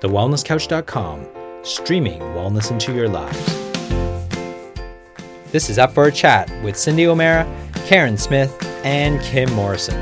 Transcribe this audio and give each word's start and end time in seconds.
TheWellnessCouch.com, 0.00 1.26
streaming 1.64 2.20
wellness 2.20 2.70
into 2.70 2.94
your 2.94 3.08
lives. 3.08 3.60
This 5.50 5.70
is 5.70 5.78
Up 5.78 5.92
for 5.92 6.04
a 6.04 6.12
Chat 6.12 6.50
with 6.62 6.74
Cyndi 6.74 7.06
O'Meara, 7.06 7.46
Karen 7.86 8.16
Smith, 8.16 8.50
and 8.82 9.20
Kim 9.20 9.52
Morrison. 9.52 9.94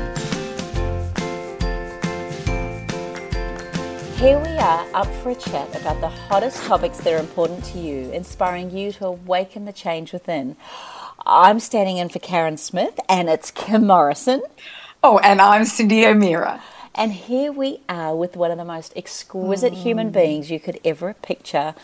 Here 4.15 4.39
we 4.39 4.57
are 4.57 4.87
up 4.93 5.13
for 5.15 5.31
a 5.31 5.35
chat 5.35 5.67
about 5.75 5.99
the 5.99 6.07
hottest 6.07 6.63
topics 6.63 6.99
that 6.99 7.11
are 7.11 7.17
important 7.17 7.65
to 7.65 7.79
you, 7.79 8.09
inspiring 8.11 8.71
you 8.71 8.93
to 8.93 9.07
awaken 9.07 9.65
the 9.65 9.73
change 9.73 10.13
within. 10.13 10.55
I'm 11.25 11.59
standing 11.59 11.97
in 11.97 12.07
for 12.07 12.19
Karen 12.19 12.55
Smith, 12.55 12.97
and 13.09 13.29
it's 13.29 13.51
Kim 13.51 13.85
Morrison. 13.85 14.41
Oh, 15.03 15.17
and 15.17 15.41
I'm 15.41 15.63
Cyndi 15.63 16.05
O'Meara. 16.05 16.63
And 16.95 17.11
here 17.11 17.51
we 17.51 17.81
are 17.89 18.15
with 18.15 18.37
one 18.37 18.51
of 18.51 18.57
the 18.57 18.63
most 18.63 18.93
exquisite 18.95 19.73
human 19.73 20.07
hmm. 20.07 20.13
beings 20.13 20.49
you 20.49 20.61
could 20.61 20.79
ever 20.85 21.15
picture. 21.15 21.75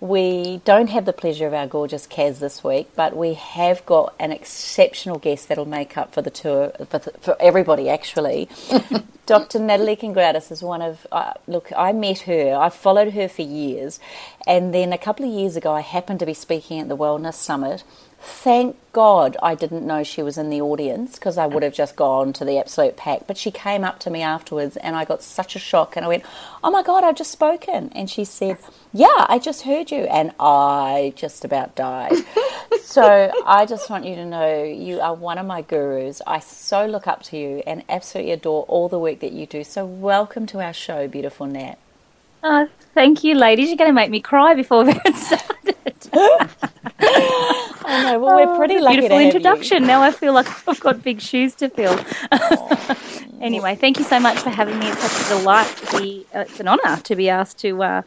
We 0.00 0.62
don't 0.64 0.88
have 0.88 1.04
the 1.04 1.12
pleasure 1.12 1.46
of 1.46 1.52
our 1.52 1.66
gorgeous 1.66 2.06
Kaz 2.06 2.38
this 2.38 2.64
week, 2.64 2.88
but 2.96 3.14
we 3.14 3.34
have 3.34 3.84
got 3.84 4.14
an 4.18 4.32
exceptional 4.32 5.18
guest 5.18 5.48
that'll 5.48 5.68
make 5.68 5.98
up 5.98 6.14
for 6.14 6.22
the 6.22 6.30
tour 6.30 6.70
for, 6.88 6.98
for 6.98 7.36
everybody. 7.38 7.90
Actually, 7.90 8.48
Dr. 9.26 9.58
Natalie 9.58 9.96
Kringoudis 9.96 10.50
is 10.50 10.62
one 10.62 10.80
of. 10.80 11.06
Uh, 11.12 11.34
look, 11.46 11.70
I 11.76 11.92
met 11.92 12.20
her. 12.20 12.56
I 12.58 12.70
followed 12.70 13.12
her 13.12 13.28
for 13.28 13.42
years, 13.42 14.00
and 14.46 14.72
then 14.72 14.94
a 14.94 14.98
couple 14.98 15.26
of 15.26 15.32
years 15.32 15.54
ago, 15.54 15.72
I 15.72 15.82
happened 15.82 16.20
to 16.20 16.26
be 16.26 16.34
speaking 16.34 16.80
at 16.80 16.88
the 16.88 16.96
Wellness 16.96 17.34
Summit. 17.34 17.84
Thank 18.22 18.76
God 18.92 19.36
I 19.42 19.54
didn't 19.54 19.86
know 19.86 20.02
she 20.02 20.22
was 20.22 20.36
in 20.36 20.50
the 20.50 20.60
audience 20.60 21.14
because 21.14 21.38
I 21.38 21.46
would 21.46 21.62
have 21.62 21.72
just 21.72 21.96
gone 21.96 22.34
to 22.34 22.44
the 22.44 22.58
absolute 22.58 22.96
pack. 22.96 23.26
But 23.26 23.38
she 23.38 23.50
came 23.50 23.82
up 23.82 23.98
to 24.00 24.10
me 24.10 24.20
afterwards 24.20 24.76
and 24.76 24.94
I 24.94 25.06
got 25.06 25.22
such 25.22 25.56
a 25.56 25.58
shock 25.58 25.96
and 25.96 26.04
I 26.04 26.08
went, 26.08 26.24
Oh 26.62 26.70
my 26.70 26.82
God, 26.82 27.02
I've 27.02 27.16
just 27.16 27.32
spoken. 27.32 27.90
And 27.94 28.10
she 28.10 28.26
said, 28.26 28.58
Yeah, 28.92 29.26
I 29.28 29.38
just 29.38 29.62
heard 29.62 29.90
you. 29.90 30.00
And 30.04 30.32
I 30.40 31.12
just 31.16 31.44
about 31.44 31.74
died. 31.76 32.12
so 32.82 33.30
I 33.46 33.64
just 33.66 33.88
want 33.88 34.04
you 34.04 34.16
to 34.16 34.24
know 34.26 34.62
you 34.64 35.00
are 35.00 35.14
one 35.14 35.38
of 35.38 35.46
my 35.46 35.62
gurus. 35.62 36.20
I 36.26 36.40
so 36.40 36.86
look 36.86 37.06
up 37.06 37.22
to 37.24 37.36
you 37.36 37.62
and 37.66 37.84
absolutely 37.88 38.32
adore 38.32 38.64
all 38.64 38.88
the 38.88 38.98
work 38.98 39.20
that 39.20 39.32
you 39.32 39.46
do. 39.46 39.62
So 39.64 39.84
welcome 39.86 40.46
to 40.46 40.60
our 40.60 40.72
show, 40.72 41.06
beautiful 41.06 41.46
Nat. 41.46 41.76
Oh, 42.42 42.68
thank 42.94 43.22
you, 43.22 43.34
ladies. 43.34 43.68
You're 43.68 43.76
going 43.76 43.90
to 43.90 43.94
make 43.94 44.10
me 44.10 44.20
cry 44.20 44.54
before 44.54 44.84
we 44.84 44.94
get 44.94 45.14
started. 45.16 45.76
I 47.02 48.02
know, 48.04 48.18
well, 48.20 48.36
we're 48.36 48.56
pretty 48.56 48.76
Oh, 48.76 48.82
lucky 48.82 48.96
Beautiful 48.96 49.18
have 49.18 49.20
you. 49.20 49.26
introduction. 49.26 49.86
Now 49.86 50.02
I 50.02 50.10
feel 50.10 50.32
like 50.32 50.46
I've 50.68 50.80
got 50.80 51.02
big 51.02 51.20
shoes 51.20 51.54
to 51.56 51.68
fill. 51.68 51.98
anyway, 53.40 53.74
thank 53.76 53.98
you 53.98 54.04
so 54.04 54.18
much 54.18 54.38
for 54.38 54.50
having 54.50 54.78
me. 54.78 54.88
It's 54.90 55.00
such 55.02 55.26
a 55.26 55.38
delight 55.38 55.68
to 55.86 55.98
be. 55.98 56.26
Uh, 56.34 56.40
it's 56.40 56.60
an 56.60 56.68
honour 56.68 56.96
to 57.02 57.16
be 57.16 57.28
asked 57.28 57.58
to 57.60 57.70
to 57.70 57.82
uh, 57.82 58.02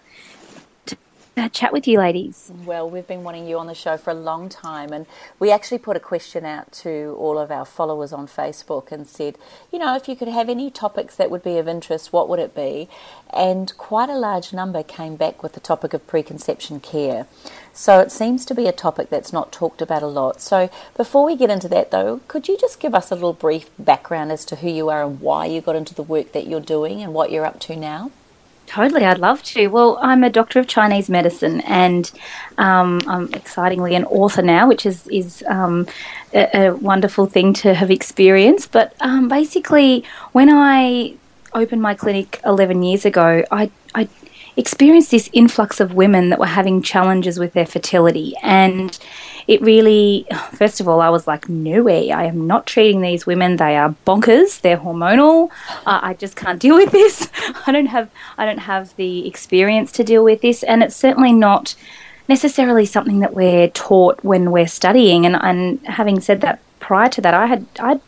Uh, 1.36 1.50
chat 1.50 1.74
with 1.74 1.88
you, 1.88 1.98
ladies. 1.98 2.52
Well, 2.64 2.88
we've 2.88 3.08
been 3.08 3.24
wanting 3.24 3.48
you 3.48 3.58
on 3.58 3.66
the 3.66 3.74
show 3.74 3.98
for 3.98 4.12
a 4.12 4.14
long 4.14 4.50
time, 4.50 4.94
and 4.94 5.08
we 5.40 5.50
actually 5.50 5.80
put 5.80 5.98
a 5.98 6.00
question 6.00 6.46
out 6.46 6.72
to 6.84 7.16
all 7.18 7.40
of 7.40 7.50
our 7.50 7.66
followers 7.66 8.14
on 8.14 8.28
Facebook 8.28 8.92
and 8.92 9.08
said, 9.08 9.40
you 9.72 9.80
know, 9.80 9.96
if 9.96 10.08
you 10.08 10.16
could 10.16 10.28
have 10.28 10.48
any 10.48 10.70
topics 10.70 11.16
that 11.16 11.32
would 11.32 11.42
be 11.42 11.58
of 11.58 11.68
interest, 11.68 12.14
what 12.14 12.30
would 12.30 12.38
it 12.38 12.54
be? 12.54 12.88
And 13.34 13.76
quite 13.78 14.10
a 14.10 14.18
large 14.18 14.54
number 14.54 14.84
came 14.84 15.16
back 15.16 15.42
with 15.42 15.54
the 15.54 15.60
topic 15.60 15.96
of 15.96 16.06
preconception 16.06 16.80
care. 16.80 17.26
So 17.74 18.00
it 18.00 18.12
seems 18.12 18.46
to 18.46 18.54
be 18.54 18.68
a 18.68 18.72
topic 18.72 19.10
that's 19.10 19.34
not 19.34 19.52
talked 19.52 19.82
about 19.82 20.04
a 20.04 20.08
lot. 20.08 20.40
So 20.40 20.70
before 20.96 21.26
we 21.26 21.36
get 21.36 21.50
into 21.50 21.68
that, 21.70 21.90
though, 21.90 22.22
could 22.28 22.48
you 22.48 22.60
just 22.60 22.80
give 22.80 22.94
us 22.94 23.10
a 23.10 23.16
little 23.16 23.34
brief 23.34 23.72
background 23.80 24.32
as 24.32 24.46
to 24.46 24.58
who 24.58 24.70
you 24.70 24.90
are 24.90 25.04
and 25.04 25.20
why 25.20 25.48
you 25.48 25.62
got 25.62 25.76
into 25.76 25.96
the 25.96 26.04
work 26.04 26.32
that 26.34 26.46
you're 26.46 26.60
doing 26.60 27.02
and 27.02 27.12
what 27.12 27.32
you're 27.32 27.46
up 27.46 27.60
to 27.62 27.76
now? 27.76 28.12
Totally, 28.66 29.06
I'd 29.06 29.20
love 29.20 29.44
to. 29.44 29.68
Well, 29.68 30.00
I'm 30.02 30.24
a 30.24 30.30
doctor 30.30 30.60
of 30.60 30.68
Chinese 30.68 31.10
medicine, 31.10 31.62
and 31.62 32.10
um, 32.58 33.02
I'm 33.08 33.32
excitingly 33.34 33.94
an 33.94 34.06
author 34.06 34.42
now, 34.42 34.68
which 34.68 34.86
is 34.86 35.08
is 35.08 35.44
um, 35.48 35.88
a, 36.34 36.68
a 36.68 36.76
wonderful 36.76 37.26
thing 37.26 37.54
to 37.56 37.74
have 37.74 37.92
experienced. 37.92 38.72
But 38.72 38.96
um, 39.00 39.28
basically, 39.28 40.04
when 40.32 40.50
I 40.50 41.16
opened 41.54 41.82
my 41.82 41.94
clinic 41.94 42.40
11 42.46 42.82
years 42.84 43.06
ago, 43.06 43.44
I 43.52 43.70
I 43.94 44.08
experienced 44.56 45.12
this 45.12 45.30
influx 45.34 45.80
of 45.80 45.94
women 45.94 46.30
that 46.30 46.40
were 46.40 46.46
having 46.46 46.82
challenges 46.82 47.38
with 47.38 47.54
their 47.54 47.68
fertility, 47.68 48.34
and 48.42 48.98
it 49.48 49.62
really, 49.62 50.26
first 50.54 50.80
of 50.80 50.88
all, 50.88 51.02
I 51.02 51.10
was 51.10 51.28
like, 51.28 51.50
no 51.50 51.84
way, 51.84 52.12
I 52.12 52.26
am 52.26 52.48
not 52.48 52.66
treating 52.66 53.02
these 53.02 53.26
women. 53.26 53.58
They 53.58 53.76
are 53.76 53.96
bonkers. 54.06 54.62
They're 54.62 54.78
hormonal. 54.78 55.50
Uh, 55.86 56.00
I 56.02 56.14
just 56.14 56.36
can't 56.36 56.60
deal 56.60 56.76
with 56.76 56.92
this. 56.92 57.30
I 57.68 57.72
don't 57.72 57.88
have, 57.88 58.10
I 58.38 58.46
don't 58.46 58.60
have 58.60 58.96
the 58.96 59.28
experience 59.28 59.92
to 59.94 60.04
deal 60.04 60.24
with 60.24 60.42
this, 60.42 60.64
and 60.64 60.84
it's 60.84 60.96
certainly 60.96 61.34
not 61.34 61.76
necessarily 62.28 62.86
something 62.86 63.20
that 63.20 63.34
we're 63.34 63.68
taught 63.70 64.24
when 64.24 64.52
we're 64.52 64.68
studying. 64.68 65.26
And, 65.26 65.36
and 65.36 65.80
having 65.86 66.20
said 66.22 66.42
that, 66.42 66.60
prior 66.80 67.10
to 67.10 67.22
that, 67.22 67.34
I 67.34 67.48
had, 67.48 67.66
I 67.80 68.00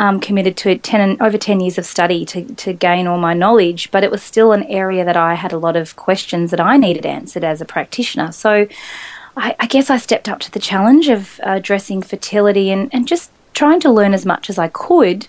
um, 0.00 0.20
committed 0.20 0.56
to 0.58 0.78
10 0.78 1.20
over 1.20 1.36
10 1.36 1.60
years 1.60 1.76
of 1.76 1.84
study 1.84 2.24
to, 2.24 2.44
to 2.54 2.72
gain 2.72 3.06
all 3.06 3.18
my 3.18 3.34
knowledge, 3.34 3.90
but 3.90 4.02
it 4.02 4.10
was 4.10 4.22
still 4.22 4.52
an 4.52 4.62
area 4.64 5.04
that 5.04 5.16
I 5.16 5.34
had 5.34 5.52
a 5.52 5.58
lot 5.58 5.76
of 5.76 5.96
questions 5.96 6.50
that 6.50 6.60
I 6.60 6.76
needed 6.78 7.04
answered 7.04 7.44
as 7.44 7.60
a 7.60 7.66
practitioner. 7.66 8.32
So 8.32 8.66
I, 9.36 9.54
I 9.58 9.66
guess 9.66 9.90
I 9.90 9.96
stepped 9.96 10.28
up 10.28 10.40
to 10.40 10.50
the 10.50 10.58
challenge 10.58 11.08
of 11.08 11.40
uh, 11.40 11.52
addressing 11.52 12.02
fertility 12.02 12.70
and, 12.70 12.88
and 12.92 13.06
just 13.06 13.30
trying 13.54 13.80
to 13.80 13.92
learn 13.92 14.14
as 14.14 14.26
much 14.26 14.50
as 14.50 14.58
I 14.58 14.68
could 14.68 15.28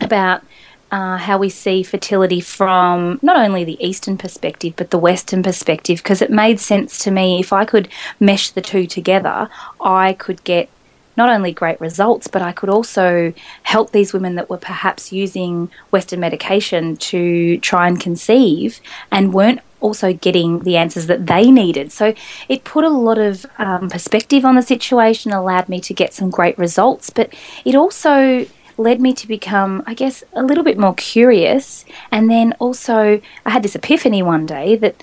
about 0.00 0.42
uh, 0.90 1.16
how 1.16 1.38
we 1.38 1.48
see 1.48 1.82
fertility 1.82 2.40
from 2.40 3.18
not 3.22 3.36
only 3.36 3.64
the 3.64 3.82
Eastern 3.84 4.18
perspective 4.18 4.74
but 4.76 4.90
the 4.90 4.98
Western 4.98 5.42
perspective 5.42 5.98
because 5.98 6.20
it 6.20 6.30
made 6.30 6.60
sense 6.60 6.98
to 7.04 7.10
me. 7.10 7.40
If 7.40 7.52
I 7.52 7.64
could 7.64 7.88
mesh 8.20 8.50
the 8.50 8.60
two 8.60 8.86
together, 8.86 9.48
I 9.80 10.12
could 10.12 10.44
get 10.44 10.68
not 11.16 11.30
only 11.30 11.52
great 11.52 11.80
results, 11.80 12.26
but 12.26 12.42
I 12.42 12.52
could 12.52 12.68
also 12.68 13.32
help 13.64 13.90
these 13.90 14.12
women 14.12 14.34
that 14.36 14.48
were 14.48 14.58
perhaps 14.58 15.12
using 15.12 15.70
Western 15.90 16.20
medication 16.20 16.96
to 16.96 17.58
try 17.58 17.86
and 17.86 18.00
conceive 18.00 18.80
and 19.10 19.34
weren't 19.34 19.60
also 19.82 20.12
getting 20.12 20.60
the 20.60 20.76
answers 20.76 21.06
that 21.06 21.26
they 21.26 21.50
needed. 21.50 21.92
So 21.92 22.14
it 22.48 22.64
put 22.64 22.84
a 22.84 22.90
lot 22.90 23.18
of 23.18 23.44
um, 23.58 23.90
perspective 23.90 24.44
on 24.44 24.54
the 24.54 24.62
situation, 24.62 25.32
allowed 25.32 25.68
me 25.68 25.80
to 25.80 25.94
get 25.94 26.14
some 26.14 26.30
great 26.30 26.56
results, 26.58 27.10
but 27.10 27.34
it 27.64 27.74
also 27.74 28.46
led 28.78 29.00
me 29.00 29.12
to 29.14 29.28
become, 29.28 29.82
I 29.86 29.94
guess, 29.94 30.24
a 30.32 30.42
little 30.42 30.64
bit 30.64 30.78
more 30.78 30.94
curious. 30.94 31.84
And 32.10 32.30
then 32.30 32.52
also, 32.58 33.20
I 33.44 33.50
had 33.50 33.62
this 33.62 33.74
epiphany 33.74 34.22
one 34.22 34.46
day 34.46 34.76
that, 34.76 35.02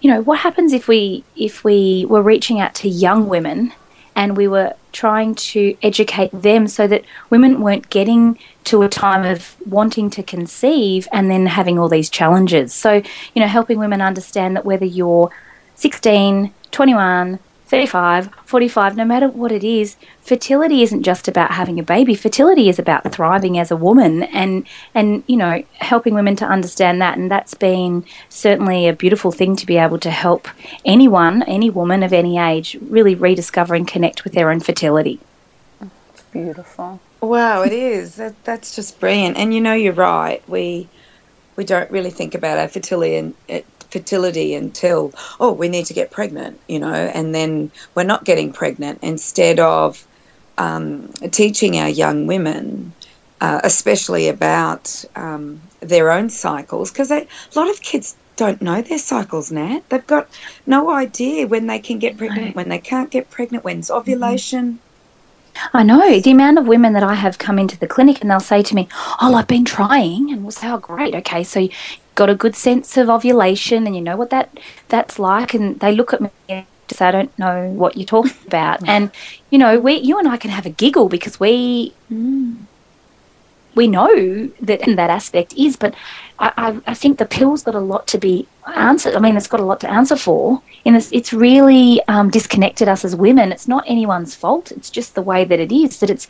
you 0.00 0.10
know, 0.10 0.22
what 0.22 0.40
happens 0.40 0.72
if 0.72 0.88
we 0.88 1.24
if 1.36 1.64
we 1.64 2.06
were 2.08 2.22
reaching 2.22 2.60
out 2.60 2.74
to 2.76 2.88
young 2.88 3.28
women 3.28 3.72
and 4.14 4.36
we 4.36 4.48
were 4.48 4.74
trying 4.92 5.34
to 5.34 5.76
educate 5.82 6.30
them 6.32 6.66
so 6.66 6.86
that 6.86 7.04
women 7.30 7.60
weren't 7.60 7.90
getting 7.90 8.38
to 8.64 8.82
a 8.82 8.88
time 8.88 9.24
of 9.24 9.56
wanting 9.66 10.10
to 10.10 10.22
conceive 10.22 11.06
and 11.12 11.30
then 11.30 11.46
having 11.46 11.78
all 11.78 11.88
these 11.88 12.10
challenges. 12.10 12.72
So, 12.72 13.02
you 13.34 13.40
know, 13.40 13.46
helping 13.46 13.78
women 13.78 14.02
understand 14.02 14.56
that 14.56 14.64
whether 14.64 14.84
you're 14.84 15.30
16, 15.76 16.52
21, 16.70 17.38
35, 17.70 18.30
45, 18.44 18.96
no 18.96 19.04
matter 19.04 19.28
what 19.28 19.52
it 19.52 19.62
is, 19.62 19.96
fertility 20.22 20.82
isn't 20.82 21.04
just 21.04 21.28
about 21.28 21.52
having 21.52 21.78
a 21.78 21.84
baby. 21.84 22.16
Fertility 22.16 22.68
is 22.68 22.80
about 22.80 23.12
thriving 23.12 23.56
as 23.58 23.70
a 23.70 23.76
woman 23.76 24.24
and 24.24 24.66
and 24.92 25.22
you 25.28 25.36
know, 25.36 25.62
helping 25.74 26.14
women 26.14 26.34
to 26.34 26.44
understand 26.44 27.00
that 27.00 27.16
and 27.16 27.30
that's 27.30 27.54
been 27.54 28.04
certainly 28.28 28.88
a 28.88 28.92
beautiful 28.92 29.30
thing 29.30 29.54
to 29.54 29.66
be 29.66 29.76
able 29.76 30.00
to 30.00 30.10
help 30.10 30.48
anyone, 30.84 31.44
any 31.44 31.70
woman 31.70 32.02
of 32.02 32.12
any 32.12 32.38
age 32.38 32.76
really 32.82 33.14
rediscover 33.14 33.76
and 33.76 33.86
connect 33.86 34.24
with 34.24 34.32
their 34.32 34.50
own 34.50 34.58
fertility. 34.58 35.20
beautiful. 36.32 36.98
Wow, 37.20 37.62
it 37.62 37.72
is. 37.72 38.16
That, 38.16 38.42
that's 38.44 38.74
just 38.74 38.98
brilliant. 38.98 39.36
And 39.36 39.54
you 39.54 39.60
know, 39.60 39.74
you're 39.74 39.92
right. 39.92 40.42
We 40.48 40.88
we 41.54 41.64
don't 41.64 41.90
really 41.92 42.10
think 42.10 42.34
about 42.34 42.58
our 42.58 42.66
fertility 42.66 43.14
and 43.14 43.34
uh, 43.48 43.60
fertility 43.90 44.54
until 44.54 45.12
oh, 45.38 45.52
we 45.52 45.68
need 45.68 45.86
to 45.86 45.94
get 45.94 46.10
pregnant, 46.10 46.60
you 46.68 46.78
know, 46.78 46.92
and 46.92 47.34
then 47.34 47.70
we're 47.94 48.04
not 48.04 48.24
getting 48.24 48.52
pregnant. 48.52 48.98
Instead 49.02 49.60
of 49.60 50.06
um, 50.58 51.08
teaching 51.30 51.78
our 51.78 51.88
young 51.88 52.26
women, 52.26 52.92
uh, 53.40 53.60
especially 53.64 54.28
about 54.28 55.04
um, 55.16 55.60
their 55.80 56.10
own 56.10 56.28
cycles, 56.30 56.90
because 56.90 57.10
a 57.10 57.26
lot 57.54 57.70
of 57.70 57.80
kids 57.80 58.16
don't 58.36 58.62
know 58.62 58.80
their 58.80 58.98
cycles, 58.98 59.50
Nat. 59.50 59.80
They've 59.88 60.06
got 60.06 60.28
no 60.66 60.90
idea 60.90 61.46
when 61.46 61.66
they 61.66 61.78
can 61.78 61.98
get 61.98 62.16
pregnant, 62.16 62.56
when 62.56 62.68
they 62.68 62.78
can't 62.78 63.10
get 63.10 63.30
pregnant, 63.30 63.64
when's 63.64 63.90
ovulation. 63.90 64.80
I 65.72 65.82
know 65.82 66.20
the 66.20 66.30
amount 66.30 66.58
of 66.58 66.66
women 66.66 66.92
that 66.94 67.02
I 67.02 67.14
have 67.14 67.38
come 67.38 67.58
into 67.58 67.78
the 67.78 67.86
clinic 67.86 68.20
and 68.20 68.30
they'll 68.30 68.40
say 68.40 68.62
to 68.62 68.74
me, 68.74 68.88
"Oh, 69.20 69.34
I've 69.34 69.46
been 69.46 69.64
trying," 69.64 70.30
and 70.30 70.42
we'll 70.42 70.50
say, 70.52 70.68
"Oh, 70.70 70.78
great, 70.78 71.14
okay, 71.14 71.44
so 71.44 71.60
you 71.60 71.70
got 72.14 72.30
a 72.30 72.34
good 72.34 72.56
sense 72.56 72.96
of 72.96 73.08
ovulation 73.08 73.86
and 73.86 73.94
you 73.94 74.02
know 74.02 74.16
what 74.16 74.30
that 74.30 74.50
that's 74.88 75.18
like," 75.18 75.54
and 75.54 75.78
they 75.80 75.92
look 75.92 76.12
at 76.12 76.20
me 76.20 76.30
and 76.48 76.66
say, 76.88 77.06
"I 77.06 77.10
don't 77.10 77.38
know 77.38 77.68
what 77.70 77.96
you're 77.96 78.06
talking 78.06 78.32
about," 78.46 78.86
and 78.88 79.10
you 79.50 79.58
know, 79.58 79.78
we, 79.78 79.94
you 79.94 80.18
and 80.18 80.28
I 80.28 80.36
can 80.36 80.50
have 80.50 80.66
a 80.66 80.70
giggle 80.70 81.08
because 81.08 81.40
we. 81.40 81.94
Mm, 82.12 82.56
we 83.74 83.86
know 83.86 84.50
that 84.60 84.80
in 84.86 84.96
that 84.96 85.10
aspect 85.10 85.54
is, 85.54 85.76
but 85.76 85.94
I, 86.40 86.80
I, 86.86 86.94
think 86.94 87.18
the 87.18 87.26
pill's 87.26 87.62
got 87.62 87.74
a 87.74 87.80
lot 87.80 88.06
to 88.08 88.18
be 88.18 88.48
answered. 88.74 89.14
I 89.14 89.18
mean, 89.18 89.36
it's 89.36 89.46
got 89.46 89.60
a 89.60 89.64
lot 89.64 89.80
to 89.80 89.90
answer 89.90 90.16
for. 90.16 90.62
In 90.86 90.94
this, 90.94 91.12
it's 91.12 91.34
really 91.34 92.02
um, 92.08 92.30
disconnected 92.30 92.88
us 92.88 93.04
as 93.04 93.14
women. 93.14 93.52
It's 93.52 93.68
not 93.68 93.84
anyone's 93.86 94.34
fault. 94.34 94.72
It's 94.72 94.88
just 94.88 95.14
the 95.14 95.20
way 95.20 95.44
that 95.44 95.60
it 95.60 95.70
is. 95.70 96.00
That 96.00 96.08
it's 96.08 96.28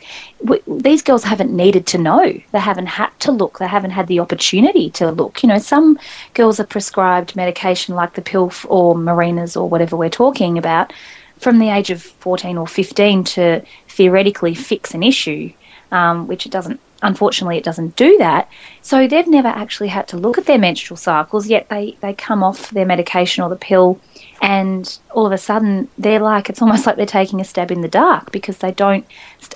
these 0.67 1.01
girls 1.01 1.23
haven't 1.23 1.55
needed 1.55 1.87
to 1.87 1.97
know. 1.97 2.41
They 2.51 2.59
haven't 2.59 2.87
had 2.87 3.17
to 3.21 3.31
look. 3.31 3.59
They 3.59 3.67
haven't 3.67 3.91
had 3.91 4.07
the 4.07 4.19
opportunity 4.19 4.89
to 4.91 5.11
look. 5.11 5.41
You 5.43 5.47
know, 5.47 5.59
some 5.59 5.97
girls 6.33 6.59
are 6.59 6.65
prescribed 6.65 7.37
medication 7.37 7.95
like 7.95 8.15
the 8.15 8.21
pill 8.21 8.51
or 8.67 8.95
Mirenas 8.95 9.55
or 9.55 9.69
whatever 9.69 9.95
we're 9.95 10.09
talking 10.09 10.57
about 10.57 10.91
from 11.39 11.59
the 11.59 11.69
age 11.69 11.89
of 11.89 12.01
14 12.03 12.57
or 12.57 12.67
15 12.67 13.23
to 13.23 13.63
theoretically 13.87 14.55
fix 14.55 14.93
an 14.93 15.03
issue, 15.03 15.53
um, 15.91 16.27
which 16.27 16.45
it 16.45 16.51
doesn't 16.51 16.81
unfortunately 17.01 17.57
it 17.57 17.63
doesn't 17.63 17.95
do 17.95 18.17
that. 18.17 18.49
So 18.81 19.07
they've 19.07 19.27
never 19.27 19.47
actually 19.47 19.89
had 19.89 20.07
to 20.09 20.17
look 20.17 20.37
at 20.37 20.45
their 20.45 20.57
menstrual 20.57 20.97
cycles, 20.97 21.47
yet 21.47 21.69
they, 21.69 21.97
they 22.01 22.13
come 22.13 22.43
off 22.43 22.69
their 22.71 22.85
medication 22.85 23.43
or 23.43 23.49
the 23.49 23.55
pill 23.55 23.99
and 24.41 24.97
all 25.11 25.25
of 25.25 25.31
a 25.31 25.37
sudden 25.37 25.87
they're 25.97 26.19
like 26.19 26.49
it's 26.49 26.61
almost 26.61 26.85
like 26.87 26.95
they're 26.95 27.05
taking 27.05 27.39
a 27.39 27.45
stab 27.45 27.71
in 27.71 27.81
the 27.81 27.87
dark 27.87 28.31
because 28.31 28.57
they 28.57 28.71
don't 28.71 29.05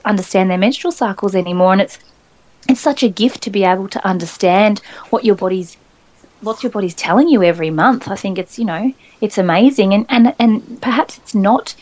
understand 0.06 0.50
their 0.50 0.57
menstrual 0.57 0.92
cycles 0.92 1.36
anymore 1.36 1.74
and 1.74 1.81
it's 1.81 2.00
it's 2.68 2.81
such 2.81 3.03
a 3.03 3.09
gift 3.09 3.42
to 3.44 3.50
be 3.50 3.63
able 3.63 3.88
to 3.88 4.06
understand 4.06 4.80
what 5.09 5.25
your 5.25 5.36
body's 5.36 5.77
what 6.42 6.62
your 6.63 6.71
body's 6.71 6.95
telling 6.95 7.27
you 7.27 7.44
every 7.44 7.69
month. 7.69 8.07
I 8.07 8.15
think 8.15 8.38
it's 8.38 8.59
you 8.59 8.65
know 8.65 8.94
it's 9.21 9.38
amazing 9.38 9.94
and 9.94 10.06
and 10.09 10.36
and 10.39 10.81
perhaps 10.81 11.18
it's 11.18 11.36
not 11.36 11.75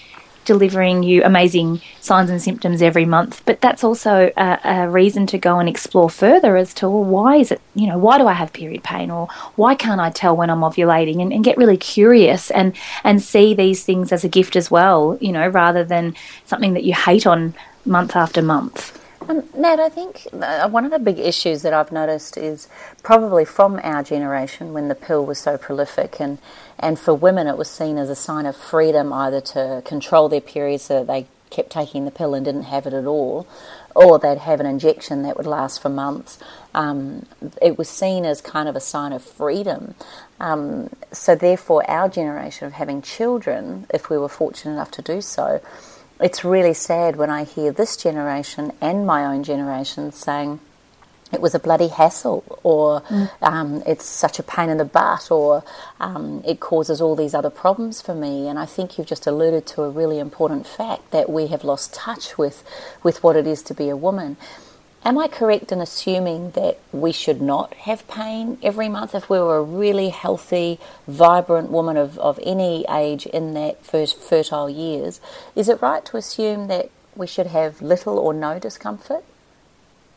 delivering 0.45 1.03
you 1.03 1.23
amazing 1.23 1.81
signs 2.01 2.29
and 2.29 2.41
symptoms 2.41 2.81
every 2.81 3.05
month. 3.05 3.41
But 3.45 3.61
that's 3.61 3.83
also 3.83 4.31
a, 4.35 4.59
a, 4.63 4.89
reason 4.89 5.25
to 5.27 5.37
go 5.37 5.59
and 5.59 5.69
explore 5.69 6.09
further 6.09 6.57
as 6.57 6.73
to 6.75 6.89
well, 6.89 7.03
why 7.03 7.37
is 7.37 7.51
it, 7.51 7.61
you 7.75 7.87
know, 7.87 7.97
why 7.97 8.17
do 8.17 8.27
I 8.27 8.33
have 8.33 8.53
period 8.53 8.83
pain 8.83 9.09
or 9.09 9.27
why 9.55 9.75
can't 9.75 10.01
I 10.01 10.09
tell 10.09 10.35
when 10.35 10.49
I'm 10.49 10.61
ovulating 10.61 11.21
and, 11.21 11.31
and 11.31 11.43
get 11.43 11.57
really 11.57 11.77
curious 11.77 12.51
and, 12.51 12.75
and 13.03 13.21
see 13.21 13.53
these 13.53 13.83
things 13.83 14.11
as 14.11 14.23
a 14.23 14.29
gift 14.29 14.55
as 14.55 14.69
well, 14.69 15.17
you 15.21 15.31
know, 15.31 15.47
rather 15.47 15.83
than 15.83 16.15
something 16.45 16.73
that 16.73 16.83
you 16.83 16.93
hate 16.93 17.25
on 17.25 17.53
month 17.85 18.15
after 18.15 18.41
month. 18.41 18.99
Um, 19.29 19.43
Nat, 19.55 19.79
I 19.79 19.89
think 19.89 20.27
uh, 20.33 20.67
one 20.69 20.83
of 20.83 20.91
the 20.91 20.99
big 20.99 21.17
issues 21.17 21.61
that 21.61 21.73
I've 21.73 21.91
noticed 21.91 22.35
is 22.35 22.67
probably 23.03 23.45
from 23.45 23.79
our 23.81 24.03
generation 24.03 24.73
when 24.73 24.89
the 24.89 24.95
pill 24.95 25.25
was 25.25 25.39
so 25.39 25.57
prolific, 25.57 26.19
and, 26.19 26.39
and 26.79 26.99
for 26.99 27.13
women 27.13 27.47
it 27.47 27.57
was 27.57 27.69
seen 27.69 27.97
as 27.97 28.09
a 28.09 28.15
sign 28.15 28.45
of 28.45 28.55
freedom 28.55 29.11
either 29.13 29.41
to 29.41 29.81
control 29.85 30.29
their 30.29 30.41
periods 30.41 30.83
so 30.83 30.99
that 30.99 31.07
they 31.07 31.27
kept 31.53 31.69
taking 31.69 32.05
the 32.05 32.11
pill 32.11 32.33
and 32.33 32.43
didn't 32.43 32.63
have 32.63 32.85
it 32.87 32.93
at 32.93 33.05
all, 33.05 33.47
or 33.95 34.17
they'd 34.17 34.39
have 34.39 34.59
an 34.59 34.65
injection 34.65 35.21
that 35.21 35.37
would 35.37 35.45
last 35.45 35.81
for 35.81 35.89
months. 35.89 36.39
Um, 36.73 37.25
it 37.61 37.77
was 37.77 37.87
seen 37.87 38.25
as 38.25 38.41
kind 38.41 38.67
of 38.67 38.75
a 38.75 38.79
sign 38.79 39.13
of 39.13 39.23
freedom. 39.23 39.93
Um, 40.39 40.89
so, 41.11 41.35
therefore, 41.35 41.89
our 41.89 42.09
generation 42.09 42.65
of 42.65 42.73
having 42.73 43.01
children, 43.01 43.85
if 43.93 44.09
we 44.09 44.17
were 44.17 44.29
fortunate 44.29 44.73
enough 44.73 44.91
to 44.91 45.01
do 45.01 45.21
so, 45.21 45.61
it's 46.19 46.43
really 46.43 46.73
sad 46.73 47.15
when 47.15 47.29
I 47.29 47.43
hear 47.43 47.71
this 47.71 47.95
generation 47.97 48.71
and 48.81 49.05
my 49.05 49.25
own 49.25 49.43
generation 49.43 50.11
saying, 50.11 50.59
it 51.33 51.41
was 51.41 51.55
a 51.55 51.59
bloody 51.59 51.87
hassle, 51.87 52.43
or 52.63 53.01
mm. 53.01 53.29
um, 53.41 53.83
it's 53.85 54.05
such 54.05 54.39
a 54.39 54.43
pain 54.43 54.69
in 54.69 54.77
the 54.77 54.85
butt, 54.85 55.31
or 55.31 55.63
um, 55.99 56.43
it 56.45 56.59
causes 56.59 57.01
all 57.01 57.15
these 57.15 57.33
other 57.33 57.49
problems 57.49 58.01
for 58.01 58.13
me. 58.13 58.47
And 58.47 58.59
I 58.59 58.65
think 58.65 58.97
you've 58.97 59.07
just 59.07 59.27
alluded 59.27 59.65
to 59.67 59.83
a 59.83 59.89
really 59.89 60.19
important 60.19 60.67
fact 60.67 61.11
that 61.11 61.29
we 61.29 61.47
have 61.47 61.63
lost 61.63 61.93
touch 61.93 62.37
with, 62.37 62.63
with 63.01 63.23
what 63.23 63.35
it 63.35 63.47
is 63.47 63.63
to 63.63 63.73
be 63.73 63.89
a 63.89 63.97
woman. 63.97 64.37
Am 65.05 65.17
I 65.17 65.27
correct 65.27 65.73
in 65.73 65.81
assuming 65.81 66.51
that 66.51 66.79
we 66.93 67.11
should 67.11 67.41
not 67.41 67.73
have 67.73 68.07
pain 68.07 68.57
every 68.63 68.87
month 68.87 69.13
if 69.13 69.29
we 69.29 69.37
were 69.37 69.57
a 69.57 69.61
really 69.61 70.09
healthy, 70.09 70.79
vibrant 71.07 71.69
woman 71.69 71.97
of, 71.97 72.17
of 72.19 72.39
any 72.41 72.85
age 72.89 73.25
in 73.25 73.53
that 73.55 73.85
first 73.85 74.17
fertile 74.17 74.69
years? 74.69 75.19
Is 75.57 75.67
it 75.67 75.81
right 75.81 76.05
to 76.05 76.15
assume 76.15 76.67
that 76.67 76.89
we 77.17 77.27
should 77.27 77.47
have 77.47 77.81
little 77.81 78.17
or 78.17 78.33
no 78.33 78.59
discomfort? 78.59 79.25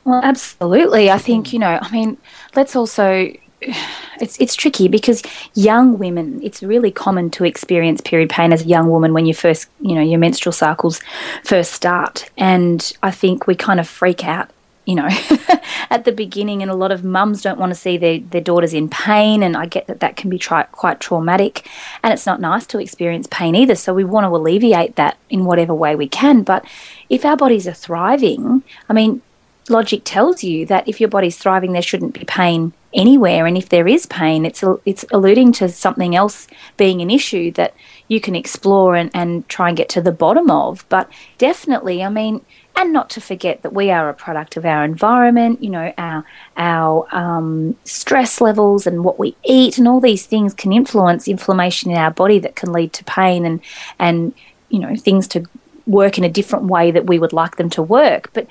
Well, 0.06 0.20
absolutely. 0.22 1.10
I 1.10 1.18
think, 1.18 1.52
you 1.52 1.58
know, 1.58 1.80
I 1.82 1.90
mean, 1.90 2.16
let's 2.54 2.76
also 2.76 3.32
it's 4.20 4.38
it's 4.38 4.54
tricky 4.54 4.86
because 4.86 5.22
young 5.54 5.98
women 5.98 6.40
it's 6.42 6.62
really 6.62 6.90
common 6.92 7.30
to 7.30 7.44
experience 7.44 8.00
period 8.00 8.30
pain 8.30 8.52
as 8.52 8.62
a 8.62 8.66
young 8.66 8.88
woman 8.88 9.12
when 9.12 9.26
you 9.26 9.34
first 9.34 9.68
you 9.80 9.94
know 9.94 10.02
your 10.02 10.18
menstrual 10.18 10.52
cycles 10.52 11.00
first 11.42 11.72
start 11.72 12.30
and 12.36 12.92
i 13.02 13.10
think 13.10 13.46
we 13.46 13.54
kind 13.54 13.80
of 13.80 13.88
freak 13.88 14.24
out 14.24 14.50
you 14.86 14.94
know, 14.94 15.08
at 15.90 16.04
the 16.04 16.12
beginning, 16.12 16.62
and 16.62 16.70
a 16.70 16.74
lot 16.74 16.92
of 16.92 17.02
mums 17.02 17.42
don't 17.42 17.58
want 17.58 17.70
to 17.70 17.74
see 17.74 17.96
their, 17.96 18.20
their 18.20 18.40
daughters 18.40 18.72
in 18.72 18.88
pain, 18.88 19.42
and 19.42 19.56
I 19.56 19.66
get 19.66 19.88
that 19.88 19.98
that 19.98 20.16
can 20.16 20.30
be 20.30 20.38
tri- 20.38 20.62
quite 20.70 21.00
traumatic, 21.00 21.68
and 22.04 22.12
it's 22.12 22.24
not 22.24 22.40
nice 22.40 22.66
to 22.68 22.78
experience 22.78 23.26
pain 23.28 23.56
either. 23.56 23.74
So 23.74 23.92
we 23.92 24.04
want 24.04 24.24
to 24.24 24.28
alleviate 24.28 24.94
that 24.94 25.18
in 25.28 25.44
whatever 25.44 25.74
way 25.74 25.96
we 25.96 26.08
can. 26.08 26.44
But 26.44 26.64
if 27.08 27.24
our 27.24 27.36
bodies 27.36 27.66
are 27.66 27.72
thriving, 27.72 28.62
I 28.88 28.92
mean, 28.92 29.22
logic 29.68 30.02
tells 30.04 30.42
you 30.44 30.66
that 30.66 30.88
if 30.88 31.00
your 31.00 31.08
body's 31.08 31.36
thriving, 31.36 31.72
there 31.72 31.82
shouldn't 31.82 32.14
be 32.14 32.24
pain 32.24 32.72
anywhere, 32.94 33.46
and 33.46 33.56
if 33.58 33.68
there 33.68 33.88
is 33.88 34.06
pain, 34.06 34.44
it's 34.44 34.64
it's 34.84 35.04
alluding 35.10 35.52
to 35.52 35.68
something 35.68 36.14
else 36.14 36.46
being 36.76 37.00
an 37.00 37.10
issue 37.10 37.50
that 37.52 37.74
you 38.08 38.20
can 38.20 38.36
explore 38.36 38.94
and, 38.94 39.10
and 39.14 39.48
try 39.48 39.68
and 39.68 39.76
get 39.76 39.88
to 39.90 40.00
the 40.00 40.12
bottom 40.12 40.50
of. 40.50 40.84
But 40.88 41.10
definitely, 41.38 42.02
I 42.02 42.08
mean 42.08 42.44
and 42.76 42.92
not 42.92 43.08
to 43.10 43.20
forget 43.22 43.62
that 43.62 43.72
we 43.72 43.90
are 43.90 44.10
a 44.10 44.14
product 44.14 44.56
of 44.58 44.66
our 44.66 44.84
environment, 44.84 45.64
you 45.64 45.70
know, 45.70 45.92
our 45.96 46.24
our 46.58 47.08
um, 47.10 47.74
stress 47.84 48.40
levels 48.40 48.86
and 48.86 49.02
what 49.02 49.18
we 49.18 49.34
eat, 49.44 49.78
and 49.78 49.88
all 49.88 50.00
these 50.00 50.26
things 50.26 50.52
can 50.52 50.72
influence 50.72 51.26
inflammation 51.26 51.90
in 51.90 51.96
our 51.96 52.10
body 52.10 52.38
that 52.38 52.54
can 52.54 52.72
lead 52.72 52.92
to 52.92 53.04
pain 53.04 53.46
and 53.46 53.60
and 53.98 54.34
you 54.68 54.78
know 54.78 54.94
things 54.94 55.26
to 55.28 55.46
work 55.86 56.18
in 56.18 56.24
a 56.24 56.28
different 56.28 56.66
way 56.66 56.90
that 56.90 57.06
we 57.06 57.18
would 57.18 57.32
like 57.32 57.56
them 57.56 57.70
to 57.70 57.82
work. 57.82 58.30
But 58.34 58.46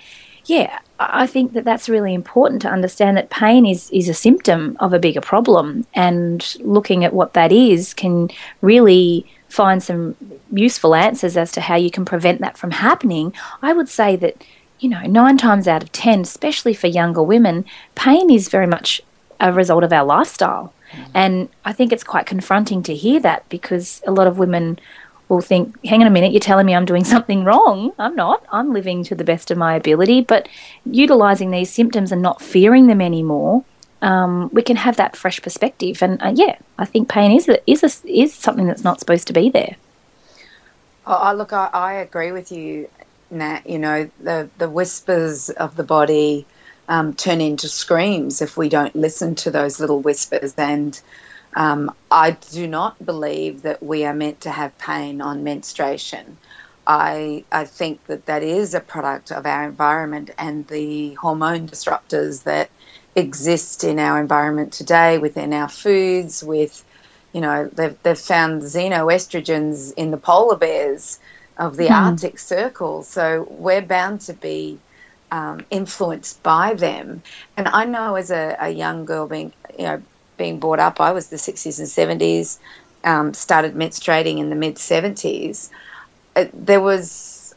yeah, 0.45 0.79
I 0.97 1.27
think 1.27 1.53
that 1.53 1.65
that's 1.65 1.89
really 1.89 2.13
important 2.13 2.61
to 2.61 2.69
understand 2.69 3.17
that 3.17 3.29
pain 3.29 3.65
is 3.65 3.89
is 3.91 4.07
a 4.07 4.13
symptom 4.13 4.77
of 4.79 4.93
a 4.93 4.99
bigger 4.99 5.21
problem, 5.21 5.85
and 5.93 6.55
looking 6.61 7.03
at 7.03 7.13
what 7.13 7.33
that 7.33 7.51
is 7.51 7.93
can 7.93 8.29
really 8.61 9.25
find 9.49 9.81
some 9.81 10.15
useful 10.51 10.95
answers 10.95 11.37
as 11.37 11.51
to 11.53 11.61
how 11.61 11.75
you 11.75 11.89
can 11.89 12.05
prevent 12.05 12.41
that 12.41 12.57
from 12.57 12.71
happening, 12.71 13.33
I 13.61 13.71
would 13.73 13.87
say 13.87 14.15
that, 14.17 14.43
you 14.79 14.89
know, 14.89 15.01
nine 15.03 15.37
times 15.37 15.67
out 15.67 15.83
of 15.83 15.91
ten, 15.91 16.21
especially 16.21 16.73
for 16.73 16.87
younger 16.87 17.23
women, 17.23 17.65
pain 17.95 18.29
is 18.29 18.49
very 18.49 18.67
much 18.67 19.01
a 19.39 19.53
result 19.53 19.83
of 19.83 19.93
our 19.93 20.05
lifestyle. 20.05 20.73
Mm. 20.91 21.11
And 21.13 21.49
I 21.63 21.73
think 21.73 21.91
it's 21.91 22.03
quite 22.03 22.25
confronting 22.25 22.83
to 22.83 22.95
hear 22.95 23.19
that 23.21 23.47
because 23.49 24.01
a 24.05 24.11
lot 24.11 24.27
of 24.27 24.37
women 24.37 24.79
will 25.29 25.41
think, 25.41 25.84
hang 25.86 26.01
on 26.01 26.08
a 26.08 26.12
minute, 26.12 26.32
you're 26.32 26.39
telling 26.39 26.65
me 26.65 26.75
I'm 26.75 26.86
doing 26.86 27.03
something 27.15 27.44
wrong. 27.44 27.91
I'm 28.00 28.15
not. 28.15 28.46
I'm 28.51 28.74
living 28.74 29.03
to 29.05 29.15
the 29.15 29.24
best 29.24 29.51
of 29.51 29.58
my 29.58 29.75
ability. 29.75 30.22
But 30.22 30.48
utilizing 30.86 31.51
these 31.51 31.72
symptoms 31.72 32.12
and 32.12 32.22
not 32.22 32.41
fearing 32.41 32.88
them 32.88 33.01
anymore 33.01 33.63
um, 34.05 34.50
we 34.53 34.62
can 34.62 34.75
have 34.75 34.98
that 34.98 35.15
fresh 35.15 35.41
perspective. 35.41 36.01
And 36.01 36.22
uh, 36.22 36.32
yeah, 36.36 36.58
I 36.77 36.86
think 36.86 37.10
pain 37.10 37.32
is 37.32 37.50
is 37.65 37.84
a, 37.84 38.08
is 38.08 38.34
something 38.34 38.67
that's 38.67 38.84
not 38.84 39.00
supposed 39.00 39.27
to 39.27 39.34
be 39.34 39.50
there. 39.50 39.75
Oh, 41.08 41.34
look, 41.36 41.53
I, 41.53 41.70
I 41.74 41.94
agree 41.94 42.32
with 42.32 42.51
you, 42.51 42.89
Nat. 43.32 43.67
You 43.67 43.79
know, 43.79 44.10
the 44.22 44.50
the 44.58 44.70
whispers 44.70 45.50
of 45.50 45.75
the 45.75 45.84
body 45.84 46.46
um, 46.88 47.13
turn 47.13 47.41
into 47.41 47.67
screams 47.67 48.41
if 48.41 48.58
we 48.58 48.70
don't 48.70 48.96
listen 48.96 49.34
to 49.36 49.51
those 49.51 49.79
little 49.79 50.01
whispers. 50.01 50.53
And 50.55 51.00
um, 51.55 51.93
I 52.12 52.31
do 52.31 52.67
not 52.67 53.03
believe 53.05 53.62
that 53.63 53.81
we 53.81 54.05
are 54.05 54.13
meant 54.13 54.41
to 54.41 54.51
have 54.51 54.77
pain 54.77 55.21
on 55.21 55.43
menstruation. 55.43 56.38
I 56.88 57.43
I 57.51 57.65
think 57.65 58.05
that 58.07 58.25
that 58.27 58.43
is 58.43 58.74
a 58.74 58.79
product 58.79 59.31
of 59.31 59.45
our 59.45 59.63
environment 59.63 60.31
and 60.38 60.67
the 60.67 61.13
hormone 61.15 61.67
disruptors 61.67 62.43
that 62.43 62.69
exist 63.15 63.83
in 63.83 63.97
our 63.97 64.19
environment 64.19 64.74
today, 64.74 65.17
within 65.17 65.53
our 65.53 65.69
foods, 65.69 66.43
with 66.43 66.83
you 67.33 67.41
know 67.41 67.69
they've 67.74 67.97
they've 68.03 68.19
found 68.19 68.62
xenoestrogens 68.62 69.93
in 69.95 70.12
the 70.12 70.17
polar 70.17 70.57
bears 70.57 71.19
of 71.57 71.77
the 71.77 71.89
Arctic 71.89 72.38
Circle, 72.38 73.03
so 73.03 73.47
we're 73.50 73.81
bound 73.81 74.19
to 74.21 74.33
be 74.33 74.77
um, 75.31 75.65
influenced 75.69 76.43
by 76.43 76.74
them. 76.74 77.24
And 77.57 77.67
I 77.67 77.85
know 77.85 78.15
as 78.15 78.29
a, 78.29 78.57
a, 78.59 78.69
young 78.69 79.05
girl 79.05 79.25
being 79.27 79.53
you 79.77 79.85
know 79.85 80.01
being 80.37 80.59
brought 80.59 80.79
up, 80.79 81.01
I 81.01 81.11
was 81.11 81.29
the 81.29 81.37
sixties 81.37 81.79
and 81.79 81.89
seventies, 81.89 82.59
um, 83.03 83.33
started 83.33 83.75
menstruating 83.75 84.39
in 84.39 84.49
the 84.49 84.55
mid 84.57 84.77
seventies 84.77 85.61
there 86.53 86.81
was 86.81 87.53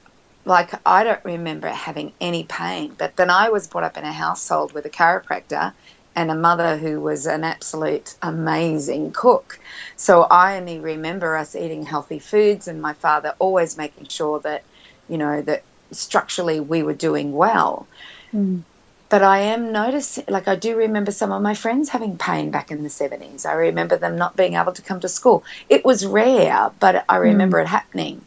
like 0.47 0.73
I 0.87 1.04
don't 1.04 1.25
remember 1.25 1.68
having 1.68 2.14
any 2.20 2.44
pain, 2.44 2.97
but 2.99 3.16
then 3.16 3.30
I 3.30 3.50
was 3.50 3.68
brought 3.68 3.85
up 3.85 3.99
in 3.99 4.04
a 4.04 4.12
household 4.12 4.75
with 4.75 4.87
a 4.87 4.90
chiropractor 4.90 5.75
and 6.16 6.30
a 6.30 6.37
mother 6.37 6.78
who 6.78 7.00
was 7.00 7.26
an 7.26 7.44
absolute 7.44 8.16
amazing 8.23 9.12
cook. 9.12 9.61
So 9.97 10.23
I 10.25 10.58
only 10.58 10.80
remember 10.80 11.37
us 11.37 11.56
eating 11.56 11.85
healthy 11.85 12.20
foods 12.20 12.68
and 12.68 12.80
my 12.82 12.94
father 12.94 13.35
always 13.40 13.76
making 13.76 14.08
sure 14.08 14.40
that, 14.42 14.66
you 15.08 15.18
know, 15.18 15.42
that 15.42 15.66
structurally 15.92 16.61
we 16.61 16.82
were 16.85 16.94
doing 16.94 17.32
well. 17.32 17.90
Mm. 18.35 18.64
But 19.11 19.23
I 19.23 19.38
am 19.38 19.73
noticing, 19.73 20.25
like, 20.29 20.49
I 20.49 20.57
do 20.57 20.77
remember 20.77 21.12
some 21.12 21.33
of 21.33 21.41
my 21.41 21.55
friends 21.55 21.88
having 21.88 22.19
pain 22.19 22.50
back 22.50 22.71
in 22.71 22.83
the 22.83 22.91
70s. 22.91 23.47
I 23.47 23.53
remember 23.53 23.97
them 23.97 24.17
not 24.17 24.37
being 24.37 24.55
able 24.55 24.73
to 24.73 24.83
come 24.83 25.00
to 25.00 25.09
school. 25.09 25.45
It 25.71 25.85
was 25.85 26.05
rare, 26.05 26.71
but 26.79 27.05
I 27.09 27.17
remember 27.17 27.59
mm. 27.59 27.62
it 27.62 27.69
happening. 27.69 28.27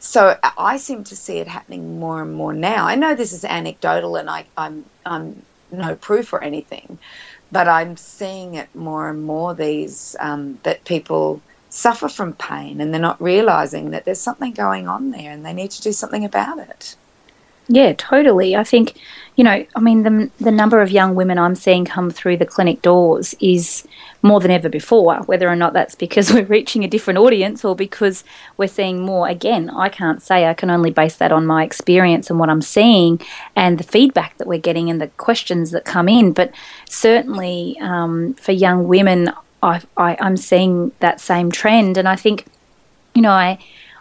So 0.00 0.38
I 0.42 0.76
seem 0.76 1.04
to 1.04 1.16
see 1.16 1.38
it 1.38 1.48
happening 1.48 1.98
more 1.98 2.22
and 2.22 2.34
more 2.34 2.52
now. 2.52 2.86
I 2.86 2.94
know 2.94 3.14
this 3.14 3.32
is 3.32 3.44
anecdotal 3.44 4.16
and 4.16 4.30
I, 4.30 4.44
I'm, 4.56 4.84
I'm 5.04 5.42
no 5.72 5.96
proof 5.96 6.32
or 6.32 6.42
anything, 6.42 6.98
but 7.50 7.66
I'm 7.66 7.96
seeing 7.96 8.54
it 8.54 8.72
more 8.74 9.08
and 9.08 9.22
more 9.24 9.54
these 9.54 10.14
um, 10.20 10.58
that 10.62 10.84
people 10.84 11.40
suffer 11.70 12.08
from 12.08 12.32
pain 12.34 12.80
and 12.80 12.92
they're 12.92 13.00
not 13.00 13.20
realizing 13.20 13.90
that 13.90 14.04
there's 14.04 14.20
something 14.20 14.52
going 14.52 14.88
on 14.88 15.10
there 15.10 15.32
and 15.32 15.44
they 15.44 15.52
need 15.52 15.70
to 15.72 15.82
do 15.82 15.92
something 15.92 16.24
about 16.24 16.58
it. 16.58 16.96
Yeah, 17.68 17.92
totally. 17.92 18.56
I 18.56 18.64
think, 18.64 18.94
you 19.36 19.44
know, 19.44 19.64
I 19.76 19.80
mean, 19.80 20.02
the, 20.02 20.30
the 20.40 20.50
number 20.50 20.80
of 20.80 20.90
young 20.90 21.14
women 21.14 21.38
I'm 21.38 21.54
seeing 21.54 21.84
come 21.84 22.10
through 22.10 22.38
the 22.38 22.46
clinic 22.46 22.80
doors 22.80 23.34
is 23.40 23.86
more 24.22 24.40
than 24.40 24.50
ever 24.50 24.70
before. 24.70 25.16
Whether 25.26 25.48
or 25.48 25.54
not 25.54 25.74
that's 25.74 25.94
because 25.94 26.32
we're 26.32 26.46
reaching 26.46 26.82
a 26.82 26.88
different 26.88 27.18
audience 27.18 27.66
or 27.66 27.76
because 27.76 28.24
we're 28.56 28.68
seeing 28.68 29.00
more, 29.00 29.28
again, 29.28 29.68
I 29.68 29.90
can't 29.90 30.22
say. 30.22 30.46
I 30.46 30.54
can 30.54 30.70
only 30.70 30.90
base 30.90 31.16
that 31.16 31.30
on 31.30 31.44
my 31.44 31.62
experience 31.62 32.30
and 32.30 32.38
what 32.38 32.48
I'm 32.48 32.62
seeing 32.62 33.20
and 33.54 33.76
the 33.76 33.84
feedback 33.84 34.38
that 34.38 34.48
we're 34.48 34.58
getting 34.58 34.88
and 34.88 34.98
the 34.98 35.08
questions 35.08 35.70
that 35.72 35.84
come 35.84 36.08
in. 36.08 36.32
But 36.32 36.52
certainly 36.88 37.76
um, 37.82 38.32
for 38.34 38.52
young 38.52 38.88
women, 38.88 39.30
I, 39.62 39.82
I, 39.98 40.16
I'm 40.20 40.38
seeing 40.38 40.92
that 41.00 41.20
same 41.20 41.52
trend. 41.52 41.98
And 41.98 42.08
I 42.08 42.16
think, 42.16 42.46
you 43.14 43.20
know, 43.20 43.32
I 43.32 43.58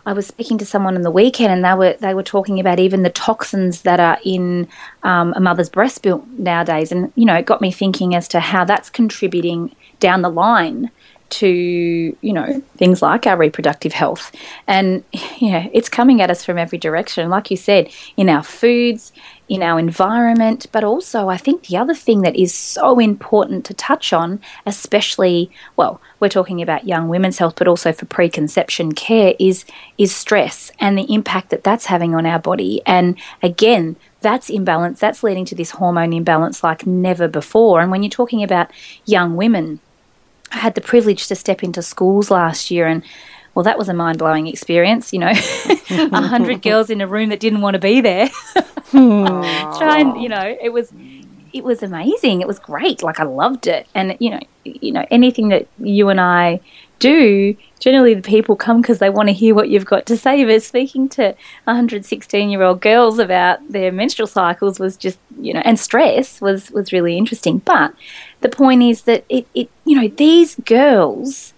I 0.07 0.13
was 0.13 0.25
speaking 0.25 0.57
to 0.59 0.65
someone 0.65 0.95
on 0.95 1.01
the 1.01 1.11
weekend, 1.11 1.51
and 1.51 1.65
they 1.65 1.73
were 1.73 1.97
they 1.99 2.13
were 2.13 2.23
talking 2.23 2.61
about 2.61 2.79
even 2.79 3.03
the 3.03 3.09
toxins 3.09 3.81
that 3.81 3.99
are 3.99 4.17
in 4.23 4.69
um, 5.03 5.33
a 5.35 5.41
mother's 5.41 5.67
breast 5.67 6.05
milk 6.05 6.25
nowadays, 6.37 6.93
and 6.93 7.11
you 7.15 7.25
know, 7.25 7.35
it 7.35 7.45
got 7.45 7.59
me 7.59 7.71
thinking 7.71 8.15
as 8.15 8.29
to 8.29 8.39
how 8.39 8.63
that's 8.63 8.89
contributing 8.89 9.75
down 9.99 10.21
the 10.21 10.29
line 10.29 10.89
to 11.29 11.47
you 12.21 12.31
know 12.31 12.63
things 12.77 13.01
like 13.01 13.27
our 13.27 13.35
reproductive 13.35 13.91
health. 13.91 14.33
And 14.65 15.03
yeah 15.39 15.67
it's 15.73 15.89
coming 15.89 16.21
at 16.21 16.31
us 16.31 16.45
from 16.45 16.57
every 16.57 16.77
direction. 16.77 17.29
Like 17.29 17.51
you 17.51 17.57
said 17.57 17.91
in 18.15 18.29
our 18.29 18.43
foods 18.43 19.11
in 19.49 19.63
our 19.63 19.79
environment, 19.79 20.67
but 20.71 20.83
also 20.83 21.29
I 21.29 21.37
think 21.37 21.67
the 21.67 21.77
other 21.77 21.93
thing 21.93 22.21
that 22.21 22.35
is 22.35 22.53
so 22.53 22.99
important 22.99 23.65
to 23.65 23.73
touch 23.73 24.11
on, 24.11 24.41
especially 24.65 25.49
well, 25.75 26.01
we're 26.19 26.29
talking 26.29 26.61
about 26.61 26.87
young 26.87 27.07
women's 27.07 27.37
health, 27.37 27.55
but 27.55 27.67
also 27.67 27.91
for 27.91 28.05
preconception 28.05 28.91
care, 28.91 29.35
is 29.39 29.65
is 29.97 30.15
stress 30.15 30.71
and 30.79 30.97
the 30.97 31.13
impact 31.13 31.49
that 31.49 31.63
that's 31.63 31.85
having 31.85 32.13
on 32.13 32.25
our 32.25 32.39
body. 32.39 32.81
And 32.85 33.17
again, 33.41 33.95
that's 34.21 34.49
imbalance. 34.49 34.99
That's 34.99 35.23
leading 35.23 35.45
to 35.45 35.55
this 35.55 35.71
hormone 35.71 36.13
imbalance 36.13 36.63
like 36.63 36.85
never 36.85 37.27
before. 37.27 37.81
And 37.81 37.91
when 37.91 38.03
you're 38.03 38.09
talking 38.09 38.43
about 38.43 38.71
young 39.05 39.35
women, 39.35 39.79
I 40.51 40.57
had 40.57 40.75
the 40.75 40.81
privilege 40.81 41.27
to 41.27 41.35
step 41.35 41.63
into 41.63 41.81
schools 41.81 42.31
last 42.31 42.71
year 42.71 42.87
and 42.87 43.03
well, 43.57 43.63
that 43.63 43.79
was 43.79 43.89
a 43.89 43.93
mind 43.93 44.19
blowing 44.19 44.45
experience. 44.45 45.11
You 45.11 45.17
know, 45.17 45.29
a 45.89 46.21
hundred 46.21 46.61
girls 46.61 46.91
in 46.91 47.01
a 47.01 47.07
room 47.07 47.29
that 47.29 47.39
didn't 47.39 47.61
want 47.61 47.73
to 47.73 47.79
be 47.79 48.01
there. 48.01 48.29
Try 48.91 49.97
and 49.97 50.21
you 50.21 50.29
know, 50.29 50.55
it 50.61 50.71
was 50.71 50.93
it 51.53 51.63
was 51.63 51.81
amazing. 51.81 52.41
It 52.41 52.47
was 52.47 52.59
great. 52.59 53.01
Like 53.01 53.19
I 53.19 53.23
loved 53.23 53.65
it, 53.65 53.87
and 53.95 54.15
you 54.19 54.29
know, 54.29 54.39
you 54.63 54.91
know, 54.91 55.07
anything 55.09 55.49
that 55.49 55.67
you 55.79 56.09
and 56.09 56.21
I 56.21 56.59
do, 56.99 57.57
generally 57.79 58.13
the 58.13 58.21
people 58.21 58.55
come 58.55 58.79
because 58.79 58.99
they 58.99 59.09
want 59.09 59.29
to 59.29 59.33
hear 59.33 59.55
what 59.55 59.69
you've 59.69 59.85
got 59.85 60.05
to 60.05 60.17
say. 60.17 60.45
But 60.45 60.61
speaking 60.61 61.09
to 61.09 61.35
116 61.63 62.51
year 62.51 62.61
old 62.61 62.79
girls 62.79 63.17
about 63.17 63.71
their 63.71 63.91
menstrual 63.91 64.27
cycles 64.27 64.79
was 64.79 64.95
just, 64.95 65.17
you 65.41 65.51
know, 65.55 65.63
and 65.65 65.79
stress 65.79 66.39
was 66.41 66.69
was 66.69 66.93
really 66.93 67.17
interesting. 67.17 67.57
But 67.57 67.95
the 68.41 68.49
point 68.49 68.83
is 68.83 69.01
that 69.03 69.25
it, 69.29 69.47
it 69.55 69.71
you 69.83 69.99
know, 69.99 70.09
these 70.09 70.53
girls 70.57 71.55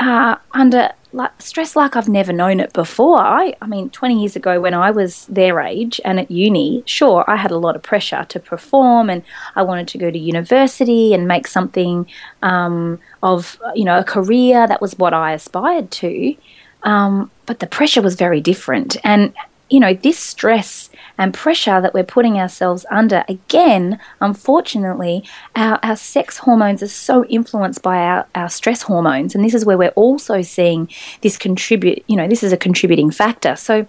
uh, 0.00 0.36
under 0.52 0.90
like, 1.12 1.42
stress 1.42 1.76
like 1.76 1.94
I've 1.94 2.08
never 2.08 2.32
known 2.32 2.60
it 2.60 2.72
before. 2.72 3.18
I, 3.18 3.54
I 3.60 3.66
mean, 3.66 3.90
20 3.90 4.18
years 4.20 4.36
ago 4.36 4.60
when 4.60 4.74
I 4.74 4.90
was 4.90 5.26
their 5.26 5.60
age 5.60 6.00
and 6.04 6.18
at 6.18 6.30
uni, 6.30 6.82
sure, 6.86 7.24
I 7.28 7.36
had 7.36 7.50
a 7.50 7.58
lot 7.58 7.76
of 7.76 7.82
pressure 7.82 8.24
to 8.28 8.40
perform 8.40 9.10
and 9.10 9.22
I 9.56 9.62
wanted 9.62 9.88
to 9.88 9.98
go 9.98 10.10
to 10.10 10.18
university 10.18 11.12
and 11.12 11.28
make 11.28 11.46
something 11.46 12.06
um, 12.42 12.98
of, 13.22 13.60
you 13.74 13.84
know, 13.84 13.98
a 13.98 14.04
career. 14.04 14.66
That 14.66 14.80
was 14.80 14.96
what 14.98 15.12
I 15.12 15.32
aspired 15.32 15.90
to. 15.92 16.34
Um, 16.82 17.30
but 17.46 17.58
the 17.58 17.66
pressure 17.66 18.00
was 18.00 18.14
very 18.14 18.40
different. 18.40 18.96
And 19.04 19.34
you 19.70 19.78
know, 19.78 19.94
this 19.94 20.18
stress 20.18 20.90
and 21.16 21.32
pressure 21.32 21.80
that 21.80 21.94
we're 21.94 22.02
putting 22.02 22.36
ourselves 22.38 22.84
under, 22.90 23.24
again, 23.28 24.00
unfortunately, 24.20 25.24
our, 25.54 25.78
our 25.82 25.96
sex 25.96 26.38
hormones 26.38 26.82
are 26.82 26.88
so 26.88 27.24
influenced 27.26 27.80
by 27.80 27.98
our, 27.98 28.26
our 28.34 28.48
stress 28.48 28.82
hormones. 28.82 29.34
And 29.34 29.44
this 29.44 29.54
is 29.54 29.64
where 29.64 29.78
we're 29.78 29.90
also 29.90 30.42
seeing 30.42 30.88
this 31.20 31.38
contribute, 31.38 32.02
you 32.08 32.16
know, 32.16 32.26
this 32.26 32.42
is 32.42 32.52
a 32.52 32.56
contributing 32.56 33.12
factor. 33.12 33.54
So, 33.54 33.86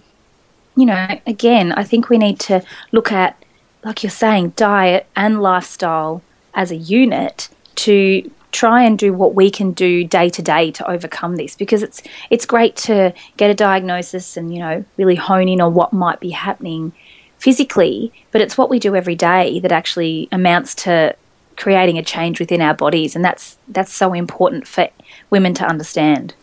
you 0.76 0.86
know, 0.86 1.20
again, 1.26 1.72
I 1.74 1.84
think 1.84 2.10
we 2.10 2.18
need 2.18 2.40
to 2.42 2.64
look 2.92 3.12
at, 3.12 3.36
like 3.84 4.04
you're 4.04 4.12
saying, 4.12 4.54
diet 4.56 5.08
and 5.16 5.42
lifestyle 5.42 6.22
as 6.54 6.70
a 6.70 6.76
unit 6.76 7.50
to 7.76 8.30
try 8.52 8.84
and 8.84 8.98
do 8.98 9.14
what 9.14 9.34
we 9.34 9.50
can 9.50 9.72
do 9.72 10.04
day 10.04 10.30
to 10.30 10.42
day 10.42 10.72
to 10.72 10.90
overcome 10.90 11.36
this 11.36 11.56
because 11.56 11.82
it's 11.84 12.02
it's 12.30 12.46
great 12.46 12.76
to 12.76 13.14
get 13.38 13.50
a 13.50 13.54
diagnosis 13.54 14.38
and 14.38 14.54
you 14.54 14.60
know 14.60 14.84
really 14.98 15.16
hone 15.16 15.48
in 15.48 15.62
on 15.62 15.74
what 15.74 15.94
might 15.94 16.20
be 16.20 16.32
happening 16.32 16.92
physically 17.38 18.12
but 18.32 18.42
it's 18.42 18.58
what 18.58 18.70
we 18.70 18.80
do 18.80 18.96
every 18.96 19.16
day 19.16 19.60
that 19.60 19.72
actually 19.72 20.28
amounts 20.32 20.76
to 20.76 21.16
creating 21.62 21.98
a 21.98 22.04
change 22.04 22.40
within 22.40 22.62
our 22.62 22.74
bodies 22.74 23.16
and 23.16 23.24
that's 23.24 23.58
that's 23.68 23.94
so 23.94 24.14
important 24.14 24.68
for 24.68 24.90
women 25.30 25.54
to 25.54 25.66
understand. 25.66 26.34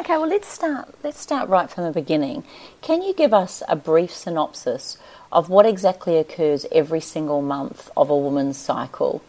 Okay 0.00 0.16
well 0.16 0.26
let's 0.26 0.48
start 0.48 0.92
let's 1.04 1.20
start 1.20 1.48
right 1.48 1.70
from 1.70 1.84
the 1.84 1.92
beginning. 1.92 2.44
Can 2.82 3.02
you 3.02 3.14
give 3.14 3.32
us 3.32 3.62
a 3.68 3.76
brief 3.76 4.12
synopsis 4.12 4.98
of 5.30 5.48
what 5.48 5.66
exactly 5.66 6.16
occurs 6.16 6.66
every 6.72 7.00
single 7.00 7.42
month 7.42 7.90
of 7.96 8.10
a 8.10 8.16
woman's 8.16 8.56
cycle 8.56 9.22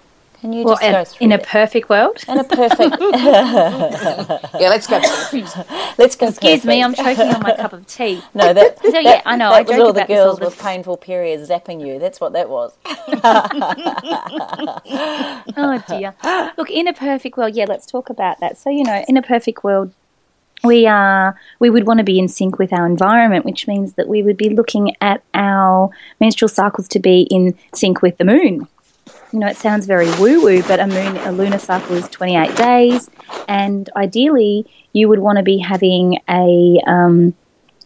can 0.45 0.53
you 0.53 0.63
well, 0.63 0.77
just 0.79 1.17
go 1.17 1.25
in 1.25 1.31
a 1.31 1.39
perfect 1.39 1.89
world? 1.89 2.23
In 2.27 2.37
a 2.37 2.43
perfect. 2.43 2.95
yeah, 3.01 4.69
let's 4.69 4.85
go. 4.85 4.97
let's 5.97 6.15
go. 6.15 6.27
Excuse 6.27 6.37
perfect. 6.37 6.65
me, 6.65 6.83
I'm 6.83 6.93
choking 6.93 7.29
on 7.29 7.41
my 7.41 7.55
cup 7.57 7.73
of 7.73 7.87
tea. 7.87 8.21
No, 8.35 8.53
that. 8.53 8.79
so 8.79 8.99
yeah, 8.99 9.23
I 9.25 9.37
know. 9.37 9.49
That 9.49 9.67
I 9.67 9.71
was 9.71 9.79
all 9.79 9.91
the 9.91 10.05
girls 10.05 10.39
with 10.39 10.59
painful 10.59 10.97
periods 10.97 11.49
zapping 11.49 11.83
you. 11.83 11.97
That's 11.97 12.21
what 12.21 12.33
that 12.33 12.47
was. 12.47 12.73
oh 15.57 15.83
dear. 15.87 16.13
Look, 16.59 16.69
in 16.69 16.87
a 16.87 16.93
perfect 16.93 17.37
world, 17.37 17.55
yeah. 17.55 17.65
Let's 17.67 17.87
talk 17.87 18.11
about 18.11 18.39
that. 18.41 18.59
So 18.59 18.69
you 18.69 18.83
know, 18.83 19.03
in 19.07 19.17
a 19.17 19.23
perfect 19.23 19.63
world, 19.63 19.95
we 20.63 20.85
are 20.85 21.39
we 21.57 21.71
would 21.71 21.87
want 21.87 21.97
to 21.97 22.03
be 22.03 22.19
in 22.19 22.27
sync 22.27 22.59
with 22.59 22.71
our 22.71 22.85
environment, 22.85 23.45
which 23.45 23.67
means 23.67 23.93
that 23.93 24.07
we 24.07 24.21
would 24.21 24.37
be 24.37 24.49
looking 24.49 24.95
at 25.01 25.23
our 25.33 25.89
menstrual 26.19 26.49
cycles 26.49 26.87
to 26.89 26.99
be 26.99 27.21
in 27.31 27.57
sync 27.73 28.03
with 28.03 28.19
the 28.19 28.25
moon 28.25 28.67
you 29.35 29.41
know, 29.41 29.47
it 29.47 29.57
sounds 29.57 29.85
very 29.85 30.07
woo 30.17 30.41
woo, 30.41 30.63
but 30.63 30.79
a 30.79 30.87
moon, 30.87 31.17
a 31.17 31.33
lunar 31.33 31.59
cycle 31.59 31.97
is 31.97 32.07
28 32.07 32.55
days, 32.55 33.09
and 33.49 33.89
ideally, 33.97 34.65
you 34.93 35.09
would 35.09 35.19
want 35.19 35.37
to 35.37 35.43
be 35.43 35.57
having 35.57 36.19
a 36.29 36.79
um, 36.87 37.35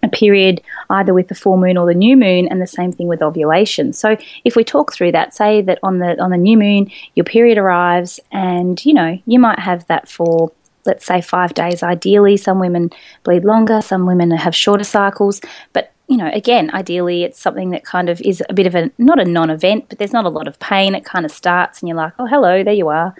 a 0.03 0.09
period 0.09 0.61
either 0.91 1.11
with 1.11 1.27
the 1.27 1.33
full 1.33 1.57
moon 1.57 1.75
or 1.75 1.87
the 1.87 1.95
new 1.95 2.15
moon, 2.15 2.47
and 2.47 2.61
the 2.61 2.67
same 2.67 2.91
thing 2.91 3.07
with 3.07 3.23
ovulation. 3.23 3.93
So, 3.93 4.15
if 4.43 4.55
we 4.55 4.63
talk 4.63 4.93
through 4.93 5.13
that, 5.13 5.33
say 5.33 5.63
that 5.63 5.79
on 5.81 5.97
the 5.97 6.21
on 6.21 6.29
the 6.29 6.37
new 6.37 6.55
moon, 6.55 6.91
your 7.15 7.23
period 7.23 7.57
arrives, 7.57 8.19
and 8.31 8.85
you 8.85 8.93
know, 8.93 9.19
you 9.25 9.39
might 9.39 9.57
have 9.57 9.87
that 9.87 10.07
for 10.07 10.51
let's 10.85 11.03
say 11.03 11.19
five 11.19 11.55
days 11.55 11.81
ideally. 11.81 12.37
Some 12.37 12.59
women 12.59 12.91
bleed 13.23 13.43
longer, 13.43 13.81
some 13.81 14.05
women 14.05 14.29
have 14.29 14.55
shorter 14.55 14.83
cycles, 14.83 15.41
but 15.73 15.93
you 16.09 16.17
know, 16.17 16.29
again, 16.33 16.71
ideally 16.73 17.23
it's 17.23 17.39
something 17.39 17.69
that 17.69 17.85
kind 17.85 18.09
of 18.09 18.19
is 18.21 18.43
a 18.49 18.53
bit 18.53 18.65
of 18.65 18.73
a 18.73 18.91
not 18.97 19.19
a 19.19 19.25
non-event, 19.25 19.85
but 19.89 19.99
there's 19.99 20.11
not 20.11 20.25
a 20.25 20.29
lot 20.29 20.47
of 20.47 20.59
pain. 20.59 20.95
It 20.95 21.05
kind 21.05 21.23
of 21.23 21.31
starts, 21.31 21.79
and 21.79 21.87
you're 21.87 21.95
like, 21.95 22.13
oh, 22.17 22.25
hello, 22.25 22.63
there 22.63 22.73
you 22.73 22.89
are, 22.89 23.15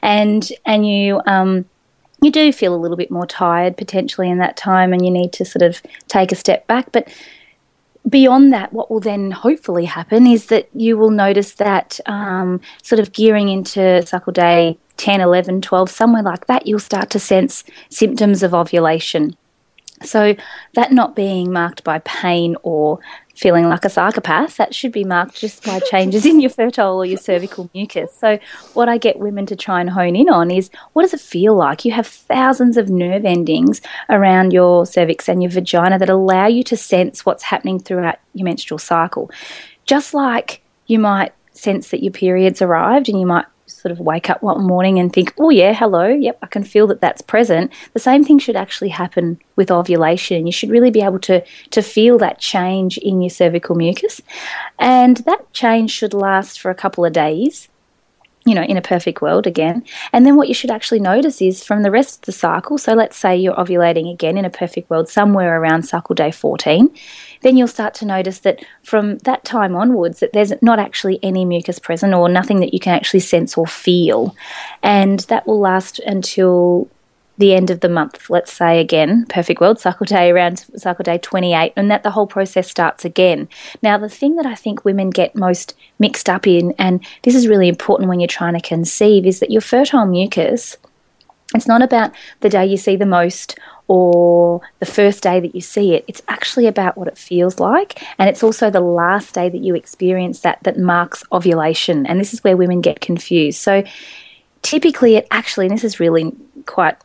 and 0.00 0.50
and 0.64 0.88
you 0.88 1.20
um, 1.26 1.66
you 2.22 2.32
do 2.32 2.50
feel 2.50 2.74
a 2.74 2.80
little 2.80 2.96
bit 2.96 3.10
more 3.10 3.26
tired 3.26 3.76
potentially 3.76 4.30
in 4.30 4.38
that 4.38 4.56
time, 4.56 4.94
and 4.94 5.04
you 5.04 5.10
need 5.10 5.34
to 5.34 5.44
sort 5.44 5.62
of 5.62 5.82
take 6.08 6.32
a 6.32 6.34
step 6.34 6.66
back. 6.66 6.90
But 6.92 7.12
beyond 8.08 8.54
that, 8.54 8.72
what 8.72 8.90
will 8.90 9.00
then 9.00 9.32
hopefully 9.32 9.84
happen 9.84 10.26
is 10.26 10.46
that 10.46 10.70
you 10.74 10.96
will 10.96 11.10
notice 11.10 11.52
that 11.56 12.00
um, 12.06 12.62
sort 12.82 13.00
of 13.00 13.12
gearing 13.12 13.50
into 13.50 14.04
cycle 14.06 14.32
day 14.32 14.78
10, 14.96 15.20
11, 15.20 15.60
12, 15.60 15.90
somewhere 15.90 16.22
like 16.22 16.46
that, 16.46 16.66
you'll 16.66 16.78
start 16.78 17.10
to 17.10 17.18
sense 17.18 17.64
symptoms 17.90 18.42
of 18.42 18.54
ovulation. 18.54 19.36
So, 20.02 20.34
that 20.74 20.92
not 20.92 21.14
being 21.14 21.52
marked 21.52 21.84
by 21.84 21.98
pain 22.00 22.56
or 22.62 23.00
feeling 23.34 23.68
like 23.68 23.84
a 23.84 23.90
psychopath, 23.90 24.56
that 24.56 24.74
should 24.74 24.92
be 24.92 25.04
marked 25.04 25.36
just 25.36 25.64
by 25.64 25.78
changes 25.90 26.24
in 26.24 26.40
your 26.40 26.50
fertile 26.50 26.96
or 26.96 27.04
your 27.04 27.18
cervical 27.18 27.70
mucus. 27.74 28.14
So, 28.14 28.38
what 28.74 28.88
I 28.88 28.98
get 28.98 29.18
women 29.18 29.46
to 29.46 29.56
try 29.56 29.80
and 29.80 29.90
hone 29.90 30.16
in 30.16 30.28
on 30.28 30.50
is 30.50 30.70
what 30.94 31.02
does 31.02 31.14
it 31.14 31.20
feel 31.20 31.54
like? 31.54 31.84
You 31.84 31.92
have 31.92 32.06
thousands 32.06 32.76
of 32.76 32.88
nerve 32.88 33.24
endings 33.24 33.82
around 34.08 34.52
your 34.52 34.86
cervix 34.86 35.28
and 35.28 35.42
your 35.42 35.50
vagina 35.50 35.98
that 35.98 36.10
allow 36.10 36.46
you 36.46 36.62
to 36.64 36.76
sense 36.76 37.26
what's 37.26 37.44
happening 37.44 37.78
throughout 37.78 38.18
your 38.34 38.44
menstrual 38.44 38.78
cycle. 38.78 39.30
Just 39.84 40.14
like 40.14 40.62
you 40.86 40.98
might 40.98 41.32
sense 41.52 41.90
that 41.90 42.02
your 42.02 42.12
period's 42.12 42.62
arrived 42.62 43.08
and 43.08 43.20
you 43.20 43.26
might 43.26 43.46
sort 43.80 43.92
of 43.92 44.00
wake 44.00 44.28
up 44.28 44.42
one 44.42 44.62
morning 44.62 44.98
and 44.98 45.12
think, 45.12 45.32
oh, 45.38 45.50
yeah, 45.50 45.72
hello, 45.72 46.06
yep, 46.06 46.38
I 46.42 46.46
can 46.46 46.64
feel 46.64 46.86
that 46.88 47.00
that's 47.00 47.22
present. 47.22 47.72
The 47.94 47.98
same 47.98 48.24
thing 48.24 48.38
should 48.38 48.56
actually 48.56 48.90
happen 48.90 49.40
with 49.56 49.70
ovulation. 49.70 50.46
You 50.46 50.52
should 50.52 50.70
really 50.70 50.90
be 50.90 51.00
able 51.00 51.20
to, 51.20 51.42
to 51.70 51.82
feel 51.82 52.18
that 52.18 52.38
change 52.38 52.98
in 52.98 53.22
your 53.22 53.30
cervical 53.30 53.74
mucus. 53.74 54.20
And 54.78 55.16
that 55.18 55.50
change 55.54 55.92
should 55.92 56.12
last 56.12 56.60
for 56.60 56.70
a 56.70 56.74
couple 56.74 57.04
of 57.06 57.14
days 57.14 57.69
you 58.46 58.54
know, 58.54 58.62
in 58.62 58.76
a 58.76 58.82
perfect 58.82 59.20
world 59.20 59.46
again. 59.46 59.84
And 60.12 60.24
then 60.24 60.36
what 60.36 60.48
you 60.48 60.54
should 60.54 60.70
actually 60.70 61.00
notice 61.00 61.42
is 61.42 61.62
from 61.62 61.82
the 61.82 61.90
rest 61.90 62.20
of 62.20 62.22
the 62.22 62.32
cycle, 62.32 62.78
so 62.78 62.94
let's 62.94 63.16
say 63.16 63.36
you're 63.36 63.54
ovulating 63.54 64.10
again 64.10 64.38
in 64.38 64.44
a 64.44 64.50
perfect 64.50 64.88
world 64.88 65.08
somewhere 65.08 65.60
around 65.60 65.82
cycle 65.82 66.14
day 66.14 66.30
14, 66.30 66.90
then 67.42 67.56
you'll 67.56 67.68
start 67.68 67.94
to 67.94 68.06
notice 68.06 68.40
that 68.40 68.64
from 68.82 69.18
that 69.18 69.44
time 69.44 69.74
onwards 69.74 70.20
that 70.20 70.32
there's 70.32 70.52
not 70.62 70.78
actually 70.78 71.18
any 71.22 71.44
mucus 71.44 71.78
present 71.78 72.14
or 72.14 72.28
nothing 72.28 72.60
that 72.60 72.72
you 72.72 72.80
can 72.80 72.94
actually 72.94 73.20
sense 73.20 73.58
or 73.58 73.66
feel. 73.66 74.34
And 74.82 75.20
that 75.20 75.46
will 75.46 75.60
last 75.60 75.98
until 76.00 76.88
the 77.40 77.54
end 77.54 77.70
of 77.70 77.80
the 77.80 77.88
month, 77.88 78.30
let's 78.30 78.52
say 78.52 78.80
again, 78.80 79.26
perfect 79.28 79.60
world 79.60 79.80
cycle 79.80 80.06
day 80.06 80.30
around 80.30 80.64
cycle 80.76 81.02
day 81.02 81.18
28, 81.18 81.72
and 81.74 81.90
that 81.90 82.02
the 82.02 82.12
whole 82.12 82.26
process 82.26 82.70
starts 82.70 83.04
again. 83.04 83.48
Now, 83.82 83.98
the 83.98 84.08
thing 84.08 84.36
that 84.36 84.46
I 84.46 84.54
think 84.54 84.84
women 84.84 85.10
get 85.10 85.34
most 85.34 85.74
mixed 85.98 86.28
up 86.28 86.46
in, 86.46 86.72
and 86.78 87.04
this 87.22 87.34
is 87.34 87.48
really 87.48 87.68
important 87.68 88.08
when 88.08 88.20
you're 88.20 88.28
trying 88.28 88.54
to 88.54 88.60
conceive, 88.60 89.26
is 89.26 89.40
that 89.40 89.50
your 89.50 89.60
fertile 89.60 90.06
mucus, 90.06 90.76
it's 91.54 91.66
not 91.66 91.82
about 91.82 92.12
the 92.40 92.48
day 92.48 92.64
you 92.64 92.76
see 92.76 92.94
the 92.94 93.06
most 93.06 93.58
or 93.88 94.60
the 94.78 94.86
first 94.86 95.20
day 95.20 95.40
that 95.40 95.52
you 95.52 95.60
see 95.60 95.94
it. 95.94 96.04
It's 96.06 96.22
actually 96.28 96.68
about 96.68 96.96
what 96.96 97.08
it 97.08 97.18
feels 97.18 97.58
like. 97.58 98.00
And 98.18 98.28
it's 98.28 98.44
also 98.44 98.70
the 98.70 98.80
last 98.80 99.34
day 99.34 99.48
that 99.48 99.58
you 99.62 99.74
experience 99.74 100.40
that 100.40 100.62
that 100.62 100.78
marks 100.78 101.24
ovulation. 101.32 102.06
And 102.06 102.20
this 102.20 102.32
is 102.32 102.44
where 102.44 102.56
women 102.56 102.82
get 102.82 103.00
confused. 103.00 103.58
So 103.58 103.82
typically, 104.62 105.16
it 105.16 105.26
actually, 105.32 105.66
and 105.66 105.74
this 105.74 105.82
is 105.82 105.98
really 105.98 106.32
quite, 106.66 106.98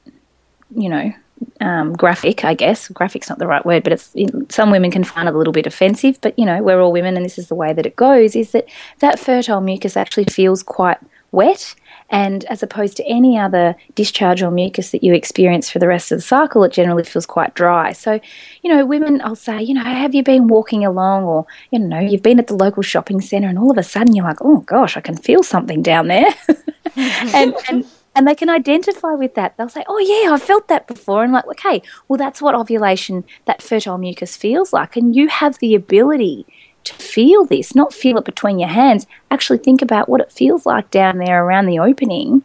you 0.75 0.89
know, 0.89 1.13
um, 1.61 1.93
graphic, 1.93 2.45
I 2.45 2.53
guess. 2.53 2.87
Graphic's 2.89 3.29
not 3.29 3.39
the 3.39 3.47
right 3.47 3.65
word, 3.65 3.83
but 3.83 3.93
it's 3.93 4.13
some 4.53 4.71
women 4.71 4.91
can 4.91 5.03
find 5.03 5.27
it 5.27 5.35
a 5.35 5.37
little 5.37 5.53
bit 5.53 5.67
offensive. 5.67 6.19
But 6.21 6.37
you 6.37 6.45
know, 6.45 6.61
we're 6.61 6.81
all 6.81 6.91
women, 6.91 7.15
and 7.15 7.25
this 7.25 7.37
is 7.37 7.47
the 7.47 7.55
way 7.55 7.73
that 7.73 7.85
it 7.85 7.95
goes. 7.95 8.35
Is 8.35 8.51
that 8.51 8.67
that 8.99 9.19
fertile 9.19 9.61
mucus 9.61 9.97
actually 9.97 10.25
feels 10.25 10.63
quite 10.63 10.97
wet 11.31 11.75
and 12.09 12.45
as 12.45 12.61
opposed 12.61 12.97
to 12.97 13.05
any 13.07 13.37
other 13.37 13.75
discharge 13.95 14.43
or 14.43 14.51
mucus 14.51 14.91
that 14.91 15.03
you 15.03 15.13
experience 15.13 15.69
for 15.69 15.79
the 15.79 15.87
rest 15.87 16.11
of 16.11 16.19
the 16.19 16.21
cycle, 16.21 16.63
it 16.63 16.71
generally 16.71 17.03
feels 17.03 17.25
quite 17.25 17.55
dry. 17.55 17.93
So, 17.93 18.19
you 18.61 18.71
know, 18.71 18.85
women, 18.85 19.21
I'll 19.21 19.35
say, 19.35 19.61
you 19.63 19.73
know, 19.73 19.83
have 19.83 20.13
you 20.13 20.21
been 20.21 20.47
walking 20.47 20.85
along 20.85 21.23
or, 21.23 21.47
you 21.71 21.79
know, 21.79 21.99
you've 21.99 22.21
been 22.21 22.39
at 22.39 22.47
the 22.47 22.55
local 22.55 22.83
shopping 22.83 23.21
centre 23.21 23.47
and 23.47 23.57
all 23.57 23.71
of 23.71 23.77
a 23.77 23.83
sudden 23.83 24.15
you're 24.15 24.25
like, 24.25 24.41
oh 24.41 24.59
gosh, 24.61 24.97
I 24.97 25.01
can 25.01 25.17
feel 25.17 25.41
something 25.41 25.81
down 25.81 26.07
there. 26.07 26.29
and, 26.95 27.55
and, 27.69 27.85
and 28.15 28.27
they 28.27 28.35
can 28.35 28.49
identify 28.49 29.13
with 29.13 29.35
that. 29.35 29.55
They'll 29.57 29.69
say, 29.69 29.83
"Oh 29.87 29.99
yeah, 29.99 30.33
I've 30.33 30.41
felt 30.41 30.67
that 30.69 30.87
before." 30.87 31.23
And 31.23 31.33
like, 31.33 31.47
okay, 31.47 31.81
well 32.07 32.17
that's 32.17 32.41
what 32.41 32.55
ovulation, 32.55 33.23
that 33.45 33.61
fertile 33.61 33.97
mucus 33.97 34.35
feels 34.35 34.73
like, 34.73 34.95
and 34.95 35.15
you 35.15 35.27
have 35.27 35.59
the 35.59 35.75
ability 35.75 36.45
to 36.85 36.93
feel 36.93 37.45
this, 37.45 37.75
not 37.75 37.93
feel 37.93 38.17
it 38.17 38.25
between 38.25 38.59
your 38.59 38.69
hands. 38.69 39.07
Actually, 39.31 39.57
think 39.57 39.81
about 39.81 40.07
what 40.07 40.21
it 40.21 40.31
feels 40.31 40.65
like 40.65 40.89
down 40.91 41.17
there 41.17 41.43
around 41.43 41.65
the 41.65 41.79
opening, 41.79 42.43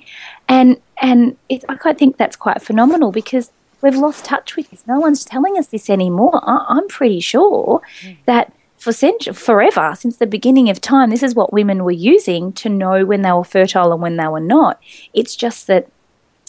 and 0.48 0.80
and 1.00 1.36
it, 1.48 1.64
I 1.68 1.76
quite 1.76 1.98
think 1.98 2.16
that's 2.16 2.36
quite 2.36 2.60
phenomenal 2.62 3.12
because 3.12 3.52
we've 3.82 3.96
lost 3.96 4.24
touch 4.24 4.56
with 4.56 4.70
this. 4.70 4.86
No 4.86 4.98
one's 4.98 5.24
telling 5.24 5.56
us 5.56 5.68
this 5.68 5.88
anymore. 5.88 6.40
I, 6.42 6.78
am 6.78 6.88
pretty 6.88 7.20
sure 7.20 7.80
mm. 8.02 8.16
that 8.26 8.52
for 8.80 8.92
forever, 9.34 9.94
since 9.94 10.16
the 10.16 10.26
beginning 10.26 10.70
of 10.70 10.80
time, 10.80 11.10
this 11.10 11.22
is 11.22 11.34
what 11.34 11.52
women 11.52 11.84
were 11.84 11.90
using 11.90 12.50
to 12.54 12.70
know 12.70 13.04
when 13.04 13.20
they 13.20 13.30
were 13.30 13.44
fertile 13.44 13.92
and 13.92 14.00
when 14.00 14.16
they 14.16 14.26
were 14.26 14.40
not. 14.40 14.80
It's 15.12 15.36
just 15.36 15.66
that 15.66 15.88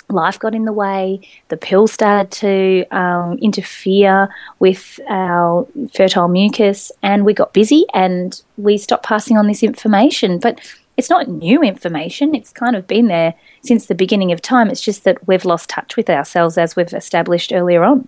life 0.08 0.40
got 0.40 0.56
in 0.56 0.64
the 0.64 0.72
way, 0.72 1.20
the 1.50 1.58
pill 1.58 1.88
started 1.88 2.32
to 2.32 2.86
um, 2.96 3.38
interfere 3.40 4.30
with 4.60 5.00
our 5.10 5.68
fertile 5.94 6.30
mucus, 6.30 6.90
and 7.04 7.26
we 7.26 7.34
got 7.34 7.54
busy 7.54 7.86
and 7.94 8.42
we 8.58 8.78
stopped 8.78 9.06
passing 9.06 9.38
on 9.38 9.48
this 9.48 9.62
information. 9.62 10.40
But 10.40 10.62
it's 10.96 11.10
not 11.10 11.28
new 11.28 11.62
information, 11.62 12.34
it's 12.34 12.54
kind 12.54 12.78
of 12.78 12.88
been 12.88 13.08
there 13.08 13.34
since 13.62 13.88
the 13.88 13.96
beginning 13.96 14.32
of 14.32 14.42
time. 14.42 14.70
It's 14.70 14.82
just 14.82 15.04
that 15.04 15.28
we've 15.28 15.46
lost 15.46 15.70
touch 15.70 15.98
with 15.98 16.10
ourselves 16.10 16.58
as 16.58 16.78
we've 16.78 16.94
established 16.94 17.52
earlier 17.52 17.84
on. 17.84 18.08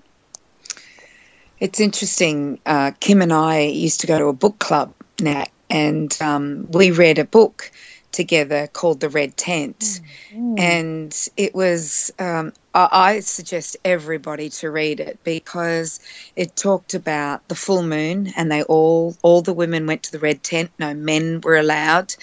It's 1.60 1.80
interesting. 1.80 2.60
Uh, 2.66 2.92
Kim 3.00 3.22
and 3.22 3.34
I 3.34 3.62
used 3.62 4.02
to 4.02 4.08
go 4.08 4.20
to 4.20 4.26
a 4.26 4.34
book 4.34 4.60
club, 4.60 4.94
Nat, 5.22 5.50
and 5.70 6.16
um, 6.22 6.68
we 6.72 6.92
read 6.92 7.20
a 7.20 7.26
book 7.26 7.72
together 8.14 8.68
called 8.68 9.02
The 9.02 9.10
Red 9.10 9.36
Tent. 9.36 10.00
Mm. 10.34 10.60
And 10.60 11.30
it 11.36 11.54
was, 11.54 12.12
um, 12.20 12.54
I, 12.74 12.88
I 12.92 13.20
suggest 13.20 13.76
everybody 13.84 14.50
to 14.50 14.72
read 14.72 15.00
it 15.00 15.20
because 15.24 16.00
it 16.36 16.56
talked 16.56 16.94
about 16.94 17.46
the 17.50 17.56
full 17.56 17.84
moon 17.84 18.32
and 18.38 18.52
they 18.52 18.64
all, 18.64 19.18
all 19.24 19.42
the 19.42 19.54
women 19.54 19.86
went 19.86 20.04
to 20.04 20.12
the 20.12 20.20
Red 20.20 20.44
Tent, 20.44 20.72
no 20.80 20.94
men 20.94 21.42
were 21.42 21.58
allowed. 21.58 22.16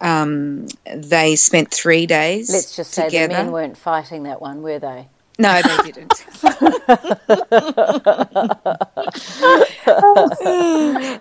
Um, 0.00 0.66
they 0.92 1.36
spent 1.36 1.72
three 1.72 2.06
days. 2.06 2.50
Let's 2.50 2.74
just 2.74 2.94
together. 2.94 3.10
say 3.10 3.26
the 3.26 3.44
men 3.44 3.52
weren't 3.52 3.76
fighting 3.76 4.24
that 4.24 4.40
one, 4.40 4.62
were 4.62 4.78
they? 4.78 5.08
No, 5.38 5.60
they 5.60 5.92
didn't. 5.92 6.24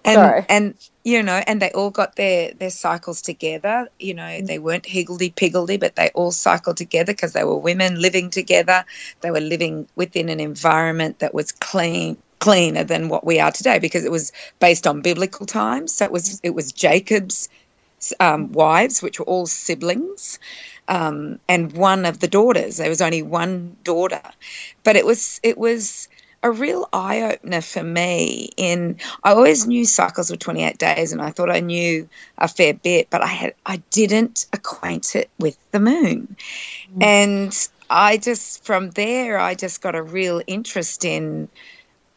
and, 0.05 0.15
Sorry. 0.15 0.45
and 0.47 0.73
you 1.03 1.21
know, 1.21 1.43
and 1.45 1.61
they 1.61 1.71
all 1.71 1.89
got 1.89 2.15
their 2.15 2.53
their 2.53 2.69
cycles 2.69 3.21
together. 3.21 3.89
You 3.99 4.13
know, 4.13 4.41
they 4.41 4.57
weren't 4.57 4.85
higgledy 4.85 5.31
piggledy, 5.31 5.77
but 5.77 5.97
they 5.97 6.11
all 6.15 6.31
cycled 6.31 6.77
together 6.77 7.11
because 7.11 7.33
they 7.33 7.43
were 7.43 7.57
women 7.57 8.01
living 8.01 8.29
together. 8.29 8.85
They 9.19 9.31
were 9.31 9.41
living 9.41 9.87
within 9.95 10.29
an 10.29 10.39
environment 10.39 11.19
that 11.19 11.33
was 11.33 11.51
clean 11.51 12.17
cleaner 12.39 12.83
than 12.83 13.09
what 13.09 13.25
we 13.25 13.39
are 13.39 13.51
today 13.51 13.79
because 13.79 14.05
it 14.05 14.11
was 14.11 14.31
based 14.59 14.87
on 14.87 15.01
biblical 15.01 15.45
times. 15.45 15.93
So 15.93 16.05
it 16.05 16.11
was 16.11 16.39
it 16.41 16.51
was 16.51 16.71
Jacob's 16.71 17.49
um, 18.21 18.51
wives, 18.53 19.01
which 19.01 19.19
were 19.19 19.25
all 19.25 19.45
siblings 19.45 20.39
um, 20.87 21.39
and 21.47 21.73
one 21.73 22.05
of 22.05 22.19
the 22.19 22.27
daughters. 22.27 22.77
There 22.77 22.89
was 22.89 23.01
only 23.01 23.21
one 23.21 23.75
daughter, 23.83 24.21
but 24.83 24.95
it 24.95 25.05
was 25.05 25.39
it 25.43 25.57
was 25.57 26.07
a 26.43 26.51
real 26.51 26.87
eye 26.93 27.21
opener 27.23 27.61
for 27.61 27.83
me. 27.83 28.49
In 28.57 28.97
I 29.23 29.31
always 29.31 29.65
knew 29.65 29.85
cycles 29.85 30.29
were 30.29 30.37
twenty 30.37 30.63
eight 30.63 30.77
days, 30.77 31.11
and 31.11 31.21
I 31.21 31.31
thought 31.31 31.49
I 31.49 31.59
knew 31.59 32.07
a 32.37 32.47
fair 32.47 32.73
bit, 32.73 33.09
but 33.09 33.21
I 33.21 33.27
had 33.27 33.53
I 33.65 33.77
didn't 33.91 34.45
acquaint 34.53 35.15
it 35.15 35.29
with 35.39 35.57
the 35.71 35.79
moon, 35.79 36.35
mm. 36.95 37.03
and 37.03 37.67
I 37.89 38.17
just 38.17 38.63
from 38.63 38.91
there 38.91 39.39
I 39.39 39.55
just 39.55 39.81
got 39.81 39.95
a 39.95 40.01
real 40.01 40.41
interest 40.47 41.05
in, 41.05 41.47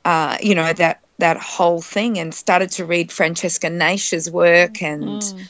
uh, 0.05 0.37
you 0.43 0.55
know 0.55 0.73
that 0.75 1.01
that 1.19 1.39
whole 1.39 1.81
thing, 1.81 2.19
and 2.19 2.35
started 2.35 2.71
to 2.73 2.85
read 2.85 3.11
Francesca 3.11 3.69
Naish's 3.69 4.31
work 4.31 4.83
and. 4.83 5.23
Mm 5.23 5.49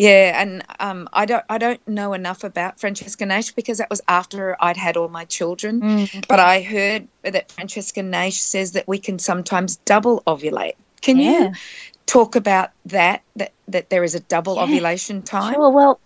yeah, 0.00 0.40
and 0.40 0.64
um, 0.78 1.10
I 1.12 1.26
don't 1.26 1.44
I 1.50 1.58
don't 1.58 1.86
know 1.86 2.14
enough 2.14 2.42
about 2.42 2.80
Francesca 2.80 3.24
Naish 3.24 3.54
because 3.54 3.76
that 3.76 3.90
was 3.90 4.00
after 4.08 4.56
I'd 4.58 4.78
had 4.78 4.96
all 4.96 5.08
my 5.08 5.26
children. 5.26 5.82
Mm. 5.82 6.26
But 6.26 6.40
I 6.40 6.62
heard 6.62 7.06
that 7.22 7.52
Francesca 7.52 8.00
Naish 8.00 8.38
says 8.38 8.72
that 8.72 8.88
we 8.88 8.98
can 8.98 9.18
sometimes 9.18 9.76
double 9.84 10.22
ovulate. 10.26 10.76
Can 11.02 11.18
yeah. 11.18 11.30
you 11.40 11.52
talk 12.06 12.34
about 12.34 12.70
that? 12.86 13.22
That 13.36 13.52
that 13.68 13.90
there 13.90 14.02
is 14.02 14.14
a 14.14 14.20
double 14.20 14.56
yeah. 14.56 14.62
ovulation 14.62 15.20
time. 15.20 15.52
Sure. 15.52 15.70
Well, 15.70 16.00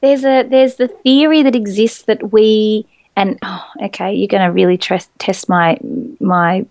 there's 0.00 0.24
a 0.24 0.44
there's 0.44 0.76
the 0.76 0.86
theory 0.86 1.42
that 1.42 1.56
exists 1.56 2.02
that 2.02 2.32
we 2.32 2.86
and 3.16 3.36
oh, 3.42 3.64
okay, 3.82 4.14
you're 4.14 4.28
going 4.28 4.46
to 4.46 4.52
really 4.52 4.78
tres- 4.78 5.10
test 5.18 5.48
my 5.48 5.76
my 6.20 6.64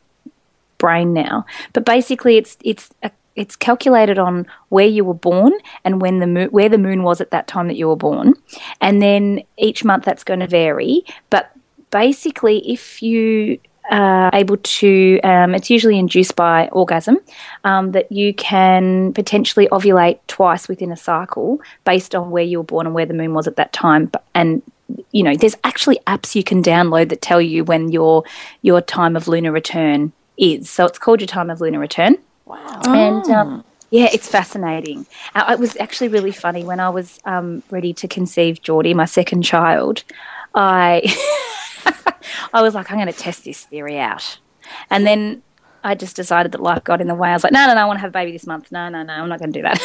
brain 0.77 1.11
now. 1.11 1.45
But 1.73 1.83
basically, 1.83 2.37
it's 2.37 2.55
it's 2.63 2.89
a, 3.03 3.11
it's 3.35 3.55
calculated 3.55 4.19
on 4.19 4.45
where 4.69 4.85
you 4.85 5.03
were 5.03 5.13
born 5.13 5.53
and 5.83 6.01
when 6.01 6.19
the 6.19 6.27
moon, 6.27 6.49
where 6.49 6.69
the 6.69 6.77
moon 6.77 7.03
was 7.03 7.21
at 7.21 7.31
that 7.31 7.47
time 7.47 7.67
that 7.67 7.77
you 7.77 7.87
were 7.87 7.95
born, 7.95 8.33
and 8.81 9.01
then 9.01 9.41
each 9.57 9.83
month 9.83 10.05
that's 10.05 10.23
going 10.23 10.39
to 10.39 10.47
vary. 10.47 11.03
But 11.29 11.51
basically, 11.89 12.59
if 12.71 13.01
you 13.01 13.59
are 13.89 14.29
able 14.33 14.57
to, 14.57 15.19
um, 15.23 15.53
it's 15.55 15.69
usually 15.69 15.99
induced 15.99 16.35
by 16.35 16.67
orgasm, 16.69 17.17
um, 17.63 17.91
that 17.91 18.11
you 18.11 18.33
can 18.33 19.13
potentially 19.13 19.67
ovulate 19.67 20.19
twice 20.27 20.67
within 20.67 20.91
a 20.91 20.97
cycle 20.97 21.59
based 21.83 22.15
on 22.15 22.31
where 22.31 22.43
you 22.43 22.59
were 22.59 22.63
born 22.63 22.85
and 22.85 22.95
where 22.95 23.05
the 23.05 23.13
moon 23.13 23.33
was 23.33 23.47
at 23.47 23.57
that 23.57 23.73
time. 23.73 24.11
And 24.33 24.61
you 25.11 25.23
know, 25.23 25.35
there's 25.35 25.55
actually 25.63 25.99
apps 26.07 26.35
you 26.35 26.43
can 26.43 26.61
download 26.61 27.09
that 27.09 27.21
tell 27.21 27.41
you 27.41 27.63
when 27.63 27.91
your 27.91 28.23
your 28.61 28.81
time 28.81 29.15
of 29.15 29.27
lunar 29.27 29.51
return 29.51 30.11
is. 30.37 30.69
So 30.69 30.85
it's 30.85 30.99
called 30.99 31.21
your 31.21 31.27
time 31.27 31.49
of 31.49 31.61
lunar 31.61 31.79
return. 31.79 32.17
Wow. 32.53 32.81
And 32.87 33.29
um, 33.29 33.63
yeah, 33.89 34.09
it's 34.11 34.27
fascinating. 34.27 35.05
Uh, 35.35 35.45
it 35.51 35.59
was 35.59 35.77
actually 35.77 36.07
really 36.07 36.31
funny 36.31 36.63
when 36.63 36.79
I 36.79 36.89
was 36.89 37.19
um, 37.25 37.63
ready 37.69 37.93
to 37.93 38.07
conceive 38.07 38.61
Geordie, 38.61 38.93
my 38.93 39.05
second 39.05 39.43
child. 39.43 40.03
I 40.55 41.01
I 42.53 42.61
was 42.61 42.75
like, 42.75 42.91
I'm 42.91 42.97
going 42.97 43.11
to 43.11 43.13
test 43.13 43.45
this 43.45 43.63
theory 43.63 43.99
out, 43.99 44.39
and 44.89 45.05
then 45.05 45.43
I 45.83 45.95
just 45.95 46.15
decided 46.15 46.51
that 46.53 46.61
life 46.61 46.83
got 46.83 47.01
in 47.01 47.07
the 47.07 47.15
way. 47.15 47.29
I 47.29 47.33
was 47.33 47.43
like, 47.43 47.53
no, 47.53 47.67
no, 47.67 47.73
no, 47.73 47.81
I 47.81 47.85
want 47.85 47.97
to 47.97 48.01
have 48.01 48.11
a 48.11 48.13
baby 48.13 48.31
this 48.31 48.47
month. 48.47 48.71
No, 48.71 48.87
no, 48.89 49.03
no, 49.03 49.13
I'm 49.13 49.29
not 49.29 49.39
going 49.39 49.51
to 49.51 49.59
do 49.59 49.63
that. 49.63 49.79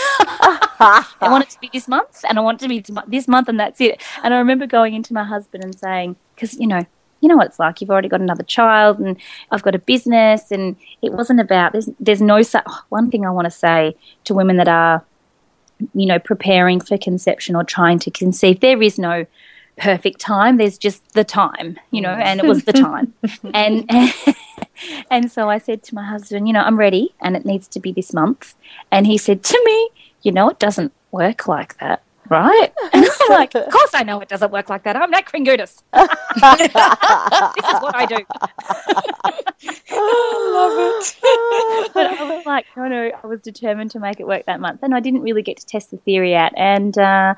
I 1.21 1.29
want 1.29 1.45
it 1.45 1.51
to 1.51 1.61
be 1.61 1.71
this 1.73 1.89
month, 1.89 2.25
and 2.29 2.39
I 2.39 2.41
want 2.41 2.63
it 2.63 2.65
to 2.65 2.69
be 2.69 2.85
this 3.09 3.27
month, 3.27 3.49
and 3.49 3.59
that's 3.59 3.81
it. 3.81 4.03
And 4.23 4.33
I 4.33 4.39
remember 4.39 4.67
going 4.67 4.95
into 4.95 5.13
my 5.13 5.25
husband 5.25 5.65
and 5.65 5.79
saying, 5.79 6.17
because 6.35 6.55
you 6.55 6.67
know, 6.67 6.87
you 7.21 7.29
know 7.29 7.37
what 7.37 7.47
it's 7.47 7.59
like. 7.59 7.81
You've 7.81 7.91
already 7.91 8.09
got 8.09 8.21
another 8.21 8.43
child, 8.45 8.99
and 8.99 9.17
I've 9.51 9.63
got 9.63 9.75
a 9.75 9.79
business, 9.79 10.51
and 10.51 10.77
it 11.03 11.13
wasn't 11.13 11.41
about. 11.41 11.73
There's 11.73 11.89
there's 11.99 12.23
no 12.23 12.41
oh, 12.55 12.81
one 12.89 13.11
thing 13.11 13.27
I 13.27 13.31
want 13.31 13.47
to 13.47 13.51
say 13.51 13.97
to 14.25 14.35
women 14.35 14.57
that 14.57 14.69
are, 14.69 15.05
you 15.95 16.07
know, 16.07 16.19
preparing 16.19 16.81
for 16.81 16.99
conception 16.99 17.57
or 17.57 17.65
trying 17.65 17.99
to 18.01 18.11
conceive. 18.11 18.61
There 18.61 18.83
is 18.83 18.99
no 18.99 19.27
perfect 19.79 20.21
time. 20.21 20.57
There's 20.57 20.77
just 20.77 21.13
the 21.13 21.25
time, 21.25 21.79
you 21.91 22.01
know, 22.01 22.11
and 22.11 22.41
it 22.41 22.47
was 22.47 22.65
the 22.65 22.73
time. 22.73 23.15
and, 23.55 23.89
and 25.11 25.31
so 25.31 25.49
I 25.49 25.59
said 25.59 25.83
to 25.85 25.95
my 25.95 26.05
husband, 26.05 26.49
you 26.49 26.53
know, 26.53 26.63
I'm 26.63 26.77
ready 26.77 27.15
and 27.21 27.37
it 27.37 27.47
needs 27.47 27.69
to 27.69 27.81
be 27.81 27.93
this 27.93 28.13
month. 28.13 28.55
And 28.91 29.07
he 29.07 29.17
said 29.17 29.43
to 29.45 29.63
me, 29.65 29.91
you 30.23 30.33
know, 30.33 30.51
it 30.51 30.59
doesn't 30.59 30.93
work 31.13 31.47
like 31.47 31.79
that 31.79 32.03
right? 32.31 32.73
And 32.93 33.05
I'm 33.05 33.29
like, 33.31 33.55
of 33.55 33.71
course 33.71 33.91
I 33.95 34.03
know 34.03 34.21
it 34.21 34.29
doesn't 34.29 34.51
work 34.51 34.69
like 34.69 34.85
that. 34.85 34.97
I'm 34.97 35.11
Nat 35.11 35.27
Kringoudis. 35.27 35.83
this 35.93 37.65
is 37.65 37.83
what 37.83 37.95
I 37.95 38.07
do. 38.07 38.17
I 39.91 40.51
love 40.53 41.03
it. 41.03 41.93
but 41.95 42.07
I 42.07 42.37
was 42.37 42.47
like, 42.47 42.67
no, 42.77 42.89
no, 42.89 43.11
I 43.23 43.27
was 43.27 43.41
determined 43.41 43.91
to 43.93 44.01
make 44.01 44.21
it 44.21 44.27
work 44.27 44.47
that 44.47 44.61
month. 44.61 44.83
And 44.83 44.95
I 44.95 45.01
didn't 45.01 45.21
really 45.23 45.43
get 45.43 45.59
to 45.59 45.67
test 45.67 45.91
the 45.91 45.97
theory 45.99 46.35
out. 46.35 46.53
And, 46.57 46.97
uh, 46.97 47.35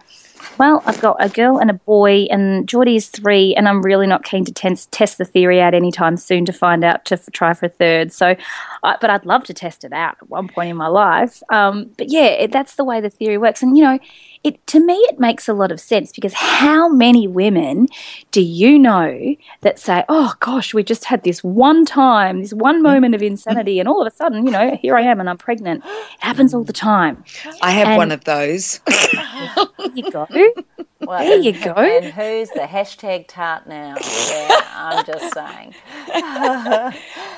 well, 0.59 0.83
I've 0.87 1.01
got 1.01 1.17
a 1.19 1.29
girl 1.29 1.59
and 1.59 1.71
a 1.71 1.75
boy, 1.75 2.27
and 2.31 2.69
Geordie 2.69 2.97
is 2.97 3.09
three, 3.09 3.55
and 3.55 3.69
I'm 3.69 3.83
really 3.83 4.07
not 4.07 4.25
keen 4.25 4.45
to 4.45 4.53
test, 4.53 4.93
test 4.93 5.19
the 5.19 5.25
theory 5.25 5.61
out 5.61 5.75
anytime 5.75 6.17
soon 6.17 6.45
to 6.47 6.53
find 6.53 6.85
out 6.85 7.05
to 7.07 7.15
f- 7.15 7.29
try 7.33 7.55
for 7.55 7.67
a 7.67 7.71
third. 7.71 8.13
So, 8.13 8.37
uh, 8.83 8.97
but 9.01 9.11
I'd 9.11 9.27
love 9.27 9.45
to 9.45 9.55
test 9.55 9.85
it 9.85 9.93
out 9.93 10.17
at 10.21 10.29
one 10.31 10.49
point 10.49 10.71
in 10.71 10.77
my 10.77 10.89
life. 10.89 11.43
Um, 11.51 11.91
but 11.97 12.11
yeah, 12.11 12.27
it, 12.27 12.53
that's 12.53 12.77
the 12.77 12.85
way 12.85 13.01
the 13.01 13.11
theory 13.11 13.39
works. 13.39 13.63
And, 13.63 13.77
you 13.77 13.85
know, 13.85 13.99
it 14.43 14.67
to 14.67 14.81
me 14.81 14.95
it 14.95 15.19
makes 15.19 15.49
a 15.49 15.53
lot 15.53 15.71
of 15.71 15.81
sense 15.81 16.13
because 16.13 16.33
how 16.33 16.89
many 16.89 17.27
women 17.27 17.87
do 18.31 18.41
you 18.41 18.79
know 18.79 19.35
that 19.61 19.79
say 19.79 20.05
oh 20.09 20.35
gosh 20.41 20.73
we 20.75 20.83
just 20.83 21.05
had 21.05 21.23
this 21.23 21.45
one 21.45 21.85
time 21.85 22.41
this 22.41 22.53
one 22.53 22.77
mm-hmm. 22.77 22.85
moment 22.85 23.15
of 23.15 23.23
insanity 23.23 23.79
and 23.79 23.89
all 23.89 24.01
of 24.01 24.13
a 24.13 24.15
sudden 24.17 24.45
you 24.45 24.53
know 24.53 24.77
here 24.81 24.97
i 24.97 25.03
am 25.03 25.21
and 25.21 25.29
i'm 25.29 25.39
pregnant 25.39 25.85
it 25.85 26.21
happens 26.21 26.55
all 26.55 26.65
the 26.65 26.73
time 26.73 27.23
I 27.63 27.71
have 27.73 27.89
And- 27.89 27.97
one 27.97 28.13
of 28.13 28.25
those. 28.25 28.79
there 28.87 29.67
you 29.95 30.11
go 30.11 30.27
Well, 31.01 31.19
There 31.19 31.39
you 31.39 31.53
go. 31.53 31.73
And 31.73 32.07
who's 32.07 32.51
the 32.51 32.67
hashtag 32.69 33.27
tart 33.27 33.67
now? 33.67 33.97
Yeah, 33.99 34.61
I'm 34.75 35.05
just 35.05 35.33
saying. 35.33 35.75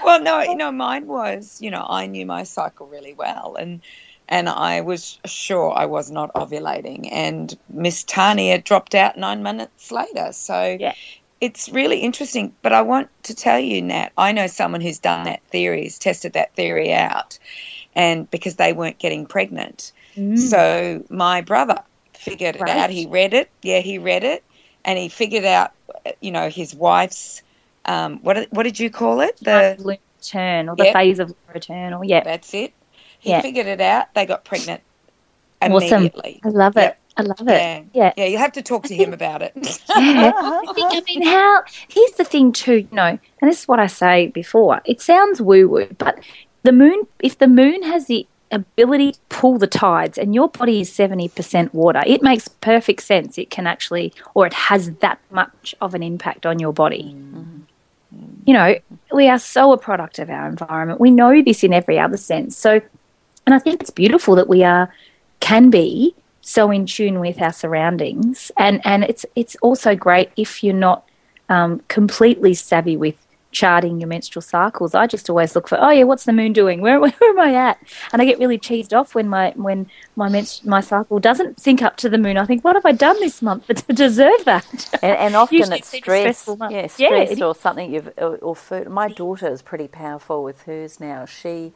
well, 0.05 0.21
no, 0.21 0.41
you 0.41 0.57
know, 0.57 0.73
mine 0.73 1.07
was, 1.07 1.61
you 1.61 1.71
know, 1.71 1.87
I 1.88 2.07
knew 2.07 2.27
my 2.27 2.43
cycle 2.43 2.87
really 2.87 3.15
well, 3.15 3.57
and 3.59 3.81
and 4.33 4.51
I 4.51 4.83
was 4.83 5.21
sure 5.27 5.73
I 5.73 5.87
was 5.87 6.11
not 6.11 6.35
ovulating, 6.35 7.11
and 7.12 7.57
Miss 7.71 8.05
Tania 8.05 8.61
dropped 8.62 8.97
out 8.97 9.18
nine 9.18 9.45
minutes 9.45 9.92
later. 9.92 10.31
So 10.33 10.81
Yeah. 10.81 10.95
it's 11.40 11.68
really 11.71 12.01
interesting. 12.01 12.57
But 12.62 12.73
I 12.75 12.83
want 12.83 13.11
to 13.25 13.35
tell 13.35 13.61
you, 13.61 13.83
Nat, 13.83 14.12
I 14.18 14.33
know 14.33 14.49
someone 14.49 14.83
who's 14.83 15.01
done 15.01 15.25
that 15.25 15.42
theory, 15.49 15.85
has 15.85 15.99
tested 16.01 16.35
that 16.35 16.57
theory 16.57 16.92
out, 16.95 17.38
and 17.95 18.31
because 18.31 18.57
they 18.57 18.73
weren't 18.75 19.01
getting 19.01 19.27
pregnant, 19.27 19.92
so 20.35 21.05
my 21.11 21.42
brother 21.42 21.83
figured 22.14 22.57
it 22.57 22.68
out. 22.68 22.90
He 22.90 23.07
read 23.07 23.35
it, 23.35 23.53
yeah, 23.62 23.81
he 23.81 23.99
read 23.99 24.25
it, 24.25 24.45
and 24.85 24.99
he 24.99 25.09
figured 25.11 25.47
out, 25.47 25.73
you 26.23 26.33
know, 26.33 26.51
his 26.51 26.75
wife's. 26.75 27.42
Um, 27.87 28.21
what 28.23 28.49
what 28.53 28.64
did 28.64 28.81
you 28.81 28.90
call 28.90 29.21
it? 29.23 29.38
The 29.42 29.77
lunar 29.79 29.99
return 30.18 30.68
or 30.68 30.77
the 30.77 30.87
Yep. 30.87 30.87
phase 30.87 31.18
of 31.21 31.29
lunar 31.29 31.55
return 31.55 31.95
or 31.95 32.05
yeah 32.05 32.23
that's 32.25 32.55
it. 32.55 32.75
He 33.23 33.31
Yeah. 33.31 33.41
figured 33.41 33.67
it 33.67 33.81
out. 33.81 34.13
They 34.15 34.27
got 34.27 34.45
pregnant 34.45 34.83
Awesome. 35.63 36.11
i 36.45 36.49
love 36.49 36.75
Yep. 36.77 36.93
it 36.93 36.99
i 37.17 37.23
love 37.23 37.49
it 37.49 37.85
yeah 37.95 38.13
Yeah, 38.17 38.25
you 38.25 38.37
have 38.39 38.51
to 38.53 38.63
talk 38.63 38.83
to 38.87 38.95
him 38.97 39.13
about 39.13 39.43
it. 39.43 39.53
Yeah. 39.97 40.33
I 40.35 40.73
think, 40.75 40.93
I 40.93 41.01
mean, 41.07 41.23
how, 41.23 41.63
here's 41.89 42.13
the 42.13 42.25
thing 42.25 42.51
too, 42.53 42.79
you 42.79 42.89
know, 42.91 43.17
and 43.41 43.51
this 43.51 43.61
is 43.61 43.69
what 43.69 43.79
I 43.79 43.87
say 43.87 44.27
before. 44.29 44.81
It 44.85 45.01
sounds 45.01 45.41
woo 45.41 45.69
woo, 45.69 45.87
but 45.99 46.19
the 46.65 46.73
moon, 46.73 47.07
if 47.21 47.39
the 47.39 47.47
moon 47.47 47.83
has 47.85 48.07
the 48.07 48.27
ability 48.51 49.13
to 49.13 49.19
pull 49.29 49.57
the 49.59 49.67
tides 49.69 50.19
and 50.19 50.35
your 50.35 50.49
body 50.49 50.81
is 50.81 50.91
70% 50.91 51.73
water, 51.73 52.03
it 52.07 52.23
makes 52.23 52.49
perfect 52.49 53.03
sense. 53.05 53.39
It 53.39 53.51
can 53.51 53.67
actually, 53.69 54.13
or 54.35 54.47
it 54.47 54.53
has 54.55 54.91
that 54.97 55.19
much 55.31 55.75
of 55.81 55.95
an 55.95 56.03
impact 56.03 56.45
on 56.45 56.59
your 56.59 56.73
body. 56.73 57.15
Mm-hmm. 57.15 57.59
You 58.47 58.55
know, 58.55 58.75
we 59.15 59.29
are 59.29 59.39
so 59.39 59.73
a 59.73 59.79
product 59.79 60.19
of 60.19 60.29
our 60.29 60.49
environment. 60.49 60.99
We 61.01 61.11
know 61.11 61.41
this 61.43 61.63
in 61.63 61.73
every 61.73 61.99
other 61.99 62.17
sense. 62.19 62.57
So, 62.57 62.81
and 63.46 63.55
I 63.55 63.59
think 63.59 63.81
it's 63.81 63.90
beautiful 63.90 64.35
that 64.37 64.48
we 64.48 64.64
are, 64.64 64.92
can 65.40 65.70
be 65.70 66.14
so 66.42 66.70
in 66.70 66.87
tune 66.87 67.20
with 67.20 67.40
our 67.40 67.52
surroundings. 67.52 68.50
And 68.57 68.81
and 68.85 69.05
it's 69.05 69.24
it's 69.35 69.57
also 69.57 69.94
great 69.94 70.31
if 70.37 70.62
you're 70.62 70.74
not 70.74 71.05
um, 71.48 71.83
completely 71.88 72.55
savvy 72.55 72.96
with 72.96 73.16
charting 73.52 74.00
your 74.00 74.09
menstrual 74.09 74.42
cycles. 74.42 74.94
I 74.94 75.07
just 75.07 75.28
always 75.31 75.55
look 75.55 75.68
for 75.68 75.78
oh 75.81 75.90
yeah 75.90 76.05
what's 76.05 76.24
the 76.24 76.33
moon 76.33 76.52
doing? 76.52 76.81
Where, 76.81 76.98
where 77.00 77.12
am 77.22 77.38
i 77.38 77.55
at? 77.55 77.78
And 78.12 78.20
i 78.20 78.24
get 78.24 78.38
really 78.38 78.59
cheesed 78.59 78.92
off 78.98 79.14
when 79.14 79.28
my 79.28 79.52
when 79.57 79.88
my 80.16 80.28
menstru- 80.28 80.66
my 80.66 80.81
cycle 80.81 81.20
doesn't 81.20 81.61
sync 81.61 81.83
up 81.83 81.96
to 81.98 82.09
the 82.09 82.18
moon. 82.18 82.37
I 82.37 82.46
think 82.46 82.64
what 82.64 82.76
have 82.76 82.87
i 82.87 82.92
done 82.92 83.18
this 83.20 83.40
month 83.40 83.66
to 83.87 83.92
deserve 83.92 84.44
that? 84.44 84.88
And, 85.02 85.16
and 85.16 85.37
often 85.37 85.59
Usually 85.59 85.78
it's 85.78 85.88
stress, 85.88 86.38
stressful 86.38 86.59
yeah, 86.70 86.81
Yeah, 86.81 86.87
stress 86.87 87.31
it 87.31 87.42
or 87.42 87.55
something 87.55 87.92
you've 87.94 88.12
or, 88.18 88.37
or 88.38 88.57
food. 88.57 88.88
My 88.88 89.09
daughter 89.09 89.48
is 89.48 89.62
pretty 89.62 89.88
powerful 89.88 90.42
with 90.42 90.62
hers 90.62 90.98
now. 90.98 91.26
She 91.26 91.72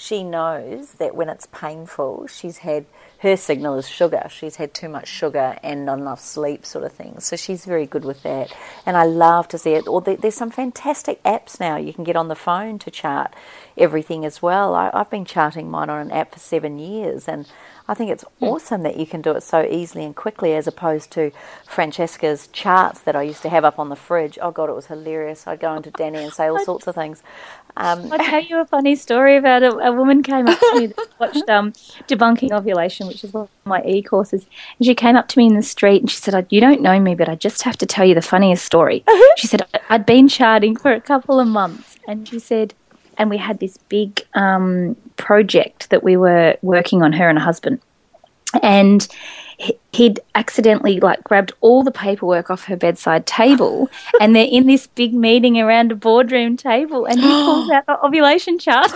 she 0.00 0.24
knows 0.24 0.92
that 0.92 1.14
when 1.14 1.28
it's 1.28 1.46
painful, 1.52 2.26
she's 2.26 2.58
had 2.58 2.86
her 3.18 3.36
signal 3.36 3.76
is 3.76 3.86
sugar. 3.86 4.28
She's 4.30 4.56
had 4.56 4.72
too 4.72 4.88
much 4.88 5.06
sugar 5.06 5.58
and 5.62 5.84
not 5.84 5.98
enough 5.98 6.20
sleep, 6.20 6.64
sort 6.64 6.84
of 6.84 6.92
thing. 6.92 7.20
So 7.20 7.36
she's 7.36 7.66
very 7.66 7.84
good 7.84 8.06
with 8.06 8.22
that. 8.22 8.50
And 8.86 8.96
I 8.96 9.04
love 9.04 9.46
to 9.48 9.58
see 9.58 9.72
it. 9.72 9.86
Or 9.86 10.00
there's 10.00 10.34
some 10.34 10.50
fantastic 10.50 11.22
apps 11.22 11.60
now 11.60 11.76
you 11.76 11.92
can 11.92 12.04
get 12.04 12.16
on 12.16 12.28
the 12.28 12.34
phone 12.34 12.78
to 12.78 12.90
chart 12.90 13.34
everything 13.76 14.24
as 14.24 14.40
well. 14.40 14.74
I, 14.74 14.90
I've 14.94 15.10
been 15.10 15.26
charting 15.26 15.70
mine 15.70 15.90
on 15.90 16.00
an 16.00 16.10
app 16.12 16.32
for 16.32 16.38
seven 16.38 16.78
years, 16.78 17.28
and 17.28 17.46
I 17.86 17.92
think 17.92 18.10
it's 18.10 18.24
hmm. 18.38 18.44
awesome 18.44 18.84
that 18.84 18.96
you 18.96 19.04
can 19.04 19.20
do 19.20 19.32
it 19.32 19.42
so 19.42 19.66
easily 19.68 20.04
and 20.04 20.16
quickly 20.16 20.54
as 20.54 20.66
opposed 20.66 21.10
to 21.12 21.30
Francesca's 21.66 22.46
charts 22.48 23.00
that 23.00 23.16
I 23.16 23.22
used 23.22 23.42
to 23.42 23.50
have 23.50 23.66
up 23.66 23.78
on 23.78 23.90
the 23.90 23.96
fridge. 23.96 24.38
Oh, 24.40 24.50
God, 24.50 24.70
it 24.70 24.74
was 24.74 24.86
hilarious. 24.86 25.46
I'd 25.46 25.60
go 25.60 25.74
into 25.74 25.90
Danny 25.90 26.22
and 26.22 26.32
say 26.32 26.46
all 26.46 26.58
sorts 26.64 26.86
of 26.86 26.94
things. 26.94 27.22
Um, 27.76 28.12
I'll 28.12 28.18
tell 28.18 28.42
you 28.42 28.60
a 28.60 28.64
funny 28.66 28.94
story 28.96 29.36
about 29.36 29.62
a, 29.62 29.70
a 29.78 29.92
woman 29.92 30.22
came 30.22 30.46
up 30.48 30.58
to 30.58 30.74
me 30.78 30.86
that 30.88 31.08
watched 31.20 31.48
um, 31.48 31.72
Debunking 32.08 32.52
Ovulation, 32.52 33.06
which 33.06 33.24
is 33.24 33.32
one 33.32 33.44
of 33.44 33.48
my 33.64 33.82
e 33.84 34.02
courses. 34.02 34.46
And 34.78 34.86
she 34.86 34.94
came 34.94 35.16
up 35.16 35.28
to 35.28 35.38
me 35.38 35.46
in 35.46 35.56
the 35.56 35.62
street 35.62 36.00
and 36.02 36.10
she 36.10 36.16
said, 36.18 36.46
You 36.50 36.60
don't 36.60 36.82
know 36.82 36.98
me, 37.00 37.14
but 37.14 37.28
I 37.28 37.34
just 37.34 37.62
have 37.62 37.76
to 37.78 37.86
tell 37.86 38.04
you 38.04 38.14
the 38.14 38.22
funniest 38.22 38.64
story. 38.64 39.04
She 39.36 39.46
said, 39.46 39.62
"I- 39.74 39.80
I'd 39.90 40.06
been 40.06 40.28
charting 40.28 40.76
for 40.76 40.92
a 40.92 41.00
couple 41.00 41.38
of 41.40 41.48
months. 41.48 41.96
And 42.08 42.26
she 42.28 42.38
said, 42.38 42.74
And 43.18 43.30
we 43.30 43.36
had 43.38 43.58
this 43.60 43.76
big 43.88 44.22
um, 44.34 44.96
project 45.16 45.90
that 45.90 46.02
we 46.02 46.16
were 46.16 46.56
working 46.62 47.02
on, 47.02 47.12
her 47.14 47.28
and 47.28 47.38
her 47.38 47.44
husband. 47.44 47.80
And 48.62 49.06
he- 49.58 49.78
he'd 49.92 50.20
accidentally 50.34 51.00
like 51.00 51.22
grabbed 51.24 51.52
all 51.60 51.82
the 51.82 51.90
paperwork 51.90 52.50
off 52.50 52.64
her 52.64 52.76
bedside 52.76 53.26
table 53.26 53.90
and 54.20 54.34
they're 54.34 54.48
in 54.50 54.66
this 54.66 54.86
big 54.86 55.12
meeting 55.12 55.60
around 55.60 55.92
a 55.92 55.94
boardroom 55.94 56.56
table 56.56 57.04
and 57.04 57.20
he 57.20 57.26
pulls 57.26 57.70
out 57.74 57.86
the 57.86 58.02
ovulation 58.04 58.58
chart 58.58 58.90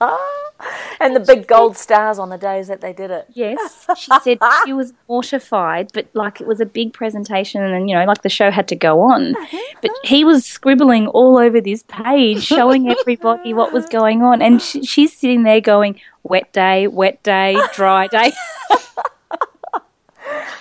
and 1.00 1.14
the 1.14 1.20
big 1.20 1.46
gold 1.46 1.76
stars 1.76 2.18
on 2.18 2.28
the 2.28 2.38
days 2.38 2.68
that 2.68 2.80
they 2.80 2.92
did 2.92 3.10
it. 3.10 3.26
Yes, 3.32 3.86
she 3.96 4.10
said 4.22 4.38
she 4.64 4.72
was 4.72 4.92
mortified, 5.08 5.90
but 5.92 6.08
like 6.14 6.40
it 6.40 6.46
was 6.46 6.60
a 6.60 6.66
big 6.66 6.92
presentation, 6.92 7.62
and 7.62 7.88
you 7.88 7.96
know, 7.96 8.04
like 8.04 8.22
the 8.22 8.28
show 8.28 8.50
had 8.50 8.68
to 8.68 8.76
go 8.76 9.00
on. 9.00 9.34
But 9.82 9.90
he 10.04 10.24
was 10.24 10.46
scribbling 10.46 11.06
all 11.08 11.36
over 11.36 11.60
this 11.60 11.82
page, 11.84 12.42
showing 12.42 12.88
everybody 12.88 13.52
what 13.52 13.72
was 13.72 13.86
going 13.86 14.22
on, 14.22 14.40
and 14.40 14.60
she, 14.60 14.84
she's 14.84 15.16
sitting 15.16 15.42
there 15.42 15.60
going, 15.60 16.00
"Wet 16.22 16.52
day, 16.52 16.86
wet 16.86 17.22
day, 17.22 17.56
dry 17.74 18.06
day." 18.06 18.32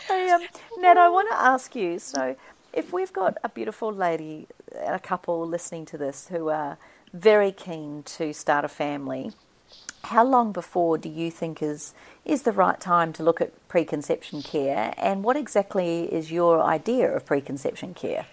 Hey, 0.07 0.29
um, 0.29 0.41
Nat, 0.77 0.97
I 0.97 1.09
want 1.09 1.29
to 1.29 1.37
ask 1.37 1.75
you. 1.75 1.97
So, 1.97 2.35
if 2.73 2.93
we've 2.93 3.11
got 3.11 3.37
a 3.43 3.49
beautiful 3.49 3.91
lady, 3.91 4.47
a 4.75 4.99
couple 4.99 5.47
listening 5.47 5.85
to 5.87 5.97
this 5.97 6.27
who 6.27 6.49
are 6.49 6.77
very 7.13 7.51
keen 7.51 8.03
to 8.03 8.33
start 8.33 8.65
a 8.65 8.67
family, 8.67 9.31
how 10.05 10.23
long 10.23 10.51
before 10.51 10.97
do 10.97 11.09
you 11.09 11.31
think 11.31 11.61
is 11.61 11.93
is 12.23 12.43
the 12.43 12.51
right 12.51 12.79
time 12.79 13.13
to 13.13 13.23
look 13.23 13.41
at 13.41 13.51
preconception 13.67 14.41
care, 14.41 14.93
and 14.97 15.23
what 15.23 15.35
exactly 15.35 16.11
is 16.11 16.31
your 16.31 16.61
idea 16.61 17.11
of 17.15 17.25
preconception 17.25 17.93
care? 17.93 18.25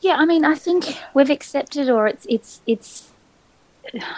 Yeah, 0.00 0.16
I 0.16 0.24
mean, 0.24 0.44
I 0.44 0.54
think 0.54 0.98
we've 1.14 1.30
accepted, 1.30 1.88
or 1.88 2.06
it's 2.06 2.26
it's 2.28 2.60
it's 2.66 3.12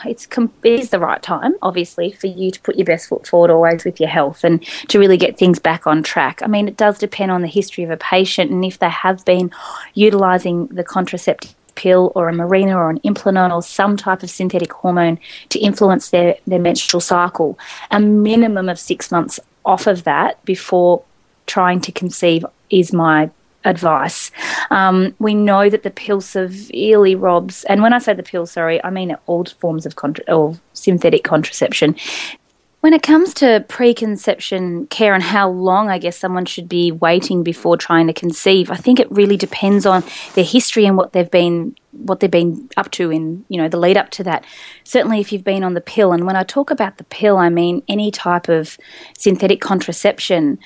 it's 0.05 0.29
it 0.65 0.81
is 0.81 0.91
the 0.91 0.99
right 0.99 1.23
time, 1.23 1.55
obviously, 1.63 2.13
for 2.13 2.27
you 2.27 2.51
to 2.51 2.61
put 2.61 2.77
your 2.77 2.85
best 2.85 3.09
foot 3.09 3.27
forward 3.27 3.51
always 3.51 3.85
with 3.85 4.01
your 4.01 4.09
health 4.09 4.45
and 4.45 4.65
to 4.89 4.99
really 4.99 5.17
get 5.17 5.39
things 5.39 5.59
back 5.59 5.87
on 5.87 6.03
track. 6.03 6.41
I 6.43 6.47
mean, 6.47 6.69
it 6.69 6.77
does 6.77 6.99
depend 6.99 7.31
on 7.31 7.43
the 7.43 7.49
history 7.49 7.85
of 7.85 7.91
a 7.91 7.97
patient 7.97 8.51
and 8.51 8.65
if 8.65 8.79
they 8.79 8.91
have 8.91 9.25
been 9.25 9.51
utilising 9.95 10.67
the 10.67 10.85
contraceptive 10.85 11.55
pill 11.83 12.13
or 12.15 12.29
a 12.29 12.33
Mirena 12.33 12.77
or 12.77 12.91
an 12.91 13.01
Implanon 13.01 13.53
or 13.53 13.63
some 13.63 13.97
type 13.97 14.23
of 14.23 14.31
synthetic 14.31 14.73
hormone 14.73 15.19
to 15.49 15.59
influence 15.59 16.11
their, 16.11 16.37
their 16.47 16.61
menstrual 16.61 17.01
cycle. 17.01 17.59
A 17.91 18.01
minimum 18.01 18.69
of 18.69 18.79
six 18.79 19.11
months 19.11 19.41
off 19.65 19.87
of 19.87 20.05
that 20.05 20.45
before 20.45 21.03
trying 21.47 21.81
to 21.81 21.93
conceive 21.93 22.45
is 22.71 22.93
my 22.93 23.31
advice. 23.65 24.31
Um, 24.71 25.15
we 25.19 25.35
know 25.35 25.71
that 25.71 25.83
the 25.83 25.91
pill 25.91 26.21
severely 26.21 27.15
robs, 27.15 27.65
and 27.65 27.83
when 27.83 27.93
I 27.93 27.99
say 27.99 28.15
the 28.15 28.23
pill, 28.23 28.47
sorry, 28.47 28.83
I 28.85 28.91
mean 28.91 29.17
all 29.27 29.45
forms 29.45 29.87
of 29.87 29.97
contra- 29.97 30.25
or 30.35 30.59
synthetic 30.73 31.25
contraception. 31.25 31.97
When 32.83 32.95
it 32.95 33.03
comes 33.05 33.33
to 33.35 33.65
preconception 33.69 34.89
care 34.89 35.15
and 35.15 35.23
how 35.23 35.49
long 35.49 35.89
I 35.89 35.99
guess 35.99 36.19
someone 36.19 36.47
should 36.47 36.69
be 36.69 36.91
waiting 36.91 37.45
before 37.45 37.77
trying 37.77 38.09
to 38.09 38.13
conceive, 38.13 38.73
I 38.73 38.75
think 38.75 38.99
it 38.99 39.09
really 39.09 39.37
depends 39.37 39.87
on 39.87 40.03
their 40.35 40.45
history 40.45 40.85
and 40.87 40.97
what 40.97 41.13
they've 41.13 41.31
been 41.31 41.77
what 41.93 42.19
they've 42.19 42.29
been 42.29 42.69
up 42.77 42.91
to 42.93 43.13
in 43.13 43.45
you 43.49 43.63
know 43.63 43.69
the 43.69 43.77
lead 43.77 43.97
up 43.97 44.11
to 44.11 44.25
that. 44.25 44.45
Certainly, 44.83 45.21
if 45.21 45.33
you've 45.33 45.45
been 45.45 45.63
on 45.63 45.75
the 45.75 45.81
pill, 45.81 46.13
and 46.13 46.27
when 46.27 46.35
I 46.35 46.43
talk 46.43 46.73
about 46.73 46.99
the 46.99 47.05
pill, 47.05 47.37
I 47.39 47.51
mean 47.51 47.85
any 47.87 48.11
type 48.11 48.49
of 48.49 48.77
synthetic 49.17 49.61
contraception 49.61 50.59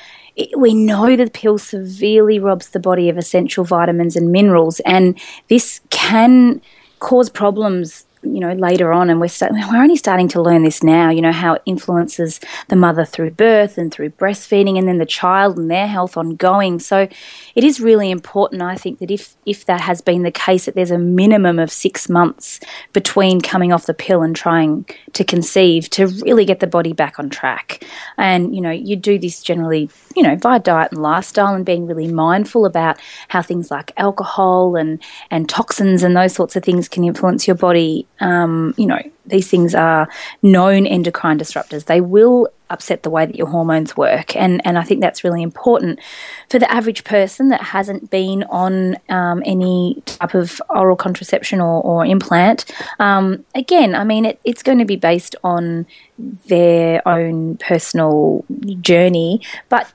we 0.56 0.72
know 0.72 1.16
that 1.16 1.24
the 1.24 1.30
pill 1.30 1.58
severely 1.58 2.38
robs 2.38 2.70
the 2.70 2.80
body 2.80 3.10
of 3.10 3.18
essential 3.18 3.64
vitamins 3.64 4.16
and 4.16 4.32
minerals, 4.32 4.80
and 4.80 5.18
this 5.48 5.82
can 5.90 6.62
cause 6.98 7.28
problems 7.28 8.06
you 8.34 8.40
know 8.40 8.52
later 8.52 8.92
on 8.92 9.10
and 9.10 9.20
we're 9.20 9.28
st- 9.28 9.52
we're 9.70 9.82
only 9.82 9.96
starting 9.96 10.28
to 10.28 10.40
learn 10.40 10.62
this 10.62 10.82
now 10.82 11.10
you 11.10 11.22
know 11.22 11.32
how 11.32 11.54
it 11.54 11.62
influences 11.66 12.40
the 12.68 12.76
mother 12.76 13.04
through 13.04 13.30
birth 13.30 13.78
and 13.78 13.92
through 13.92 14.10
breastfeeding 14.10 14.78
and 14.78 14.88
then 14.88 14.98
the 14.98 15.06
child 15.06 15.58
and 15.58 15.70
their 15.70 15.86
health 15.86 16.16
ongoing. 16.16 16.78
So 16.78 17.08
it 17.56 17.64
is 17.64 17.80
really 17.80 18.10
important 18.10 18.62
i 18.62 18.76
think 18.76 19.00
that 19.00 19.10
if 19.10 19.34
if 19.44 19.64
that 19.64 19.80
has 19.80 20.00
been 20.00 20.22
the 20.22 20.30
case 20.30 20.66
that 20.66 20.76
there's 20.76 20.92
a 20.92 20.98
minimum 20.98 21.58
of 21.58 21.72
6 21.72 22.08
months 22.08 22.60
between 22.92 23.40
coming 23.40 23.72
off 23.72 23.86
the 23.86 23.94
pill 23.94 24.22
and 24.22 24.36
trying 24.36 24.86
to 25.14 25.24
conceive 25.24 25.90
to 25.90 26.06
really 26.06 26.44
get 26.44 26.60
the 26.60 26.66
body 26.66 26.92
back 26.92 27.18
on 27.18 27.30
track. 27.30 27.84
And 28.18 28.54
you 28.54 28.60
know 28.60 28.70
you 28.70 28.96
do 28.96 29.18
this 29.18 29.42
generally 29.42 29.90
you 30.14 30.22
know 30.22 30.36
via 30.36 30.60
diet 30.60 30.92
and 30.92 31.02
lifestyle 31.02 31.54
and 31.54 31.64
being 31.64 31.86
really 31.86 32.08
mindful 32.08 32.66
about 32.66 33.00
how 33.28 33.42
things 33.42 33.70
like 33.70 33.92
alcohol 33.96 34.76
and 34.76 35.02
and 35.30 35.48
toxins 35.48 36.02
and 36.02 36.16
those 36.16 36.34
sorts 36.34 36.56
of 36.56 36.62
things 36.62 36.88
can 36.88 37.04
influence 37.04 37.46
your 37.46 37.56
body 37.56 38.06
um, 38.20 38.74
you 38.76 38.86
know, 38.86 39.00
these 39.26 39.48
things 39.48 39.74
are 39.74 40.08
known 40.42 40.86
endocrine 40.86 41.38
disruptors. 41.38 41.86
They 41.86 42.00
will 42.00 42.48
upset 42.68 43.04
the 43.04 43.10
way 43.10 43.24
that 43.24 43.36
your 43.36 43.46
hormones 43.46 43.96
work, 43.96 44.34
and 44.36 44.60
and 44.66 44.78
I 44.78 44.82
think 44.82 45.00
that's 45.00 45.24
really 45.24 45.42
important 45.42 46.00
for 46.48 46.58
the 46.58 46.70
average 46.70 47.04
person 47.04 47.48
that 47.48 47.62
hasn't 47.62 48.10
been 48.10 48.44
on 48.44 48.96
um, 49.08 49.42
any 49.44 50.02
type 50.06 50.34
of 50.34 50.60
oral 50.70 50.96
contraception 50.96 51.60
or, 51.60 51.82
or 51.82 52.04
implant. 52.04 52.64
Um, 52.98 53.44
again, 53.54 53.94
I 53.94 54.04
mean, 54.04 54.24
it, 54.24 54.40
it's 54.44 54.62
going 54.62 54.78
to 54.78 54.84
be 54.84 54.96
based 54.96 55.36
on 55.44 55.86
their 56.18 57.06
own 57.06 57.56
personal 57.58 58.44
journey, 58.80 59.42
but 59.68 59.92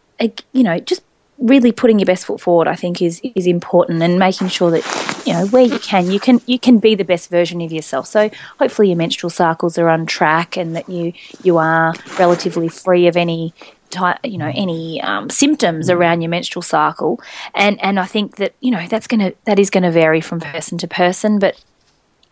you 0.53 0.63
know, 0.63 0.79
just 0.79 1.03
really 1.41 1.71
putting 1.71 1.99
your 1.99 2.05
best 2.05 2.25
foot 2.25 2.39
forward, 2.39 2.67
I 2.67 2.75
think, 2.75 3.01
is 3.01 3.21
is 3.35 3.47
important, 3.47 4.01
and 4.01 4.19
making 4.19 4.49
sure 4.49 4.71
that 4.71 5.23
you 5.25 5.33
know 5.33 5.47
where 5.47 5.63
you 5.63 5.79
can, 5.79 6.09
you 6.09 6.19
can 6.19 6.39
you 6.45 6.59
can 6.59 6.79
be 6.79 6.95
the 6.95 7.03
best 7.03 7.29
version 7.29 7.61
of 7.61 7.71
yourself. 7.71 8.07
So 8.07 8.29
hopefully 8.59 8.89
your 8.89 8.97
menstrual 8.97 9.29
cycles 9.29 9.77
are 9.77 9.89
on 9.89 10.05
track, 10.05 10.55
and 10.57 10.75
that 10.75 10.87
you 10.87 11.13
you 11.43 11.57
are 11.57 11.93
relatively 12.17 12.67
free 12.67 13.07
of 13.07 13.17
any 13.17 13.53
type, 13.89 14.19
you 14.23 14.37
know 14.37 14.51
any 14.55 15.01
um, 15.01 15.29
symptoms 15.29 15.89
around 15.89 16.21
your 16.21 16.29
menstrual 16.29 16.63
cycle. 16.63 17.19
And 17.53 17.81
and 17.81 17.99
I 17.99 18.05
think 18.05 18.37
that 18.37 18.53
you 18.61 18.71
know 18.71 18.87
that's 18.87 19.07
gonna 19.07 19.33
that 19.45 19.59
is 19.59 19.69
to 19.69 19.91
vary 19.91 20.21
from 20.21 20.39
person 20.39 20.77
to 20.79 20.87
person, 20.87 21.39
but 21.39 21.61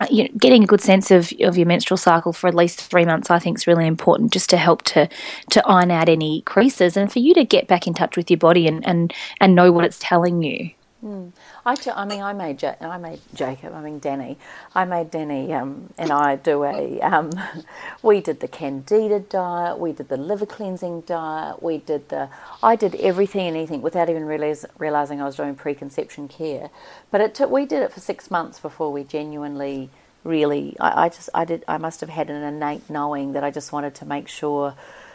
Uh, 0.00 0.06
you 0.10 0.24
know, 0.24 0.30
getting 0.38 0.64
a 0.64 0.66
good 0.66 0.80
sense 0.80 1.10
of, 1.10 1.32
of 1.40 1.58
your 1.58 1.66
menstrual 1.66 1.98
cycle 1.98 2.32
for 2.32 2.48
at 2.48 2.54
least 2.54 2.80
three 2.80 3.04
months, 3.04 3.30
I 3.30 3.38
think, 3.38 3.58
is 3.58 3.66
really 3.66 3.86
important 3.86 4.32
just 4.32 4.48
to 4.50 4.56
help 4.56 4.82
to 4.82 5.08
to 5.50 5.66
iron 5.66 5.90
out 5.90 6.08
any 6.08 6.40
creases 6.42 6.96
and 6.96 7.12
for 7.12 7.18
you 7.18 7.34
to 7.34 7.44
get 7.44 7.68
back 7.68 7.86
in 7.86 7.94
touch 7.94 8.16
with 8.16 8.30
your 8.30 8.38
body 8.38 8.66
and, 8.66 8.86
and, 8.86 9.12
and 9.40 9.54
know 9.54 9.70
what 9.72 9.84
it's 9.84 9.98
telling 9.98 10.42
you. 10.42 10.70
Mm. 11.04 11.32
I, 11.64 11.76
I 11.94 12.04
mean, 12.04 12.22
I 12.22 12.32
made 12.34 12.62
ja- 12.62 12.76
I 12.80 12.98
made 12.98 13.20
Jacob. 13.34 13.74
I 13.74 13.80
mean, 13.82 14.00
Danny. 14.00 14.38
I 14.74 14.84
made 14.84 15.10
Danny 15.10 15.52
um, 15.54 15.92
and 15.98 16.12
I 16.12 16.36
do 16.36 16.64
a. 16.64 17.00
Um, 17.00 17.30
we 18.02 18.20
did 18.20 18.40
the 18.40 18.48
Candida 18.48 19.20
diet. 19.20 19.78
We 19.78 19.92
did 19.92 20.08
the 20.10 20.18
liver 20.18 20.46
cleansing 20.46 21.02
diet. 21.02 21.62
We 21.62 21.78
did 21.78 22.10
the. 22.10 22.28
I 22.62 22.76
did 22.76 22.96
everything 22.96 23.48
and 23.48 23.56
anything 23.56 23.82
without 23.82 24.10
even 24.10 24.26
realize, 24.26 24.66
realizing 24.78 25.22
I 25.22 25.24
was 25.24 25.36
doing 25.36 25.54
preconception 25.54 26.28
care. 26.28 26.70
But 27.10 27.22
it 27.22 27.34
took. 27.34 27.50
We 27.50 27.66
did 27.66 27.82
it 27.82 27.92
for 27.92 28.00
six 28.00 28.30
months 28.30 28.60
before 28.60 28.92
we 28.92 29.04
genuinely, 29.04 29.90
really. 30.24 30.76
I, 30.80 31.06
I 31.06 31.08
just. 31.08 31.30
I 31.34 31.46
did. 31.46 31.64
I 31.68 31.78
must 31.78 32.00
have 32.00 32.10
had 32.10 32.30
an 32.30 32.42
innate 32.42 32.90
knowing 32.90 33.32
that 33.32 33.44
I 33.44 33.50
just 33.50 33.72
wanted 33.72 33.94
to 33.96 34.04
make 34.04 34.28
sure, 34.28 34.74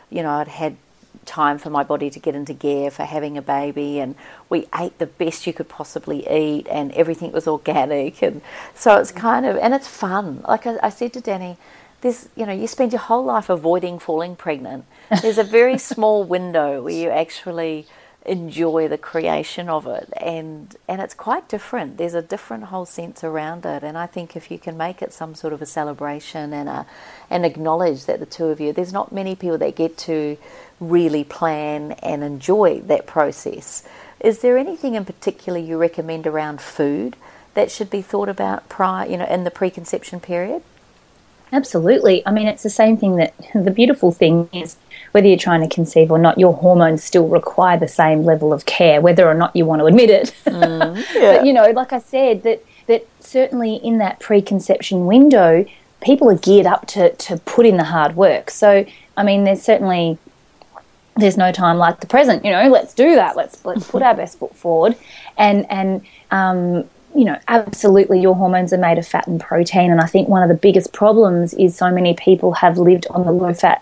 you 0.10 0.24
know, 0.24 0.32
I'd 0.32 0.48
had 0.48 0.78
time 1.26 1.58
for 1.58 1.70
my 1.70 1.84
body 1.84 2.10
to 2.10 2.20
get 2.20 2.36
into 2.36 2.54
gear 2.54 2.90
for 2.92 3.04
having 3.04 3.38
a 3.38 3.42
baby 3.42 4.00
and 4.00 4.16
we 4.50 4.68
ate 4.78 4.98
the 5.00 5.06
best 5.06 5.48
you 5.48 5.54
could 5.54 5.68
possibly 5.68 6.28
eat 6.30 6.68
and 6.70 6.92
everything 6.94 7.32
was 7.32 7.48
organic 7.48 8.22
and 8.22 8.42
so 8.74 8.98
it's 8.98 9.12
mm. 9.12 9.18
kind 9.18 9.46
of 9.46 9.58
and 9.58 9.74
it's 9.74 9.88
fun. 9.88 10.44
Like 10.48 10.66
I, 10.68 10.78
I 10.82 10.90
said 10.90 11.14
to 11.14 11.22
danny 11.22 11.58
there's 12.02 12.30
you 12.36 12.46
know 12.46 12.54
you 12.54 12.68
spend 12.68 12.92
your 12.92 13.02
whole 13.02 13.24
life 13.24 13.50
avoiding 13.50 14.00
falling 14.00 14.36
pregnant. 14.36 14.86
There's 15.22 15.38
a 15.38 15.44
very 15.44 15.78
small 15.92 16.24
window 16.24 16.82
where 16.84 16.94
you 16.94 17.10
actually 17.10 17.88
enjoy 18.26 18.88
the 18.88 18.98
creation 18.98 19.70
of 19.70 19.88
it 19.88 20.12
and 20.22 20.76
and 20.88 21.02
it's 21.02 21.14
quite 21.14 21.48
different. 21.50 21.98
There's 21.98 22.14
a 22.14 22.22
different 22.22 22.66
whole 22.66 22.86
sense 22.86 23.24
around 23.24 23.66
it 23.66 23.84
and 23.84 23.98
I 23.98 24.08
think 24.08 24.36
if 24.36 24.52
you 24.52 24.60
can 24.60 24.78
make 24.78 25.02
it 25.02 25.14
some 25.14 25.36
sort 25.36 25.54
of 25.54 25.62
a 25.62 25.66
celebration 25.66 26.54
and 26.54 26.70
a 26.70 26.86
and 27.30 27.46
acknowledge 27.46 28.06
that 28.06 28.20
the 28.20 28.26
two 28.26 28.46
of 28.48 28.60
you 28.60 28.74
there's 28.74 28.94
not 28.94 29.12
many 29.12 29.36
people 29.36 29.58
that 29.60 29.76
get 29.76 29.98
to 30.00 30.38
really 30.80 31.24
plan 31.24 31.94
and 32.04 32.24
enjoy 32.24 32.82
that 32.82 33.08
process. 33.08 33.84
Is 34.20 34.40
there 34.40 34.58
anything 34.58 34.96
in 34.96 35.06
particular 35.06 35.60
you 35.60 35.78
recommend 35.78 36.28
around 36.28 36.62
food 36.62 37.16
that 37.54 37.72
should 37.72 37.90
be 37.90 38.02
thought 38.02 38.30
about 38.30 38.70
prior 38.70 39.08
you 39.10 39.18
know 39.18 39.26
in 39.26 39.44
the 39.46 39.52
preconception 39.52 40.20
period? 40.20 40.64
Absolutely. 41.52 42.26
I 42.26 42.32
mean, 42.32 42.48
it's 42.48 42.64
the 42.64 42.70
same 42.70 42.98
thing 42.98 43.18
that 43.18 43.34
the 43.56 43.72
beautiful 43.72 44.12
thing 44.12 44.50
is 44.54 44.78
whether 45.16 45.30
you're 45.30 45.38
trying 45.38 45.62
to 45.62 45.74
conceive 45.74 46.12
or 46.12 46.20
not, 46.20 46.38
your 46.38 46.54
hormones 46.54 47.02
still 47.02 47.26
require 47.30 47.80
the 47.80 47.88
same 47.88 48.26
level 48.26 48.52
of 48.52 48.66
care, 48.66 49.00
whether 49.00 49.26
or 49.26 49.34
not 49.34 49.56
you 49.56 49.66
want 49.66 49.80
to 49.80 49.86
admit 49.86 50.10
it. 50.10 50.36
Mm, 50.46 51.06
yeah. 51.16 51.38
but, 51.38 51.46
you 51.46 51.54
know, 51.54 51.70
like 51.72 51.94
I 51.94 52.00
said, 52.00 52.44
that, 52.44 52.64
that 52.88 53.08
certainly 53.22 53.76
in 53.76 53.98
that 54.00 54.20
preconception 54.20 55.06
window, 55.06 55.66
people 56.02 56.30
are 56.30 56.38
geared 56.38 56.66
up 56.66 56.86
to, 56.88 57.14
to 57.16 57.38
put 57.38 57.66
in 57.66 57.78
the 57.78 57.86
hard 57.86 58.18
work. 58.18 58.50
So, 58.50 58.86
I 59.16 59.24
mean, 59.24 59.46
there's 59.46 59.62
certainly 59.62 60.18
there's 61.16 61.38
no 61.38 61.54
time 61.54 61.78
like 61.78 62.02
the 62.02 62.08
present. 62.08 62.44
You 62.44 62.52
know, 62.52 62.68
let's 62.68 62.94
do 62.94 63.16
that. 63.16 63.38
Let's 63.38 63.64
let's 63.64 63.90
put 63.90 64.02
our 64.02 64.16
best 64.16 64.38
foot 64.38 64.54
forward, 64.54 64.98
and 65.38 65.66
and 65.70 66.06
um, 66.32 66.90
you 67.16 67.24
know, 67.24 67.40
absolutely, 67.48 68.20
your 68.20 68.36
hormones 68.36 68.74
are 68.74 68.78
made 68.78 68.98
of 68.98 69.08
fat 69.08 69.28
and 69.28 69.40
protein. 69.40 69.92
And 69.92 70.02
I 70.02 70.08
think 70.08 70.28
one 70.28 70.44
of 70.44 70.50
the 70.50 70.56
biggest 70.56 70.92
problems 70.92 71.54
is 71.54 71.76
so 71.78 71.90
many 71.90 72.16
people 72.16 72.52
have 72.54 72.78
lived 72.78 73.08
on 73.10 73.26
the 73.26 73.32
low 73.32 73.54
fat 73.54 73.82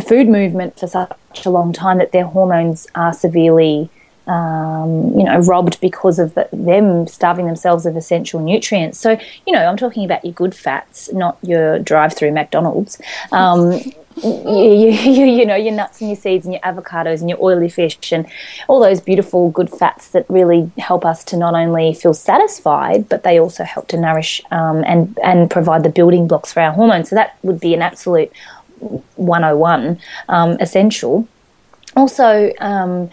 food 0.00 0.28
movement 0.28 0.78
for 0.78 0.86
such 0.86 1.46
a 1.46 1.50
long 1.50 1.72
time 1.72 1.98
that 1.98 2.12
their 2.12 2.24
hormones 2.24 2.86
are 2.94 3.12
severely, 3.12 3.88
um, 4.26 5.16
you 5.16 5.24
know, 5.24 5.38
robbed 5.40 5.80
because 5.80 6.18
of 6.18 6.34
the, 6.34 6.48
them 6.52 7.06
starving 7.06 7.46
themselves 7.46 7.86
of 7.86 7.96
essential 7.96 8.40
nutrients. 8.40 8.98
So, 8.98 9.18
you 9.46 9.52
know, 9.52 9.64
I'm 9.64 9.76
talking 9.76 10.04
about 10.04 10.24
your 10.24 10.34
good 10.34 10.54
fats, 10.54 11.12
not 11.12 11.38
your 11.42 11.78
drive-through 11.78 12.32
McDonald's. 12.32 13.00
Um, 13.32 13.80
you, 14.22 14.90
you, 14.90 15.24
you 15.24 15.46
know, 15.46 15.56
your 15.56 15.72
nuts 15.72 16.00
and 16.00 16.08
your 16.08 16.16
seeds 16.16 16.46
and 16.46 16.54
your 16.54 16.62
avocados 16.62 17.20
and 17.20 17.28
your 17.28 17.42
oily 17.42 17.68
fish 17.68 18.12
and 18.12 18.26
all 18.68 18.80
those 18.80 19.00
beautiful 19.00 19.50
good 19.50 19.68
fats 19.68 20.08
that 20.08 20.24
really 20.28 20.70
help 20.78 21.04
us 21.04 21.24
to 21.24 21.36
not 21.36 21.54
only 21.54 21.92
feel 21.94 22.14
satisfied, 22.14 23.08
but 23.08 23.24
they 23.24 23.40
also 23.40 23.64
help 23.64 23.88
to 23.88 23.96
nourish 23.96 24.40
um, 24.52 24.84
and, 24.84 25.18
and 25.24 25.50
provide 25.50 25.82
the 25.82 25.88
building 25.88 26.28
blocks 26.28 26.52
for 26.52 26.60
our 26.60 26.72
hormones. 26.72 27.10
So 27.10 27.16
that 27.16 27.36
would 27.42 27.58
be 27.58 27.74
an 27.74 27.82
absolute 27.82 28.32
101 29.16 29.98
um, 30.28 30.50
essential. 30.60 31.28
Also, 31.96 32.52
um, 32.60 33.10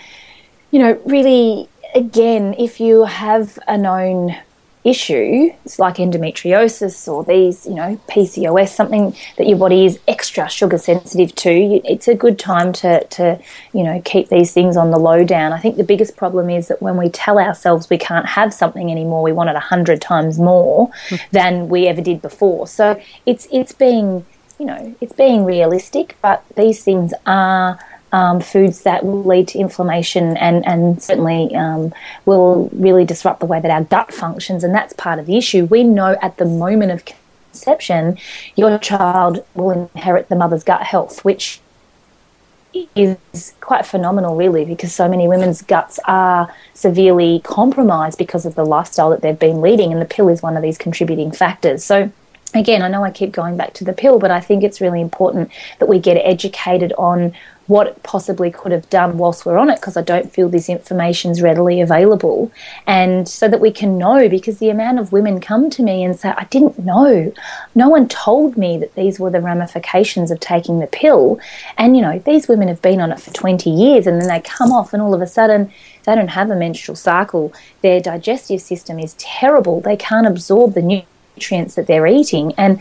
you 0.72 0.80
know, 0.80 1.00
really, 1.06 1.70
again, 1.94 2.56
if 2.58 2.80
you 2.80 3.06
have 3.06 3.60
a 3.68 3.78
known 3.78 4.36
issue, 4.84 5.52
it's 5.64 5.78
like 5.78 5.98
endometriosis 5.98 7.08
or 7.08 7.24
these, 7.24 7.66
you 7.66 7.76
know, 7.76 8.00
PCOS, 8.10 8.70
something 8.70 9.16
that 9.38 9.48
your 9.48 9.58
body 9.58 9.86
is 9.86 10.00
extra 10.08 10.50
sugar 10.50 10.78
sensitive 10.78 11.36
to, 11.36 11.82
it's 11.86 12.08
a 12.08 12.16
good 12.16 12.40
time 12.40 12.74
to, 12.74 13.04
to, 13.06 13.40
you 13.74 13.84
know, 13.84 14.02
keep 14.04 14.30
these 14.30 14.54
things 14.54 14.76
on 14.76 14.90
the 14.90 14.98
low 14.98 15.24
down. 15.24 15.54
I 15.54 15.60
think 15.60 15.78
the 15.78 15.84
biggest 15.84 16.18
problem 16.18 16.50
is 16.50 16.68
that 16.68 16.82
when 16.82 16.98
we 16.98 17.10
tell 17.10 17.38
ourselves 17.38 17.90
we 17.90 17.98
can't 18.00 18.26
have 18.26 18.54
something 18.54 18.90
anymore, 18.90 19.22
we 19.22 19.32
want 19.32 19.52
it 19.52 19.56
a 19.56 19.60
hundred 19.60 20.02
times 20.02 20.40
more 20.40 20.90
than 21.32 21.70
we 21.70 21.88
ever 21.88 22.02
did 22.02 22.22
before. 22.22 22.68
So 22.68 23.00
it's 23.28 23.48
it's 23.52 23.74
being, 23.74 24.26
you 24.62 24.68
know, 24.68 24.96
it's 25.02 25.14
being 25.14 25.44
realistic, 25.44 26.16
but 26.22 26.46
these 26.56 26.84
things 26.84 27.16
are 27.26 27.80
um, 28.12 28.40
foods 28.40 28.84
that 28.84 29.04
will 29.04 29.24
lead 29.24 29.48
to 29.48 29.58
inflammation 29.58 30.38
and, 30.38 30.64
and 30.68 31.02
certainly 31.02 31.56
um, 31.56 31.92
will 32.28 32.70
really 32.72 33.04
disrupt 33.04 33.40
the 33.40 33.48
way 33.48 33.60
that 33.60 33.72
our 33.72 33.84
gut 33.84 34.14
functions. 34.14 34.64
And 34.64 34.72
that's 34.72 34.94
part 34.94 35.18
of 35.18 35.26
the 35.26 35.36
issue. 35.36 35.66
We 35.66 35.84
know 35.84 36.16
at 36.22 36.38
the 36.38 36.46
moment 36.46 36.92
of 36.92 37.06
conception, 37.06 38.20
your 38.56 38.78
child 38.78 39.44
will 39.56 39.72
inherit 39.72 40.30
the 40.30 40.36
mother's 40.36 40.64
gut 40.64 40.84
health, 40.84 41.26
which 41.26 41.60
is 42.96 43.56
quite 43.62 43.88
phenomenal, 43.88 44.36
really, 44.36 44.64
because 44.64 44.94
so 44.94 45.08
many 45.08 45.28
women's 45.28 45.64
guts 45.64 46.00
are 46.06 46.54
severely 46.76 47.42
compromised 47.44 48.20
because 48.20 48.46
of 48.46 48.54
the 48.54 48.64
lifestyle 48.64 49.10
that 49.10 49.22
they've 49.22 49.40
been 49.40 49.60
leading, 49.60 49.92
and 49.92 50.00
the 50.00 50.06
pill 50.06 50.30
is 50.30 50.44
one 50.44 50.56
of 50.56 50.62
these 50.62 50.78
contributing 50.78 51.32
factors. 51.32 51.84
So, 51.84 52.12
again, 52.54 52.82
I 52.82 52.88
know 52.88 53.04
I 53.04 53.12
keep 53.12 53.32
going 53.32 53.58
back 53.58 53.74
to 53.76 53.84
the 53.84 53.94
pill, 53.94 54.20
but 54.20 54.32
I 54.32 54.40
think 54.40 54.64
it's 54.64 54.82
really 54.82 55.02
important 55.02 55.52
that 55.80 55.90
we 55.90 56.00
get 56.00 56.18
educated 56.18 56.94
on 56.98 57.34
what 57.72 57.88
it 57.88 58.04
possibly 58.04 58.52
could 58.52 58.74
have 58.74 58.90
done 58.90 59.18
whilst 59.18 59.46
we're 59.46 59.58
on 59.58 59.70
it 59.70 59.76
because 59.76 59.96
I 59.96 60.02
don't 60.02 60.32
feel 60.32 60.50
this 60.50 60.68
information 60.68 61.32
is 61.32 61.42
readily 61.42 61.80
available. 61.80 62.52
And 62.86 63.30
so 63.30 63.48
that 63.48 63.62
we 63.62 63.72
can 63.72 63.98
know 63.98 64.28
because 64.28 64.60
the 64.60 64.70
amount 64.70 65.00
of 65.00 65.14
women 65.14 65.40
come 65.40 65.70
to 65.70 65.82
me 65.82 66.04
and 66.04 66.20
say, 66.20 66.34
I 66.36 66.44
didn't 66.46 66.80
know. 66.80 67.32
No 67.74 67.88
one 67.88 68.10
told 68.10 68.58
me 68.58 68.78
that 68.80 68.96
these 68.96 69.22
were 69.22 69.30
the 69.30 69.40
ramifications 69.40 70.32
of 70.32 70.42
taking 70.42 70.80
the 70.80 70.88
pill. 70.88 71.40
And, 71.78 71.96
you 71.96 72.02
know, 72.02 72.20
these 72.20 72.50
women 72.50 72.68
have 72.68 72.82
been 72.82 73.00
on 73.00 73.12
it 73.12 73.22
for 73.22 73.32
20 73.32 73.70
years 73.70 74.06
and 74.06 74.20
then 74.20 74.28
they 74.28 74.42
come 74.42 74.74
off 74.74 74.92
and 74.92 75.02
all 75.02 75.14
of 75.14 75.22
a 75.22 75.28
sudden 75.28 75.72
they 76.04 76.16
don't 76.16 76.28
have 76.30 76.50
a 76.50 76.56
menstrual 76.56 76.98
cycle. 76.98 77.54
Their 77.82 78.02
digestive 78.02 78.62
system 78.62 79.00
is 79.00 79.14
terrible. 79.14 79.80
They 79.80 79.96
can't 79.96 80.28
absorb 80.28 80.74
the 80.74 80.82
nutrients 81.36 81.76
that 81.76 81.88
they're 81.88 82.08
eating. 82.08 82.54
And 82.58 82.80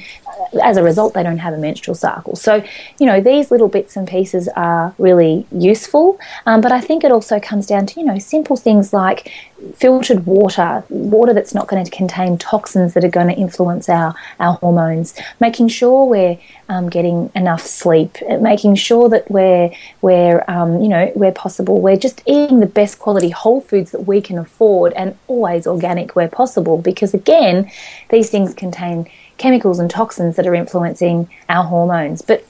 as 0.63 0.77
a 0.77 0.83
result, 0.83 1.15
they 1.15 1.23
don't 1.23 1.39
have 1.39 1.55
a 1.55 1.59
menstrual 1.59 1.95
cycle. 1.95 2.37
So, 2.37 2.63
you 2.99 3.07
know, 3.07 3.21
these 3.21 3.51
little 3.51 3.69
bits 3.69 3.97
and 3.97 4.07
pieces 4.09 4.49
are 4.57 4.95
really 4.99 5.47
useful. 5.53 6.19
Um, 6.47 6.61
but 6.61 6.73
I 6.73 6.81
think 6.81 7.05
it 7.05 7.13
also 7.13 7.41
comes 7.41 7.67
down 7.67 7.87
to, 7.87 8.01
you 8.01 8.07
know, 8.07 8.19
simple 8.19 8.57
things 8.57 8.93
like 8.93 9.31
filtered 9.75 10.27
water, 10.27 10.85
water 10.89 11.35
that's 11.35 11.55
not 11.55 11.69
going 11.69 11.85
to 11.85 11.91
contain 11.91 12.39
toxins 12.39 12.95
that 12.95 13.05
are 13.05 13.11
going 13.11 13.29
to 13.29 13.35
influence 13.35 13.89
our, 13.89 14.15
our 14.39 14.55
hormones, 14.55 15.15
making 15.41 15.69
sure 15.69 16.07
we're 16.07 16.39
um, 16.69 16.89
getting 16.89 17.31
enough 17.35 17.63
sleep, 17.63 18.17
making 18.41 18.75
sure 18.75 19.09
that 19.09 19.31
we're, 19.31 19.71
we're 20.03 20.45
um, 20.49 20.81
you 20.81 20.89
know, 20.89 21.07
where 21.15 21.33
possible, 21.33 21.81
we're 21.81 21.97
just 21.97 22.23
eating 22.27 22.61
the 22.61 22.67
best 22.67 22.99
quality 22.99 23.31
whole 23.31 23.61
foods 23.61 23.91
that 23.91 24.07
we 24.07 24.21
can 24.21 24.39
afford 24.39 24.93
and 24.95 25.17
always 25.27 25.67
organic 25.67 26.17
where 26.17 26.29
possible. 26.29 26.79
Because 26.79 27.15
again, 27.15 27.71
these 28.11 28.31
things 28.31 28.55
contain 28.55 29.11
chemicals 29.39 29.79
and 29.79 29.91
toxins 29.91 30.37
that 30.37 30.47
are 30.47 30.55
influencing 30.55 31.29
our 31.49 31.65
hormones. 31.65 32.23
But 32.23 32.45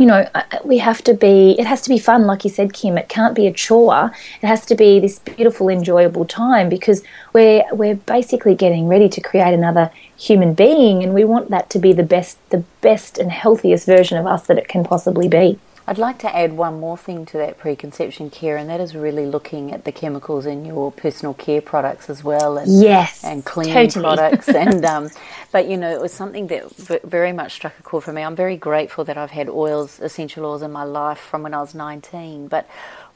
you 0.00 0.06
know, 0.06 0.26
uh, 0.34 0.42
uh, 0.50 0.58
we 0.64 0.78
have 0.78 1.04
to 1.04 1.12
be, 1.12 1.54
it 1.58 1.66
has 1.66 1.82
to 1.82 1.90
be 1.90 1.98
fun, 1.98 2.26
like 2.26 2.42
you 2.42 2.48
said, 2.48 2.72
Kim. 2.72 2.96
It 2.96 3.10
can't 3.10 3.34
be 3.34 3.46
a 3.46 3.52
chore. 3.52 4.10
It 4.40 4.46
has 4.46 4.64
to 4.66 4.74
be 4.74 4.98
this 4.98 5.18
beautiful, 5.18 5.68
enjoyable 5.68 6.24
time 6.24 6.70
because 6.70 7.02
we're, 7.34 7.64
we're 7.70 7.96
basically 7.96 8.54
getting 8.54 8.88
ready 8.88 9.10
to 9.10 9.20
create 9.20 9.52
another 9.52 9.90
human 10.16 10.54
being 10.54 11.02
and 11.02 11.12
we 11.12 11.24
want 11.24 11.50
that 11.50 11.68
to 11.70 11.78
be 11.78 11.92
the 11.92 12.02
best, 12.02 12.38
the 12.48 12.64
best 12.80 13.18
and 13.18 13.30
healthiest 13.30 13.84
version 13.84 14.16
of 14.16 14.26
us 14.26 14.46
that 14.46 14.56
it 14.56 14.68
can 14.68 14.84
possibly 14.84 15.28
be. 15.28 15.58
I'd 15.90 15.98
like 15.98 16.20
to 16.20 16.36
add 16.36 16.52
one 16.52 16.78
more 16.78 16.96
thing 16.96 17.26
to 17.26 17.38
that 17.38 17.58
preconception 17.58 18.30
care, 18.30 18.56
and 18.56 18.70
that 18.70 18.78
is 18.78 18.94
really 18.94 19.26
looking 19.26 19.72
at 19.72 19.84
the 19.84 19.90
chemicals 19.90 20.46
in 20.46 20.64
your 20.64 20.92
personal 20.92 21.34
care 21.34 21.60
products 21.60 22.08
as 22.08 22.22
well, 22.22 22.58
and 22.58 22.80
yes, 22.80 23.24
and 23.24 23.44
cleaning 23.44 23.74
totally. 23.74 24.04
products. 24.04 24.48
and 24.48 24.84
um, 24.84 25.10
but 25.50 25.68
you 25.68 25.76
know, 25.76 25.90
it 25.90 26.00
was 26.00 26.12
something 26.12 26.46
that 26.46 27.02
very 27.02 27.32
much 27.32 27.54
struck 27.54 27.76
a 27.76 27.82
chord 27.82 28.04
for 28.04 28.12
me. 28.12 28.22
I'm 28.22 28.36
very 28.36 28.56
grateful 28.56 29.02
that 29.06 29.18
I've 29.18 29.32
had 29.32 29.48
oils, 29.48 29.98
essential 29.98 30.46
oils, 30.46 30.62
in 30.62 30.70
my 30.70 30.84
life 30.84 31.18
from 31.18 31.42
when 31.42 31.54
I 31.54 31.60
was 31.60 31.74
19. 31.74 32.46
But 32.46 32.68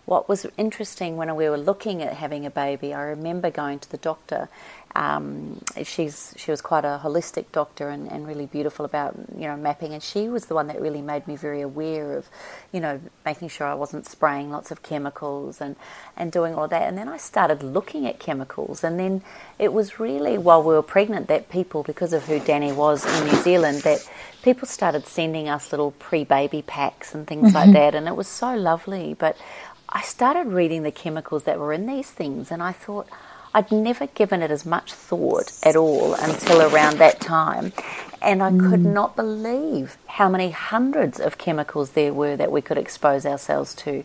what 0.05 0.29
was 0.29 0.45
interesting 0.59 1.17
when 1.17 1.33
we 1.37 1.49
were 1.49 1.57
looking 1.57 2.03
at 2.03 2.15
having 2.15 2.45
a 2.45 2.51
baby, 2.51 2.93
I 2.93 3.03
remember 3.03 3.53
going 3.53 3.79
to 3.79 3.91
the 3.91 3.99
doctor 3.99 4.49
um, 4.97 5.61
she's 5.83 6.35
she 6.37 6.53
was 6.53 6.61
quite 6.61 6.85
a 6.85 7.01
holistic 7.03 7.51
doctor 7.51 7.89
and, 7.89 8.11
and 8.13 8.27
really 8.27 8.47
beautiful 8.47 8.85
about 8.85 9.17
you 9.37 9.49
know 9.49 9.57
mapping. 9.57 9.93
And 9.93 10.03
she 10.03 10.29
was 10.29 10.47
the 10.47 10.55
one 10.55 10.69
that 10.69 10.81
really 10.81 11.03
made 11.03 11.27
me 11.27 11.35
very 11.35 11.61
aware 11.61 12.17
of 12.17 12.29
you 12.73 12.81
know 12.81 13.01
making 13.25 13.49
sure 13.49 13.67
I 13.67 13.75
wasn't 13.75 14.07
spraying 14.07 14.51
lots 14.51 14.71
of 14.71 14.83
chemicals 14.83 15.61
and 15.61 15.75
and 16.17 16.31
doing 16.31 16.55
all 16.55 16.69
that. 16.69 16.83
And 16.83 16.97
then 16.97 17.09
I 17.09 17.17
started 17.17 17.63
looking 17.63 18.07
at 18.07 18.21
chemicals. 18.21 18.85
And 18.85 18.99
then 18.99 19.23
it 19.59 19.73
was 19.73 19.99
really 19.99 20.39
while 20.39 20.63
we 20.63 20.75
were 20.75 20.83
pregnant 20.83 21.27
that 21.27 21.49
people 21.49 21.83
because 21.83 22.13
of 22.13 22.25
who 22.25 22.39
Danny 22.39 22.71
was 22.71 23.05
in 23.05 23.27
New 23.27 23.43
Zealand 23.43 23.83
that 23.83 24.09
people 24.43 24.69
started 24.69 25.07
sending 25.07 25.49
us 25.49 25.73
little 25.73 25.91
pre-baby 25.93 26.63
packs 26.63 27.15
and 27.15 27.27
things 27.27 27.49
mm-hmm. 27.49 27.57
like 27.57 27.73
that. 27.73 27.97
And 27.97 28.07
it 28.07 28.15
was 28.15 28.29
so 28.29 28.55
lovely. 28.55 29.15
But 29.15 29.37
I 29.89 30.03
started 30.03 30.47
reading 30.47 30.85
the 30.85 30.93
chemicals 30.93 31.45
that 31.45 31.59
were 31.59 31.73
in 31.73 31.87
these 31.87 32.13
things. 32.13 32.53
And 32.53 32.63
I 32.63 32.71
thought 32.71 33.09
I'd 33.55 33.71
never 33.71 34.09
given 34.09 34.43
it 34.43 34.51
as 34.51 34.67
much 34.67 34.93
thought 34.93 35.53
at 35.63 35.77
all 35.77 36.15
until 36.15 36.61
around 36.61 36.99
that 36.99 37.21
time. 37.21 37.73
And 38.21 38.43
I 38.43 38.51
mm. 38.51 38.69
could 38.69 38.85
not 38.85 39.15
believe 39.15 39.97
how 40.07 40.29
many 40.29 40.51
hundreds 40.51 41.21
of 41.21 41.39
chemicals 41.39 41.93
there 41.93 42.13
were 42.13 42.37
that 42.37 42.51
we 42.51 42.63
could 42.63 42.79
expose 42.79 43.25
ourselves 43.25 43.75
to. 43.77 44.03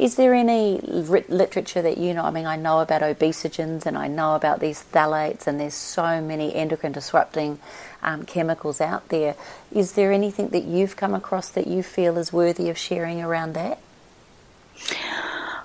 Is 0.00 0.16
there 0.16 0.34
any 0.34 0.80
literature 0.80 1.80
that 1.82 1.98
you 1.98 2.12
know? 2.12 2.24
I 2.24 2.30
mean, 2.30 2.46
I 2.46 2.56
know 2.56 2.80
about 2.80 3.02
obesogens 3.02 3.86
and 3.86 3.96
I 3.96 4.08
know 4.08 4.34
about 4.34 4.58
these 4.58 4.82
phthalates, 4.82 5.46
and 5.46 5.60
there's 5.60 5.74
so 5.74 6.20
many 6.20 6.54
endocrine 6.54 6.92
disrupting 6.92 7.60
um, 8.02 8.24
chemicals 8.24 8.80
out 8.80 9.10
there. 9.10 9.36
Is 9.70 9.92
there 9.92 10.12
anything 10.12 10.48
that 10.48 10.64
you've 10.64 10.96
come 10.96 11.14
across 11.14 11.50
that 11.50 11.68
you 11.68 11.82
feel 11.84 12.18
is 12.18 12.32
worthy 12.32 12.68
of 12.68 12.78
sharing 12.78 13.22
around 13.22 13.52
that? 13.52 13.78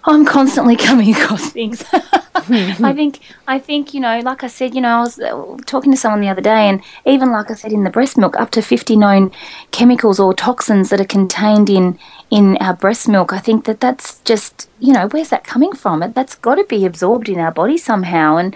I'm 0.03 0.25
constantly 0.25 0.75
coming 0.75 1.15
across 1.15 1.49
things. 1.51 1.83
I 2.35 2.93
think 2.93 3.19
I 3.47 3.59
think 3.59 3.93
you 3.93 3.99
know, 3.99 4.19
like 4.19 4.43
I 4.43 4.47
said, 4.47 4.73
you 4.73 4.81
know, 4.81 4.97
I 4.97 4.99
was 5.01 5.19
uh, 5.19 5.57
talking 5.67 5.91
to 5.91 5.97
someone 5.97 6.21
the 6.21 6.29
other 6.29 6.41
day, 6.41 6.67
and 6.67 6.81
even 7.05 7.31
like 7.31 7.51
I 7.51 7.53
said 7.53 7.71
in 7.71 7.83
the 7.83 7.91
breast 7.91 8.17
milk, 8.17 8.35
up 8.39 8.49
to 8.51 8.61
fifty 8.61 8.95
known 8.95 9.31
chemicals 9.71 10.19
or 10.19 10.33
toxins 10.33 10.89
that 10.89 10.99
are 10.99 11.05
contained 11.05 11.69
in 11.69 11.99
in 12.31 12.57
our 12.57 12.73
breast 12.73 13.07
milk. 13.07 13.33
I 13.33 13.39
think 13.39 13.65
that 13.65 13.79
that's 13.79 14.19
just 14.21 14.67
you 14.79 14.93
know, 14.93 15.07
where's 15.09 15.29
that 15.29 15.43
coming 15.43 15.73
from? 15.73 16.01
It 16.01 16.15
that's 16.15 16.35
got 16.35 16.55
to 16.55 16.63
be 16.63 16.85
absorbed 16.85 17.29
in 17.29 17.39
our 17.39 17.51
body 17.51 17.77
somehow, 17.77 18.37
and 18.37 18.55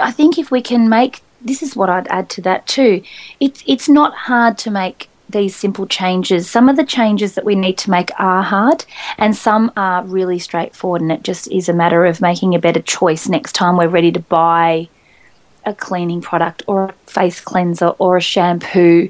I 0.00 0.12
think 0.12 0.38
if 0.38 0.50
we 0.50 0.62
can 0.62 0.88
make 0.88 1.22
this 1.42 1.62
is 1.62 1.76
what 1.76 1.90
I'd 1.90 2.08
add 2.08 2.30
to 2.30 2.42
that 2.42 2.66
too. 2.66 3.02
It's 3.38 3.62
it's 3.66 3.88
not 3.88 4.14
hard 4.14 4.56
to 4.58 4.70
make 4.70 5.08
these 5.32 5.56
simple 5.56 5.86
changes. 5.86 6.50
Some 6.50 6.68
of 6.68 6.76
the 6.76 6.84
changes 6.84 7.34
that 7.34 7.44
we 7.44 7.54
need 7.54 7.78
to 7.78 7.90
make 7.90 8.10
are 8.18 8.42
hard, 8.42 8.84
and 9.18 9.36
some 9.36 9.72
are 9.76 10.04
really 10.04 10.38
straightforward, 10.38 11.02
and 11.02 11.12
it 11.12 11.22
just 11.22 11.50
is 11.50 11.68
a 11.68 11.74
matter 11.74 12.04
of 12.04 12.20
making 12.20 12.54
a 12.54 12.58
better 12.58 12.82
choice 12.82 13.28
next 13.28 13.52
time 13.52 13.76
we're 13.76 13.88
ready 13.88 14.12
to 14.12 14.20
buy 14.20 14.88
a 15.64 15.74
cleaning 15.74 16.20
product 16.20 16.62
or 16.66 16.84
a 16.84 16.92
face 17.06 17.40
cleanser 17.40 17.88
or 17.98 18.16
a 18.16 18.20
shampoo. 18.20 19.08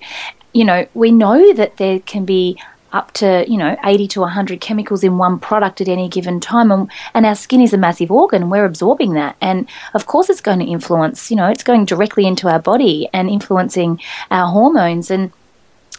You 0.52 0.64
know, 0.64 0.86
we 0.94 1.12
know 1.12 1.52
that 1.54 1.76
there 1.76 2.00
can 2.00 2.24
be 2.24 2.58
up 2.92 3.12
to 3.12 3.44
you 3.48 3.56
know 3.56 3.76
80 3.84 4.08
to 4.08 4.20
100 4.20 4.60
chemicals 4.60 5.04
in 5.04 5.18
one 5.18 5.38
product 5.38 5.80
at 5.80 5.88
any 5.88 6.08
given 6.08 6.40
time 6.40 6.72
and, 6.72 6.90
and 7.14 7.24
our 7.24 7.34
skin 7.34 7.60
is 7.60 7.72
a 7.72 7.78
massive 7.78 8.10
organ 8.10 8.50
we're 8.50 8.64
absorbing 8.64 9.14
that 9.14 9.36
and 9.40 9.68
of 9.94 10.06
course 10.06 10.28
it's 10.28 10.40
going 10.40 10.58
to 10.58 10.64
influence 10.64 11.30
you 11.30 11.36
know 11.36 11.46
it's 11.46 11.62
going 11.62 11.84
directly 11.84 12.26
into 12.26 12.48
our 12.48 12.58
body 12.58 13.08
and 13.12 13.30
influencing 13.30 14.00
our 14.30 14.50
hormones 14.50 15.10
and 15.10 15.32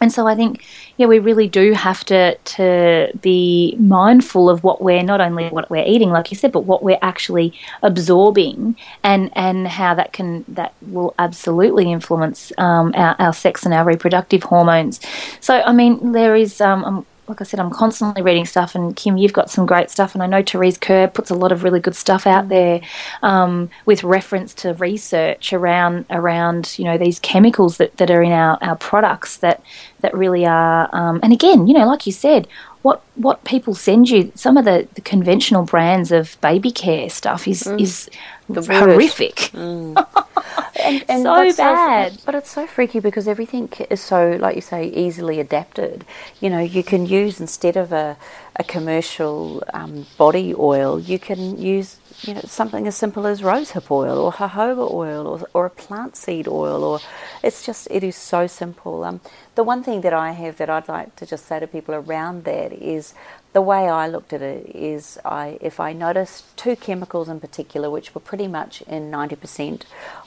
and 0.02 0.12
so 0.12 0.28
I 0.28 0.36
think, 0.36 0.66
yeah, 0.98 1.06
we 1.06 1.20
really 1.20 1.48
do 1.48 1.74
have 1.74 2.04
to 2.06 2.36
to 2.36 3.12
be 3.22 3.76
mindful 3.80 4.50
of 4.50 4.64
what 4.64 4.82
we're 4.82 5.04
not 5.04 5.22
only 5.22 5.50
what 5.50 5.70
we're 5.70 5.86
eating, 5.86 6.10
like 6.10 6.32
you 6.32 6.38
said, 6.38 6.52
but 6.52 6.66
what 6.66 6.84
we're 6.84 7.00
actually 7.02 7.54
absorbing, 7.84 8.76
and 9.04 9.32
and 9.36 9.68
how 9.68 9.94
that 9.94 10.12
can 10.12 10.44
that 10.48 10.74
will 10.82 11.14
absolutely 11.20 11.92
influence 11.92 12.52
um, 12.58 12.94
our, 12.96 13.16
our 13.20 13.34
sex 13.34 13.64
and 13.64 13.74
our 13.74 13.86
reproductive 13.86 14.44
hormones. 14.44 15.00
So 15.40 15.62
I 15.62 15.72
mean, 15.72 16.12
there 16.12 16.36
is 16.36 16.60
um, 16.60 16.84
um 16.84 17.06
like 17.32 17.40
I 17.40 17.46
said, 17.46 17.62
I'm 17.62 17.70
constantly 17.70 18.22
reading 18.22 18.46
stuff. 18.46 18.76
And 18.76 18.94
Kim, 18.94 19.16
you've 19.16 19.32
got 19.32 19.50
some 19.50 19.66
great 19.66 19.90
stuff, 19.90 20.14
and 20.14 20.22
I 20.22 20.28
know 20.28 20.44
Therese 20.44 20.78
Kerr 20.78 21.08
puts 21.08 21.30
a 21.30 21.36
lot 21.36 21.54
of 21.54 21.64
really 21.64 21.80
good 21.80 21.96
stuff 21.96 22.28
out 22.28 22.50
there 22.50 22.82
um, 23.24 23.70
with 23.86 24.04
reference 24.04 24.54
to 24.56 24.74
research 24.74 25.54
around 25.54 26.06
around 26.10 26.78
you 26.78 26.84
know 26.84 26.98
these 26.98 27.20
chemicals 27.20 27.78
that, 27.78 27.96
that 27.98 28.12
are 28.12 28.22
in 28.22 28.34
our, 28.34 28.58
our 28.62 28.76
products 28.76 29.38
that 29.38 29.64
that 30.02 30.14
really 30.14 30.46
are. 30.46 30.90
Um, 30.92 31.22
and 31.24 31.32
again, 31.32 31.68
you 31.68 31.74
know, 31.74 31.88
like 31.88 32.06
you 32.06 32.12
said, 32.12 32.50
what 32.82 33.02
what 33.16 33.44
people 33.44 33.76
send 33.76 34.10
you, 34.10 34.32
some 34.36 34.58
of 34.58 34.66
the, 34.66 34.88
the 34.96 35.02
conventional 35.02 35.64
brands 35.64 36.12
of 36.12 36.40
baby 36.42 36.72
care 36.72 37.10
stuff 37.10 37.48
is 37.48 37.64
mm. 37.64 37.80
is 37.80 38.10
horrific. 38.50 39.36
Mm. 39.54 39.96
and, 40.84 41.06
and 41.08 41.24
So 41.24 41.54
bad. 41.58 42.18
but 42.26 42.36
it's 42.36 42.52
so 42.52 42.66
freaky 42.68 43.00
because 43.00 43.28
everything 43.28 43.70
is 43.90 44.02
so, 44.02 44.38
like 44.40 44.56
you 44.56 44.62
say, 44.62 44.88
easily 44.88 45.40
adapted. 45.40 46.06
You 46.40 46.50
know, 46.50 46.60
you 46.60 46.84
can 46.84 47.06
use 47.06 47.40
instead 47.40 47.78
of 47.78 47.92
a, 47.92 48.18
a 48.62 48.64
commercial 48.64 49.64
um, 49.74 50.06
body 50.18 50.54
oil, 50.56 51.00
you 51.00 51.20
can 51.20 51.42
use 51.58 51.98
you 52.28 52.34
know 52.36 52.42
something 52.46 52.86
as 52.86 52.96
simple 52.96 53.26
as 53.26 53.42
rosehip 53.42 53.90
oil 53.90 54.18
or 54.26 54.32
jojoba 54.32 54.86
oil 55.04 55.24
or, 55.32 55.38
or 55.56 55.66
a 55.66 55.70
plant 55.84 56.16
seed 56.16 56.48
oil 56.48 56.84
or 56.84 57.00
it's 57.42 57.66
just 57.66 57.88
it 57.90 58.04
is 58.04 58.16
so 58.16 58.42
simple. 58.48 59.04
Um, 59.04 59.20
the 59.56 59.64
one 59.64 59.82
thing 59.84 60.02
that 60.02 60.14
I 60.14 60.32
have 60.44 60.58
that 60.58 60.70
I'd 60.70 60.88
like 60.88 61.16
to 61.16 61.26
just 61.26 61.46
say 61.48 61.60
to 61.60 61.68
people 61.68 61.96
around 61.96 62.44
that 62.44 62.72
is 62.74 63.14
the 63.54 63.62
way 63.72 63.90
I 63.90 64.08
looked 64.08 64.32
at 64.34 64.42
it 64.42 64.62
is 64.76 65.18
I 65.26 65.58
if 65.70 65.80
I 65.80 65.92
noticed 65.94 66.56
two 66.56 66.76
chemicals 66.76 67.28
in 67.34 67.40
particular 67.40 67.90
which 67.90 68.14
were 68.14 68.22
pretty 68.22 68.48
much 68.48 68.82
in 68.84 69.12
90% 69.12 69.82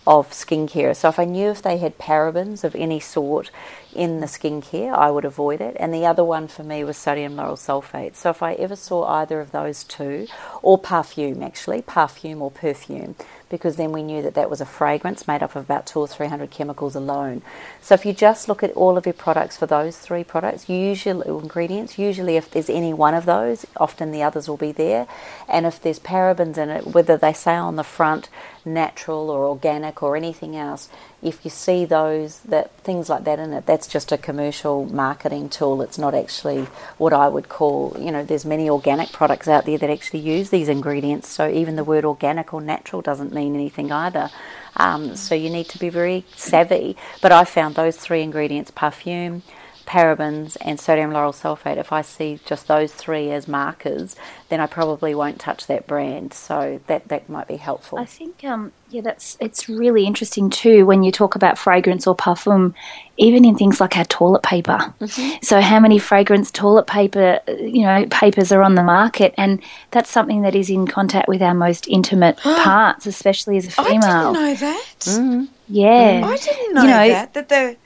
of 0.06 0.30
skincare. 0.30 0.94
So 0.94 1.08
if 1.08 1.18
I 1.18 1.24
knew 1.24 1.50
if 1.50 1.62
they 1.62 1.78
had 1.78 1.98
parabens 1.98 2.62
of 2.62 2.74
any 2.74 3.00
sort 3.00 3.50
in 3.94 4.20
the 4.20 4.26
skincare, 4.26 4.92
I 4.92 5.10
would 5.10 5.24
avoid 5.24 5.60
it. 5.60 5.76
And 5.78 5.94
the 5.94 6.04
other 6.04 6.24
one 6.24 6.48
for 6.48 6.62
me 6.62 6.84
was 6.84 6.96
sodium 6.96 7.36
lauryl 7.36 7.56
sulfate. 7.56 8.14
So 8.16 8.30
if 8.30 8.42
I 8.42 8.54
ever 8.54 8.76
saw 8.76 9.04
either 9.04 9.40
of 9.40 9.52
those 9.52 9.84
two, 9.84 10.26
or 10.62 10.78
perfume 10.78 11.42
actually, 11.42 11.80
perfume 11.80 12.42
or 12.42 12.50
perfume, 12.50 13.14
because 13.48 13.76
then 13.76 13.92
we 13.92 14.02
knew 14.02 14.20
that 14.20 14.34
that 14.34 14.50
was 14.50 14.60
a 14.60 14.66
fragrance 14.66 15.28
made 15.28 15.42
up 15.42 15.54
of 15.54 15.64
about 15.64 15.86
two 15.86 16.00
or 16.00 16.08
three 16.08 16.26
hundred 16.26 16.50
chemicals 16.50 16.96
alone. 16.96 17.40
So 17.80 17.94
if 17.94 18.04
you 18.04 18.12
just 18.12 18.48
look 18.48 18.62
at 18.62 18.72
all 18.72 18.98
of 18.98 19.06
your 19.06 19.12
products 19.12 19.56
for 19.56 19.66
those 19.66 19.96
three 19.96 20.24
products, 20.24 20.68
usually 20.68 21.28
ingredients, 21.28 21.98
usually 21.98 22.36
if 22.36 22.50
there's 22.50 22.68
any 22.68 22.92
one 22.92 23.14
of 23.14 23.26
those, 23.26 23.64
often 23.76 24.10
the 24.10 24.24
others 24.24 24.48
will 24.48 24.56
be 24.56 24.72
there. 24.72 25.06
And 25.48 25.66
if 25.66 25.80
there's 25.80 26.00
parabens 26.00 26.58
in 26.58 26.68
it, 26.68 26.88
whether 26.88 27.16
they 27.16 27.32
say 27.32 27.54
on 27.54 27.76
the 27.76 27.84
front 27.84 28.28
natural 28.64 29.30
or 29.30 29.44
organic 29.46 30.02
or 30.02 30.16
anything 30.16 30.56
else, 30.56 30.88
if 31.22 31.44
you 31.44 31.50
see 31.50 31.84
those 31.84 32.40
that 32.40 32.70
things 32.78 33.08
like 33.08 33.24
that 33.24 33.38
in 33.38 33.52
it, 33.52 33.66
that's 33.66 33.86
just 33.86 34.12
a 34.12 34.18
commercial 34.18 34.86
marketing 34.86 35.48
tool. 35.48 35.82
It's 35.82 35.98
not 35.98 36.14
actually 36.14 36.66
what 36.98 37.12
I 37.12 37.28
would 37.28 37.48
call, 37.48 37.96
you 37.98 38.10
know, 38.10 38.24
there's 38.24 38.44
many 38.44 38.68
organic 38.68 39.12
products 39.12 39.48
out 39.48 39.64
there 39.64 39.78
that 39.78 39.90
actually 39.90 40.20
use 40.20 40.50
these 40.50 40.68
ingredients. 40.68 41.28
So 41.28 41.48
even 41.48 41.76
the 41.76 41.84
word 41.84 42.04
organic 42.04 42.52
or 42.52 42.60
natural 42.60 43.02
doesn't 43.02 43.32
mean 43.32 43.54
anything 43.54 43.90
either. 43.92 44.30
Um, 44.76 45.16
so 45.16 45.34
you 45.34 45.50
need 45.50 45.68
to 45.68 45.78
be 45.78 45.88
very 45.88 46.24
savvy. 46.34 46.96
But 47.20 47.32
I 47.32 47.44
found 47.44 47.74
those 47.74 47.96
three 47.96 48.22
ingredients: 48.22 48.70
perfume, 48.70 49.42
parabens, 49.86 50.56
and 50.60 50.80
sodium 50.80 51.10
lauryl 51.10 51.32
sulfate. 51.34 51.76
If 51.76 51.92
I 51.92 52.02
see 52.02 52.40
just 52.44 52.66
those 52.68 52.92
three 52.92 53.30
as 53.30 53.46
markers, 53.48 54.16
then 54.48 54.60
I 54.60 54.66
probably 54.66 55.14
won't 55.14 55.38
touch 55.38 55.66
that 55.66 55.86
brand. 55.86 56.32
So 56.34 56.80
that 56.86 57.08
that 57.08 57.28
might 57.28 57.48
be 57.48 57.56
helpful. 57.56 57.98
I 57.98 58.04
think, 58.04 58.44
um, 58.44 58.72
yeah, 58.90 59.00
that's 59.02 59.36
it's 59.40 59.68
really 59.68 60.04
interesting 60.06 60.50
too 60.50 60.86
when 60.86 61.02
you 61.02 61.10
talk 61.12 61.34
about 61.34 61.58
fragrance 61.58 62.06
or 62.06 62.16
parfum, 62.16 62.74
even 63.16 63.44
in 63.44 63.56
things 63.56 63.80
like 63.80 63.96
our 63.96 64.04
toilet 64.04 64.42
paper. 64.42 64.94
So, 65.42 65.60
how 65.60 65.80
many 65.80 65.98
fragrance 65.98 66.50
toilet 66.50 66.86
paper, 66.86 67.40
you 67.48 67.82
know, 67.82 68.06
papers 68.10 68.52
are 68.52 68.62
on 68.62 68.74
the 68.76 68.82
market, 68.82 69.34
and 69.36 69.60
that's 69.90 70.10
something 70.10 70.42
that 70.42 70.54
is 70.54 70.70
in 70.70 70.86
contact 70.86 71.28
with 71.28 71.42
our 71.42 71.54
most 71.54 71.86
intimate 71.88 72.36
parts, 72.38 73.06
especially 73.06 73.56
as 73.56 73.66
a 73.66 73.70
female. 73.70 74.04
I 74.04 74.32
didn't 74.32 74.34
know 74.34 74.54
that. 74.54 75.48
Yeah, 75.68 76.22
I 76.24 76.36
didn't 76.36 76.74
know, 76.74 76.82
You 76.82 76.88
know- 76.88 77.08
that 77.08 77.34
that 77.34 77.48
the 77.48 77.76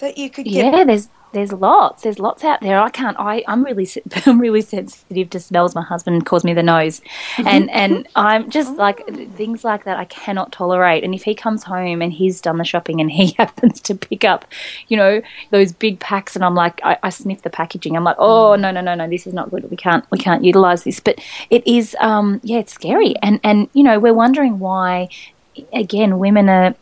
that 0.00 0.18
you 0.18 0.28
could 0.28 0.44
get. 0.44 0.72
yeah. 0.74 0.84
There's 0.84 1.08
there's 1.34 1.52
lots. 1.52 2.02
There's 2.02 2.18
lots 2.18 2.44
out 2.44 2.60
there. 2.60 2.80
I 2.80 2.88
can't. 2.88 3.16
I 3.18 3.44
I'm 3.46 3.64
really 3.64 3.88
I'm 4.26 4.40
really 4.40 4.62
sensitive 4.62 5.30
to 5.30 5.40
smells. 5.40 5.74
My 5.74 5.82
husband 5.82 6.24
calls 6.24 6.44
me 6.44 6.54
the 6.54 6.62
nose, 6.62 7.02
and 7.38 7.70
and 7.70 8.08
I'm 8.16 8.48
just 8.50 8.76
like 8.76 9.06
things 9.34 9.64
like 9.64 9.84
that. 9.84 9.98
I 9.98 10.06
cannot 10.06 10.52
tolerate. 10.52 11.04
And 11.04 11.14
if 11.14 11.24
he 11.24 11.34
comes 11.34 11.64
home 11.64 12.00
and 12.00 12.12
he's 12.12 12.40
done 12.40 12.58
the 12.58 12.64
shopping 12.64 13.00
and 13.00 13.10
he 13.10 13.32
happens 13.38 13.80
to 13.82 13.94
pick 13.94 14.24
up, 14.24 14.46
you 14.88 14.96
know, 14.96 15.20
those 15.50 15.72
big 15.72 16.00
packs, 16.00 16.36
and 16.36 16.44
I'm 16.44 16.54
like, 16.54 16.80
I, 16.84 16.96
I 17.02 17.10
sniff 17.10 17.42
the 17.42 17.50
packaging. 17.50 17.96
I'm 17.96 18.04
like, 18.04 18.16
oh 18.18 18.54
no 18.54 18.70
no 18.70 18.80
no 18.80 18.94
no, 18.94 19.08
this 19.08 19.26
is 19.26 19.34
not 19.34 19.50
good. 19.50 19.70
We 19.70 19.76
can't 19.76 20.08
we 20.10 20.18
can't 20.18 20.44
utilize 20.44 20.84
this. 20.84 21.00
But 21.00 21.20
it 21.50 21.66
is. 21.66 21.96
Um, 22.00 22.40
yeah, 22.42 22.58
it's 22.58 22.72
scary. 22.72 23.16
And 23.22 23.40
and 23.42 23.68
you 23.74 23.82
know, 23.82 23.98
we're 23.98 24.14
wondering 24.14 24.58
why. 24.58 25.08
Again, 25.72 26.18
women 26.18 26.48
are 26.48 26.74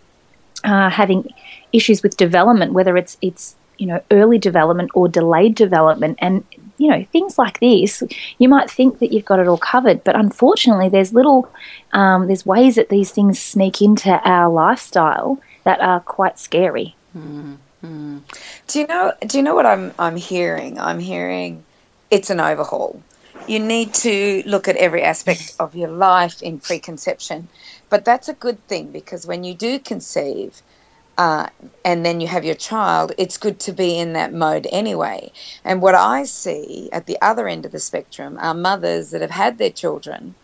uh, 0.65 0.89
having 0.89 1.29
issues 1.73 2.03
with 2.03 2.17
development, 2.17 2.73
whether 2.73 2.97
it's 2.97 3.19
it's 3.21 3.55
you 3.79 3.87
know 3.87 4.03
early 4.11 4.39
development 4.39 4.91
or 4.95 5.09
delayed 5.09 5.55
development, 5.55 6.19
and 6.21 6.45
you 6.79 6.89
know 6.89 7.05
things 7.13 7.39
like 7.39 7.61
this. 7.61 8.03
You 8.39 8.49
might 8.49 8.71
think 8.71 8.99
that 8.99 9.13
you've 9.13 9.25
got 9.25 9.39
it 9.39 9.49
all 9.49 9.59
covered, 9.59 10.05
but 10.05 10.17
unfortunately, 10.17 10.89
there's 10.89 11.13
little 11.13 11.51
um, 11.93 12.27
there's 12.27 12.47
ways 12.47 12.77
that 12.77 12.89
these 12.89 13.11
things 13.11 13.41
sneak 13.41 13.83
into 13.83 14.11
our 14.29 14.51
lifestyle 14.51 15.39
that 15.65 15.81
are 15.81 16.01
quite 16.01 16.39
scary. 16.39 16.95
Do 18.69 18.81
you 18.81 18.87
know? 18.87 19.13
Do 19.27 19.37
you 19.37 19.43
know 19.43 19.55
what 19.55 19.67
I'm 19.67 19.93
I'm 19.99 20.17
hearing? 20.17 20.79
I'm 20.79 21.01
hearing 21.01 21.65
it's 22.11 22.31
an 22.31 22.41
overhaul. 22.41 23.03
You 23.49 23.59
need 23.59 23.93
to 23.95 24.43
look 24.47 24.69
at 24.69 24.77
every 24.77 25.03
aspect 25.03 25.57
of 25.59 25.75
your 25.75 25.89
life 25.89 26.43
in 26.43 26.61
preconception, 26.61 27.49
but 27.91 28.05
that's 28.05 28.29
a 28.29 28.35
good 28.35 28.65
thing 28.69 28.93
because 28.93 29.27
when 29.27 29.43
you 29.43 29.55
do 29.55 29.81
conceive, 29.81 30.63
uh, 31.19 31.49
and 31.85 32.05
then 32.05 32.21
you 32.21 32.29
have 32.29 32.45
your 32.45 32.55
child, 32.57 33.13
it's 33.19 33.39
good 33.39 33.61
to 33.61 33.73
be 33.73 33.99
in 33.99 34.15
that 34.15 34.33
mode 34.35 34.67
anyway. 34.73 35.33
And 35.65 35.83
what 35.83 35.95
I 35.95 36.25
see 36.25 36.91
at 36.93 37.07
the 37.07 37.19
other 37.23 37.49
end 37.49 37.67
of 37.67 37.73
the 37.73 37.81
spectrum 37.81 38.39
are 38.41 38.55
mothers 38.55 39.11
that 39.11 39.21
have 39.23 39.31
had 39.31 39.59
their 39.59 39.71
children 39.71 40.37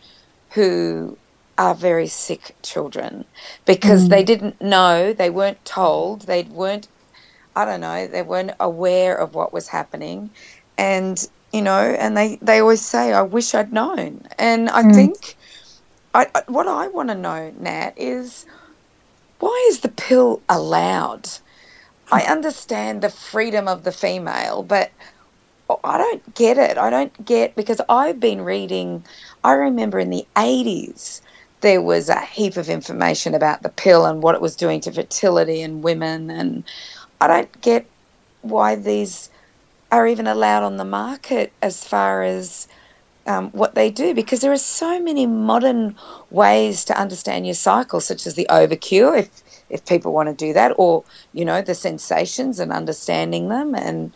who 0.54 1.18
are 1.58 1.74
very 1.74 2.08
sick 2.08 2.56
children 2.64 3.26
because 3.66 4.08
they 4.08 4.24
didn't 4.24 4.60
know, 4.62 5.12
they 5.12 5.30
weren't 5.30 5.64
told, 5.64 6.22
they 6.22 6.44
weren't, 6.44 6.88
I 7.56 7.64
don't 7.66 7.80
know, 7.80 8.08
they 8.08 8.22
weren't 8.22 8.52
aware 8.60 9.16
of 9.16 9.34
what 9.34 9.52
was 9.52 9.68
happening. 9.68 10.34
And, 10.78 11.22
you 11.52 11.62
know, 11.62 11.78
and 11.80 12.16
they, 12.16 12.38
they 12.42 12.60
always 12.60 12.86
say, 12.86 13.12
I 13.12 13.22
wish 13.22 13.54
I'd 13.54 13.72
known. 13.72 14.22
And 14.38 14.70
I 14.70 14.84
think 14.84 15.36
I, 16.14 16.28
I- 16.34 16.44
what 16.48 16.68
I 16.68 16.88
want 16.88 17.10
to 17.10 17.16
know, 17.16 17.52
Nat, 17.56 17.92
is 17.96 18.46
why 19.40 19.66
is 19.70 19.80
the 19.80 19.90
pill 19.90 20.42
allowed? 20.48 21.28
I 22.12 22.22
understand 22.28 23.02
the 23.02 23.10
freedom 23.10 23.68
of 23.68 23.84
the 23.84 23.92
female, 23.92 24.62
but 24.64 24.92
I 25.84 25.98
don't 25.98 26.34
get 26.34 26.58
it. 26.58 26.78
I 26.78 26.90
don't 26.90 27.24
get 27.24 27.56
because 27.56 27.80
I've 27.88 28.20
been 28.20 28.42
reading. 28.42 29.04
I 29.44 29.54
remember 29.54 29.98
in 30.00 30.10
the 30.10 30.26
eighties 30.38 31.22
there 31.62 31.82
was 31.82 32.08
a 32.08 32.20
heap 32.20 32.56
of 32.56 32.68
information 32.68 33.34
about 33.34 33.62
the 33.62 33.70
pill 33.70 34.06
and 34.06 34.22
what 34.22 34.34
it 34.36 34.42
was 34.42 34.56
doing 34.56 34.80
to 34.82 34.92
fertility 34.92 35.62
and 35.62 35.82
women, 35.84 36.30
and 36.30 36.64
I 37.20 37.28
don't 37.28 37.60
get 37.62 37.90
why 38.42 38.76
these 38.76 39.30
are 39.90 40.06
even 40.06 40.26
allowed 40.26 40.62
on 40.64 40.76
the 40.76 40.84
market 40.84 41.52
as 41.62 41.84
far 41.84 42.22
as 42.22 42.68
um, 43.28 43.50
what 43.50 43.74
they 43.74 43.90
do 43.90 44.14
because 44.14 44.40
there 44.40 44.50
are 44.52 44.56
so 44.56 45.00
many 45.00 45.26
modern 45.26 45.94
ways 46.30 46.84
to 46.86 46.98
understand 46.98 47.46
your 47.46 47.54
cycle, 47.54 48.00
such 48.00 48.26
as 48.26 48.34
the 48.34 48.46
overcure, 48.48 49.14
if 49.16 49.42
if 49.70 49.84
people 49.84 50.14
want 50.14 50.28
to 50.30 50.34
do 50.34 50.52
that, 50.54 50.72
or 50.78 51.04
you 51.34 51.44
know 51.44 51.60
the 51.62 51.74
sensations 51.74 52.58
and 52.58 52.72
understanding 52.72 53.48
them. 53.48 53.74
And 53.74 54.12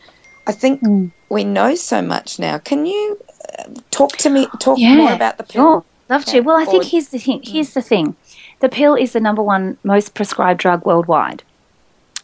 I 0.46 0.52
think 0.52 0.80
we 1.28 1.44
know 1.44 1.74
so 1.74 2.00
much 2.02 2.38
now. 2.38 2.58
Can 2.58 2.86
you 2.86 3.20
uh, 3.58 3.64
talk 3.90 4.16
to 4.18 4.30
me? 4.30 4.48
Talk 4.58 4.78
more 4.78 5.12
about 5.12 5.36
the 5.36 5.44
pill. 5.44 5.62
Sure. 5.62 5.84
Love 6.08 6.24
to. 6.26 6.36
Yeah. 6.36 6.42
Well, 6.42 6.56
I 6.56 6.64
think 6.64 6.84
Or- 6.84 6.88
here's 6.88 7.08
the 7.08 7.18
thing. 7.18 7.42
Here's 7.44 7.74
the 7.74 7.82
thing. 7.82 8.16
The 8.60 8.68
pill 8.68 8.94
is 8.94 9.12
the 9.12 9.20
number 9.20 9.42
one 9.42 9.76
most 9.84 10.14
prescribed 10.14 10.60
drug 10.60 10.86
worldwide. 10.86 11.42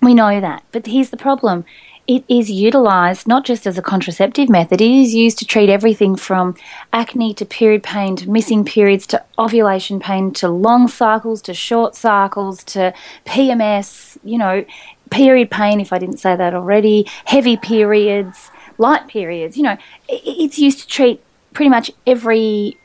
We 0.01 0.14
know 0.14 0.41
that. 0.41 0.62
But 0.72 0.86
here's 0.86 1.11
the 1.11 1.16
problem. 1.16 1.64
It 2.09 2.24
is 2.26 2.50
utilized 2.50 3.28
not 3.28 3.44
just 3.44 3.66
as 3.66 3.76
a 3.76 3.82
contraceptive 3.82 4.48
method, 4.48 4.80
it 4.80 4.90
is 4.90 5.14
used 5.14 5.38
to 5.40 5.44
treat 5.44 5.68
everything 5.68 6.16
from 6.16 6.56
acne 6.90 7.34
to 7.34 7.44
period 7.44 7.82
pain 7.82 8.16
to 8.16 8.30
missing 8.30 8.64
periods 8.64 9.06
to 9.09 9.22
ovulation 9.38 10.00
pain 10.00 10.32
to 10.32 10.48
long 10.48 10.88
cycles 10.88 11.42
to 11.42 11.52
short 11.52 11.94
cycles 11.94 12.64
to 12.64 12.94
PMS, 13.26 14.16
you 14.24 14.38
know, 14.38 14.64
period 15.11 15.50
pain, 15.50 15.82
if 15.82 15.92
I 15.92 15.98
didn't 15.98 16.16
say 16.16 16.34
that 16.34 16.54
already, 16.54 17.06
heavy 17.26 17.59
periods, 17.59 18.50
light 18.78 19.06
periods. 19.09 19.59
You 19.59 19.64
know, 19.64 19.76
it's 20.09 20.59
used 20.59 20.80
to 20.80 20.86
treat 20.86 21.22
pretty 21.52 21.68
much 21.68 21.90
every 22.06 22.78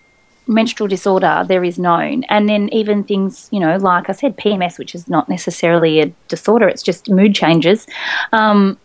menstrual 0.48 0.90
disorder 0.90 1.46
there 1.48 1.64
is 1.64 1.80
known. 1.80 2.26
And 2.26 2.50
then 2.50 2.68
even 2.74 3.04
things, 3.06 3.48
you 3.52 3.62
know, 3.62 3.78
like 3.78 4.10
I 4.10 4.12
said, 4.12 4.36
PMS, 4.36 4.78
which 4.78 4.94
is 4.94 5.08
not 5.08 5.30
necessarily 5.30 6.02
a 6.02 6.08
disorder, 6.28 6.68
it's 6.68 6.84
just 6.84 7.10
mood 7.10 7.34
changes. 7.34 7.88
Um, 8.34 8.78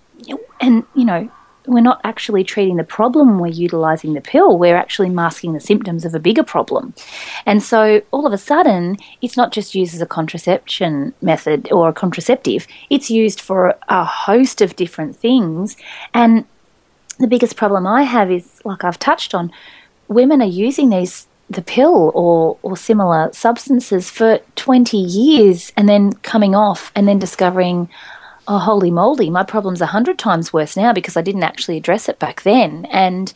and, 0.61 0.85
you 0.95 1.05
know, 1.05 1.31
we're 1.69 1.81
not 1.81 2.01
actually 2.03 2.43
treating 2.45 2.77
the 2.77 2.85
problem 2.85 3.39
we're 3.39 3.49
utilizing 3.49 4.15
the 4.15 4.21
pill. 4.21 4.59
We're 4.59 4.77
actually 4.77 5.11
masking 5.11 5.53
the 5.53 5.61
symptoms 5.61 6.05
of 6.05 6.15
a 6.15 6.19
bigger 6.19 6.43
problem. 6.43 6.95
And 7.45 7.63
so 7.63 8.01
all 8.11 8.27
of 8.27 8.33
a 8.33 8.39
sudden, 8.39 8.97
it's 9.21 9.37
not 9.37 9.53
just 9.53 9.75
used 9.75 9.95
as 9.95 10.01
a 10.01 10.07
contraception 10.07 11.13
method 11.21 11.71
or 11.71 11.89
a 11.89 11.93
contraceptive, 11.93 12.67
it's 12.89 13.11
used 13.11 13.41
for 13.41 13.77
a 13.89 14.05
host 14.05 14.63
of 14.63 14.77
different 14.77 15.15
things. 15.15 15.77
And 16.15 16.47
the 17.19 17.27
biggest 17.27 17.57
problem 17.57 17.87
I 17.87 18.03
have 18.03 18.31
is, 18.31 18.63
like 18.65 18.83
I've 18.83 18.99
touched 18.99 19.35
on, 19.35 19.53
women 20.09 20.41
are 20.41 20.47
using 20.47 20.89
these 20.91 21.27
the 21.51 21.63
pill 21.63 22.13
or, 22.15 22.59
or 22.63 22.77
similar 22.77 23.31
substances 23.33 24.11
for 24.11 24.39
20 24.57 24.99
years 24.99 25.73
and 25.79 25.89
then 25.89 26.13
coming 26.13 26.55
off 26.55 26.93
and 26.95 27.09
then 27.09 27.19
discovering, 27.19 27.89
oh, 28.49 28.59
holy 28.59 28.91
moly, 28.91 29.31
my 29.31 29.45
problem's 29.45 29.81
a 29.81 29.87
hundred 29.87 30.19
times 30.19 30.53
worse 30.53 30.77
now 30.77 30.93
because 30.93 31.17
I 31.17 31.23
didn't 31.23 31.43
actually 31.43 31.77
address 31.77 32.09
it 32.09 32.19
back 32.19 32.43
then. 32.43 32.87
And, 32.87 33.33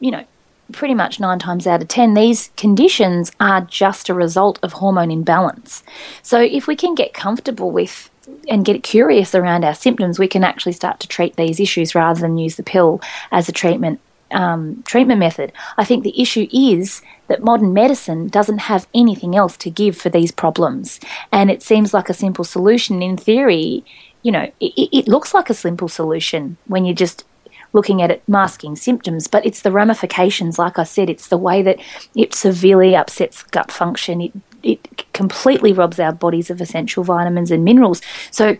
you 0.00 0.10
know, 0.10 0.24
pretty 0.72 0.94
much 0.94 1.20
nine 1.20 1.38
times 1.38 1.66
out 1.66 1.80
of 1.80 1.88
ten, 1.88 2.14
these 2.14 2.50
conditions 2.56 3.30
are 3.38 3.60
just 3.62 4.08
a 4.08 4.14
result 4.14 4.58
of 4.62 4.74
hormone 4.74 5.10
imbalance. 5.10 5.84
So 6.22 6.40
if 6.40 6.66
we 6.66 6.76
can 6.76 6.94
get 6.94 7.14
comfortable 7.14 7.70
with 7.70 8.10
and 8.48 8.64
get 8.64 8.82
curious 8.82 9.34
around 9.34 9.64
our 9.64 9.74
symptoms, 9.74 10.18
we 10.18 10.28
can 10.28 10.44
actually 10.44 10.72
start 10.72 10.98
to 11.00 11.08
treat 11.08 11.36
these 11.36 11.60
issues 11.60 11.94
rather 11.94 12.20
than 12.20 12.38
use 12.38 12.56
the 12.56 12.62
pill 12.62 13.00
as 13.30 13.48
a 13.48 13.52
treatment 13.52 14.00
um, 14.32 14.82
treatment 14.84 15.20
method. 15.20 15.52
I 15.76 15.84
think 15.84 16.02
the 16.02 16.20
issue 16.20 16.48
is 16.52 17.02
that 17.28 17.44
modern 17.44 17.74
medicine 17.74 18.28
doesn't 18.28 18.60
have 18.60 18.88
anything 18.94 19.36
else 19.36 19.58
to 19.58 19.70
give 19.70 19.96
for 19.96 20.08
these 20.08 20.32
problems, 20.32 21.00
and 21.30 21.50
it 21.50 21.62
seems 21.62 21.92
like 21.92 22.08
a 22.08 22.14
simple 22.14 22.44
solution 22.44 23.02
in 23.02 23.16
theory 23.16 23.84
you 24.22 24.32
know, 24.32 24.50
it, 24.60 24.88
it 24.92 25.08
looks 25.08 25.34
like 25.34 25.50
a 25.50 25.54
simple 25.54 25.88
solution 25.88 26.56
when 26.66 26.84
you're 26.84 26.94
just 26.94 27.24
looking 27.72 28.02
at 28.02 28.10
it 28.10 28.22
masking 28.28 28.76
symptoms, 28.76 29.26
but 29.26 29.44
it's 29.46 29.62
the 29.62 29.72
ramifications. 29.72 30.58
Like 30.58 30.78
I 30.78 30.84
said, 30.84 31.08
it's 31.08 31.28
the 31.28 31.38
way 31.38 31.62
that 31.62 31.78
it 32.14 32.34
severely 32.34 32.94
upsets 32.94 33.42
gut 33.44 33.72
function. 33.72 34.20
It 34.20 34.32
it 34.62 35.12
completely 35.12 35.72
robs 35.72 35.98
our 35.98 36.12
bodies 36.12 36.48
of 36.50 36.60
essential 36.60 37.02
vitamins 37.02 37.50
and 37.50 37.64
minerals. 37.64 38.00
So 38.30 38.56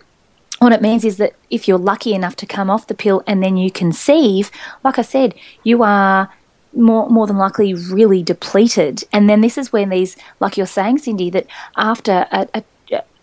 what 0.58 0.72
it 0.72 0.82
means 0.82 1.04
is 1.04 1.16
that 1.18 1.34
if 1.50 1.68
you're 1.68 1.78
lucky 1.78 2.12
enough 2.12 2.36
to 2.36 2.46
come 2.46 2.70
off 2.70 2.86
the 2.86 2.94
pill 2.94 3.22
and 3.26 3.42
then 3.42 3.56
you 3.56 3.70
conceive, 3.70 4.50
like 4.84 4.98
I 4.98 5.02
said, 5.02 5.34
you 5.64 5.82
are 5.82 6.32
more 6.74 7.08
more 7.08 7.26
than 7.26 7.36
likely 7.36 7.74
really 7.74 8.22
depleted. 8.22 9.04
And 9.12 9.28
then 9.28 9.40
this 9.42 9.58
is 9.58 9.72
when 9.72 9.90
these, 9.90 10.16
like 10.40 10.56
you're 10.56 10.66
saying, 10.66 10.98
Cyndi, 10.98 11.30
that 11.32 11.46
after 11.76 12.26
a, 12.32 12.48
a 12.54 12.64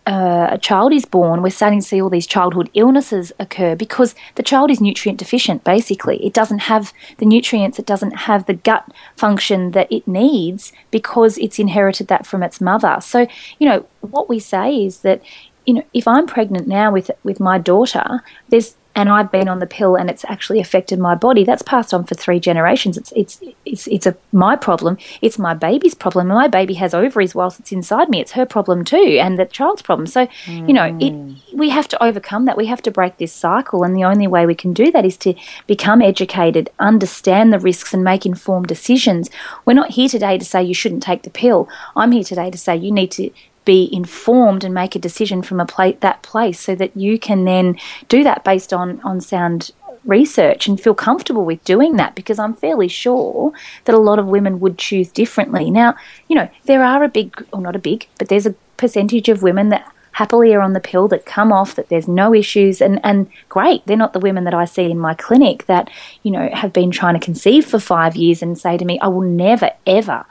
uh, 0.05 0.47
a 0.51 0.57
child 0.57 0.93
is 0.93 1.05
born, 1.05 1.41
we're 1.41 1.49
starting 1.49 1.79
to 1.81 1.85
see 1.85 2.01
all 2.01 2.09
these 2.09 2.25
childhood 2.25 2.69
illnesses 2.73 3.31
occur 3.39 3.75
because 3.75 4.15
the 4.35 4.43
child 4.43 4.71
is 4.71 4.81
nutrient 4.81 5.19
deficient, 5.19 5.63
basically. 5.63 6.25
It 6.25 6.33
doesn't 6.33 6.59
have 6.59 6.93
the 7.17 7.25
nutrients, 7.25 7.77
it 7.77 7.85
doesn't 7.85 8.11
have 8.11 8.45
the 8.45 8.55
gut 8.55 8.91
function 9.15 9.71
that 9.71 9.91
it 9.91 10.07
needs 10.07 10.71
because 10.89 11.37
it's 11.37 11.59
inherited 11.59 12.07
that 12.07 12.25
from 12.25 12.41
its 12.43 12.59
mother. 12.59 12.97
So, 13.01 13.27
you 13.59 13.69
know, 13.69 13.85
what 14.01 14.29
we 14.29 14.39
say 14.39 14.83
is 14.83 14.99
that, 14.99 15.21
you 15.65 15.75
know, 15.75 15.85
if 15.93 16.07
I'm 16.07 16.25
pregnant 16.25 16.67
now 16.67 16.91
with 16.91 17.11
with 17.23 17.39
my 17.39 17.59
daughter, 17.59 18.23
there's 18.47 18.75
and 18.99 19.07
I've 19.07 19.31
been 19.31 19.47
on 19.47 19.59
the 19.59 19.65
pill 19.65 19.95
and 19.95 20.09
it's 20.09 20.25
actually 20.25 20.59
affected 20.59 20.99
my 20.99 21.15
body, 21.15 21.45
that's 21.45 21.61
passed 21.61 21.93
on 21.93 22.03
for 22.03 22.15
three 22.15 22.39
generations. 22.39 22.97
It's 22.97 23.13
it's 23.15 23.41
it's 23.65 23.87
it's 23.87 24.05
a 24.05 24.17
my 24.33 24.57
problem. 24.57 24.97
It's 25.21 25.39
my 25.39 25.53
baby's 25.53 25.93
problem. 25.93 26.27
My 26.27 26.49
baby 26.49 26.73
has 26.73 26.93
ovaries 26.93 27.33
whilst 27.33 27.61
it's 27.61 27.71
inside 27.71 28.09
me. 28.09 28.19
It's 28.19 28.33
her 28.33 28.45
problem 28.45 28.83
too, 28.83 29.17
and 29.21 29.39
the 29.39 29.45
child's 29.45 29.81
problem. 29.81 30.05
So 30.05 30.27
mm. 30.27 30.67
you 30.67 30.73
know, 30.73 30.87
it 30.99 31.13
mm. 31.13 31.37
we 31.53 31.69
have 31.69 31.87
to 31.87 32.03
overcome 32.03 32.43
that. 32.45 32.57
We 32.57 32.65
have 32.65 32.81
to 32.81 32.91
break 32.91 33.17
this 33.17 33.31
cycle, 33.31 33.83
and 33.83 33.95
the 33.95 34.03
only 34.03 34.27
way 34.27 34.45
we 34.45 34.55
can 34.55 34.73
do 34.73 34.91
that 34.91 35.05
is 35.05 35.15
to 35.17 35.33
become 35.65 36.01
educated, 36.01 36.69
understand 36.77 37.53
the 37.53 37.59
risks, 37.59 37.93
and 37.93 38.03
make 38.03 38.25
informed 38.25 38.67
decisions. 38.67 39.29
We're 39.63 39.73
not 39.73 39.91
here 39.91 40.09
today 40.09 40.37
to 40.37 40.45
say 40.45 40.61
you 40.61 40.73
shouldn't 40.73 41.03
take 41.03 41.23
the 41.23 41.29
pill. 41.29 41.69
I'm 41.95 42.11
here 42.11 42.25
today 42.25 42.51
to 42.51 42.57
say 42.57 42.75
you 42.75 42.91
need 42.91 43.11
to 43.11 43.31
be 43.69 43.87
informed 43.93 44.63
and 44.63 44.73
make 44.73 44.95
a 44.95 44.99
decision 44.99 45.43
from 45.43 45.59
a 45.59 45.65
pla- 45.65 45.99
that 45.99 46.23
place 46.23 46.59
so 46.59 46.73
that 46.73 46.97
you 46.97 47.19
can 47.19 47.45
then 47.45 47.77
do 48.07 48.23
that 48.23 48.43
based 48.43 48.73
on, 48.73 48.99
on 49.01 49.21
sound 49.21 49.69
research 50.05 50.67
and 50.67 50.81
feel 50.81 50.95
comfortable 50.95 51.45
with 51.45 51.63
doing 51.65 51.95
that 51.97 52.15
because 52.15 52.39
I'm 52.39 52.55
fairly 52.55 52.87
sure 52.87 53.51
that 53.85 53.93
a 53.93 53.99
lot 53.99 54.17
of 54.17 54.25
women 54.25 54.59
would 54.59 54.79
choose 54.79 55.11
differently. 55.11 55.69
Now, 55.69 55.95
you 56.27 56.35
know, 56.35 56.49
there 56.65 56.83
are 56.83 57.03
a 57.03 57.09
big, 57.09 57.45
or 57.53 57.61
not 57.61 57.75
a 57.75 57.85
big, 57.91 58.07
but 58.17 58.27
there's 58.27 58.47
a 58.47 58.55
percentage 58.77 59.29
of 59.29 59.43
women 59.43 59.69
that 59.69 59.85
happily 60.13 60.51
are 60.55 60.61
on 60.61 60.73
the 60.73 60.79
pill 60.79 61.07
that 61.09 61.27
come 61.27 61.53
off 61.53 61.75
that 61.75 61.89
there's 61.89 62.07
no 62.07 62.33
issues 62.33 62.81
and 62.81 62.99
and 63.03 63.29
great 63.47 63.85
they're 63.85 63.95
not 63.95 64.11
the 64.13 64.19
women 64.19 64.43
that 64.43 64.53
I 64.53 64.65
see 64.65 64.89
in 64.89 64.99
my 64.99 65.13
clinic 65.13 65.65
that 65.67 65.89
you 66.23 66.31
know 66.31 66.49
have 66.51 66.73
been 66.73 66.91
trying 66.91 67.13
to 67.13 67.25
conceive 67.25 67.65
for 67.65 67.79
5 67.79 68.15
years 68.15 68.41
and 68.41 68.57
say 68.57 68.77
to 68.77 68.83
me 68.83 68.99
I 68.99 69.07
will 69.07 69.21
never 69.21 69.69
ever 69.85 70.25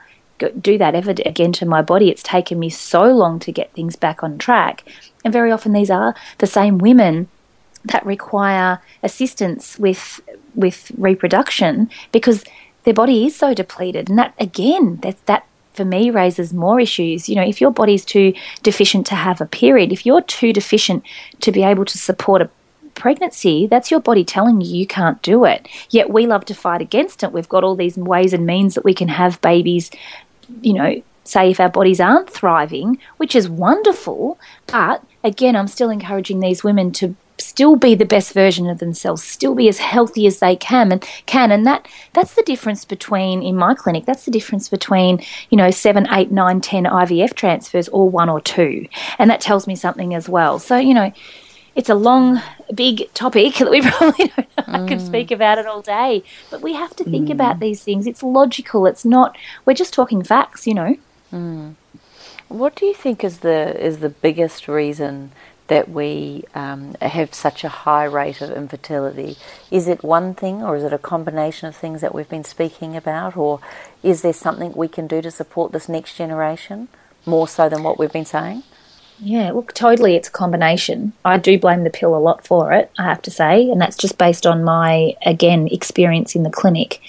do 0.59 0.77
that 0.77 0.95
ever 0.95 1.11
again 1.11 1.51
to 1.53 1.65
my 1.65 1.81
body. 1.81 2.09
It's 2.09 2.23
taken 2.23 2.59
me 2.59 2.69
so 2.69 3.03
long 3.03 3.39
to 3.39 3.51
get 3.51 3.73
things 3.73 3.95
back 3.95 4.23
on 4.23 4.37
track. 4.37 4.83
And 5.23 5.33
very 5.33 5.51
often 5.51 5.73
these 5.73 5.91
are 5.91 6.15
the 6.39 6.47
same 6.47 6.77
women 6.77 7.27
that 7.85 8.05
require 8.05 8.81
assistance 9.03 9.79
with 9.79 10.21
with 10.55 10.91
reproduction 10.97 11.89
because 12.11 12.43
their 12.83 12.93
body 12.93 13.25
is 13.25 13.35
so 13.35 13.53
depleted. 13.53 14.09
And 14.09 14.17
that 14.17 14.33
again, 14.39 14.97
that 15.01 15.25
that 15.25 15.45
for 15.73 15.85
me 15.85 16.09
raises 16.09 16.53
more 16.53 16.79
issues. 16.79 17.29
You 17.29 17.35
know, 17.35 17.47
if 17.47 17.61
your 17.61 17.71
body's 17.71 18.03
too 18.03 18.33
deficient 18.63 19.05
to 19.07 19.15
have 19.15 19.39
a 19.39 19.45
period, 19.45 19.91
if 19.91 20.05
you're 20.05 20.21
too 20.21 20.51
deficient 20.51 21.03
to 21.41 21.51
be 21.51 21.63
able 21.63 21.85
to 21.85 21.97
support 21.97 22.41
a 22.41 22.49
pregnancy, 22.95 23.65
that's 23.65 23.89
your 23.89 24.01
body 24.01 24.25
telling 24.25 24.59
you 24.59 24.75
you 24.75 24.85
can't 24.85 25.21
do 25.21 25.45
it. 25.45 25.67
Yet 25.89 26.09
we 26.09 26.27
love 26.27 26.45
to 26.45 26.53
fight 26.53 26.81
against 26.81 27.23
it. 27.23 27.31
We've 27.31 27.47
got 27.47 27.63
all 27.63 27.75
these 27.75 27.97
ways 27.97 28.33
and 28.33 28.45
means 28.45 28.75
that 28.75 28.83
we 28.83 28.93
can 28.93 29.07
have 29.07 29.39
babies 29.41 29.89
you 30.61 30.73
know, 30.73 31.01
say 31.23 31.51
if 31.51 31.59
our 31.59 31.69
bodies 31.69 31.99
aren't 31.99 32.29
thriving, 32.29 32.97
which 33.17 33.35
is 33.35 33.49
wonderful, 33.49 34.39
but 34.67 35.03
again, 35.23 35.55
I'm 35.55 35.67
still 35.67 35.89
encouraging 35.89 36.39
these 36.39 36.63
women 36.63 36.91
to 36.93 37.15
still 37.41 37.75
be 37.75 37.95
the 37.95 38.05
best 38.05 38.33
version 38.33 38.69
of 38.69 38.79
themselves, 38.79 39.23
still 39.23 39.55
be 39.55 39.69
as 39.69 39.79
healthy 39.79 40.27
as 40.27 40.39
they 40.39 40.55
can 40.55 40.91
and 40.91 41.01
can. 41.25 41.51
And 41.51 41.65
that 41.65 41.87
that's 42.13 42.33
the 42.33 42.43
difference 42.43 42.85
between 42.85 43.41
in 43.41 43.55
my 43.55 43.73
clinic, 43.73 44.05
that's 44.05 44.25
the 44.25 44.31
difference 44.31 44.69
between, 44.69 45.23
you 45.49 45.57
know, 45.57 45.71
seven, 45.71 46.07
eight, 46.11 46.31
nine, 46.31 46.61
ten 46.61 46.83
IVF 46.83 47.33
transfers 47.33 47.87
or 47.89 48.09
one 48.09 48.29
or 48.29 48.41
two. 48.41 48.87
And 49.17 49.29
that 49.29 49.41
tells 49.41 49.67
me 49.67 49.75
something 49.75 50.13
as 50.13 50.27
well. 50.27 50.59
So, 50.59 50.77
you 50.77 50.93
know, 50.93 51.11
it's 51.79 51.87
a 51.87 51.95
long, 51.95 52.41
big 52.75 53.11
topic 53.13 53.55
that 53.59 53.71
we 53.71 53.81
probably 53.81 54.27
don't. 54.27 54.55
Mm. 54.57 54.83
I 54.83 54.87
could 54.87 54.99
speak 54.99 55.31
about 55.31 55.59
it 55.59 55.65
all 55.65 55.81
day, 55.81 56.23
but 56.51 56.61
we 56.61 56.73
have 56.73 56.93
to 56.97 57.05
think 57.05 57.29
mm. 57.29 57.31
about 57.31 57.61
these 57.61 57.81
things. 57.81 58.05
It's 58.05 58.21
logical. 58.21 58.85
It's 58.85 59.05
not. 59.05 59.37
We're 59.63 59.75
just 59.75 59.93
talking 59.93 60.21
facts, 60.21 60.67
you 60.67 60.73
know. 60.73 60.97
Mm. 61.31 61.75
What 62.49 62.75
do 62.75 62.85
you 62.85 62.93
think 62.93 63.23
is 63.23 63.39
the 63.39 63.79
is 63.79 63.99
the 63.99 64.09
biggest 64.09 64.67
reason 64.67 65.31
that 65.67 65.87
we 65.87 66.43
um, 66.53 66.95
have 67.01 67.33
such 67.33 67.63
a 67.63 67.69
high 67.69 68.03
rate 68.03 68.41
of 68.41 68.51
infertility? 68.51 69.37
Is 69.71 69.87
it 69.87 70.03
one 70.03 70.33
thing, 70.33 70.61
or 70.61 70.75
is 70.75 70.83
it 70.83 70.91
a 70.91 70.97
combination 70.97 71.69
of 71.69 71.77
things 71.77 72.01
that 72.01 72.13
we've 72.13 72.27
been 72.27 72.43
speaking 72.43 72.97
about, 72.97 73.37
or 73.37 73.61
is 74.03 74.21
there 74.21 74.33
something 74.33 74.73
we 74.73 74.89
can 74.89 75.07
do 75.07 75.21
to 75.21 75.31
support 75.31 75.71
this 75.71 75.87
next 75.87 76.15
generation 76.17 76.89
more 77.25 77.47
so 77.47 77.69
than 77.69 77.83
what 77.83 77.97
we've 77.97 78.11
been 78.11 78.25
saying? 78.25 78.63
Yeah, 79.21 79.51
look, 79.51 79.73
totally, 79.73 80.15
it's 80.15 80.29
a 80.29 80.31
combination. 80.31 81.13
I 81.25 81.37
do 81.37 81.59
blame 81.59 81.83
the 81.83 81.89
pill 81.89 82.15
a 82.15 82.17
lot 82.17 82.47
for 82.47 82.71
it, 82.71 82.89
I 82.97 83.03
have 83.03 83.21
to 83.23 83.31
say, 83.31 83.69
and 83.69 83.79
that's 83.81 83.97
just 83.97 84.17
based 84.17 84.47
on 84.47 84.63
my, 84.63 85.15
again, 85.25 85.67
experience 85.67 86.35
in 86.35 86.43
the 86.43 86.49
clinic. 86.49 87.01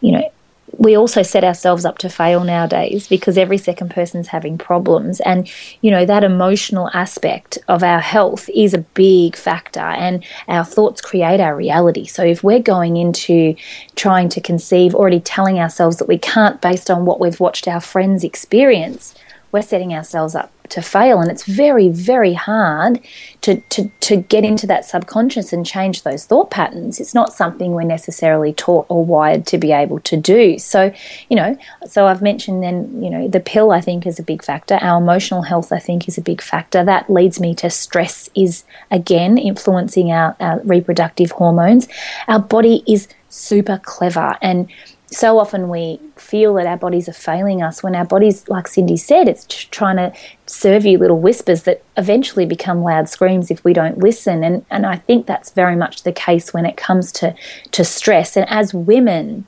You 0.00 0.12
know, 0.12 0.30
we 0.78 0.96
also 0.96 1.22
set 1.22 1.44
ourselves 1.44 1.84
up 1.84 1.98
to 1.98 2.08
fail 2.08 2.44
nowadays 2.44 3.08
because 3.08 3.38
every 3.38 3.58
second 3.58 3.90
person's 3.90 4.28
having 4.28 4.58
problems 4.58 5.20
and 5.20 5.50
you 5.80 5.90
know 5.90 6.04
that 6.04 6.24
emotional 6.24 6.90
aspect 6.92 7.58
of 7.68 7.82
our 7.82 8.00
health 8.00 8.48
is 8.54 8.74
a 8.74 8.78
big 8.78 9.36
factor 9.36 9.80
and 9.80 10.24
our 10.48 10.64
thoughts 10.64 11.00
create 11.00 11.40
our 11.40 11.56
reality 11.56 12.04
so 12.04 12.22
if 12.22 12.42
we're 12.42 12.60
going 12.60 12.96
into 12.96 13.54
trying 13.94 14.28
to 14.28 14.40
conceive 14.40 14.94
already 14.94 15.20
telling 15.20 15.58
ourselves 15.58 15.96
that 15.96 16.08
we 16.08 16.18
can't 16.18 16.60
based 16.60 16.90
on 16.90 17.06
what 17.06 17.20
we've 17.20 17.40
watched 17.40 17.66
our 17.68 17.80
friends 17.80 18.24
experience 18.24 19.14
we're 19.56 19.62
setting 19.62 19.94
ourselves 19.94 20.34
up 20.34 20.52
to 20.68 20.82
fail. 20.82 21.18
And 21.18 21.30
it's 21.30 21.44
very, 21.44 21.88
very 21.88 22.34
hard 22.34 23.00
to, 23.40 23.60
to, 23.70 23.90
to 24.00 24.16
get 24.16 24.44
into 24.44 24.66
that 24.66 24.84
subconscious 24.84 25.50
and 25.50 25.64
change 25.64 26.02
those 26.02 26.26
thought 26.26 26.50
patterns. 26.50 27.00
It's 27.00 27.14
not 27.14 27.32
something 27.32 27.72
we're 27.72 27.84
necessarily 27.84 28.52
taught 28.52 28.84
or 28.90 29.02
wired 29.02 29.46
to 29.46 29.56
be 29.56 29.72
able 29.72 30.00
to 30.00 30.16
do. 30.18 30.58
So, 30.58 30.92
you 31.30 31.36
know, 31.36 31.56
so 31.86 32.06
I've 32.06 32.20
mentioned 32.20 32.62
then, 32.62 33.02
you 33.02 33.08
know, 33.08 33.28
the 33.28 33.40
pill 33.40 33.72
I 33.72 33.80
think 33.80 34.06
is 34.06 34.18
a 34.18 34.22
big 34.22 34.44
factor. 34.44 34.74
Our 34.74 35.00
emotional 35.00 35.40
health 35.40 35.72
I 35.72 35.78
think 35.78 36.06
is 36.06 36.18
a 36.18 36.22
big 36.22 36.42
factor. 36.42 36.84
That 36.84 37.08
leads 37.08 37.40
me 37.40 37.54
to 37.54 37.70
stress 37.70 38.28
is 38.34 38.64
again 38.90 39.38
influencing 39.38 40.12
our, 40.12 40.36
our 40.38 40.60
reproductive 40.64 41.30
hormones. 41.30 41.88
Our 42.28 42.40
body 42.40 42.84
is 42.86 43.08
super 43.30 43.80
clever 43.82 44.36
and 44.42 44.68
so 45.10 45.38
often 45.38 45.68
we 45.68 46.00
feel 46.26 46.54
that 46.54 46.66
our 46.66 46.76
bodies 46.76 47.08
are 47.08 47.12
failing 47.12 47.62
us 47.62 47.82
when 47.82 47.94
our 47.94 48.04
bodies, 48.04 48.48
like 48.48 48.66
Cyndi 48.66 48.98
said, 48.98 49.28
it's 49.28 49.44
trying 49.44 49.96
to 49.96 50.12
serve 50.46 50.84
you 50.84 50.98
little 50.98 51.20
whispers 51.20 51.62
that 51.62 51.82
eventually 51.96 52.46
become 52.46 52.82
loud 52.82 53.08
screams 53.08 53.50
if 53.50 53.64
we 53.64 53.72
don't 53.72 53.98
listen. 53.98 54.42
And, 54.42 54.64
and 54.70 54.84
I 54.84 54.96
think 54.96 55.26
that's 55.26 55.50
very 55.50 55.76
much 55.76 56.02
the 56.02 56.12
case 56.12 56.52
when 56.52 56.66
it 56.66 56.76
comes 56.76 57.12
to, 57.12 57.34
to 57.72 57.84
stress. 57.84 58.36
And 58.36 58.48
as 58.48 58.74
women, 58.74 59.46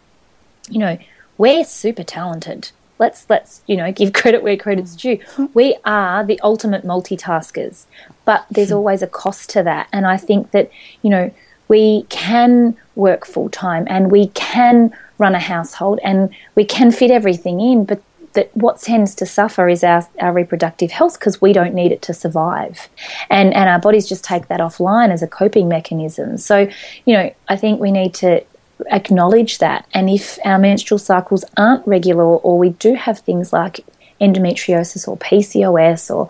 you 0.70 0.78
know, 0.78 0.98
we're 1.36 1.64
super 1.64 2.04
talented. 2.04 2.70
Let's 2.98 3.30
let's 3.30 3.62
you 3.66 3.76
know 3.76 3.92
give 3.92 4.12
credit 4.20 4.42
where 4.42 4.56
credit's 4.56 4.96
due. 4.96 5.20
We 5.54 5.76
are 5.84 6.24
the 6.24 6.40
ultimate 6.40 6.84
multitaskers, 6.84 7.86
but 8.24 8.44
there's 8.50 8.70
hmm. 8.70 8.76
always 8.76 9.02
a 9.02 9.06
cost 9.06 9.50
to 9.50 9.62
that. 9.62 9.88
And 9.92 10.04
I 10.06 10.16
think 10.16 10.50
that 10.50 10.70
you 11.02 11.10
know 11.10 11.32
we 11.68 12.02
can 12.08 12.76
work 12.96 13.24
full 13.24 13.48
time 13.48 13.86
and 13.88 14.10
we 14.10 14.28
can 14.28 14.92
run 15.18 15.34
a 15.34 15.40
household 15.40 16.00
and 16.02 16.30
we 16.54 16.64
can 16.64 16.90
fit 16.90 17.10
everything 17.10 17.60
in, 17.60 17.84
but 17.84 18.02
that 18.34 18.54
what 18.56 18.80
tends 18.80 19.14
to 19.16 19.26
suffer 19.26 19.68
is 19.68 19.82
our, 19.82 20.06
our 20.20 20.32
reproductive 20.32 20.90
health 20.90 21.18
because 21.18 21.40
we 21.40 21.52
don't 21.52 21.74
need 21.74 21.92
it 21.92 22.02
to 22.02 22.14
survive. 22.14 22.88
And, 23.30 23.54
and 23.54 23.68
our 23.68 23.78
bodies 23.78 24.08
just 24.08 24.24
take 24.24 24.48
that 24.48 24.60
offline 24.60 25.10
as 25.10 25.22
a 25.22 25.26
coping 25.26 25.68
mechanism. 25.68 26.38
So, 26.38 26.68
you 27.04 27.14
know, 27.14 27.34
I 27.48 27.56
think 27.56 27.80
we 27.80 27.90
need 27.90 28.14
to 28.14 28.44
acknowledge 28.90 29.58
that. 29.58 29.86
And 29.92 30.08
if 30.08 30.38
our 30.44 30.58
menstrual 30.58 30.98
cycles 30.98 31.44
aren't 31.56 31.86
regular 31.86 32.24
or 32.24 32.58
we 32.58 32.70
do 32.70 32.94
have 32.94 33.18
things 33.20 33.52
like 33.52 33.80
endometriosis 34.20 35.08
or 35.08 35.16
PCOS 35.16 36.14
or 36.14 36.28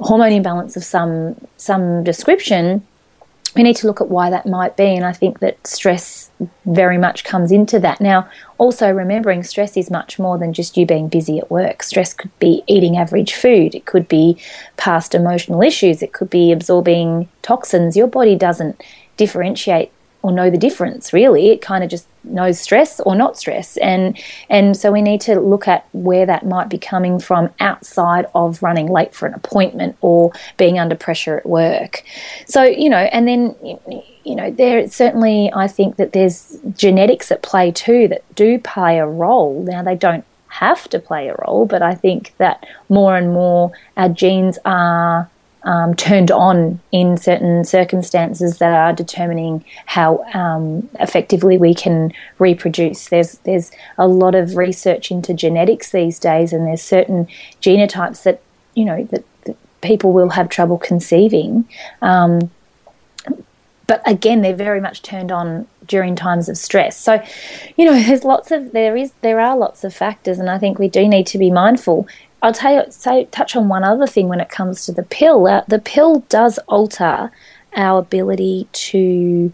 hormone 0.00 0.32
imbalance 0.32 0.76
of 0.76 0.84
some 0.84 1.36
some 1.56 2.04
description, 2.04 2.86
we 3.54 3.62
need 3.62 3.76
to 3.76 3.86
look 3.86 4.00
at 4.00 4.08
why 4.08 4.30
that 4.30 4.46
might 4.46 4.76
be. 4.76 4.84
And 4.84 5.04
I 5.04 5.12
think 5.12 5.40
that 5.40 5.66
stress 5.66 6.30
very 6.64 6.98
much 6.98 7.24
comes 7.24 7.52
into 7.52 7.78
that. 7.80 8.00
Now, 8.00 8.28
also 8.58 8.90
remembering 8.90 9.42
stress 9.42 9.76
is 9.76 9.90
much 9.90 10.18
more 10.18 10.38
than 10.38 10.52
just 10.52 10.76
you 10.76 10.86
being 10.86 11.08
busy 11.08 11.38
at 11.38 11.50
work. 11.50 11.82
Stress 11.82 12.14
could 12.14 12.36
be 12.38 12.62
eating 12.66 12.96
average 12.96 13.34
food, 13.34 13.74
it 13.74 13.86
could 13.86 14.08
be 14.08 14.38
past 14.76 15.14
emotional 15.14 15.62
issues, 15.62 16.02
it 16.02 16.12
could 16.12 16.30
be 16.30 16.52
absorbing 16.52 17.28
toxins. 17.42 17.96
Your 17.96 18.06
body 18.06 18.36
doesn't 18.36 18.82
differentiate 19.16 19.92
or 20.22 20.30
know 20.30 20.48
the 20.50 20.58
difference 20.58 21.12
really 21.12 21.50
it 21.50 21.60
kind 21.60 21.82
of 21.84 21.90
just 21.90 22.06
knows 22.24 22.58
stress 22.58 23.00
or 23.00 23.14
not 23.14 23.36
stress 23.36 23.76
and 23.78 24.18
and 24.48 24.76
so 24.76 24.90
we 24.90 25.02
need 25.02 25.20
to 25.20 25.38
look 25.38 25.66
at 25.66 25.86
where 25.92 26.24
that 26.24 26.46
might 26.46 26.68
be 26.68 26.78
coming 26.78 27.18
from 27.18 27.50
outside 27.60 28.26
of 28.34 28.62
running 28.62 28.86
late 28.86 29.14
for 29.14 29.26
an 29.26 29.34
appointment 29.34 29.96
or 30.00 30.32
being 30.56 30.78
under 30.78 30.94
pressure 30.94 31.36
at 31.36 31.46
work 31.46 32.04
so 32.46 32.62
you 32.62 32.88
know 32.88 32.96
and 32.96 33.26
then 33.26 33.54
you 34.24 34.34
know 34.34 34.50
there 34.50 34.88
certainly 34.88 35.50
i 35.54 35.66
think 35.66 35.96
that 35.96 36.12
there's 36.12 36.58
genetics 36.76 37.30
at 37.30 37.42
play 37.42 37.70
too 37.70 38.08
that 38.08 38.22
do 38.34 38.58
play 38.58 38.98
a 38.98 39.06
role 39.06 39.62
now 39.64 39.82
they 39.82 39.96
don't 39.96 40.24
have 40.48 40.88
to 40.88 40.98
play 40.98 41.28
a 41.28 41.34
role 41.46 41.64
but 41.66 41.82
i 41.82 41.94
think 41.94 42.34
that 42.38 42.66
more 42.88 43.16
and 43.16 43.32
more 43.32 43.72
our 43.96 44.08
genes 44.08 44.58
are 44.64 45.28
um, 45.64 45.94
turned 45.94 46.30
on 46.30 46.80
in 46.90 47.16
certain 47.16 47.64
circumstances 47.64 48.58
that 48.58 48.72
are 48.72 48.92
determining 48.92 49.64
how 49.86 50.24
um, 50.34 50.88
effectively 50.98 51.56
we 51.56 51.74
can 51.74 52.12
reproduce. 52.38 53.08
There's 53.08 53.38
there's 53.44 53.70
a 53.98 54.08
lot 54.08 54.34
of 54.34 54.56
research 54.56 55.10
into 55.10 55.32
genetics 55.34 55.92
these 55.92 56.18
days, 56.18 56.52
and 56.52 56.66
there's 56.66 56.82
certain 56.82 57.28
genotypes 57.60 58.24
that 58.24 58.42
you 58.74 58.84
know 58.84 59.04
that, 59.04 59.24
that 59.44 59.56
people 59.82 60.12
will 60.12 60.30
have 60.30 60.48
trouble 60.48 60.78
conceiving. 60.78 61.68
Um, 62.00 62.50
but 63.92 64.00
again, 64.06 64.40
they're 64.40 64.56
very 64.56 64.80
much 64.80 65.02
turned 65.02 65.30
on 65.30 65.66
during 65.84 66.16
times 66.16 66.48
of 66.48 66.56
stress. 66.56 66.96
So, 66.96 67.22
you 67.76 67.84
know, 67.84 67.92
there's 68.06 68.24
lots 68.24 68.50
of 68.50 68.72
there 68.72 68.96
is 68.96 69.12
there 69.20 69.38
are 69.38 69.54
lots 69.54 69.84
of 69.84 69.92
factors, 69.92 70.38
and 70.38 70.48
I 70.48 70.56
think 70.56 70.78
we 70.78 70.88
do 70.88 71.06
need 71.06 71.26
to 71.26 71.36
be 71.36 71.50
mindful. 71.50 72.08
I'll 72.40 72.54
tell 72.54 72.72
you, 72.72 72.90
say, 72.90 73.26
touch 73.26 73.54
on 73.54 73.68
one 73.68 73.84
other 73.84 74.06
thing 74.06 74.28
when 74.28 74.40
it 74.40 74.48
comes 74.48 74.86
to 74.86 74.92
the 74.92 75.02
pill. 75.02 75.46
Uh, 75.46 75.64
the 75.68 75.78
pill 75.78 76.20
does 76.30 76.56
alter 76.68 77.30
our 77.76 77.98
ability 77.98 78.66
to 78.72 79.52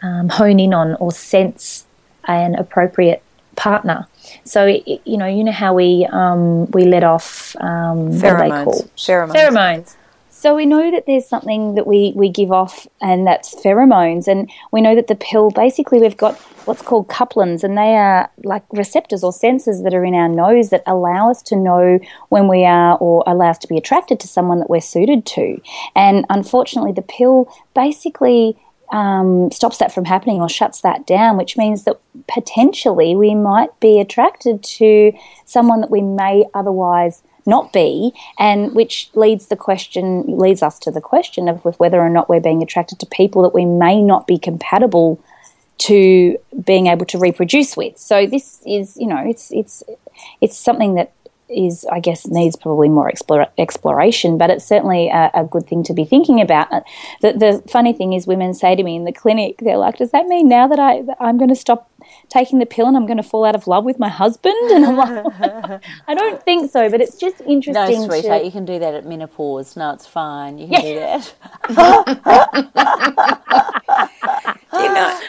um, 0.00 0.28
hone 0.28 0.60
in 0.60 0.72
on 0.72 0.94
or 1.00 1.10
sense 1.10 1.84
an 2.28 2.54
appropriate 2.54 3.20
partner. 3.56 4.06
So 4.44 4.64
it, 4.66 5.02
you 5.04 5.16
know, 5.16 5.26
you 5.26 5.42
know 5.42 5.50
how 5.50 5.74
we 5.74 6.06
um, 6.08 6.70
we 6.70 6.84
let 6.84 7.02
off 7.02 7.56
um, 7.56 8.12
pheromones. 8.12 8.88
Pheromones. 8.96 9.34
Pheromones. 9.34 9.96
So 10.42 10.56
we 10.56 10.66
know 10.66 10.90
that 10.90 11.06
there's 11.06 11.28
something 11.28 11.76
that 11.76 11.86
we, 11.86 12.12
we 12.16 12.28
give 12.28 12.50
off, 12.50 12.88
and 13.00 13.24
that's 13.24 13.54
pheromones. 13.54 14.26
And 14.26 14.50
we 14.72 14.80
know 14.80 14.96
that 14.96 15.06
the 15.06 15.14
pill, 15.14 15.52
basically, 15.52 16.00
we've 16.00 16.16
got 16.16 16.36
what's 16.64 16.82
called 16.82 17.06
copulins, 17.06 17.62
and 17.62 17.78
they 17.78 17.94
are 17.94 18.28
like 18.42 18.64
receptors 18.72 19.22
or 19.22 19.30
sensors 19.30 19.84
that 19.84 19.94
are 19.94 20.04
in 20.04 20.16
our 20.16 20.28
nose 20.28 20.70
that 20.70 20.82
allow 20.84 21.30
us 21.30 21.42
to 21.42 21.54
know 21.54 22.00
when 22.30 22.48
we 22.48 22.64
are 22.64 22.96
or 22.96 23.22
allow 23.24 23.50
us 23.50 23.58
to 23.58 23.68
be 23.68 23.78
attracted 23.78 24.18
to 24.18 24.26
someone 24.26 24.58
that 24.58 24.68
we're 24.68 24.80
suited 24.80 25.26
to. 25.26 25.60
And 25.94 26.26
unfortunately, 26.28 26.90
the 26.90 27.02
pill 27.02 27.48
basically 27.72 28.56
um, 28.92 29.48
stops 29.52 29.78
that 29.78 29.94
from 29.94 30.06
happening 30.06 30.40
or 30.40 30.48
shuts 30.48 30.80
that 30.80 31.06
down, 31.06 31.36
which 31.36 31.56
means 31.56 31.84
that 31.84 32.00
potentially 32.26 33.14
we 33.14 33.36
might 33.36 33.78
be 33.78 34.00
attracted 34.00 34.64
to 34.64 35.12
someone 35.44 35.82
that 35.82 35.90
we 35.92 36.02
may 36.02 36.46
otherwise 36.52 37.22
not 37.46 37.72
be, 37.72 38.12
and 38.38 38.74
which 38.74 39.10
leads 39.14 39.46
the 39.46 39.56
question 39.56 40.24
leads 40.26 40.62
us 40.62 40.78
to 40.80 40.90
the 40.90 41.00
question 41.00 41.48
of 41.48 41.64
whether 41.78 42.00
or 42.00 42.10
not 42.10 42.28
we're 42.28 42.40
being 42.40 42.62
attracted 42.62 42.98
to 43.00 43.06
people 43.06 43.42
that 43.42 43.54
we 43.54 43.64
may 43.64 44.00
not 44.00 44.26
be 44.26 44.38
compatible 44.38 45.22
to 45.78 46.38
being 46.64 46.86
able 46.86 47.06
to 47.06 47.18
reproduce 47.18 47.76
with. 47.76 47.98
So 47.98 48.26
this 48.26 48.62
is, 48.66 48.96
you 48.96 49.06
know, 49.06 49.22
it's 49.26 49.50
it's 49.50 49.82
it's 50.40 50.56
something 50.56 50.94
that 50.94 51.12
is, 51.52 51.84
I 51.90 52.00
guess, 52.00 52.26
needs 52.26 52.56
probably 52.56 52.88
more 52.88 53.08
explore, 53.08 53.46
exploration, 53.58 54.38
but 54.38 54.50
it's 54.50 54.64
certainly 54.64 55.08
a, 55.08 55.30
a, 55.34 55.44
good 55.44 55.66
thing 55.66 55.82
to 55.84 55.94
be 55.94 56.04
thinking 56.04 56.40
about. 56.40 56.72
Uh, 56.72 56.80
the, 57.20 57.32
the, 57.32 57.62
funny 57.70 57.92
thing 57.92 58.12
is, 58.12 58.26
women 58.26 58.54
say 58.54 58.74
to 58.74 58.82
me 58.82 58.96
in 58.96 59.04
the 59.04 59.12
clinic, 59.12 59.58
they're 59.58 59.76
like, 59.76 59.98
"Does 59.98 60.10
that 60.10 60.26
mean 60.26 60.48
now 60.48 60.66
that 60.66 60.78
I 60.78 61.02
that 61.02 61.16
I'm 61.20 61.38
going 61.38 61.50
to 61.50 61.56
stop 61.56 61.90
taking 62.28 62.58
the 62.58 62.66
pill 62.66 62.86
and 62.86 62.96
I'm 62.96 63.06
going 63.06 63.18
to 63.18 63.22
fall 63.22 63.44
out 63.44 63.54
of 63.54 63.66
love 63.66 63.84
with 63.84 63.98
my 63.98 64.08
husband?" 64.08 64.70
And 64.70 64.84
I'm 64.84 64.96
like, 64.96 65.82
"I 66.08 66.14
don't 66.14 66.42
think 66.42 66.70
so," 66.70 66.90
but 66.90 67.00
it's 67.00 67.16
just 67.16 67.40
interesting. 67.42 68.00
No, 68.00 68.08
sweetheart, 68.08 68.40
to... 68.40 68.46
you 68.46 68.52
can 68.52 68.64
do 68.64 68.78
that 68.78 68.94
at 68.94 69.06
menopause. 69.06 69.76
No, 69.76 69.92
it's 69.92 70.06
fine. 70.06 70.58
You 70.58 70.68
can 70.68 70.84
yeah. 70.84 70.92
do 70.92 71.00
that. 71.00 71.34
you 74.72 74.94
know, 74.94 75.20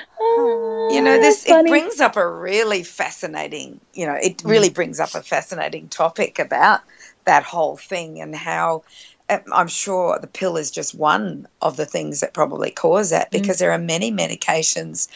you 0.91 1.01
know 1.01 1.19
this 1.19 1.45
it 1.47 1.67
brings 1.67 1.99
up 1.99 2.15
a 2.15 2.27
really 2.27 2.83
fascinating 2.83 3.79
you 3.93 4.05
know 4.05 4.17
it 4.21 4.41
really 4.45 4.69
mm. 4.69 4.73
brings 4.73 4.99
up 4.99 5.15
a 5.15 5.21
fascinating 5.21 5.87
topic 5.87 6.39
about 6.39 6.81
that 7.25 7.43
whole 7.43 7.77
thing 7.77 8.21
and 8.21 8.35
how 8.35 8.83
um, 9.29 9.41
I'm 9.53 9.67
sure 9.67 10.19
the 10.19 10.27
pill 10.27 10.57
is 10.57 10.69
just 10.69 10.95
one 10.95 11.47
of 11.61 11.77
the 11.77 11.85
things 11.85 12.19
that 12.19 12.33
probably 12.33 12.71
cause 12.71 13.09
that 13.11 13.29
mm. 13.29 13.31
because 13.31 13.57
mm. 13.57 13.59
there 13.59 13.71
are 13.71 13.79
many 13.79 14.11
medications 14.11 15.07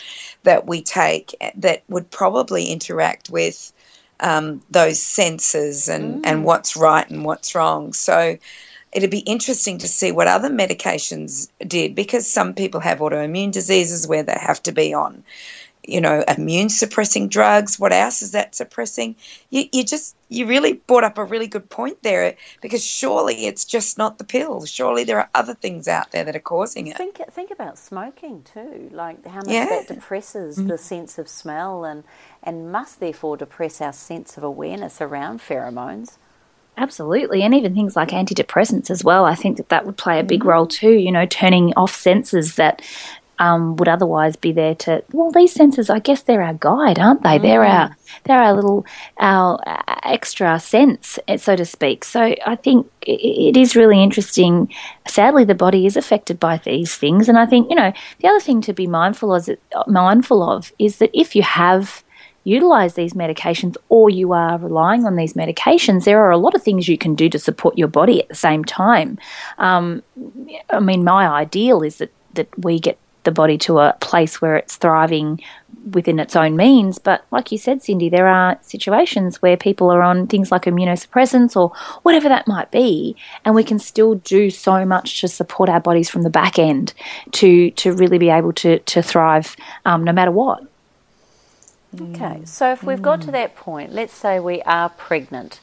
that 0.44 0.66
we 0.66 0.82
take 0.82 1.36
that 1.56 1.84
would 1.90 2.10
probably 2.10 2.66
interact 2.66 3.30
with 3.30 3.74
um, 4.20 4.62
those 4.72 5.02
senses 5.02 5.90
and, 5.90 6.24
mm. 6.24 6.28
and 6.28 6.44
what's 6.44 6.76
right 6.76 7.10
and 7.10 7.26
what's 7.26 7.54
wrong. 7.54 7.94
So 7.94 8.38
it'd 8.92 9.12
be 9.12 9.20
interesting 9.20 9.78
to 9.80 9.88
see 9.88 10.12
what 10.12 10.28
other 10.28 10.50
medications 10.50 11.50
did 11.68 11.96
because 11.96 12.28
some 12.28 12.54
people 12.54 12.80
have 12.80 13.00
autoimmune 13.00 13.52
diseases 13.52 14.08
where 14.08 14.24
they 14.24 14.38
have 14.40 14.62
to 14.64 14.72
be 14.72 14.94
on 14.94 15.24
you 15.88 16.02
know 16.02 16.24
immune 16.28 16.70
suppressing 16.70 17.30
drugs. 17.30 17.80
What 17.80 17.94
else 17.94 18.22
is 18.22 18.32
that 18.32 18.54
suppressing? 18.54 19.16
You, 19.50 19.66
you 19.72 19.84
just 19.84 20.16
you 20.30 20.46
really 20.46 20.74
brought 20.74 21.06
up 21.06 21.18
a 21.18 21.24
really 21.24 21.48
good 21.48 21.70
point 21.70 22.04
there 22.04 22.36
because 22.62 22.84
surely 22.86 23.46
it's 23.46 23.64
just 23.64 23.98
not 23.98 24.18
the 24.18 24.26
pill 24.26 24.66
surely 24.66 25.06
there 25.06 25.20
are 25.20 25.30
other 25.34 25.54
things 25.54 25.88
out 25.88 26.12
there 26.12 26.26
that 26.26 26.36
are 26.36 26.40
causing 26.40 26.88
it. 26.88 26.98
Think 26.98 27.22
think 27.32 27.52
about 27.52 27.78
smoking 27.78 28.44
too. 28.44 28.90
Like 28.92 29.26
how 29.26 29.38
much 29.38 29.48
yeah. 29.48 29.66
that 29.66 29.88
depresses 29.88 30.58
mm-hmm. 30.58 30.68
the 30.68 30.78
sense 30.78 31.18
of 31.18 31.28
smell 31.28 31.86
and 31.86 32.04
and 32.44 32.72
must 32.72 33.00
therefore 33.00 33.38
depress 33.38 33.82
our 33.82 33.94
sense 33.94 34.38
of 34.38 34.44
awareness 34.44 35.02
around 35.02 35.40
pheromones 35.40 36.18
Absolutely, 36.78 37.42
and 37.42 37.56
even 37.56 37.74
things 37.74 37.96
like 37.96 38.10
antidepressants 38.10 38.92
as 38.92 39.04
well. 39.04 39.26
I 39.26 39.34
think 39.34 39.58
that 39.58 39.70
that 39.70 39.86
would 39.86 39.98
play 39.98 40.20
a 40.20 40.24
big 40.24 40.42
mm-hmm. 40.42 40.50
role 40.50 40.68
too. 40.68 40.92
You 40.92 41.12
know, 41.12 41.26
turning 41.26 41.74
off 41.76 41.96
senses 41.96 42.56
that 42.56 42.84
um, 43.40 43.76
would 43.78 43.88
otherwise 43.88 44.36
be 44.36 44.52
there 44.52 44.76
to. 44.76 45.04
Well, 45.12 45.32
these 45.32 45.54
senses, 45.54 45.90
I 45.90 46.00
guess, 46.00 46.24
they're 46.24 46.42
our 46.42 46.54
guide, 46.54 47.00
aren't 47.00 47.24
they? 47.24 47.40
Mm. 47.40 47.42
They're 47.42 47.64
our 47.64 47.96
they're 48.24 48.42
our 48.42 48.54
little 48.54 48.86
our 49.20 49.60
extra 50.04 50.60
sense, 50.60 51.20
so 51.38 51.56
to 51.56 51.66
speak. 51.66 52.04
So 52.04 52.36
I 52.46 52.56
think 52.56 52.90
it 53.02 53.58
is 53.58 53.76
really 53.76 54.02
interesting. 54.02 54.74
Sadly, 55.08 55.46
the 55.46 55.56
body 55.56 55.86
is 55.86 55.98
affected 55.98 56.40
by 56.40 56.58
these 56.58 56.96
things, 56.96 57.30
and 57.30 57.38
I 57.38 57.46
think 57.46 57.70
you 57.70 57.76
know 57.76 57.92
the 58.20 58.28
other 58.28 58.40
thing 58.40 58.62
to 58.62 58.74
be 58.74 58.88
mindful 58.88 59.34
of, 59.34 59.50
mindful 59.88 60.48
of 60.48 60.72
is 60.80 60.98
that 60.98 61.12
if 61.14 61.36
you 61.36 61.44
have 61.44 62.04
utilize 62.48 62.94
these 62.94 63.14
medications 63.14 63.76
or 63.90 64.10
you 64.10 64.34
are 64.34 64.58
relying 64.58 65.06
on 65.06 65.16
these 65.16 65.34
medications, 65.34 66.06
there 66.06 66.22
are 66.22 66.32
a 66.32 66.38
lot 66.38 66.56
of 66.56 66.64
things 66.64 66.88
you 66.88 66.98
can 66.98 67.14
do 67.14 67.30
to 67.30 67.40
support 67.40 67.78
your 67.78 67.88
body 67.88 68.22
at 68.22 68.30
the 68.30 68.36
same 68.36 68.64
time. 68.64 69.20
Um, 69.58 70.02
I 70.70 70.80
mean, 70.80 71.04
my 71.04 71.28
ideal 71.28 71.84
is 71.84 71.98
that, 71.98 72.12
that 72.34 72.48
we 72.58 72.80
get 72.80 72.98
the 73.24 73.32
body 73.32 73.58
to 73.58 73.80
a 73.80 73.94
place 74.00 74.42
where 74.42 74.56
it's 74.56 74.78
thriving 74.78 75.42
within 75.92 76.20
its 76.20 76.36
own 76.36 76.56
means. 76.56 76.98
But 76.98 77.26
like 77.32 77.52
you 77.52 77.58
said, 77.58 77.80
Cyndi, 77.80 78.10
there 78.10 78.28
are 78.28 78.58
situations 78.62 79.42
where 79.42 79.58
people 79.58 79.90
are 79.92 80.02
on 80.02 80.28
things 80.28 80.50
like 80.50 80.64
immunosuppressants 80.64 81.56
or 81.58 81.74
whatever 82.04 82.30
that 82.30 82.48
might 82.48 82.72
be, 82.72 83.18
and 83.44 83.54
we 83.54 83.66
can 83.66 83.80
still 83.80 84.16
do 84.16 84.50
so 84.50 84.86
much 84.86 85.20
to 85.20 85.28
support 85.28 85.70
our 85.70 85.82
bodies 85.82 86.10
from 86.10 86.22
the 86.22 86.30
back 86.30 86.58
end 86.58 86.94
to 87.34 87.72
to 87.72 87.92
really 87.92 88.18
be 88.18 88.30
able 88.30 88.54
to 88.54 88.80
to 88.80 89.02
thrive 89.02 89.58
um, 89.86 90.04
no 90.04 90.14
matter 90.14 90.32
what. 90.32 90.64
Okay, 92.00 92.42
so 92.46 92.72
if 92.72 92.84
we've 92.84 93.02
got 93.02 93.22
to 93.24 93.32
that 93.32 93.56
point, 93.56 93.94
let's 93.94 94.14
say 94.14 94.40
we 94.40 94.62
are 94.64 94.90
pregnant. 94.90 95.60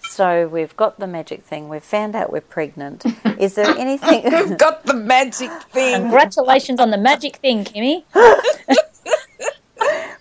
So 0.00 0.46
we've 0.48 0.76
got 0.76 0.98
the 0.98 1.06
magic 1.06 1.44
thing. 1.44 1.68
We've 1.68 1.82
found 1.82 2.14
out 2.14 2.32
we're 2.32 2.40
pregnant. 2.40 3.04
Is 3.38 3.54
there 3.54 3.66
anything? 3.76 4.22
We've 4.32 4.56
got 4.56 4.84
the 4.86 4.94
magic 4.94 5.50
thing. 5.72 6.02
Congratulations 6.02 6.80
on 6.80 6.90
the 6.90 6.98
magic 6.98 7.36
thing, 7.36 7.64
Kimmy. 7.64 8.04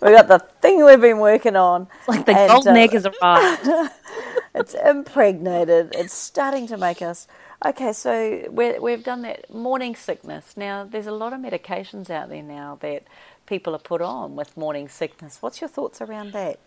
we've 0.02 0.16
got 0.16 0.28
the 0.28 0.40
thing 0.62 0.84
we've 0.84 1.00
been 1.00 1.20
working 1.20 1.56
on. 1.56 1.88
It's 2.00 2.08
Like 2.08 2.26
the 2.26 2.38
And, 2.38 2.52
golden 2.52 2.76
uh, 2.76 2.80
egg 2.80 2.92
has 2.94 3.06
arrived. 3.06 3.92
It's 4.56 4.74
impregnated. 4.74 5.94
It's 5.94 6.14
starting 6.14 6.68
to 6.68 6.78
make 6.78 7.02
us. 7.02 7.28
Okay, 7.66 7.94
so 7.94 8.44
we're, 8.50 8.82
we've 8.82 9.04
done 9.04 9.22
that 9.24 9.54
morning 9.54 9.96
sickness. 9.96 10.56
Now, 10.58 10.84
there's 10.84 11.08
a 11.08 11.12
lot 11.12 11.34
of 11.34 11.40
medications 11.40 12.10
out 12.10 12.30
there 12.30 12.44
now 12.44 12.78
that 12.82 13.04
people 13.48 13.76
are 13.76 13.80
put 13.80 14.02
on 14.02 14.36
with 14.36 14.56
morning 14.58 14.90
sickness. 14.90 15.40
What's 15.42 15.62
your 15.62 15.70
thoughts 15.70 16.02
around 16.02 16.34
that? 16.34 16.60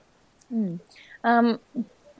Um, 1.25 1.61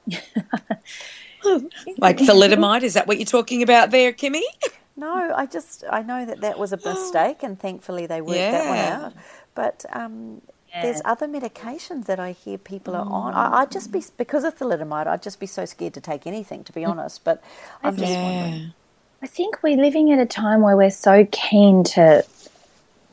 Like 1.97 2.17
thalidomide, 2.17 2.83
is 2.83 2.93
that 2.95 3.07
what 3.07 3.17
you're 3.17 3.25
talking 3.25 3.63
about 3.63 3.91
there, 3.91 4.13
Kimmy? 4.13 4.43
No, 4.97 5.33
I 5.35 5.47
just 5.47 5.85
I 5.89 6.03
know 6.03 6.25
that 6.25 6.41
that 6.41 6.59
was 6.59 6.73
a 6.73 6.77
mistake, 6.77 7.43
and 7.43 7.59
thankfully 7.59 8.07
they 8.07 8.21
worked 8.21 8.51
that 8.51 8.67
one 8.67 8.77
out. 8.77 9.13
But 9.55 9.85
um, 9.93 10.41
there's 10.81 11.01
other 11.05 11.27
medications 11.27 12.05
that 12.05 12.19
I 12.19 12.33
hear 12.33 12.57
people 12.59 12.95
are 12.95 13.07
on. 13.07 13.33
I, 13.33 13.61
I'd 13.61 13.71
just 13.71 13.91
be 13.91 14.03
because 14.17 14.43
of 14.43 14.57
thalidomide. 14.57 15.07
I'd 15.07 15.23
just 15.23 15.39
be 15.39 15.47
so 15.47 15.65
scared 15.65 15.95
to 15.95 16.01
take 16.01 16.27
anything, 16.27 16.63
to 16.65 16.73
be 16.73 16.85
honest. 16.85 17.23
But 17.23 17.41
I'm 17.83 17.97
just 17.97 18.13
wondering. 18.13 18.73
I 19.23 19.27
think 19.27 19.63
we're 19.63 19.77
living 19.77 20.11
at 20.11 20.19
a 20.19 20.25
time 20.25 20.61
where 20.61 20.77
we're 20.77 20.91
so 20.91 21.27
keen 21.31 21.83
to, 21.85 22.23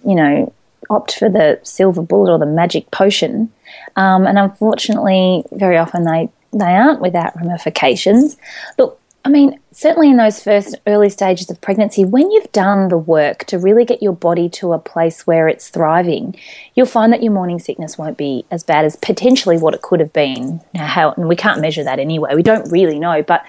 you 0.04 0.14
know, 0.16 0.52
opt 0.90 1.16
for 1.16 1.28
the 1.28 1.60
silver 1.62 2.02
bullet 2.02 2.32
or 2.32 2.38
the 2.38 2.46
magic 2.46 2.90
potion, 2.90 3.52
um, 3.96 4.26
and 4.26 4.38
unfortunately, 4.38 5.44
very 5.52 5.76
often 5.76 6.04
they 6.04 6.28
they 6.52 6.72
aren't 6.72 7.00
without 7.00 7.36
ramifications. 7.36 8.36
Look, 8.78 8.98
I 9.24 9.30
mean, 9.30 9.58
certainly 9.72 10.08
in 10.08 10.16
those 10.16 10.42
first 10.42 10.76
early 10.86 11.10
stages 11.10 11.50
of 11.50 11.60
pregnancy, 11.60 12.04
when 12.04 12.30
you've 12.30 12.50
done 12.52 12.88
the 12.88 12.96
work 12.96 13.44
to 13.46 13.58
really 13.58 13.84
get 13.84 14.02
your 14.02 14.14
body 14.14 14.48
to 14.50 14.72
a 14.72 14.78
place 14.78 15.26
where 15.26 15.48
it's 15.48 15.68
thriving, 15.68 16.34
you'll 16.74 16.86
find 16.86 17.12
that 17.12 17.22
your 17.22 17.32
morning 17.32 17.58
sickness 17.58 17.98
won't 17.98 18.16
be 18.16 18.46
as 18.50 18.64
bad 18.64 18.84
as 18.84 18.96
potentially 18.96 19.58
what 19.58 19.74
it 19.74 19.82
could 19.82 20.00
have 20.00 20.12
been. 20.12 20.62
Now, 20.72 20.86
how, 20.86 21.12
and 21.12 21.28
we 21.28 21.36
can't 21.36 21.60
measure 21.60 21.84
that 21.84 21.98
anyway. 21.98 22.34
We 22.34 22.42
don't 22.42 22.70
really 22.70 22.98
know, 22.98 23.22
but 23.22 23.44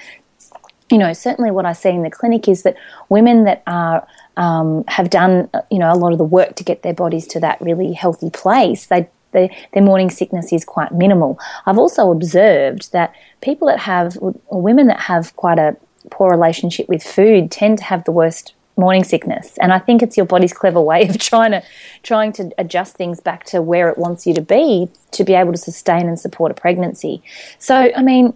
you 0.92 0.98
know, 0.98 1.14
certainly 1.14 1.52
what 1.52 1.66
I 1.66 1.74
see 1.74 1.90
in 1.90 2.04
the 2.04 2.10
clinic 2.10 2.48
is 2.48 2.64
that 2.64 2.76
women 3.10 3.44
that 3.44 3.62
are 3.68 4.06
um, 4.40 4.86
have 4.88 5.10
done, 5.10 5.50
you 5.70 5.78
know, 5.78 5.92
a 5.92 6.00
lot 6.00 6.14
of 6.14 6.18
the 6.18 6.24
work 6.24 6.56
to 6.56 6.64
get 6.64 6.82
their 6.82 6.94
bodies 6.94 7.28
to 7.28 7.40
that 7.42 7.60
really 7.60 7.92
healthy 7.92 8.30
place, 8.30 8.86
they, 8.86 9.08
they 9.34 9.56
their 9.74 9.84
morning 9.84 10.10
sickness 10.10 10.52
is 10.54 10.64
quite 10.64 10.94
minimal. 10.94 11.38
I've 11.66 11.78
also 11.78 12.10
observed 12.10 12.94
that 12.94 13.14
people 13.42 13.68
that 13.68 13.80
have, 13.80 14.18
or 14.22 14.62
women 14.62 14.88
that 14.88 15.02
have 15.02 15.36
quite 15.36 15.60
a 15.60 15.76
poor 16.10 16.32
relationship 16.32 16.88
with 16.88 17.04
food, 17.04 17.52
tend 17.52 17.80
to 17.80 17.84
have 17.84 18.06
the 18.06 18.14
worst 18.14 18.54
morning 18.78 19.04
sickness. 19.04 19.58
And 19.58 19.74
I 19.74 19.80
think 19.80 20.02
it's 20.02 20.16
your 20.16 20.26
body's 20.26 20.54
clever 20.54 20.80
way 20.80 21.10
of 21.10 21.18
trying 21.18 21.52
to 21.52 21.62
trying 22.02 22.32
to 22.34 22.50
adjust 22.58 22.96
things 22.96 23.20
back 23.20 23.44
to 23.48 23.62
where 23.62 23.90
it 23.90 23.98
wants 23.98 24.26
you 24.26 24.34
to 24.36 24.42
be 24.42 24.90
to 25.12 25.26
be 25.26 25.34
able 25.34 25.52
to 25.52 25.58
sustain 25.58 26.08
and 26.08 26.18
support 26.18 26.50
a 26.50 26.54
pregnancy. 26.56 27.22
So, 27.58 27.76
I 27.94 28.02
mean, 28.02 28.34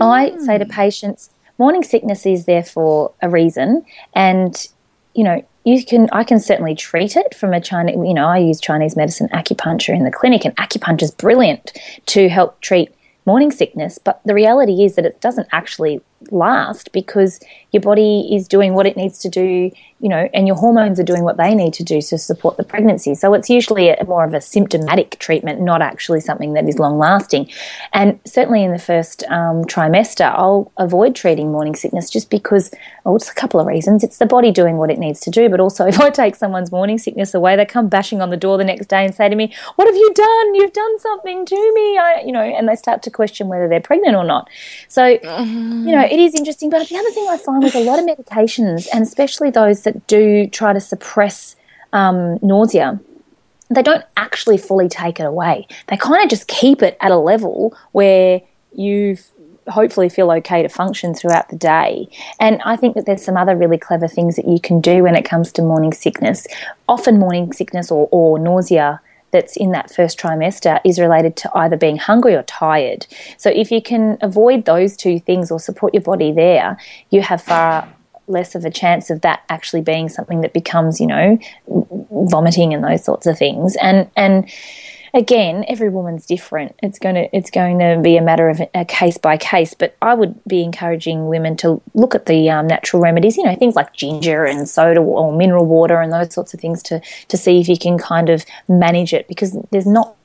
I 0.00 0.36
say 0.38 0.58
to 0.58 0.64
patients, 0.64 1.30
morning 1.58 1.82
sickness 1.82 2.24
is 2.24 2.44
there 2.44 2.62
for 2.62 3.12
a 3.20 3.28
reason, 3.28 3.84
and 4.14 4.68
you 5.14 5.24
know 5.24 5.44
you 5.64 5.84
can 5.84 6.08
I 6.12 6.24
can 6.24 6.38
certainly 6.38 6.74
treat 6.74 7.16
it 7.16 7.34
from 7.34 7.52
a 7.52 7.60
Chinese. 7.60 7.96
You 7.96 8.14
know, 8.14 8.26
I 8.26 8.38
use 8.38 8.60
Chinese 8.60 8.96
medicine 8.96 9.28
acupuncture 9.30 9.94
in 9.94 10.04
the 10.04 10.10
clinic, 10.10 10.44
and 10.44 10.54
acupuncture 10.56 11.02
is 11.02 11.10
brilliant 11.10 11.72
to 12.06 12.28
help 12.28 12.60
treat 12.60 12.94
morning 13.26 13.50
sickness. 13.50 13.98
But 13.98 14.20
the 14.24 14.34
reality 14.34 14.84
is 14.84 14.96
that 14.96 15.06
it 15.06 15.20
doesn't 15.20 15.48
actually 15.52 16.02
last 16.30 16.92
because 16.92 17.40
your 17.74 17.82
body 17.82 18.34
is 18.34 18.48
doing 18.48 18.74
what 18.74 18.86
it 18.86 18.96
needs 18.96 19.18
to 19.18 19.28
do, 19.28 19.70
you 20.00 20.08
know, 20.08 20.28
and 20.32 20.46
your 20.46 20.56
hormones 20.56 21.00
are 21.00 21.04
doing 21.04 21.24
what 21.24 21.36
they 21.36 21.54
need 21.54 21.74
to 21.74 21.82
do 21.82 22.00
to 22.00 22.16
support 22.16 22.56
the 22.56 22.64
pregnancy. 22.64 23.14
So 23.14 23.34
it's 23.34 23.50
usually 23.50 23.90
a, 23.90 24.04
more 24.04 24.24
of 24.24 24.32
a 24.32 24.40
symptomatic 24.40 25.18
treatment, 25.18 25.60
not 25.60 25.82
actually 25.82 26.20
something 26.20 26.52
that 26.54 26.68
is 26.68 26.78
long 26.78 26.98
lasting. 26.98 27.50
And 27.92 28.20
certainly 28.24 28.62
in 28.62 28.72
the 28.72 28.78
first 28.78 29.24
um, 29.24 29.64
trimester, 29.64 30.32
I'll 30.32 30.72
avoid 30.76 31.16
treating 31.16 31.50
morning 31.50 31.74
sickness 31.74 32.10
just 32.10 32.30
because, 32.30 32.70
oh, 33.04 33.16
it's 33.16 33.28
a 33.28 33.34
couple 33.34 33.58
of 33.58 33.66
reasons. 33.66 34.04
It's 34.04 34.18
the 34.18 34.26
body 34.26 34.52
doing 34.52 34.76
what 34.76 34.90
it 34.90 34.98
needs 34.98 35.20
to 35.20 35.30
do, 35.30 35.48
but 35.48 35.58
also 35.58 35.86
if 35.88 36.00
I 36.00 36.10
take 36.10 36.36
someone's 36.36 36.70
morning 36.70 36.98
sickness 36.98 37.34
away, 37.34 37.56
they 37.56 37.66
come 37.66 37.88
bashing 37.88 38.22
on 38.22 38.30
the 38.30 38.36
door 38.36 38.56
the 38.56 38.64
next 38.64 38.86
day 38.86 39.04
and 39.04 39.14
say 39.14 39.28
to 39.28 39.34
me, 39.34 39.52
"What 39.76 39.88
have 39.88 39.96
you 39.96 40.12
done? 40.14 40.54
You've 40.54 40.72
done 40.72 40.98
something 41.00 41.44
to 41.44 41.72
me," 41.74 41.98
I, 41.98 42.22
you 42.24 42.32
know, 42.32 42.42
and 42.42 42.68
they 42.68 42.76
start 42.76 43.02
to 43.02 43.10
question 43.10 43.48
whether 43.48 43.68
they're 43.68 43.80
pregnant 43.80 44.16
or 44.16 44.24
not. 44.24 44.48
So, 44.88 45.06
you 45.06 45.18
know, 45.92 46.04
it 46.04 46.20
is 46.20 46.34
interesting. 46.34 46.70
But 46.70 46.88
the 46.88 46.96
other 46.96 47.10
thing 47.10 47.26
I 47.28 47.36
find 47.36 47.63
with 47.64 47.74
a 47.74 47.80
lot 47.80 47.98
of 47.98 48.04
medications, 48.04 48.86
and 48.92 49.02
especially 49.02 49.50
those 49.50 49.82
that 49.82 50.06
do 50.06 50.46
try 50.46 50.72
to 50.72 50.80
suppress 50.80 51.56
um, 51.92 52.38
nausea, 52.42 53.00
they 53.70 53.82
don't 53.82 54.04
actually 54.16 54.58
fully 54.58 54.88
take 54.88 55.18
it 55.18 55.24
away. 55.24 55.66
They 55.88 55.96
kind 55.96 56.22
of 56.22 56.30
just 56.30 56.46
keep 56.46 56.82
it 56.82 56.96
at 57.00 57.10
a 57.10 57.16
level 57.16 57.76
where 57.92 58.42
you 58.72 59.16
hopefully 59.68 60.08
feel 60.08 60.30
okay 60.30 60.62
to 60.62 60.68
function 60.68 61.14
throughout 61.14 61.48
the 61.48 61.56
day. 61.56 62.06
And 62.38 62.60
I 62.64 62.76
think 62.76 62.94
that 62.96 63.06
there's 63.06 63.24
some 63.24 63.36
other 63.36 63.56
really 63.56 63.78
clever 63.78 64.06
things 64.06 64.36
that 64.36 64.46
you 64.46 64.60
can 64.60 64.80
do 64.80 65.02
when 65.02 65.16
it 65.16 65.24
comes 65.24 65.52
to 65.52 65.62
morning 65.62 65.92
sickness. 65.92 66.46
Often, 66.86 67.18
morning 67.18 67.52
sickness 67.52 67.90
or, 67.90 68.08
or 68.10 68.38
nausea 68.38 69.00
that's 69.34 69.56
in 69.56 69.72
that 69.72 69.92
first 69.92 70.16
trimester 70.16 70.80
is 70.84 71.00
related 71.00 71.34
to 71.34 71.50
either 71.56 71.76
being 71.76 71.96
hungry 71.96 72.36
or 72.36 72.44
tired. 72.44 73.04
So 73.36 73.50
if 73.50 73.72
you 73.72 73.82
can 73.82 74.16
avoid 74.22 74.64
those 74.64 74.96
two 74.96 75.18
things 75.18 75.50
or 75.50 75.58
support 75.58 75.92
your 75.92 76.04
body 76.04 76.30
there, 76.30 76.78
you 77.10 77.20
have 77.20 77.42
far 77.42 77.92
less 78.28 78.54
of 78.54 78.64
a 78.64 78.70
chance 78.70 79.10
of 79.10 79.22
that 79.22 79.42
actually 79.48 79.82
being 79.82 80.08
something 80.08 80.40
that 80.42 80.52
becomes, 80.52 81.00
you 81.00 81.08
know, 81.08 81.36
vomiting 82.30 82.72
and 82.72 82.84
those 82.84 83.04
sorts 83.04 83.26
of 83.26 83.36
things. 83.36 83.74
And 83.82 84.08
and 84.16 84.48
again, 85.14 85.64
every 85.68 85.88
woman's 85.88 86.26
different. 86.26 86.74
It's 86.82 86.98
going 86.98 87.14
to 87.14 87.34
it's 87.34 87.50
going 87.50 87.78
to 87.78 88.00
be 88.02 88.16
a 88.16 88.22
matter 88.22 88.48
of 88.48 88.60
a 88.74 88.84
case 88.84 89.16
by 89.16 89.36
case. 89.36 89.72
But 89.72 89.96
I 90.02 90.14
would 90.14 90.42
be 90.44 90.62
encouraging 90.62 91.28
women 91.28 91.56
to 91.58 91.80
look 91.94 92.14
at 92.14 92.26
the 92.26 92.50
um, 92.50 92.66
natural 92.66 93.00
remedies. 93.00 93.36
You 93.36 93.44
know, 93.44 93.54
things 93.54 93.76
like 93.76 93.94
ginger 93.94 94.44
and 94.44 94.68
soda 94.68 95.00
or 95.00 95.32
mineral 95.32 95.66
water 95.66 96.00
and 96.00 96.12
those 96.12 96.34
sorts 96.34 96.52
of 96.52 96.60
things 96.60 96.82
to 96.84 97.00
to 97.28 97.36
see 97.36 97.60
if 97.60 97.68
you 97.68 97.78
can 97.78 97.96
kind 97.96 98.28
of 98.28 98.44
manage 98.68 99.14
it 99.14 99.28
because 99.28 99.56
there's 99.70 99.86
not 99.86 100.16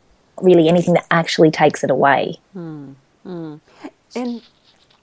really 0.41 0.67
anything 0.67 0.95
that 0.95 1.05
actually 1.11 1.51
takes 1.51 1.83
it 1.83 1.91
away. 1.91 2.39
And 4.15 4.41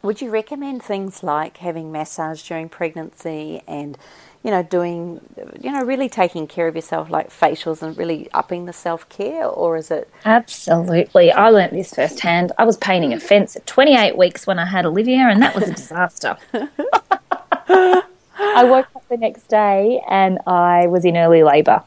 would 0.03 0.21
you 0.21 0.31
recommend 0.31 0.83
things 0.83 1.23
like 1.23 1.59
having 1.59 1.93
massage 1.93 2.43
during 2.43 2.69
pregnancy 2.69 3.63
and, 3.67 3.99
you 4.43 4.51
know, 4.51 4.63
doing, 4.63 5.21
you 5.61 5.73
know, 5.73 5.83
really 5.83 6.09
taking 6.09 6.47
care 6.47 6.69
of 6.69 6.77
yourself 6.77 7.11
like 7.11 7.31
facials 7.31 7.83
and 7.83 7.97
really 7.97 8.29
upping 8.33 8.67
the 8.67 8.73
self 8.73 9.09
care? 9.09 9.47
Or 9.47 9.77
is 9.77 9.91
it, 9.91 10.09
Absolutely. 10.25 11.33
I 11.33 11.51
learnt 11.51 11.73
this 11.73 11.95
firsthand. 11.95 12.53
I 12.59 12.65
was 12.65 12.77
painting 12.77 13.13
a 13.13 13.21
fence 13.21 13.57
at 13.57 13.67
28 13.67 14.17
weeks 14.17 14.47
when 14.47 14.59
I 14.59 14.67
had 14.67 14.87
Olivia, 14.87 15.29
and 15.29 15.43
that 15.43 15.55
was 15.55 15.69
a 15.69 15.75
disaster. 15.75 16.37
I 18.39 18.65
woke 18.65 18.87
up 18.95 19.09
the 19.09 19.17
next 19.17 19.49
day 19.49 20.01
and 20.09 20.39
I 20.47 20.87
was 20.87 21.05
in 21.05 21.17
early 21.17 21.43
labour. 21.43 21.83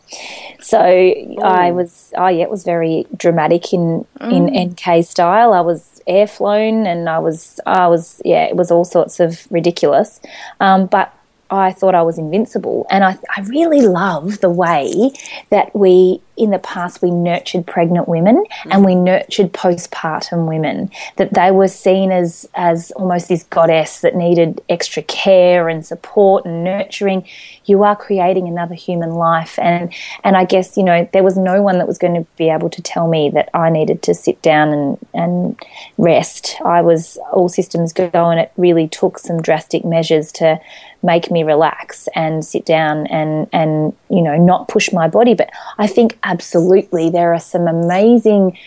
So 0.59 0.79
I 0.79 1.71
was, 1.71 2.11
oh 2.17 2.27
yeah, 2.27 2.43
it 2.43 2.49
was 2.49 2.63
very 2.63 3.07
dramatic 3.15 3.73
in, 3.73 4.05
in 4.21 4.45
NK 4.45 5.05
style. 5.05 5.53
I 5.53 5.61
was 5.61 6.01
air 6.07 6.27
flown 6.27 6.85
and 6.85 7.07
I 7.07 7.19
was, 7.19 7.59
I 7.65 7.87
was, 7.87 8.21
yeah, 8.25 8.45
it 8.45 8.55
was 8.55 8.71
all 8.71 8.83
sorts 8.83 9.19
of 9.19 9.47
ridiculous. 9.51 10.19
Um, 10.59 10.87
but 10.87 11.13
I 11.49 11.71
thought 11.71 11.95
I 11.95 12.01
was 12.01 12.17
invincible. 12.17 12.85
And 12.89 13.03
I, 13.03 13.17
I 13.35 13.41
really 13.41 13.81
love 13.81 14.39
the 14.39 14.49
way 14.49 15.11
that 15.49 15.75
we 15.75 16.21
in 16.39 16.51
the 16.51 16.59
past 16.59 17.01
we 17.01 17.11
nurtured 17.11 17.67
pregnant 17.67 18.07
women 18.07 18.45
and 18.71 18.85
we 18.85 18.93
mm. 18.93 19.03
nurtured 19.03 19.51
postpartum 19.51 20.47
women, 20.47 20.89
that 21.17 21.33
they 21.33 21.51
were 21.51 21.67
seen 21.67 22.11
as, 22.11 22.47
as 22.55 22.91
almost 22.91 23.27
this 23.27 23.43
goddess 23.43 23.99
that 23.99 24.15
needed 24.15 24.61
extra 24.69 25.03
care 25.03 25.67
and 25.67 25.85
support 25.85 26.45
and 26.45 26.63
nurturing. 26.63 27.27
You 27.65 27.83
are 27.83 27.95
creating 27.95 28.47
another 28.47 28.73
human 28.73 29.11
life. 29.11 29.59
And, 29.59 29.93
and 30.23 30.37
I 30.37 30.45
guess, 30.45 30.77
you 30.77 30.83
know, 30.83 31.07
there 31.11 31.23
was 31.23 31.37
no 31.37 31.61
one 31.61 31.77
that 31.77 31.87
was 31.87 31.97
going 31.97 32.15
to 32.15 32.25
be 32.37 32.49
able 32.49 32.69
to 32.69 32.81
tell 32.81 33.09
me 33.09 33.29
that 33.31 33.49
I 33.53 33.69
needed 33.69 34.01
to 34.03 34.13
sit 34.13 34.41
down 34.41 34.69
and, 34.69 34.97
and 35.13 35.59
rest. 35.97 36.55
I 36.63 36.81
was 36.81 37.17
all 37.33 37.49
systems 37.49 37.91
go, 37.91 38.09
and 38.13 38.39
it 38.39 38.51
really 38.55 38.87
took 38.87 39.19
some 39.19 39.41
drastic 39.41 39.83
measures 39.83 40.31
to 40.33 40.59
make 41.03 41.31
me 41.31 41.43
relax 41.43 42.07
and 42.15 42.43
sit 42.43 42.65
down 42.65 43.07
and 43.07 43.47
and 43.53 43.93
you 44.09 44.21
know 44.21 44.37
not 44.37 44.67
push 44.67 44.91
my 44.91 45.07
body 45.07 45.33
but 45.33 45.49
i 45.77 45.87
think 45.87 46.17
absolutely. 46.29 47.09
There 47.09 47.33
are 47.33 47.39
some 47.39 47.67
amazing 47.67 48.57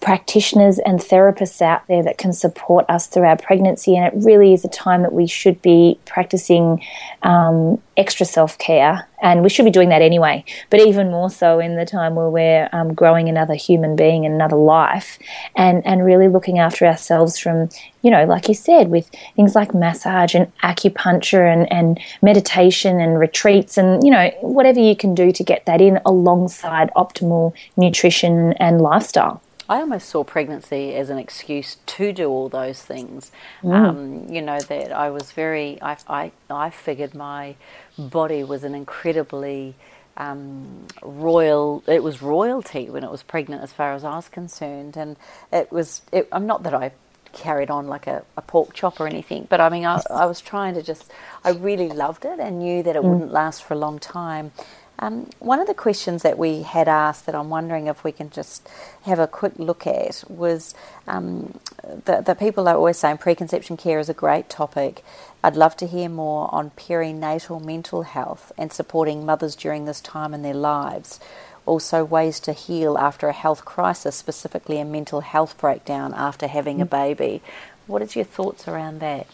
practitioners 0.00 0.78
and 0.78 1.00
therapists 1.00 1.60
out 1.60 1.86
there 1.86 2.02
that 2.02 2.18
can 2.18 2.32
support 2.32 2.84
us 2.88 3.06
through 3.06 3.24
our 3.24 3.36
pregnancy, 3.36 3.96
and 3.96 4.06
it 4.06 4.12
really 4.24 4.52
is 4.52 4.64
a 4.64 4.68
time 4.68 5.02
that 5.02 5.12
we 5.12 5.26
should 5.26 5.60
be 5.62 5.98
practicing 6.04 6.82
um, 7.22 7.80
extra 7.96 8.26
self 8.26 8.58
care, 8.58 9.08
and 9.22 9.42
we 9.42 9.48
should 9.48 9.64
be 9.64 9.70
doing 9.70 9.88
that 9.88 10.02
anyway. 10.02 10.44
But 10.70 10.80
even 10.80 11.10
more 11.10 11.30
so 11.30 11.58
in 11.58 11.76
the 11.76 11.86
time 11.86 12.14
where 12.14 12.30
we're 12.30 12.68
um, 12.72 12.94
growing 12.94 13.28
another 13.28 13.54
human 13.54 13.96
being, 13.96 14.26
another 14.26 14.56
life, 14.56 15.18
and 15.54 15.84
and 15.86 16.04
really 16.04 16.28
looking 16.28 16.58
after 16.58 16.86
ourselves 16.86 17.38
from 17.38 17.68
you 18.06 18.12
know, 18.12 18.24
like 18.24 18.46
you 18.46 18.54
said, 18.54 18.88
with 18.88 19.10
things 19.34 19.56
like 19.56 19.74
massage 19.74 20.32
and 20.32 20.46
acupuncture 20.58 21.52
and, 21.52 21.70
and 21.72 21.98
meditation 22.22 23.00
and 23.00 23.18
retreats 23.18 23.76
and, 23.76 24.04
you 24.04 24.12
know, 24.12 24.30
whatever 24.42 24.78
you 24.78 24.94
can 24.94 25.12
do 25.12 25.32
to 25.32 25.42
get 25.42 25.66
that 25.66 25.80
in 25.80 25.98
alongside 26.06 26.88
optimal 26.94 27.52
nutrition 27.76 28.52
and 28.60 28.80
lifestyle. 28.80 29.42
I 29.68 29.80
almost 29.80 30.08
saw 30.08 30.24
pregnancy 30.24 30.94
as 30.94 31.10
an 31.10 31.18
excuse 31.18 31.76
to 31.86 32.12
do 32.12 32.28
all 32.28 32.48
those 32.48 32.82
things. 32.82 33.32
Mm. 33.62 33.74
Um, 33.74 34.34
you 34.34 34.42
know 34.42 34.60
that 34.60 34.92
I 34.92 35.10
was 35.10 35.32
very. 35.32 35.80
I, 35.82 35.96
I 36.08 36.32
I 36.48 36.70
figured 36.70 37.14
my 37.14 37.56
body 37.98 38.44
was 38.44 38.64
an 38.64 38.74
incredibly 38.74 39.74
um, 40.16 40.86
royal. 41.02 41.82
It 41.86 42.02
was 42.02 42.22
royalty 42.22 42.88
when 42.88 43.04
it 43.04 43.10
was 43.10 43.22
pregnant, 43.22 43.62
as 43.62 43.72
far 43.72 43.92
as 43.94 44.04
I 44.04 44.16
was 44.16 44.28
concerned, 44.28 44.96
and 44.96 45.16
it 45.52 45.72
was. 45.72 46.02
It, 46.12 46.28
I'm 46.32 46.46
not 46.46 46.62
that 46.62 46.74
I 46.74 46.92
carried 47.32 47.70
on 47.70 47.86
like 47.86 48.06
a, 48.06 48.24
a, 48.38 48.40
pork 48.40 48.72
chop 48.72 48.98
or 48.98 49.06
anything, 49.06 49.46
but 49.50 49.60
I 49.60 49.68
mean, 49.68 49.84
I, 49.84 50.00
I 50.10 50.26
was 50.26 50.40
trying 50.40 50.74
to 50.74 50.82
just. 50.82 51.10
I 51.44 51.50
really 51.50 51.88
loved 51.88 52.24
it 52.24 52.38
and 52.38 52.60
knew 52.60 52.82
that 52.82 52.96
it 52.96 53.02
mm. 53.02 53.08
wouldn't 53.08 53.32
last 53.32 53.64
for 53.64 53.74
a 53.74 53.78
long 53.78 53.98
time. 53.98 54.52
Um, 54.98 55.28
one 55.40 55.60
of 55.60 55.66
the 55.66 55.74
questions 55.74 56.22
that 56.22 56.38
we 56.38 56.62
had 56.62 56.88
asked 56.88 57.26
that 57.26 57.34
I'm 57.34 57.50
wondering 57.50 57.86
if 57.86 58.02
we 58.02 58.12
can 58.12 58.30
just 58.30 58.66
have 59.02 59.18
a 59.18 59.26
quick 59.26 59.52
look 59.58 59.86
at 59.86 60.24
was 60.28 60.74
um, 61.06 61.58
the, 61.82 62.22
the 62.22 62.34
people 62.34 62.66
are 62.68 62.76
always 62.76 62.98
saying 62.98 63.18
preconception 63.18 63.76
care 63.76 63.98
is 63.98 64.08
a 64.08 64.14
great 64.14 64.48
topic. 64.48 65.04
I'd 65.44 65.56
love 65.56 65.76
to 65.78 65.86
hear 65.86 66.08
more 66.08 66.52
on 66.52 66.70
perinatal 66.70 67.64
mental 67.64 68.02
health 68.02 68.52
and 68.56 68.72
supporting 68.72 69.26
mothers 69.26 69.54
during 69.54 69.84
this 69.84 70.00
time 70.00 70.32
in 70.32 70.42
their 70.42 70.54
lives. 70.54 71.20
Also, 71.66 72.04
ways 72.04 72.40
to 72.40 72.52
heal 72.52 72.96
after 72.96 73.28
a 73.28 73.32
health 73.32 73.64
crisis, 73.64 74.16
specifically 74.16 74.80
a 74.80 74.84
mental 74.84 75.20
health 75.20 75.58
breakdown 75.58 76.14
after 76.14 76.46
having 76.46 76.80
a 76.80 76.86
baby. 76.86 77.42
What 77.86 78.02
is 78.02 78.16
your 78.16 78.24
thoughts 78.24 78.66
around 78.66 79.00
that? 79.00 79.26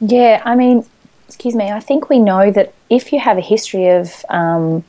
Yeah, 0.00 0.42
I 0.44 0.54
mean, 0.54 0.86
excuse 1.28 1.54
me, 1.54 1.70
I 1.70 1.80
think 1.80 2.08
we 2.08 2.18
know 2.18 2.50
that 2.50 2.72
if 2.88 3.12
you 3.12 3.20
have 3.20 3.36
a 3.36 3.42
history 3.42 3.88
of 3.88 4.24
um, 4.30 4.82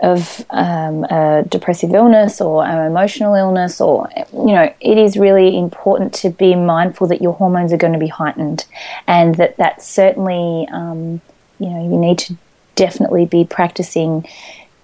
of 0.00 0.44
um, 0.50 1.04
a 1.04 1.44
depressive 1.48 1.92
illness 1.92 2.40
or 2.40 2.64
an 2.64 2.86
emotional 2.86 3.34
illness, 3.34 3.80
or 3.80 4.08
you 4.32 4.52
know, 4.52 4.72
it 4.80 4.98
is 4.98 5.16
really 5.16 5.58
important 5.58 6.12
to 6.14 6.30
be 6.30 6.54
mindful 6.54 7.06
that 7.08 7.22
your 7.22 7.32
hormones 7.32 7.72
are 7.72 7.78
going 7.78 7.94
to 7.94 7.98
be 7.98 8.08
heightened, 8.08 8.66
and 9.06 9.36
that 9.36 9.56
that 9.56 9.82
certainly, 9.82 10.68
um, 10.70 11.20
you 11.58 11.70
know, 11.70 11.82
you 11.82 11.98
need 11.98 12.18
to 12.18 12.36
definitely 12.74 13.24
be 13.24 13.44
practicing, 13.44 14.28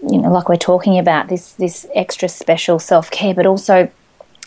you 0.03 0.19
know, 0.19 0.33
like 0.33 0.49
we're 0.49 0.57
talking 0.57 0.99
about 0.99 1.29
this 1.29 1.53
this 1.53 1.87
extra 1.95 2.29
special 2.29 2.79
self 2.79 3.11
care, 3.11 3.35
but 3.35 3.47
also 3.47 3.91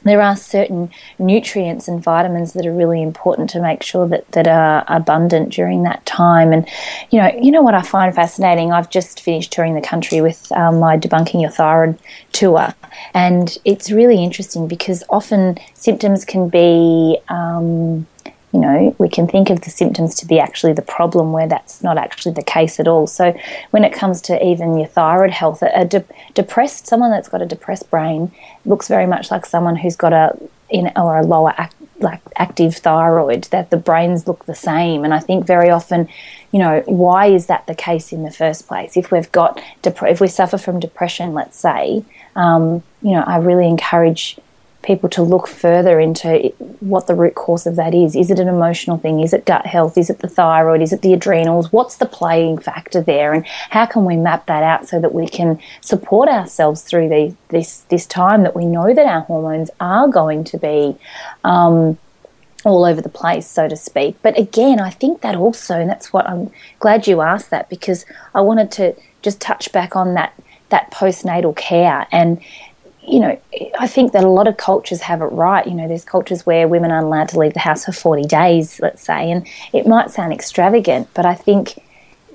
there 0.08 0.22
are 0.22 0.36
certain 0.36 0.90
nutrients 1.20 1.88
and 1.88 2.02
vitamins 2.04 2.54
that 2.54 2.66
are 2.66 2.74
really 2.74 3.02
important 3.02 3.50
to 3.52 3.62
make 3.62 3.84
sure 3.84 4.08
that, 4.08 4.30
that 4.32 4.48
are 4.48 4.84
abundant 4.88 5.54
during 5.54 5.84
that 5.84 6.06
time. 6.06 6.54
And 6.54 6.68
you 7.12 7.20
know, 7.20 7.32
you 7.42 7.52
know 7.52 7.62
what 7.62 7.74
I 7.74 7.82
find 7.82 8.14
fascinating. 8.14 8.72
I've 8.72 8.90
just 8.90 9.22
finished 9.22 9.52
touring 9.52 9.76
the 9.76 9.82
country 9.82 10.22
with 10.22 10.52
um, 10.52 10.80
my 10.80 10.98
debunking 10.98 11.42
your 11.42 11.52
thyroid 11.52 11.98
tour, 12.32 12.74
and 13.14 13.58
it's 13.66 13.92
really 13.92 14.24
interesting 14.24 14.68
because 14.68 15.04
often 15.10 15.58
symptoms 15.74 16.26
can 16.26 16.50
be 16.50 17.20
um, 17.30 18.06
you 18.54 18.60
know, 18.60 18.96
we 18.98 19.10
can 19.10 19.28
think 19.28 19.50
of 19.50 19.62
the 19.62 19.70
symptoms 19.70 20.16
to 20.16 20.26
be 20.26 20.40
actually 20.40 20.74
the 20.74 20.82
problem 20.82 21.34
where 21.34 21.48
that's 21.48 21.84
not 21.84 21.98
actually 21.98 22.34
the 22.34 22.44
case 22.44 22.80
at 22.80 22.88
all. 22.88 23.06
So 23.06 23.38
when 23.72 23.84
it 23.84 23.92
comes 23.92 24.22
to 24.24 24.46
even 24.46 24.78
your 24.78 24.88
thyroid 24.88 25.32
health, 25.32 25.62
a 25.62 25.84
de- 25.84 26.06
depressed 26.34 26.88
someone 26.88 27.12
that's 27.12 27.28
got 27.28 27.42
a 27.42 27.46
depressed 27.46 27.90
brain 27.90 28.32
looks 28.66 28.88
very 28.88 29.06
much 29.06 29.32
like 29.32 29.46
someone 29.46 29.76
who's 29.76 29.96
got 29.96 30.14
a 30.14 30.38
in 30.70 30.92
or 30.96 31.18
a 31.18 31.24
lower 31.24 31.54
like 32.00 32.22
active 32.36 32.76
thyroid 32.76 33.46
that 33.46 33.70
the 33.70 33.78
brains 33.78 34.28
look 34.28 34.46
the 34.46 34.54
same 34.54 35.04
and 35.04 35.14
i 35.14 35.20
think 35.20 35.46
very 35.46 35.70
often 35.70 36.08
you 36.52 36.60
know 36.60 36.84
why 36.86 37.28
is 37.28 37.48
that 37.48 37.66
the 37.68 37.74
case 37.74 38.12
in 38.12 38.24
the 38.24 38.32
first 38.32 38.68
place 38.68 38.98
if 38.98 39.12
we've 39.12 39.32
got 39.32 39.62
dep- 39.82 40.04
if 40.04 40.20
we 40.20 40.28
suffer 40.28 40.58
from 40.58 40.80
depression 40.80 41.34
let's 41.34 41.58
say 41.58 42.04
um, 42.36 42.84
you 43.02 43.12
know 43.12 43.24
i 43.26 43.38
really 43.38 43.68
encourage 43.68 44.38
people 44.84 45.10
to 45.10 45.22
look 45.22 45.48
further 45.48 46.00
into 46.00 46.54
what 46.80 47.08
the 47.08 47.16
root 47.16 47.36
cause 47.36 47.66
of 47.68 47.76
that 47.76 47.94
is. 47.94 48.16
Is 48.16 48.32
it 48.32 48.40
an 48.40 48.48
emotional 48.48 48.98
thing? 48.98 49.20
Is 49.20 49.34
it 49.34 49.46
gut 49.46 49.66
health? 49.66 49.98
Is 49.98 50.10
it 50.10 50.20
the 50.20 50.28
thyroid? 50.30 50.82
Is 50.82 50.94
it 50.94 51.02
the 51.02 51.14
adrenals? 51.14 51.72
What's 51.72 51.98
the 51.98 52.06
playing 52.06 52.60
factor 52.60 53.02
there? 53.02 53.34
And 53.34 53.46
how 53.70 53.86
can 53.86 54.06
we 54.06 54.16
map 54.16 54.46
that 54.48 54.64
out 54.64 54.88
so 54.88 55.00
that 55.02 55.14
we 55.14 55.28
can 55.28 55.60
support 55.82 56.30
ourselves 56.30 56.84
through 56.84 57.10
the, 57.10 57.36
this 57.50 57.80
this 57.90 58.06
time 58.06 58.44
that 58.44 58.56
we 58.56 58.66
know 58.66 58.94
that 58.94 59.06
our 59.06 59.22
hormones 59.22 59.70
are 59.80 60.08
going 60.08 60.44
to 60.46 60.58
be 60.58 60.96
um, 61.44 61.98
all 62.64 62.86
over 62.86 63.02
the 63.02 63.10
place, 63.10 63.48
so 63.48 63.68
to 63.68 63.76
speak. 63.76 64.18
But 64.22 64.38
again, 64.38 64.80
I 64.80 64.90
think 64.90 65.22
that 65.22 65.36
also, 65.36 65.80
and 65.80 65.90
that's 65.90 66.12
what 66.12 66.30
I'm 66.30 66.52
glad 66.80 67.08
you 67.08 67.22
asked 67.22 67.50
that 67.50 67.70
because 67.70 68.06
I 68.34 68.42
wanted 68.42 68.72
to 68.74 68.96
just 69.22 69.42
touch 69.42 69.72
back 69.72 69.96
on 69.96 70.14
that 70.14 70.34
that 70.70 70.92
postnatal 70.92 71.56
care 71.56 72.06
and 72.12 72.42
you 73.08 73.22
know, 73.22 73.40
I 73.80 73.88
think 73.88 74.12
that 74.12 74.24
a 74.26 74.30
lot 74.30 74.48
of 74.48 74.58
cultures 74.58 75.02
have 75.02 75.22
it 75.22 75.26
right. 75.26 75.66
You 75.66 75.74
know, 75.74 75.88
there's 75.88 76.04
cultures 76.04 76.46
where 76.46 76.68
women 76.68 76.92
aren't 76.92 77.06
allowed 77.06 77.30
to 77.30 77.40
leave 77.40 77.54
the 77.54 77.60
house 77.60 77.86
for 77.86 77.94
40 77.94 78.24
days, 78.24 78.82
let's 78.82 79.02
say, 79.02 79.32
and 79.32 79.48
it 79.72 79.88
might 79.88 80.12
sound 80.12 80.34
extravagant, 80.34 81.08
but 81.14 81.26
I 81.26 81.34
think, 81.34 81.78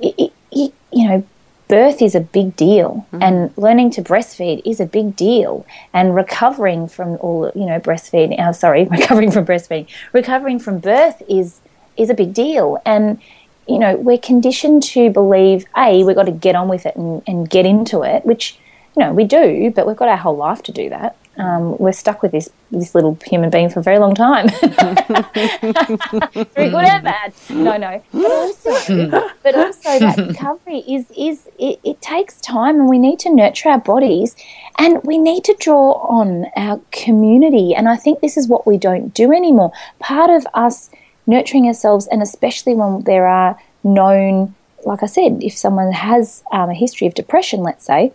it, 0.00 0.32
it, 0.50 0.72
you 0.90 1.08
know, 1.08 1.24
birth 1.68 2.00
is 2.00 2.14
a 2.14 2.20
big 2.20 2.56
deal 2.56 3.06
mm-hmm. 3.12 3.22
and 3.22 3.58
learning 3.58 3.90
to 3.90 4.02
breastfeed 4.02 4.62
is 4.64 4.80
a 4.80 4.86
big 4.86 5.14
deal 5.14 5.66
and 5.92 6.14
recovering 6.14 6.88
from 6.88 7.16
all, 7.20 7.52
you 7.54 7.66
know, 7.66 7.78
breastfeeding, 7.78 8.38
uh, 8.40 8.52
sorry, 8.52 8.84
recovering 8.90 9.30
from 9.30 9.44
breastfeeding, 9.44 9.86
recovering 10.12 10.58
from 10.58 10.78
birth 10.78 11.22
is, 11.28 11.60
is 11.98 12.08
a 12.08 12.14
big 12.14 12.32
deal. 12.32 12.80
And, 12.86 13.20
you 13.68 13.78
know, 13.78 13.96
we're 13.96 14.18
conditioned 14.18 14.82
to 14.84 15.10
believe, 15.10 15.66
A, 15.76 16.02
we've 16.02 16.16
got 16.16 16.26
to 16.26 16.32
get 16.32 16.54
on 16.54 16.68
with 16.68 16.86
it 16.86 16.96
and, 16.96 17.22
and 17.26 17.48
get 17.48 17.66
into 17.66 18.02
it, 18.02 18.24
which 18.24 18.58
you 18.96 19.04
know, 19.04 19.12
we 19.12 19.24
do, 19.24 19.72
but 19.74 19.86
we've 19.86 19.96
got 19.96 20.08
our 20.08 20.16
whole 20.16 20.36
life 20.36 20.62
to 20.64 20.72
do 20.72 20.90
that. 20.90 21.16
Um, 21.38 21.78
we're 21.78 21.92
stuck 21.92 22.20
with 22.20 22.32
this 22.32 22.50
this 22.70 22.94
little 22.94 23.18
human 23.24 23.48
being 23.48 23.70
for 23.70 23.80
a 23.80 23.82
very 23.82 23.98
long 23.98 24.14
time. 24.14 24.48
very 26.50 26.68
good 26.68 26.84
and 26.84 27.04
bad. 27.04 27.32
No, 27.48 27.78
no. 27.78 28.02
But 28.12 28.30
also, 28.30 29.10
but 29.42 29.54
also 29.54 29.98
that 29.98 30.18
recovery 30.18 30.80
is 30.80 31.10
is 31.16 31.48
it, 31.58 31.80
it 31.84 32.02
takes 32.02 32.38
time, 32.42 32.80
and 32.80 32.88
we 32.88 32.98
need 32.98 33.18
to 33.20 33.34
nurture 33.34 33.70
our 33.70 33.80
bodies, 33.80 34.36
and 34.78 35.02
we 35.04 35.16
need 35.16 35.44
to 35.44 35.56
draw 35.58 35.92
on 35.92 36.46
our 36.54 36.82
community. 36.90 37.74
And 37.74 37.88
I 37.88 37.96
think 37.96 38.20
this 38.20 38.36
is 38.36 38.46
what 38.46 38.66
we 38.66 38.76
don't 38.76 39.14
do 39.14 39.32
anymore. 39.32 39.72
Part 40.00 40.28
of 40.28 40.46
us 40.52 40.90
nurturing 41.26 41.66
ourselves, 41.66 42.06
and 42.08 42.20
especially 42.20 42.74
when 42.74 43.04
there 43.04 43.26
are 43.26 43.58
known, 43.84 44.54
like 44.84 45.02
I 45.02 45.06
said, 45.06 45.42
if 45.42 45.56
someone 45.56 45.92
has 45.92 46.42
um, 46.52 46.68
a 46.68 46.74
history 46.74 47.06
of 47.06 47.14
depression, 47.14 47.62
let's 47.62 47.86
say 47.86 48.12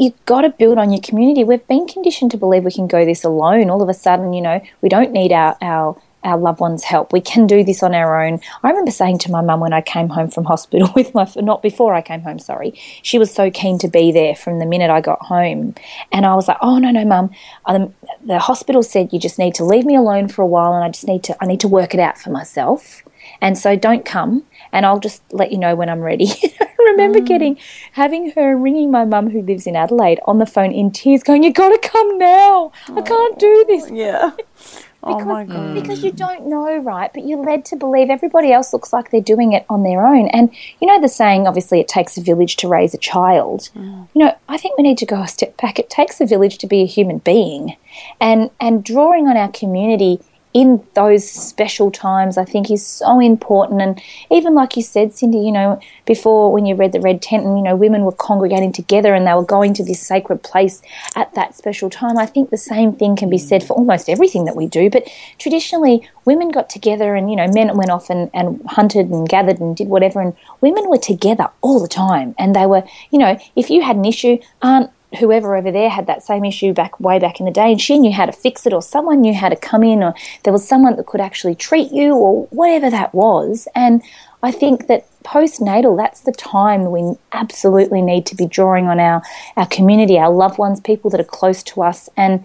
you've 0.00 0.24
got 0.26 0.42
to 0.42 0.50
build 0.50 0.78
on 0.78 0.90
your 0.90 1.00
community. 1.00 1.44
We've 1.44 1.66
been 1.66 1.86
conditioned 1.86 2.30
to 2.32 2.36
believe 2.36 2.64
we 2.64 2.72
can 2.72 2.86
go 2.86 3.04
this 3.04 3.24
alone. 3.24 3.70
All 3.70 3.82
of 3.82 3.88
a 3.88 3.94
sudden, 3.94 4.32
you 4.32 4.42
know, 4.42 4.60
we 4.80 4.88
don't 4.88 5.12
need 5.12 5.32
our, 5.32 5.56
our 5.60 6.00
our 6.24 6.38
loved 6.38 6.58
ones' 6.58 6.84
help. 6.84 7.12
We 7.12 7.20
can 7.20 7.46
do 7.46 7.62
this 7.62 7.82
on 7.82 7.94
our 7.94 8.24
own. 8.24 8.40
I 8.62 8.70
remember 8.70 8.90
saying 8.90 9.18
to 9.18 9.30
my 9.30 9.42
mum 9.42 9.60
when 9.60 9.72
I 9.72 9.82
came 9.82 10.08
home 10.08 10.28
from 10.28 10.44
hospital 10.44 10.90
with 10.96 11.14
my 11.14 11.30
not 11.36 11.62
before 11.62 11.94
I 11.94 12.02
came 12.02 12.22
home, 12.22 12.38
sorry. 12.38 12.72
She 13.02 13.18
was 13.18 13.32
so 13.32 13.50
keen 13.50 13.78
to 13.78 13.88
be 13.88 14.10
there 14.10 14.34
from 14.34 14.58
the 14.58 14.66
minute 14.66 14.90
I 14.90 15.00
got 15.00 15.20
home, 15.22 15.74
and 16.10 16.26
I 16.26 16.34
was 16.34 16.48
like, 16.48 16.58
"Oh 16.60 16.78
no, 16.78 16.90
no, 16.90 17.04
mum. 17.04 17.30
Um, 17.66 17.94
the 18.24 18.38
hospital 18.38 18.82
said 18.82 19.12
you 19.12 19.18
just 19.18 19.38
need 19.38 19.54
to 19.56 19.64
leave 19.64 19.84
me 19.84 19.94
alone 19.94 20.28
for 20.28 20.42
a 20.42 20.46
while, 20.46 20.74
and 20.74 20.82
I 20.82 20.88
just 20.88 21.06
need 21.06 21.22
to 21.24 21.36
I 21.42 21.46
need 21.46 21.60
to 21.60 21.68
work 21.68 21.94
it 21.94 22.00
out 22.00 22.18
for 22.18 22.30
myself. 22.30 23.02
And 23.40 23.56
so 23.58 23.76
don't 23.76 24.04
come, 24.04 24.44
and 24.72 24.86
I'll 24.86 25.00
just 25.00 25.22
let 25.32 25.52
you 25.52 25.58
know 25.58 25.74
when 25.74 25.88
I'm 25.88 26.00
ready." 26.00 26.32
remember 26.84 27.20
mm. 27.20 27.26
getting 27.26 27.58
having 27.92 28.30
her 28.32 28.56
ringing 28.56 28.90
my 28.90 29.04
mum 29.04 29.30
who 29.30 29.42
lives 29.42 29.66
in 29.66 29.76
Adelaide 29.76 30.20
on 30.26 30.38
the 30.38 30.46
phone 30.46 30.72
in 30.72 30.90
tears 30.90 31.22
going 31.22 31.42
you 31.42 31.52
got 31.52 31.68
to 31.70 31.88
come 31.88 32.18
now 32.18 32.72
I 32.88 33.02
can't 33.02 33.38
do 33.38 33.46
oh, 33.46 33.64
this 33.66 33.90
Yeah. 33.90 34.30
oh 35.02 35.18
because, 35.18 35.26
my 35.26 35.44
god. 35.44 35.74
because 35.74 36.02
you 36.02 36.12
don't 36.12 36.46
know, 36.46 36.78
right? 36.78 37.12
But 37.12 37.26
you're 37.26 37.44
led 37.44 37.64
to 37.66 37.76
believe 37.76 38.10
everybody 38.10 38.52
else 38.52 38.72
looks 38.72 38.92
like 38.92 39.10
they're 39.10 39.20
doing 39.20 39.52
it 39.52 39.64
on 39.68 39.82
their 39.82 40.04
own. 40.04 40.28
And 40.28 40.50
you 40.80 40.86
know 40.86 41.00
the 41.00 41.08
saying, 41.08 41.46
obviously, 41.46 41.80
it 41.80 41.88
takes 41.88 42.16
a 42.16 42.22
village 42.22 42.56
to 42.56 42.68
raise 42.68 42.94
a 42.94 42.98
child. 42.98 43.70
Mm. 43.76 44.08
You 44.14 44.24
know, 44.24 44.36
I 44.48 44.56
think 44.56 44.76
we 44.76 44.82
need 44.82 44.98
to 44.98 45.06
go 45.06 45.22
a 45.22 45.28
step 45.28 45.56
back. 45.56 45.78
It 45.78 45.90
takes 45.90 46.20
a 46.20 46.26
village 46.26 46.58
to 46.58 46.66
be 46.66 46.82
a 46.82 46.86
human 46.86 47.18
being, 47.18 47.76
and 48.20 48.50
and 48.60 48.84
drawing 48.84 49.28
on 49.28 49.36
our 49.36 49.50
community 49.50 50.20
in 50.54 50.86
those 50.94 51.28
special 51.28 51.90
times, 51.90 52.38
I 52.38 52.44
think, 52.44 52.70
is 52.70 52.86
so 52.86 53.18
important. 53.18 53.82
And 53.82 54.00
even 54.30 54.54
like 54.54 54.76
you 54.76 54.82
said, 54.82 55.10
Cyndi, 55.10 55.44
you 55.44 55.50
know, 55.50 55.80
before 56.06 56.52
when 56.52 56.64
you 56.64 56.76
read 56.76 56.92
the 56.92 57.00
red 57.00 57.20
tent, 57.20 57.44
and 57.44 57.58
you 57.58 57.64
know, 57.64 57.74
women 57.74 58.04
were 58.04 58.12
congregating 58.12 58.72
together 58.72 59.14
and 59.14 59.26
they 59.26 59.34
were 59.34 59.44
going 59.44 59.74
to 59.74 59.84
this 59.84 60.00
sacred 60.00 60.44
place 60.44 60.80
at 61.16 61.34
that 61.34 61.56
special 61.56 61.90
time. 61.90 62.16
I 62.16 62.26
think 62.26 62.50
the 62.50 62.56
same 62.56 62.92
thing 62.92 63.16
can 63.16 63.28
be 63.28 63.36
said 63.36 63.64
for 63.64 63.74
almost 63.74 64.08
everything 64.08 64.44
that 64.44 64.54
we 64.54 64.68
do. 64.68 64.88
But 64.88 65.08
traditionally, 65.38 66.08
women 66.24 66.50
got 66.50 66.70
together, 66.70 67.16
and 67.16 67.28
you 67.30 67.36
know, 67.36 67.48
men 67.48 67.76
went 67.76 67.90
off 67.90 68.08
and, 68.08 68.30
and 68.32 68.62
hunted 68.66 69.10
and 69.10 69.28
gathered 69.28 69.58
and 69.58 69.76
did 69.76 69.88
whatever, 69.88 70.20
and 70.20 70.36
women 70.60 70.88
were 70.88 70.98
together 70.98 71.48
all 71.62 71.80
the 71.80 71.88
time. 71.88 72.32
And 72.38 72.54
they 72.54 72.66
were, 72.66 72.84
you 73.10 73.18
know, 73.18 73.36
if 73.56 73.70
you 73.70 73.82
had 73.82 73.96
an 73.96 74.04
issue, 74.04 74.38
aunt 74.62 74.90
whoever 75.16 75.56
over 75.56 75.70
there 75.70 75.88
had 75.88 76.06
that 76.06 76.22
same 76.22 76.44
issue 76.44 76.72
back 76.72 76.98
way 77.00 77.18
back 77.18 77.40
in 77.40 77.46
the 77.46 77.52
day 77.52 77.72
and 77.72 77.80
she 77.80 77.98
knew 77.98 78.12
how 78.12 78.26
to 78.26 78.32
fix 78.32 78.66
it 78.66 78.72
or 78.72 78.82
someone 78.82 79.20
knew 79.20 79.34
how 79.34 79.48
to 79.48 79.56
come 79.56 79.82
in 79.82 80.02
or 80.02 80.14
there 80.42 80.52
was 80.52 80.66
someone 80.66 80.96
that 80.96 81.06
could 81.06 81.20
actually 81.20 81.54
treat 81.54 81.90
you 81.92 82.14
or 82.14 82.46
whatever 82.46 82.90
that 82.90 83.14
was. 83.14 83.68
And 83.74 84.02
I 84.42 84.50
think 84.50 84.86
that 84.88 85.06
postnatal 85.24 85.96
that's 85.96 86.20
the 86.20 86.32
time 86.32 86.90
we 86.90 87.16
absolutely 87.32 88.02
need 88.02 88.26
to 88.26 88.36
be 88.36 88.46
drawing 88.46 88.86
on 88.86 89.00
our 89.00 89.22
our 89.56 89.66
community 89.66 90.18
our 90.18 90.30
loved 90.30 90.58
ones 90.58 90.80
people 90.80 91.10
that 91.10 91.20
are 91.20 91.24
close 91.24 91.62
to 91.64 91.82
us. 91.82 92.08
And 92.16 92.44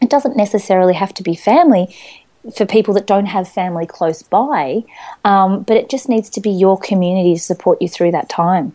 it 0.00 0.10
doesn't 0.10 0.36
necessarily 0.36 0.94
have 0.94 1.14
to 1.14 1.22
be 1.22 1.34
family 1.34 1.94
for 2.56 2.66
people 2.66 2.92
that 2.94 3.06
don't 3.06 3.26
have 3.26 3.48
family 3.48 3.86
close 3.86 4.22
by 4.22 4.84
um, 5.24 5.62
but 5.62 5.76
it 5.76 5.88
just 5.88 6.08
needs 6.08 6.28
to 6.28 6.40
be 6.40 6.50
your 6.50 6.78
community 6.78 7.34
to 7.34 7.40
support 7.40 7.80
you 7.80 7.88
through 7.88 8.10
that 8.10 8.28
time. 8.28 8.74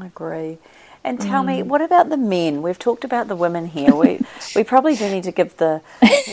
I 0.00 0.06
agree. 0.06 0.58
And 1.04 1.18
mm. 1.18 1.28
tell 1.28 1.42
me, 1.42 1.62
what 1.62 1.80
about 1.80 2.08
the 2.10 2.16
men? 2.16 2.62
We've 2.62 2.78
talked 2.78 3.04
about 3.04 3.28
the 3.28 3.36
women 3.36 3.66
here. 3.66 3.94
We 3.94 4.20
we 4.56 4.64
probably 4.64 4.96
do 4.96 5.08
need 5.10 5.24
to 5.24 5.32
give 5.32 5.56
the 5.56 5.80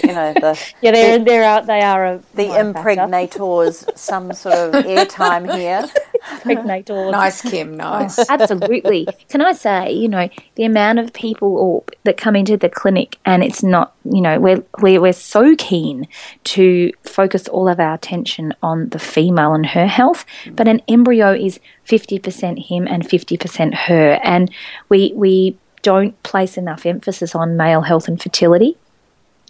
you 0.04 0.14
know 0.14 0.34
the 0.34 0.60
yeah 0.82 0.92
they're 0.92 1.20
they're 1.20 1.44
out 1.44 1.66
they 1.66 1.82
are 1.82 2.06
a 2.06 2.22
the 2.34 2.60
impregnators 2.60 3.86
some 3.96 4.34
sort 4.34 4.56
of 4.56 4.86
airtime 4.86 5.54
here. 5.56 5.88
impregnators 6.34 7.12
Nice, 7.12 7.42
Kim. 7.42 7.78
Nice. 7.78 8.18
Absolutely. 8.30 9.08
Can 9.30 9.42
I 9.42 9.54
say, 9.54 9.92
you 9.92 10.08
know, 10.08 10.30
the 10.56 10.64
amount 10.64 11.00
of 11.00 11.14
people 11.14 11.58
or, 11.58 11.84
that 12.04 12.18
come 12.18 12.36
into 12.36 12.58
the 12.58 12.70
clinic 12.70 13.18
and 13.26 13.44
it's 13.44 13.64
not, 13.64 13.94
you 14.04 14.22
know, 14.22 14.40
we're, 14.40 14.64
we're, 14.82 15.02
we're 15.02 15.14
so 15.14 15.56
keen 15.58 16.08
to 16.46 16.92
focus 17.04 17.48
all 17.48 17.68
of 17.68 17.80
our 17.80 17.94
attention 17.94 18.54
on 18.64 18.90
the 18.90 19.00
female 19.00 19.54
and 19.54 19.66
her 19.68 19.88
health, 19.88 20.26
but 20.52 20.68
an 20.68 20.82
embryo 20.88 21.34
is 21.34 21.60
50% 21.88 22.68
him 22.68 22.88
and 22.88 23.08
50% 23.08 23.74
her. 23.88 24.20
And 24.24 24.52
we, 24.90 25.12
we 25.16 25.58
don't 25.82 26.22
place 26.24 26.58
enough 26.58 26.86
emphasis 26.86 27.36
on 27.36 27.58
male 27.58 27.82
health 27.82 28.08
and 28.08 28.22
fertility. 28.22 28.78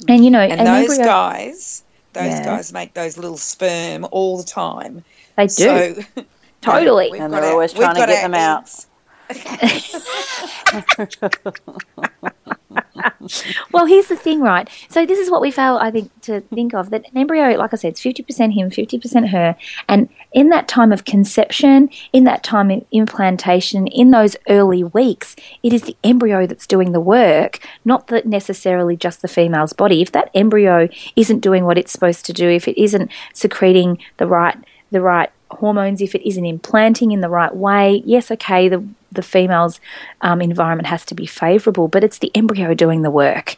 And, 0.09 0.25
you 0.25 0.31
know, 0.31 0.41
And 0.41 0.59
an 0.59 0.65
those 0.65 0.89
embryo, 0.91 1.05
guys, 1.05 1.83
those 2.13 2.25
Yeah. 2.25 2.43
guys 2.45 2.73
make 2.73 2.93
those 2.93 3.17
little 3.17 3.37
sperm 3.37 4.05
all 4.11 4.37
the 4.37 4.43
time. 4.43 5.03
they 5.37 5.47
do. 5.47 6.03
So 6.15 6.23
totally. 6.61 7.09
we've 7.11 7.21
And 7.21 7.33
they're 7.33 7.43
our- 7.43 7.51
always 7.51 7.73
we've 7.73 7.81
trying 7.83 7.95
to 7.95 8.05
get 8.05 8.09
our 8.09 8.29
them 8.29 8.33
out. 8.33 8.85
Well, 13.71 13.85
here's 13.85 14.07
the 14.07 14.15
thing, 14.15 14.41
right? 14.41 14.69
So 14.89 15.05
this 15.05 15.19
is 15.19 15.29
what 15.31 15.41
we 15.41 15.51
fail, 15.51 15.77
I 15.77 15.91
think, 15.91 16.11
to 16.21 16.41
think 16.41 16.73
of 16.73 16.89
that 16.91 17.05
an 17.09 17.17
embryo, 17.17 17.57
like 17.57 17.73
I 17.73 17.77
said, 17.77 17.89
it's 17.89 18.01
fifty 18.01 18.23
percent 18.23 18.53
him, 18.53 18.69
fifty 18.69 18.99
percent 18.99 19.29
her, 19.29 19.55
and 19.89 20.09
in 20.31 20.49
that 20.49 20.67
time 20.67 20.91
of 20.91 21.05
conception, 21.05 21.89
in 22.13 22.23
that 22.25 22.43
time 22.43 22.69
of 22.71 22.85
implantation, 22.91 23.87
in 23.87 24.11
those 24.11 24.35
early 24.47 24.83
weeks, 24.83 25.35
it 25.63 25.73
is 25.73 25.83
the 25.83 25.97
embryo 26.03 26.45
that's 26.45 26.67
doing 26.67 26.91
the 26.91 26.99
work, 26.99 27.59
not 27.83 28.07
that 28.07 28.25
necessarily 28.25 28.95
just 28.95 29.21
the 29.21 29.27
female's 29.27 29.73
body. 29.73 30.01
If 30.01 30.11
that 30.11 30.29
embryo 30.35 30.87
isn't 31.15 31.39
doing 31.39 31.65
what 31.65 31.77
it's 31.77 31.91
supposed 31.91 32.25
to 32.25 32.33
do, 32.33 32.49
if 32.49 32.67
it 32.67 32.81
isn't 32.81 33.11
secreting 33.33 33.97
the 34.17 34.27
right 34.27 34.57
the 34.91 35.01
right 35.01 35.31
hormones, 35.51 36.01
if 36.01 36.15
it 36.15 36.27
isn't 36.27 36.45
implanting 36.45 37.11
in 37.11 37.21
the 37.21 37.29
right 37.29 37.55
way, 37.55 38.01
yes, 38.05 38.31
okay, 38.31 38.67
the 38.67 38.85
the 39.11 39.23
female's 39.23 39.79
um, 40.21 40.41
environment 40.41 40.87
has 40.87 41.05
to 41.05 41.15
be 41.15 41.25
favourable, 41.25 41.87
but 41.87 42.03
it's 42.03 42.19
the 42.19 42.31
embryo 42.35 42.73
doing 42.73 43.01
the 43.01 43.09
work 43.09 43.55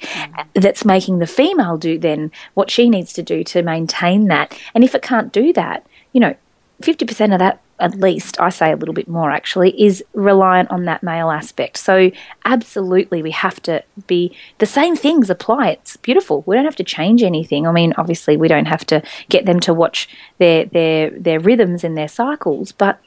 that's 0.53 0.85
making 0.85 1.17
the 1.17 1.25
female 1.25 1.77
do 1.77 1.97
then 1.97 2.31
what 2.53 2.69
she 2.69 2.89
needs 2.89 3.11
to 3.13 3.23
do 3.23 3.43
to 3.43 3.63
maintain 3.63 4.27
that. 4.27 4.55
And 4.75 4.83
if 4.83 4.93
it 4.93 5.01
can't 5.01 5.33
do 5.33 5.51
that, 5.53 5.83
you 6.13 6.19
know, 6.19 6.35
50% 6.81 7.33
of 7.33 7.39
that, 7.39 7.59
at 7.79 7.99
least, 7.99 8.39
I 8.39 8.49
say 8.49 8.71
a 8.71 8.75
little 8.75 8.93
bit 8.93 9.07
more 9.07 9.31
actually, 9.31 9.79
is 9.81 10.03
reliant 10.13 10.71
on 10.71 10.85
that 10.85 11.03
male 11.03 11.29
aspect. 11.29 11.77
So, 11.77 12.11
absolutely, 12.45 13.21
we 13.21 13.31
have 13.31 13.61
to 13.63 13.83
be 14.07 14.35
the 14.57 14.65
same 14.65 14.95
things 14.95 15.29
apply. 15.29 15.69
It's 15.69 15.97
beautiful. 15.97 16.43
We 16.45 16.55
don't 16.55 16.65
have 16.65 16.75
to 16.77 16.83
change 16.83 17.23
anything. 17.23 17.67
I 17.67 17.71
mean, 17.71 17.93
obviously, 17.97 18.37
we 18.37 18.47
don't 18.47 18.65
have 18.65 18.85
to 18.87 19.03
get 19.29 19.45
them 19.45 19.59
to 19.61 19.73
watch 19.73 20.09
their, 20.37 20.65
their, 20.65 21.11
their 21.11 21.39
rhythms 21.39 21.83
and 21.83 21.97
their 21.97 22.07
cycles, 22.07 22.71
but 22.71 22.99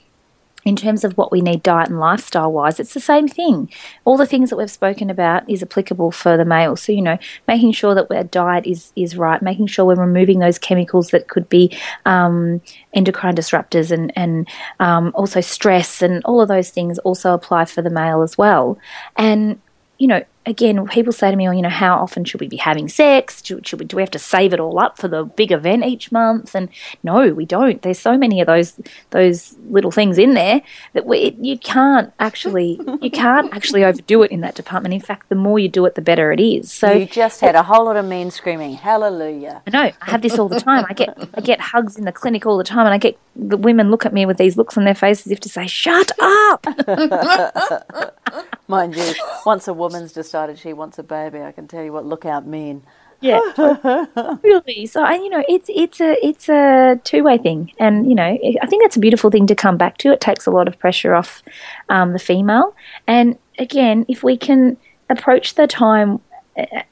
in 0.64 0.76
terms 0.76 1.04
of 1.04 1.16
what 1.16 1.32
we 1.32 1.40
need 1.40 1.62
diet 1.62 1.88
and 1.88 1.98
lifestyle 1.98 2.52
wise, 2.52 2.80
it's 2.80 2.94
the 2.94 3.00
same 3.00 3.28
thing. 3.28 3.70
All 4.04 4.16
the 4.16 4.26
things 4.26 4.50
that 4.50 4.56
we've 4.56 4.70
spoken 4.70 5.10
about 5.10 5.48
is 5.48 5.62
applicable 5.62 6.10
for 6.10 6.36
the 6.36 6.44
male. 6.44 6.76
So, 6.76 6.92
you 6.92 7.02
know, 7.02 7.18
making 7.48 7.72
sure 7.72 7.94
that 7.94 8.10
our 8.10 8.24
diet 8.24 8.66
is, 8.66 8.92
is 8.96 9.16
right, 9.16 9.40
making 9.42 9.68
sure 9.68 9.84
we're 9.84 9.94
removing 9.94 10.38
those 10.38 10.58
chemicals 10.58 11.10
that 11.10 11.28
could 11.28 11.48
be 11.48 11.76
um, 12.04 12.60
endocrine 12.92 13.36
disruptors 13.36 13.90
and, 13.90 14.12
and 14.16 14.48
um, 14.78 15.12
also 15.14 15.40
stress 15.40 16.02
and 16.02 16.22
all 16.24 16.40
of 16.40 16.48
those 16.48 16.70
things 16.70 16.98
also 17.00 17.34
apply 17.34 17.64
for 17.64 17.82
the 17.82 17.90
male 17.90 18.22
as 18.22 18.36
well. 18.36 18.78
And, 19.16 19.60
you 20.00 20.06
know, 20.06 20.24
again, 20.46 20.84
people 20.86 21.12
say 21.12 21.30
to 21.30 21.36
me, 21.36 21.44
well, 21.44 21.52
you 21.52 21.60
know, 21.60 21.68
how 21.68 21.98
often 21.98 22.24
should 22.24 22.40
we 22.40 22.48
be 22.48 22.56
having 22.56 22.88
sex? 22.88 23.44
Should, 23.44 23.66
should 23.66 23.78
we, 23.78 23.84
do 23.84 23.96
we 23.96 24.02
have 24.02 24.10
to 24.12 24.18
save 24.18 24.54
it 24.54 24.58
all 24.58 24.80
up 24.80 24.96
for 24.96 25.08
the 25.08 25.24
big 25.24 25.52
event 25.52 25.84
each 25.84 26.10
month? 26.10 26.54
And 26.54 26.70
no, 27.02 27.34
we 27.34 27.44
don't. 27.44 27.82
There's 27.82 27.98
so 27.98 28.16
many 28.16 28.40
of 28.40 28.46
those 28.46 28.80
those 29.10 29.56
little 29.68 29.90
things 29.90 30.16
in 30.16 30.32
there 30.32 30.62
that 30.94 31.04
we, 31.04 31.36
you 31.38 31.58
can't 31.58 32.14
actually 32.18 32.80
you 33.02 33.10
can't 33.12 33.52
actually 33.54 33.84
overdo 33.84 34.22
it 34.22 34.30
in 34.30 34.40
that 34.40 34.54
department. 34.54 34.94
In 34.94 35.00
fact, 35.02 35.28
the 35.28 35.34
more 35.34 35.58
you 35.58 35.68
do 35.68 35.84
it, 35.84 35.96
the 35.96 36.00
better 36.00 36.32
it 36.32 36.40
is. 36.40 36.72
So 36.72 36.92
you 36.92 37.04
just 37.04 37.42
had 37.42 37.54
a 37.54 37.62
whole 37.62 37.84
lot 37.84 37.96
of 37.96 38.06
men 38.06 38.30
screaming 38.30 38.72
hallelujah. 38.72 39.60
I 39.66 39.70
know 39.70 39.92
I 40.00 40.10
have 40.10 40.22
this 40.22 40.38
all 40.38 40.48
the 40.48 40.60
time. 40.60 40.86
I 40.88 40.94
get 40.94 41.14
I 41.34 41.42
get 41.42 41.60
hugs 41.60 41.98
in 41.98 42.06
the 42.06 42.12
clinic 42.12 42.46
all 42.46 42.56
the 42.56 42.64
time, 42.64 42.86
and 42.86 42.94
I 42.94 42.98
get 42.98 43.18
the 43.36 43.58
women 43.58 43.90
look 43.90 44.06
at 44.06 44.14
me 44.14 44.24
with 44.24 44.38
these 44.38 44.56
looks 44.56 44.78
on 44.78 44.84
their 44.84 44.94
faces 44.94 45.26
as 45.26 45.32
if 45.32 45.40
to 45.40 45.50
say, 45.50 45.66
"Shut 45.66 46.10
up." 46.18 46.66
Mind 48.70 48.94
you, 48.94 49.14
once 49.44 49.66
a 49.66 49.74
woman's 49.74 50.12
decided 50.12 50.56
she 50.56 50.72
wants 50.72 50.96
a 50.98 51.02
baby, 51.02 51.40
I 51.40 51.50
can 51.50 51.66
tell 51.66 51.82
you 51.82 51.92
what, 51.92 52.06
look 52.06 52.24
out 52.24 52.46
men. 52.46 52.82
Yeah, 53.20 53.40
really. 54.42 54.86
So, 54.86 55.04
and 55.04 55.24
you 55.24 55.28
know, 55.28 55.42
it's 55.48 55.68
it's 55.74 56.00
a 56.00 56.16
it's 56.24 56.48
a 56.48 57.00
two 57.02 57.24
way 57.24 57.36
thing, 57.36 57.72
and 57.78 58.08
you 58.08 58.14
know, 58.14 58.38
I 58.62 58.66
think 58.66 58.84
that's 58.84 58.96
a 58.96 59.00
beautiful 59.00 59.28
thing 59.28 59.46
to 59.48 59.56
come 59.56 59.76
back 59.76 59.98
to. 59.98 60.12
It 60.12 60.20
takes 60.20 60.46
a 60.46 60.50
lot 60.52 60.68
of 60.68 60.78
pressure 60.78 61.14
off 61.14 61.42
um, 61.88 62.12
the 62.12 62.20
female, 62.20 62.74
and 63.08 63.36
again, 63.58 64.06
if 64.08 64.22
we 64.22 64.36
can 64.38 64.76
approach 65.10 65.54
the 65.54 65.66
time 65.66 66.20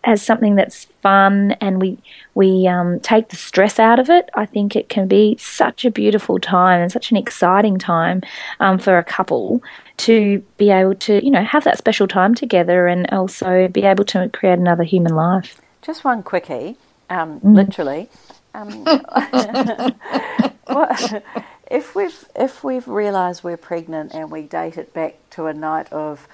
as 0.05 0.23
something 0.23 0.55
that's 0.55 0.85
fun 1.03 1.53
and 1.61 1.81
we 1.81 1.99
we 2.35 2.67
um, 2.67 3.01
take 3.01 3.29
the 3.29 3.37
stress 3.37 3.79
out 3.79 3.99
of 3.99 4.11
it, 4.11 4.29
I 4.35 4.47
think 4.47 4.77
it 4.77 4.89
can 4.89 5.09
be 5.09 5.37
such 5.39 5.85
a 5.85 5.91
beautiful 5.91 6.39
time 6.39 6.81
and 6.81 6.93
such 6.93 7.11
an 7.11 7.17
exciting 7.17 7.79
time 7.79 8.23
um, 8.61 8.79
for 8.79 8.99
a 8.99 9.05
couple 9.05 9.63
to 9.99 10.43
be 10.57 10.71
able 10.71 10.95
to 10.95 11.25
you 11.25 11.31
know 11.31 11.43
have 11.45 11.65
that 11.65 11.79
special 11.79 12.09
time 12.09 12.35
together 12.35 12.87
and 12.87 13.07
also 13.11 13.69
be 13.69 13.83
able 13.83 14.05
to 14.07 14.29
create 14.33 14.59
another 14.59 14.85
human 14.85 15.15
life. 15.15 15.61
Just 15.83 16.05
one 16.05 16.23
quickie, 16.23 16.77
um, 17.11 17.41
Mm. 17.41 17.55
literally. 17.57 18.09
Um, 18.55 18.85
what, 20.67 21.23
if 21.71 21.95
we've 21.95 22.25
if 22.35 22.65
we've 22.65 22.89
realised 22.89 23.45
we're 23.45 23.57
pregnant 23.57 24.13
and 24.15 24.31
we 24.31 24.43
date 24.43 24.77
it 24.79 24.93
back 24.95 25.17
to 25.31 25.47
a 25.47 25.55
night 25.55 25.93
of 25.93 26.27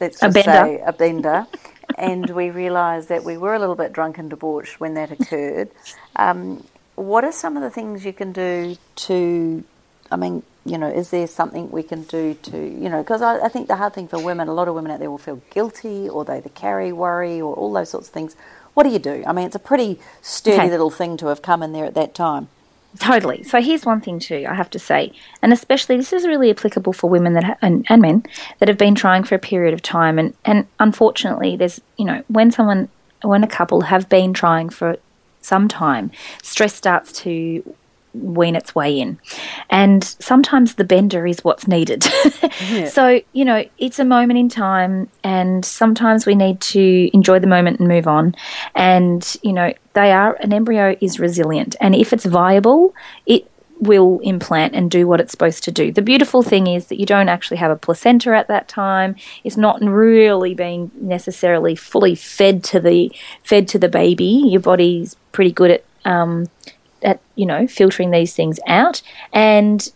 let's 0.00 0.20
just 0.20 0.34
bender. 0.34 0.50
say 0.52 0.80
a 0.84 0.92
bender, 0.92 1.46
and 1.96 2.30
we 2.30 2.50
realise 2.50 3.06
that 3.06 3.24
we 3.24 3.36
were 3.36 3.54
a 3.54 3.58
little 3.58 3.74
bit 3.74 3.92
drunk 3.92 4.18
and 4.18 4.30
debauched 4.30 4.80
when 4.80 4.94
that 4.94 5.10
occurred, 5.10 5.70
um, 6.16 6.64
what 6.94 7.24
are 7.24 7.32
some 7.32 7.56
of 7.56 7.62
the 7.62 7.70
things 7.70 8.04
you 8.04 8.12
can 8.12 8.32
do 8.32 8.76
to? 8.96 9.64
I 10.10 10.16
mean, 10.16 10.42
you 10.64 10.78
know, 10.78 10.88
is 10.88 11.10
there 11.10 11.26
something 11.26 11.70
we 11.70 11.82
can 11.82 12.02
do 12.04 12.34
to, 12.34 12.56
you 12.58 12.88
know, 12.88 13.02
because 13.02 13.22
I, 13.22 13.40
I 13.40 13.48
think 13.48 13.68
the 13.68 13.76
hard 13.76 13.94
thing 13.94 14.08
for 14.08 14.18
women, 14.22 14.48
a 14.48 14.54
lot 14.54 14.68
of 14.68 14.74
women 14.74 14.90
out 14.90 14.98
there 15.00 15.10
will 15.10 15.18
feel 15.18 15.42
guilty 15.50 16.08
or 16.08 16.24
they 16.24 16.36
either 16.38 16.48
carry 16.50 16.92
worry 16.92 17.40
or 17.40 17.54
all 17.54 17.72
those 17.72 17.90
sorts 17.90 18.08
of 18.08 18.14
things. 18.14 18.36
What 18.74 18.84
do 18.84 18.90
you 18.90 18.98
do? 18.98 19.24
I 19.26 19.32
mean, 19.32 19.46
it's 19.46 19.56
a 19.56 19.60
pretty 19.60 19.98
sturdy 20.22 20.56
Okay. 20.58 20.70
little 20.70 20.90
thing 20.90 21.16
to 21.18 21.26
have 21.28 21.42
come 21.42 21.62
in 21.62 21.72
there 21.72 21.84
at 21.84 21.94
that 21.94 22.14
time. 22.14 22.48
Totally. 22.98 23.42
So 23.42 23.60
here's 23.60 23.84
one 23.84 24.00
thing 24.00 24.18
too. 24.18 24.46
I 24.48 24.54
have 24.54 24.70
to 24.70 24.78
say, 24.78 25.12
and 25.42 25.52
especially 25.52 25.96
this 25.98 26.12
is 26.12 26.26
really 26.26 26.50
applicable 26.50 26.94
for 26.94 27.08
women 27.10 27.34
that 27.34 27.44
ha- 27.44 27.56
and, 27.60 27.84
and 27.88 28.00
men 28.00 28.24
that 28.58 28.68
have 28.68 28.78
been 28.78 28.94
trying 28.94 29.24
for 29.24 29.34
a 29.34 29.38
period 29.38 29.74
of 29.74 29.82
time, 29.82 30.18
and 30.18 30.32
and 30.44 30.66
unfortunately, 30.80 31.54
there's 31.54 31.80
you 31.98 32.06
know 32.06 32.22
when 32.28 32.50
someone 32.50 32.88
when 33.22 33.44
a 33.44 33.46
couple 33.46 33.82
have 33.82 34.08
been 34.08 34.32
trying 34.32 34.70
for 34.70 34.96
some 35.42 35.68
time, 35.68 36.10
stress 36.42 36.74
starts 36.74 37.12
to 37.12 37.74
wean 38.22 38.56
its 38.56 38.74
way 38.74 38.98
in. 38.98 39.18
And 39.70 40.04
sometimes 40.04 40.74
the 40.74 40.84
bender 40.84 41.26
is 41.26 41.44
what's 41.44 41.66
needed. 41.66 42.06
So, 42.88 43.20
you 43.32 43.44
know, 43.44 43.64
it's 43.78 43.98
a 43.98 44.04
moment 44.04 44.38
in 44.38 44.48
time, 44.48 45.08
and 45.22 45.64
sometimes 45.64 46.26
we 46.26 46.34
need 46.34 46.60
to 46.60 47.10
enjoy 47.14 47.38
the 47.38 47.46
moment 47.46 47.78
and 47.78 47.88
move 47.88 48.06
on. 48.06 48.34
And, 48.74 49.36
you 49.42 49.52
know, 49.52 49.72
they 49.92 50.12
are, 50.12 50.34
an 50.40 50.52
embryo 50.52 50.96
is 51.00 51.20
resilient. 51.20 51.76
And 51.80 51.94
if 51.94 52.12
it's 52.12 52.24
viable, 52.24 52.94
it 53.26 53.48
will 53.80 54.18
implant 54.20 54.74
and 54.74 54.90
do 54.90 55.06
what 55.06 55.20
it's 55.20 55.30
supposed 55.30 55.64
to 55.64 55.72
do. 55.72 55.92
The 55.92 56.02
beautiful 56.02 56.42
thing 56.42 56.66
is 56.66 56.86
that 56.86 56.98
you 56.98 57.06
don't 57.06 57.28
actually 57.28 57.58
have 57.58 57.70
a 57.70 57.76
placenta 57.76 58.34
at 58.34 58.48
that 58.48 58.68
time. 58.68 59.16
It's 59.44 59.56
not 59.56 59.82
really 59.82 60.54
being 60.54 60.90
necessarily 60.94 61.74
fully 61.74 62.14
fed 62.14 62.64
to 62.64 62.80
the 62.80 63.12
fed 63.42 63.68
to 63.68 63.78
the 63.78 63.88
baby. 63.88 64.42
Your 64.46 64.60
body's 64.60 65.16
pretty 65.32 65.52
good 65.52 65.70
at 65.70 65.84
um, 66.04 66.46
at 67.02 67.20
you 67.34 67.46
know 67.46 67.66
filtering 67.66 68.10
these 68.10 68.34
things 68.34 68.60
out. 68.66 69.02
And 69.32 69.90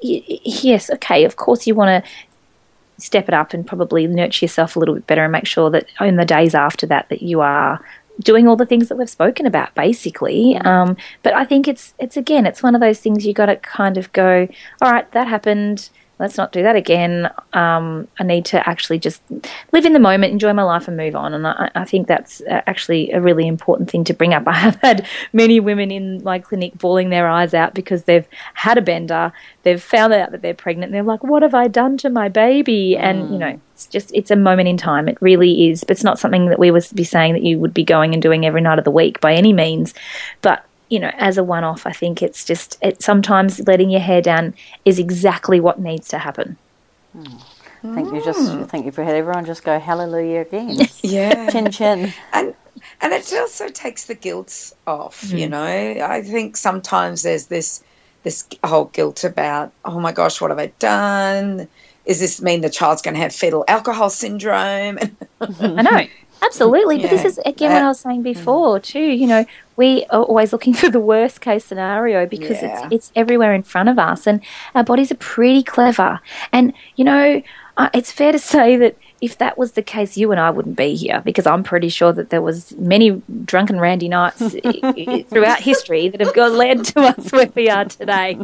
yes, 0.00 0.90
okay, 0.90 1.24
of 1.24 1.36
course 1.36 1.66
you 1.66 1.74
want 1.74 2.04
to 2.04 2.10
step 3.02 3.28
it 3.28 3.34
up 3.34 3.54
and 3.54 3.66
probably 3.66 4.06
nurture 4.06 4.44
yourself 4.44 4.76
a 4.76 4.78
little 4.78 4.94
bit 4.94 5.06
better 5.06 5.24
and 5.24 5.32
make 5.32 5.46
sure 5.46 5.70
that 5.70 5.86
in 6.00 6.16
the 6.16 6.24
days 6.24 6.54
after 6.54 6.86
that 6.86 7.08
that 7.08 7.22
you 7.22 7.40
are 7.40 7.82
doing 8.20 8.46
all 8.46 8.56
the 8.56 8.66
things 8.66 8.88
that 8.88 8.96
we've 8.96 9.08
spoken 9.08 9.46
about 9.46 9.74
basically. 9.74 10.56
Um, 10.58 10.96
but 11.22 11.32
i 11.34 11.44
think 11.44 11.66
it's 11.66 11.94
it's 11.98 12.16
again 12.16 12.46
it's 12.46 12.62
one 12.62 12.74
of 12.74 12.80
those 12.80 13.00
things 13.00 13.24
you 13.24 13.32
got 13.32 13.46
to 13.46 13.56
kind 13.56 13.96
of 13.96 14.12
go 14.12 14.46
all 14.82 14.92
right 14.92 15.10
that 15.12 15.26
happened 15.26 15.88
let's 16.20 16.36
not 16.36 16.52
do 16.52 16.62
that 16.62 16.76
again. 16.76 17.30
Um, 17.52 18.06
i 18.18 18.22
need 18.22 18.44
to 18.46 18.68
actually 18.68 18.98
just 18.98 19.22
live 19.72 19.84
in 19.84 19.92
the 19.92 19.98
moment 19.98 20.32
enjoy 20.32 20.52
my 20.52 20.62
life 20.62 20.86
and 20.86 20.96
move 20.96 21.16
on. 21.16 21.34
And 21.34 21.46
i, 21.46 21.70
I 21.74 21.84
think 21.84 22.06
that's 22.06 22.40
uh, 22.42 22.60
actually 22.66 23.10
a 23.10 23.20
really 23.20 23.46
important 23.46 23.90
thing 23.90 24.04
to 24.04 24.14
bring 24.14 24.34
up. 24.34 24.44
I 24.46 24.52
have 24.52 24.76
had 24.76 25.06
many 25.32 25.58
women 25.58 25.90
in 25.90 26.22
my 26.22 26.38
clinic 26.38 26.74
bawling 26.78 27.10
their 27.10 27.28
eyes 27.28 27.54
out 27.54 27.74
because 27.74 28.04
they've 28.04 28.28
had 28.54 28.78
a 28.78 28.82
bender. 28.82 29.32
They've 29.62 29.82
found 29.82 30.12
out 30.12 30.30
that 30.30 30.42
they're 30.42 30.54
pregnant. 30.54 30.90
And 30.90 30.94
they're 30.94 31.02
like 31.02 31.24
what 31.24 31.42
have 31.42 31.54
i 31.54 31.66
done 31.66 31.96
to 31.98 32.10
my 32.10 32.28
baby? 32.28 32.96
And 32.96 33.32
you 33.32 33.38
know 33.38 33.60
it's 33.72 33.86
just 33.86 34.10
it's 34.14 34.30
a 34.30 34.36
moment 34.36 34.68
in 34.68 34.76
time. 34.76 35.08
It 35.08 35.16
really 35.20 35.70
is. 35.70 35.84
But 35.84 35.92
it's 35.92 36.04
not 36.04 36.18
something 36.18 36.46
that 36.46 36.58
we 36.58 36.70
would 36.70 36.84
be 36.94 37.04
saying 37.04 37.32
that 37.32 37.42
you 37.42 37.58
would 37.58 37.72
be 37.72 37.84
going 37.84 38.12
and 38.12 38.22
doing 38.22 38.44
every 38.44 38.60
night 38.60 38.78
of 38.78 38.84
the 38.84 38.90
week 38.90 39.20
by 39.20 39.32
any 39.32 39.54
means. 39.54 39.94
But 40.42 40.66
you 40.90 40.98
know 40.98 41.10
as 41.14 41.38
a 41.38 41.44
one 41.44 41.64
off 41.64 41.86
i 41.86 41.92
think 41.92 42.22
it's 42.22 42.44
just 42.44 42.76
it 42.82 43.02
sometimes 43.02 43.66
letting 43.66 43.90
your 43.90 44.00
hair 44.00 44.20
down 44.20 44.52
is 44.84 44.98
exactly 44.98 45.60
what 45.60 45.80
needs 45.80 46.08
to 46.08 46.18
happen 46.18 46.56
hmm. 47.12 47.36
Thank 47.82 48.12
you. 48.12 48.22
Just 48.22 48.52
hmm. 48.52 48.64
thank 48.64 48.84
you 48.84 48.92
for 48.92 49.00
everyone. 49.00 49.46
Just 49.46 49.64
go 49.64 49.78
hallelujah 49.78 50.42
again. 50.42 50.76
Yeah. 51.02 51.48
chin 51.48 51.70
chin. 51.70 52.12
and 52.34 52.54
and 53.00 53.12
it 53.12 53.32
also 53.32 53.68
takes 53.68 54.04
the 54.04 54.14
guilt 54.14 54.72
off 54.86 55.32
you 55.32 55.46
hmm. 55.46 55.52
know 55.52 56.06
i 56.06 56.22
think 56.22 56.56
sometimes 56.56 57.22
there's 57.22 57.46
this 57.46 57.82
this 58.22 58.46
whole 58.64 58.86
guilt 58.86 59.24
about 59.24 59.72
oh 59.84 59.98
my 59.98 60.12
gosh 60.12 60.40
what 60.40 60.50
have 60.50 60.58
i 60.58 60.66
done 60.78 61.68
Is 62.04 62.20
this 62.20 62.40
mean 62.42 62.60
the 62.60 62.70
child's 62.70 63.02
going 63.02 63.14
to 63.14 63.20
have 63.20 63.34
fetal 63.34 63.64
alcohol 63.68 64.10
syndrome 64.10 64.98
I 65.40 65.82
know. 65.82 66.06
Absolutely. 66.42 66.98
But 66.98 67.10
this 67.10 67.24
is, 67.24 67.38
again, 67.44 67.72
what 67.72 67.82
I 67.82 67.88
was 67.88 68.00
saying 68.00 68.22
before, 68.22 68.80
too. 68.80 68.98
You 69.00 69.26
know, 69.26 69.44
we 69.76 70.04
are 70.10 70.22
always 70.22 70.52
looking 70.52 70.74
for 70.80 70.88
the 70.90 71.00
worst 71.00 71.40
case 71.40 71.64
scenario 71.64 72.26
because 72.26 72.62
Yeah. 72.62 72.84
it's, 72.86 72.94
it's 72.94 73.12
everywhere 73.14 73.52
in 73.54 73.62
front 73.62 73.88
of 73.88 73.98
us. 73.98 74.26
And 74.26 74.40
our 74.74 74.84
bodies 74.84 75.10
are 75.12 75.16
pretty 75.16 75.62
clever. 75.62 76.20
And, 76.52 76.72
you 76.96 77.04
know, 77.04 77.42
uh, 77.76 77.88
it's 77.94 78.10
fair 78.12 78.32
to 78.32 78.38
say 78.54 78.76
that 78.76 78.96
if 79.20 79.36
that 79.36 79.58
was 79.58 79.72
the 79.72 79.82
case, 79.82 80.16
you 80.16 80.30
and 80.32 80.40
I 80.40 80.48
wouldn't 80.48 80.76
be 80.76 80.94
here 80.96 81.20
because 81.22 81.46
I'm 81.46 81.62
pretty 81.62 81.90
sure 81.90 82.10
that 82.14 82.30
there 82.30 82.40
was 82.40 82.74
many 82.78 83.20
drunken 83.44 83.78
randy 83.78 84.08
nights 84.08 84.40
i- 84.40 84.80
i- 84.82 85.22
throughout 85.28 85.60
history 85.60 86.08
that 86.08 86.22
have 86.22 86.32
got 86.34 86.52
led 86.52 86.86
to 86.86 87.00
us 87.00 87.30
where 87.30 87.50
we 87.54 87.68
are 87.68 87.84
today. 87.84 88.38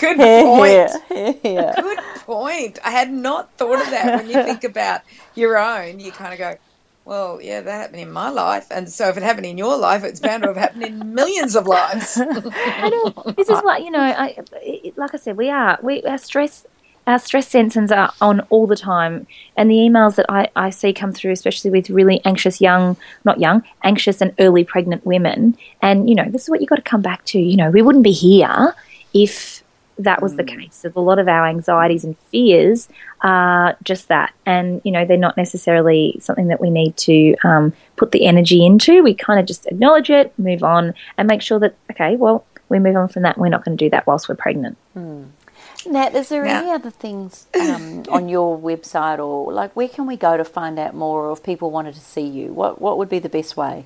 good 0.00 0.16
point 0.16 0.90
yeah. 1.44 1.74
good 1.80 1.98
point 2.26 2.78
i 2.84 2.90
had 2.90 3.12
not 3.12 3.52
thought 3.56 3.80
of 3.80 3.88
that 3.90 4.16
when 4.16 4.26
you 4.26 4.42
think 4.42 4.64
about 4.64 5.02
your 5.36 5.56
own 5.56 6.00
you 6.00 6.10
kind 6.10 6.32
of 6.32 6.38
go 6.40 6.56
well 7.04 7.40
yeah 7.42 7.60
that 7.60 7.80
happened 7.80 8.00
in 8.00 8.10
my 8.10 8.28
life 8.28 8.66
and 8.70 8.88
so 8.90 9.08
if 9.08 9.16
it 9.16 9.22
happened 9.22 9.46
in 9.46 9.58
your 9.58 9.76
life 9.76 10.04
it's 10.04 10.20
bound 10.20 10.42
to 10.42 10.48
have 10.48 10.56
happened 10.56 10.84
in 10.84 11.14
millions 11.14 11.56
of 11.56 11.66
lives 11.66 12.20
I 12.82 12.88
know. 12.88 13.32
This 13.32 13.48
is 13.48 13.60
what 13.62 13.82
you 13.82 13.90
know. 13.90 14.00
I, 14.00 14.36
it, 14.54 14.96
like 14.96 15.14
I 15.14 15.18
said, 15.18 15.36
we 15.36 15.50
are. 15.50 15.78
We 15.82 16.02
our 16.02 16.18
stress. 16.18 16.66
Our 17.04 17.18
stress 17.18 17.52
sensors 17.52 17.90
are 17.96 18.12
on 18.20 18.40
all 18.50 18.68
the 18.68 18.76
time, 18.76 19.26
and 19.56 19.68
the 19.68 19.74
emails 19.74 20.14
that 20.16 20.26
I, 20.28 20.48
I 20.54 20.70
see 20.70 20.92
come 20.92 21.12
through, 21.12 21.32
especially 21.32 21.70
with 21.70 21.90
really 21.90 22.20
anxious 22.24 22.60
young, 22.60 22.96
not 23.24 23.40
young, 23.40 23.64
anxious 23.82 24.20
and 24.20 24.32
early 24.38 24.62
pregnant 24.62 25.04
women. 25.04 25.56
And 25.80 26.08
you 26.08 26.14
know, 26.14 26.28
this 26.28 26.42
is 26.42 26.50
what 26.50 26.60
you've 26.60 26.70
got 26.70 26.76
to 26.76 26.82
come 26.82 27.02
back 27.02 27.24
to. 27.26 27.40
You 27.40 27.56
know, 27.56 27.70
we 27.70 27.82
wouldn't 27.82 28.04
be 28.04 28.12
here 28.12 28.74
if 29.12 29.51
that 29.98 30.22
was 30.22 30.36
the 30.36 30.44
case. 30.44 30.74
So 30.76 30.92
a 30.96 31.00
lot 31.00 31.18
of 31.18 31.28
our 31.28 31.46
anxieties 31.46 32.04
and 32.04 32.16
fears 32.18 32.88
are 33.22 33.76
just 33.82 34.08
that, 34.08 34.32
and 34.46 34.80
you 34.84 34.92
know, 34.92 35.04
they're 35.04 35.16
not 35.16 35.36
necessarily 35.36 36.16
something 36.20 36.48
that 36.48 36.60
we 36.60 36.70
need 36.70 36.96
to 36.98 37.36
um, 37.44 37.72
put 37.96 38.10
the 38.12 38.26
energy 38.26 38.64
into. 38.64 39.02
We 39.02 39.14
kind 39.14 39.38
of 39.38 39.46
just 39.46 39.66
acknowledge 39.66 40.10
it, 40.10 40.36
move 40.38 40.62
on, 40.62 40.94
and 41.18 41.28
make 41.28 41.42
sure 41.42 41.58
that 41.60 41.74
okay, 41.90 42.16
well, 42.16 42.44
we 42.68 42.78
move 42.78 42.96
on 42.96 43.08
from 43.08 43.22
that. 43.22 43.38
We're 43.38 43.48
not 43.48 43.64
going 43.64 43.76
to 43.76 43.84
do 43.84 43.90
that 43.90 44.06
whilst 44.06 44.28
we're 44.28 44.34
pregnant. 44.36 44.76
Nat, 45.86 46.14
is 46.14 46.28
there 46.28 46.44
Yeah. 46.46 46.60
any 46.60 46.70
other 46.70 46.90
things 46.90 47.46
um, 47.58 48.04
on 48.08 48.28
your 48.28 48.56
website 48.58 49.18
or 49.18 49.52
like 49.52 49.74
where 49.74 49.88
can 49.88 50.06
we 50.06 50.16
go 50.16 50.36
to 50.36 50.44
find 50.44 50.78
out 50.78 50.94
more 50.94 51.26
or 51.26 51.32
if 51.32 51.42
people 51.42 51.70
wanted 51.70 51.94
to 51.94 52.00
see 52.00 52.26
you? 52.26 52.52
What 52.52 52.80
what 52.80 52.98
would 52.98 53.08
be 53.08 53.18
the 53.18 53.28
best 53.28 53.56
way? 53.56 53.84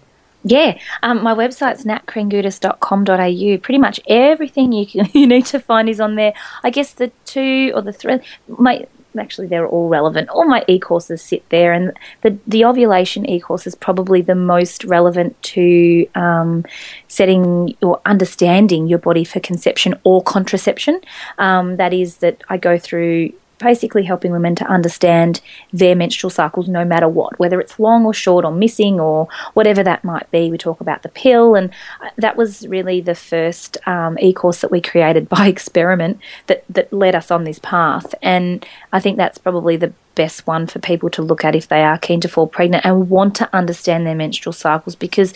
Yeah, 0.49 0.79
um, 1.03 1.25
my 1.25 1.35
website's 1.35 1.85
natkringoudis.com.au. 1.85 3.59
Pretty 3.59 3.79
much 3.79 3.99
everything 4.07 4.71
you 4.71 4.87
can, 4.87 5.11
you 5.15 5.27
need 5.27 5.47
to 5.47 5.59
find 5.59 5.89
is 5.89 6.01
on 6.01 6.15
there. 6.15 6.35
I 6.63 6.71
guess 6.71 6.93
the 6.93 7.11
two 7.25 7.73
or 7.75 7.83
the 7.83 7.93
three, 7.93 8.21
my 8.47 8.87
actually 9.19 9.49
they're 9.49 9.67
all 9.67 9.89
relevant. 9.89 10.29
All 10.29 10.47
my 10.47 10.65
e-courses 10.69 11.21
sit 11.21 11.49
there, 11.49 11.73
and 11.73 11.93
the 12.23 12.39
the 12.47 12.65
ovulation 12.65 13.29
e-course 13.29 13.67
is 13.67 13.75
probably 13.75 14.23
the 14.23 14.37
most 14.37 14.85
relevant 14.85 15.41
to 15.55 16.07
um, 16.15 16.65
setting 17.09 17.77
or 17.83 18.01
understanding 18.07 18.87
your 18.87 19.01
body 19.01 19.25
for 19.25 19.41
conception 19.41 19.97
or 20.05 20.23
contraception. 20.23 21.01
Um, 21.39 21.77
that 21.77 21.93
is 21.93 22.19
that 22.19 22.43
I 22.49 22.57
go 22.57 22.79
through 22.79 23.33
basically 23.59 24.05
helping 24.05 24.33
women 24.33 24.55
to 24.57 24.67
understand 24.67 25.41
their 25.73 25.95
menstrual 25.95 26.31
cycles 26.31 26.69
no 26.69 26.85
matter 26.85 27.09
what, 27.09 27.39
whether 27.39 27.61
it's 27.61 27.79
long 27.79 28.05
or 28.05 28.13
short 28.13 28.45
or 28.45 28.53
missing 28.53 29.01
or 29.01 29.29
whatever 29.55 29.83
that 29.83 30.05
might 30.05 30.31
be. 30.31 30.51
We 30.51 30.59
talk 30.59 30.81
about 30.81 31.03
the 31.03 31.09
pill, 31.09 31.55
and 31.55 31.71
uh, 32.01 32.11
that 32.17 32.37
was 32.37 32.67
really 32.69 33.01
the 33.01 33.15
first 33.15 33.79
um, 33.87 34.19
e 34.19 34.33
course 34.33 34.61
that 34.61 34.71
we 34.71 34.81
created 34.81 35.29
by 35.37 35.47
experiment 35.47 36.21
that, 36.47 36.65
that 36.69 36.93
led 36.93 37.15
us 37.15 37.31
on 37.31 37.45
this 37.45 37.59
path. 37.59 38.15
And 38.23 38.65
I 38.93 39.01
think 39.01 39.17
that's 39.17 39.39
probably 39.39 39.77
the 39.77 39.93
best 40.17 40.47
one 40.47 40.67
for 40.67 40.81
people 40.81 41.11
to 41.11 41.23
look 41.23 41.45
at 41.45 41.55
if 41.55 41.69
they 41.69 41.85
are 41.85 41.99
keen 41.99 42.21
to 42.23 42.29
fall 42.29 42.47
pregnant 42.49 42.85
and 42.85 43.09
want 43.09 43.37
to 43.37 43.55
understand 43.55 44.07
their 44.07 44.15
menstrual 44.15 44.53
cycles 44.53 44.97
because 44.97 45.33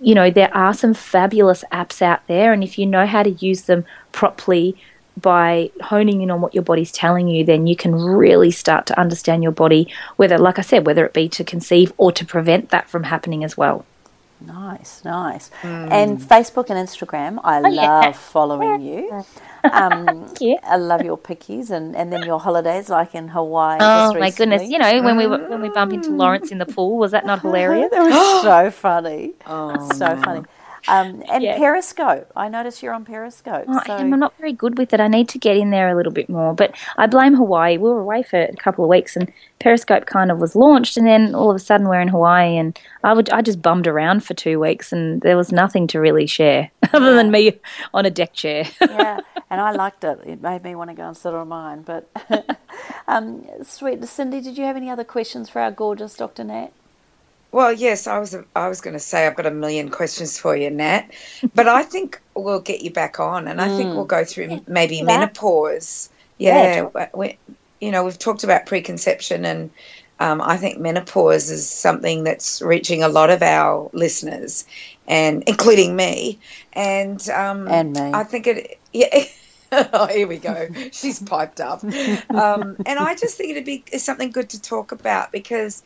you 0.00 0.14
know 0.14 0.30
there 0.30 0.54
are 0.54 0.74
some 0.74 0.92
fabulous 0.92 1.64
apps 1.72 2.02
out 2.02 2.24
there 2.28 2.52
and 2.52 2.62
if 2.62 2.78
you 2.78 2.86
know 2.86 3.06
how 3.06 3.22
to 3.22 3.30
use 3.30 3.62
them 3.62 3.86
properly 4.12 4.76
by 5.20 5.70
honing 5.82 6.22
in 6.22 6.30
on 6.30 6.40
what 6.40 6.54
your 6.54 6.62
body's 6.62 6.92
telling 6.92 7.28
you, 7.28 7.44
then 7.44 7.66
you 7.66 7.76
can 7.76 7.94
really 7.94 8.50
start 8.50 8.86
to 8.86 8.98
understand 8.98 9.42
your 9.42 9.52
body, 9.52 9.92
whether, 10.16 10.38
like 10.38 10.58
I 10.58 10.62
said, 10.62 10.86
whether 10.86 11.04
it 11.04 11.12
be 11.12 11.28
to 11.30 11.44
conceive 11.44 11.92
or 11.96 12.12
to 12.12 12.24
prevent 12.24 12.70
that 12.70 12.88
from 12.88 13.04
happening 13.04 13.44
as 13.44 13.56
well. 13.56 13.84
Nice, 14.40 15.04
nice. 15.04 15.50
And 15.64 16.20
Facebook 16.20 16.70
and 16.70 16.78
Instagram, 16.78 17.40
I 17.42 17.58
Oh, 17.60 17.68
yeah. 17.68 18.00
love 18.00 18.16
following 18.16 18.80
you. 18.82 19.24
Um, 19.64 20.32
you. 20.40 20.56
I 20.62 20.76
love 20.76 21.02
your 21.02 21.18
pickies 21.18 21.70
and, 21.70 21.96
and 21.96 22.12
then 22.12 22.22
your 22.22 22.38
holidays, 22.38 22.88
like 22.88 23.16
in 23.16 23.26
Hawaii. 23.26 23.78
Oh 23.80 24.14
my 24.14 24.30
goodness! 24.30 24.62
You 24.70 24.78
know 24.78 25.02
when 25.02 25.16
we 25.16 25.26
when 25.26 25.60
we 25.60 25.70
bump 25.70 25.92
into 25.92 26.10
Lawrence 26.10 26.52
in 26.52 26.58
the 26.58 26.66
pool, 26.66 26.98
was 26.98 27.10
that 27.10 27.26
not 27.26 27.40
hilarious? 27.46 27.90
That 27.90 28.04
was 28.04 28.42
so 28.42 28.70
funny. 28.86 29.32
so 29.44 30.16
funny. 30.22 30.42
Um, 30.86 31.22
and 31.28 31.42
Yeah. 31.42 31.56
Periscope. 31.56 32.30
I 32.36 32.48
notice 32.48 32.82
you're 32.82 32.94
on 32.94 33.04
Periscope. 33.04 33.64
Oh, 33.68 33.80
so 33.84 33.94
I 33.94 34.00
am 34.00 34.10
not 34.10 34.34
very 34.38 34.52
good 34.52 34.78
with 34.78 34.94
it. 34.94 35.00
I 35.00 35.08
need 35.08 35.28
to 35.30 35.38
get 35.38 35.56
in 35.56 35.70
there 35.70 35.88
a 35.88 35.96
little 35.96 36.12
bit 36.12 36.28
more. 36.28 36.54
But 36.54 36.74
I 36.96 37.06
blame 37.06 37.34
Hawaii. 37.34 37.78
We 37.78 37.88
were 37.90 38.00
away 38.00 38.22
for 38.22 38.40
a 38.40 38.54
couple 38.56 38.84
of 38.84 38.88
weeks, 38.88 39.16
and 39.16 39.32
Periscope 39.58 40.06
kind 40.06 40.30
of 40.30 40.38
was 40.38 40.54
launched, 40.54 40.96
and 40.96 41.06
then 41.06 41.34
all 41.34 41.50
of 41.50 41.56
a 41.56 41.58
sudden 41.58 41.88
we're 41.88 42.00
in 42.00 42.08
Hawaii, 42.08 42.56
and 42.56 42.78
I 43.02 43.12
would 43.12 43.30
I 43.30 43.42
just 43.42 43.60
bummed 43.60 43.86
around 43.86 44.24
for 44.24 44.34
two 44.34 44.60
weeks, 44.60 44.92
and 44.92 45.20
there 45.22 45.36
was 45.36 45.50
nothing 45.52 45.86
to 45.88 46.00
really 46.00 46.26
share 46.26 46.70
other 46.92 47.14
than 47.14 47.30
me 47.30 47.58
on 47.92 48.06
a 48.06 48.10
deck 48.10 48.32
chair. 48.32 48.64
yeah, 48.80 49.20
and 49.50 49.60
I 49.60 49.72
liked 49.72 50.04
it. 50.04 50.20
It 50.24 50.40
made 50.42 50.62
me 50.62 50.74
want 50.74 50.90
to 50.90 50.96
go 50.96 51.06
and 51.08 51.16
sit 51.16 51.34
on 51.34 51.48
mine. 51.48 51.82
But 51.82 52.08
um, 53.08 53.44
sweet 53.62 54.00
Cyndi, 54.02 54.42
did 54.42 54.56
you 54.58 54.64
have 54.64 54.76
any 54.76 54.90
other 54.90 55.04
questions 55.04 55.48
for 55.48 55.60
our 55.60 55.70
gorgeous 55.70 56.14
Dr. 56.14 56.44
Nat? 56.44 56.70
Well, 57.50 57.72
yes, 57.72 58.06
I 58.06 58.18
was 58.18 58.36
I 58.54 58.68
was 58.68 58.80
going 58.80 58.94
to 58.94 59.00
say 59.00 59.26
I've 59.26 59.34
got 59.36 59.46
a 59.46 59.50
million 59.50 59.88
questions 59.90 60.38
for 60.38 60.54
you, 60.54 60.68
Nat, 60.68 61.10
but 61.54 61.66
I 61.66 61.82
think 61.82 62.20
we'll 62.34 62.60
get 62.60 62.82
you 62.82 62.90
back 62.90 63.18
on, 63.20 63.48
and 63.48 63.60
I 63.60 63.68
think 63.74 63.94
we'll 63.94 64.04
go 64.04 64.24
through 64.24 64.60
maybe 64.66 65.02
menopause. 65.02 66.10
Yeah, 66.36 66.88
we, 67.14 67.38
you 67.80 67.90
know, 67.90 68.04
we've 68.04 68.18
talked 68.18 68.44
about 68.44 68.66
preconception, 68.66 69.46
and 69.46 69.70
um, 70.20 70.42
I 70.42 70.58
think 70.58 70.78
menopause 70.78 71.50
is 71.50 71.68
something 71.68 72.24
that's 72.24 72.60
reaching 72.60 73.02
a 73.02 73.08
lot 73.08 73.30
of 73.30 73.42
our 73.42 73.88
listeners, 73.94 74.66
and 75.06 75.42
including 75.46 75.96
me, 75.96 76.38
and 76.74 77.26
um, 77.30 77.66
And 77.68 77.94
me. 77.94 78.10
I 78.12 78.24
think 78.24 78.46
it. 78.46 78.78
Yeah. 78.92 79.24
oh, 79.72 80.06
here 80.06 80.26
we 80.26 80.38
go. 80.38 80.68
She's 80.92 81.22
piped 81.22 81.60
up, 81.60 81.82
um, 82.30 82.76
and 82.84 82.98
I 82.98 83.14
just 83.14 83.36
think 83.36 83.50
it'd 83.50 83.64
be 83.64 83.84
something 83.96 84.30
good 84.30 84.50
to 84.50 84.60
talk 84.60 84.92
about 84.92 85.32
because 85.32 85.82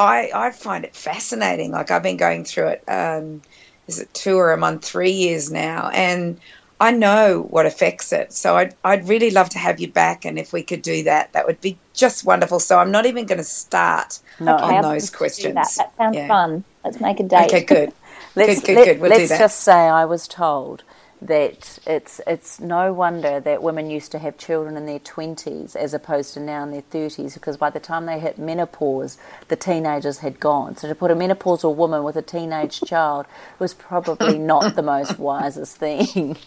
I 0.00 0.30
I 0.34 0.50
find 0.52 0.84
it 0.84 0.96
fascinating. 0.96 1.72
Like 1.72 1.90
I've 1.90 2.02
been 2.02 2.16
going 2.16 2.44
through 2.44 2.68
it. 2.68 2.84
Um, 2.88 3.42
is 3.86 3.98
it 4.00 4.12
two 4.14 4.36
or 4.36 4.52
a 4.52 4.58
month, 4.58 4.84
three 4.84 5.10
years 5.12 5.50
now, 5.50 5.88
and 5.90 6.40
I 6.80 6.92
know 6.92 7.42
what 7.50 7.66
affects 7.66 8.12
it. 8.12 8.32
So 8.32 8.56
I'd 8.56 8.74
I'd 8.84 9.08
really 9.08 9.30
love 9.30 9.50
to 9.50 9.58
have 9.58 9.80
you 9.80 9.92
back, 9.92 10.24
and 10.24 10.38
if 10.38 10.52
we 10.52 10.62
could 10.64 10.82
do 10.82 11.04
that, 11.04 11.32
that 11.34 11.46
would 11.46 11.60
be 11.60 11.82
just 11.94 12.24
wonderful. 12.24 12.60
So 12.60 12.78
I'm 12.78 12.92
not 12.92 13.06
even 13.06 13.26
going 13.26 13.38
to 13.38 13.44
start 13.44 14.18
No. 14.40 14.56
on 14.60 14.80
Okay, 14.80 14.80
those 14.80 15.10
questions. 15.10 15.54
That. 15.54 15.72
that 15.76 15.94
sounds 15.96 16.16
Yeah. 16.16 16.26
fun. 16.26 16.64
Let's 16.84 17.00
make 17.00 17.20
a 17.20 17.24
date. 17.24 17.48
Okay, 17.48 17.64
good. 17.64 17.94
Let's, 18.36 18.60
good, 18.60 18.64
good, 18.64 18.76
let, 18.76 18.82
good. 18.82 19.00
We'll 19.00 19.12
do 19.12 19.26
let's 19.26 19.28
that. 19.28 19.38
just 19.38 19.60
say 19.60 19.72
I 19.88 20.04
was 20.04 20.26
told 20.28 20.84
that 21.22 21.78
it's 21.86 22.20
it's 22.26 22.60
no 22.60 22.92
wonder 22.92 23.40
that 23.40 23.62
women 23.62 23.90
used 23.90 24.10
to 24.12 24.18
have 24.18 24.38
children 24.38 24.76
in 24.76 24.86
their 24.86 24.98
20s 24.98 25.76
as 25.76 25.92
opposed 25.92 26.34
to 26.34 26.40
now 26.40 26.62
in 26.62 26.70
their 26.70 26.82
30s 26.82 27.34
because 27.34 27.56
by 27.56 27.68
the 27.68 27.80
time 27.80 28.06
they 28.06 28.18
hit 28.18 28.38
menopause 28.38 29.18
the 29.48 29.56
teenagers 29.56 30.18
had 30.18 30.40
gone. 30.40 30.76
So 30.76 30.88
to 30.88 30.94
put 30.94 31.10
a 31.10 31.14
menopausal 31.14 31.74
woman 31.74 32.04
with 32.04 32.16
a 32.16 32.22
teenage 32.22 32.80
child 32.80 33.26
was 33.58 33.74
probably 33.74 34.38
not 34.52 34.74
the 34.76 34.82
most 34.82 35.18
wisest 35.18 35.76
thing. 35.76 36.36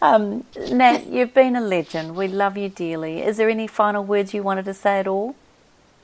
Um, 0.00 0.44
Nat 0.70 1.06
you've 1.06 1.34
been 1.34 1.56
a 1.56 1.60
legend. 1.60 2.16
We 2.16 2.28
love 2.28 2.56
you 2.56 2.68
dearly. 2.68 3.22
Is 3.22 3.36
there 3.36 3.48
any 3.48 3.66
final 3.66 4.04
words 4.04 4.32
you 4.32 4.42
wanted 4.42 4.64
to 4.66 4.74
say 4.74 5.00
at 5.00 5.06
all 5.06 5.34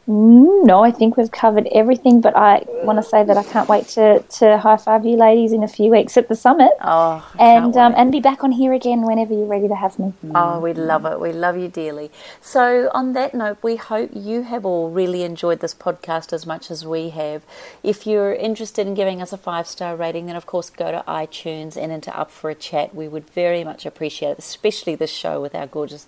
No, 0.07 0.85
I 0.85 0.91
think 0.91 1.17
we've 1.17 1.31
covered 1.31 1.67
everything, 1.73 2.21
but 2.21 2.37
I 2.37 2.65
want 2.83 2.99
to 2.99 3.03
say 3.03 3.25
that 3.25 3.39
I 3.39 3.43
can't 3.43 3.69
wait 3.69 3.89
to, 3.89 4.21
to 4.21 4.59
high 4.59 4.77
five 4.77 5.07
you 5.07 5.17
ladies 5.17 5.53
in 5.53 5.63
a 5.63 5.69
few 5.69 5.91
weeks 5.91 6.19
at 6.19 6.29
the 6.29 6.37
summit. 6.37 6.73
oh 6.83 7.27
and 7.39 7.75
um, 7.77 7.95
and 7.97 8.13
be 8.13 8.21
back 8.21 8.45
on 8.45 8.53
here 8.53 8.75
again 8.75 9.03
whenever 9.03 9.33
you're 9.33 9.47
ready 9.47 9.67
to 9.69 9.75
have 9.75 9.99
me. 9.99 10.13
Oh, 10.35 10.61
we 10.61 10.75
love 10.75 11.07
it. 11.07 11.21
We 11.21 11.33
love 11.33 11.57
you 11.57 11.69
dearly. 11.69 12.11
So, 12.41 12.91
on 12.93 13.15
that 13.15 13.35
note, 13.35 13.59
we 13.63 13.77
hope 13.77 14.11
you 14.13 14.43
have 14.43 14.67
all 14.67 14.91
really 14.91 15.23
enjoyed 15.23 15.61
this 15.61 15.75
podcast 15.75 16.33
as 16.33 16.45
much 16.47 16.71
as 16.71 16.85
we 16.87 17.11
have. 17.11 17.43
If 17.83 18.07
you're 18.07 18.35
interested 18.35 18.87
in 18.87 18.95
giving 18.95 19.23
us 19.23 19.33
a 19.33 19.39
five 19.39 19.67
star 19.67 19.97
rating, 19.97 20.27
then 20.27 20.37
of 20.37 20.45
course 20.45 20.69
go 20.69 20.93
to 20.93 21.03
iTunes 21.09 21.77
and 21.77 21.91
into 21.91 22.15
Up 22.17 22.31
for 22.31 22.51
a 22.51 22.55
Chat. 22.55 22.95
We 22.95 23.09
would 23.09 23.31
very 23.31 23.65
much 23.65 23.87
appreciate 23.87 24.33
it, 24.33 24.39
especially 24.39 24.97
this 24.97 25.11
show 25.11 25.41
with 25.41 25.55
our 25.55 25.67
gorgeous 25.67 26.07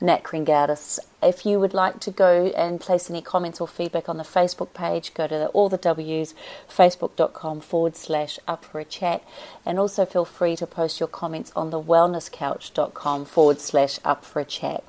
Nat 0.00 0.22
Kringoudis. 0.22 0.98
If 1.22 1.44
you 1.44 1.58
would 1.58 1.74
like 1.74 1.98
to 2.00 2.12
go 2.12 2.46
and 2.56 2.80
place 2.80 3.10
any 3.10 3.20
comments 3.22 3.60
or 3.60 3.66
feedback 3.66 4.08
on 4.08 4.18
the 4.18 4.22
Facebook 4.22 4.72
page, 4.72 5.14
go 5.14 5.26
to 5.26 5.34
the, 5.34 5.46
all 5.48 5.68
the 5.68 5.76
W's, 5.76 6.34
facebook.com 6.70 7.60
forward 7.60 7.96
slash 7.96 8.38
up 8.46 8.64
for 8.64 8.78
a 8.78 8.84
chat. 8.84 9.24
And 9.66 9.80
also 9.80 10.06
feel 10.06 10.24
free 10.24 10.54
to 10.56 10.66
post 10.66 11.00
your 11.00 11.08
comments 11.08 11.50
on 11.56 11.70
the 11.70 11.80
wellnesscouch.com 11.80 13.24
forward 13.24 13.60
slash 13.60 13.98
up 14.04 14.24
for 14.24 14.40
a 14.40 14.44
chat. 14.44 14.84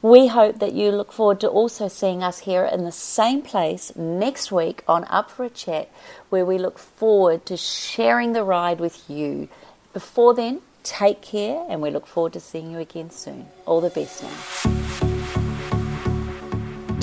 We 0.00 0.26
hope 0.26 0.58
that 0.58 0.74
you 0.74 0.90
look 0.90 1.12
forward 1.12 1.40
to 1.40 1.48
also 1.48 1.88
seeing 1.88 2.22
us 2.22 2.40
here 2.40 2.64
in 2.64 2.84
the 2.84 2.92
same 2.92 3.40
place 3.40 3.94
next 3.96 4.52
week 4.52 4.84
on 4.86 5.04
Up 5.04 5.30
for 5.30 5.46
a 5.46 5.50
Chat, 5.50 5.88
where 6.28 6.44
we 6.44 6.58
look 6.58 6.78
forward 6.78 7.46
to 7.46 7.56
sharing 7.56 8.34
the 8.34 8.44
ride 8.44 8.80
with 8.80 9.08
you. 9.08 9.48
Before 9.94 10.34
then, 10.34 10.60
take 10.82 11.22
care 11.22 11.64
and 11.70 11.80
we 11.80 11.90
look 11.90 12.06
forward 12.06 12.34
to 12.34 12.40
seeing 12.40 12.70
you 12.70 12.80
again 12.80 13.08
soon. 13.10 13.46
All 13.64 13.80
the 13.80 13.88
best 13.88 14.22
now. 14.22 15.03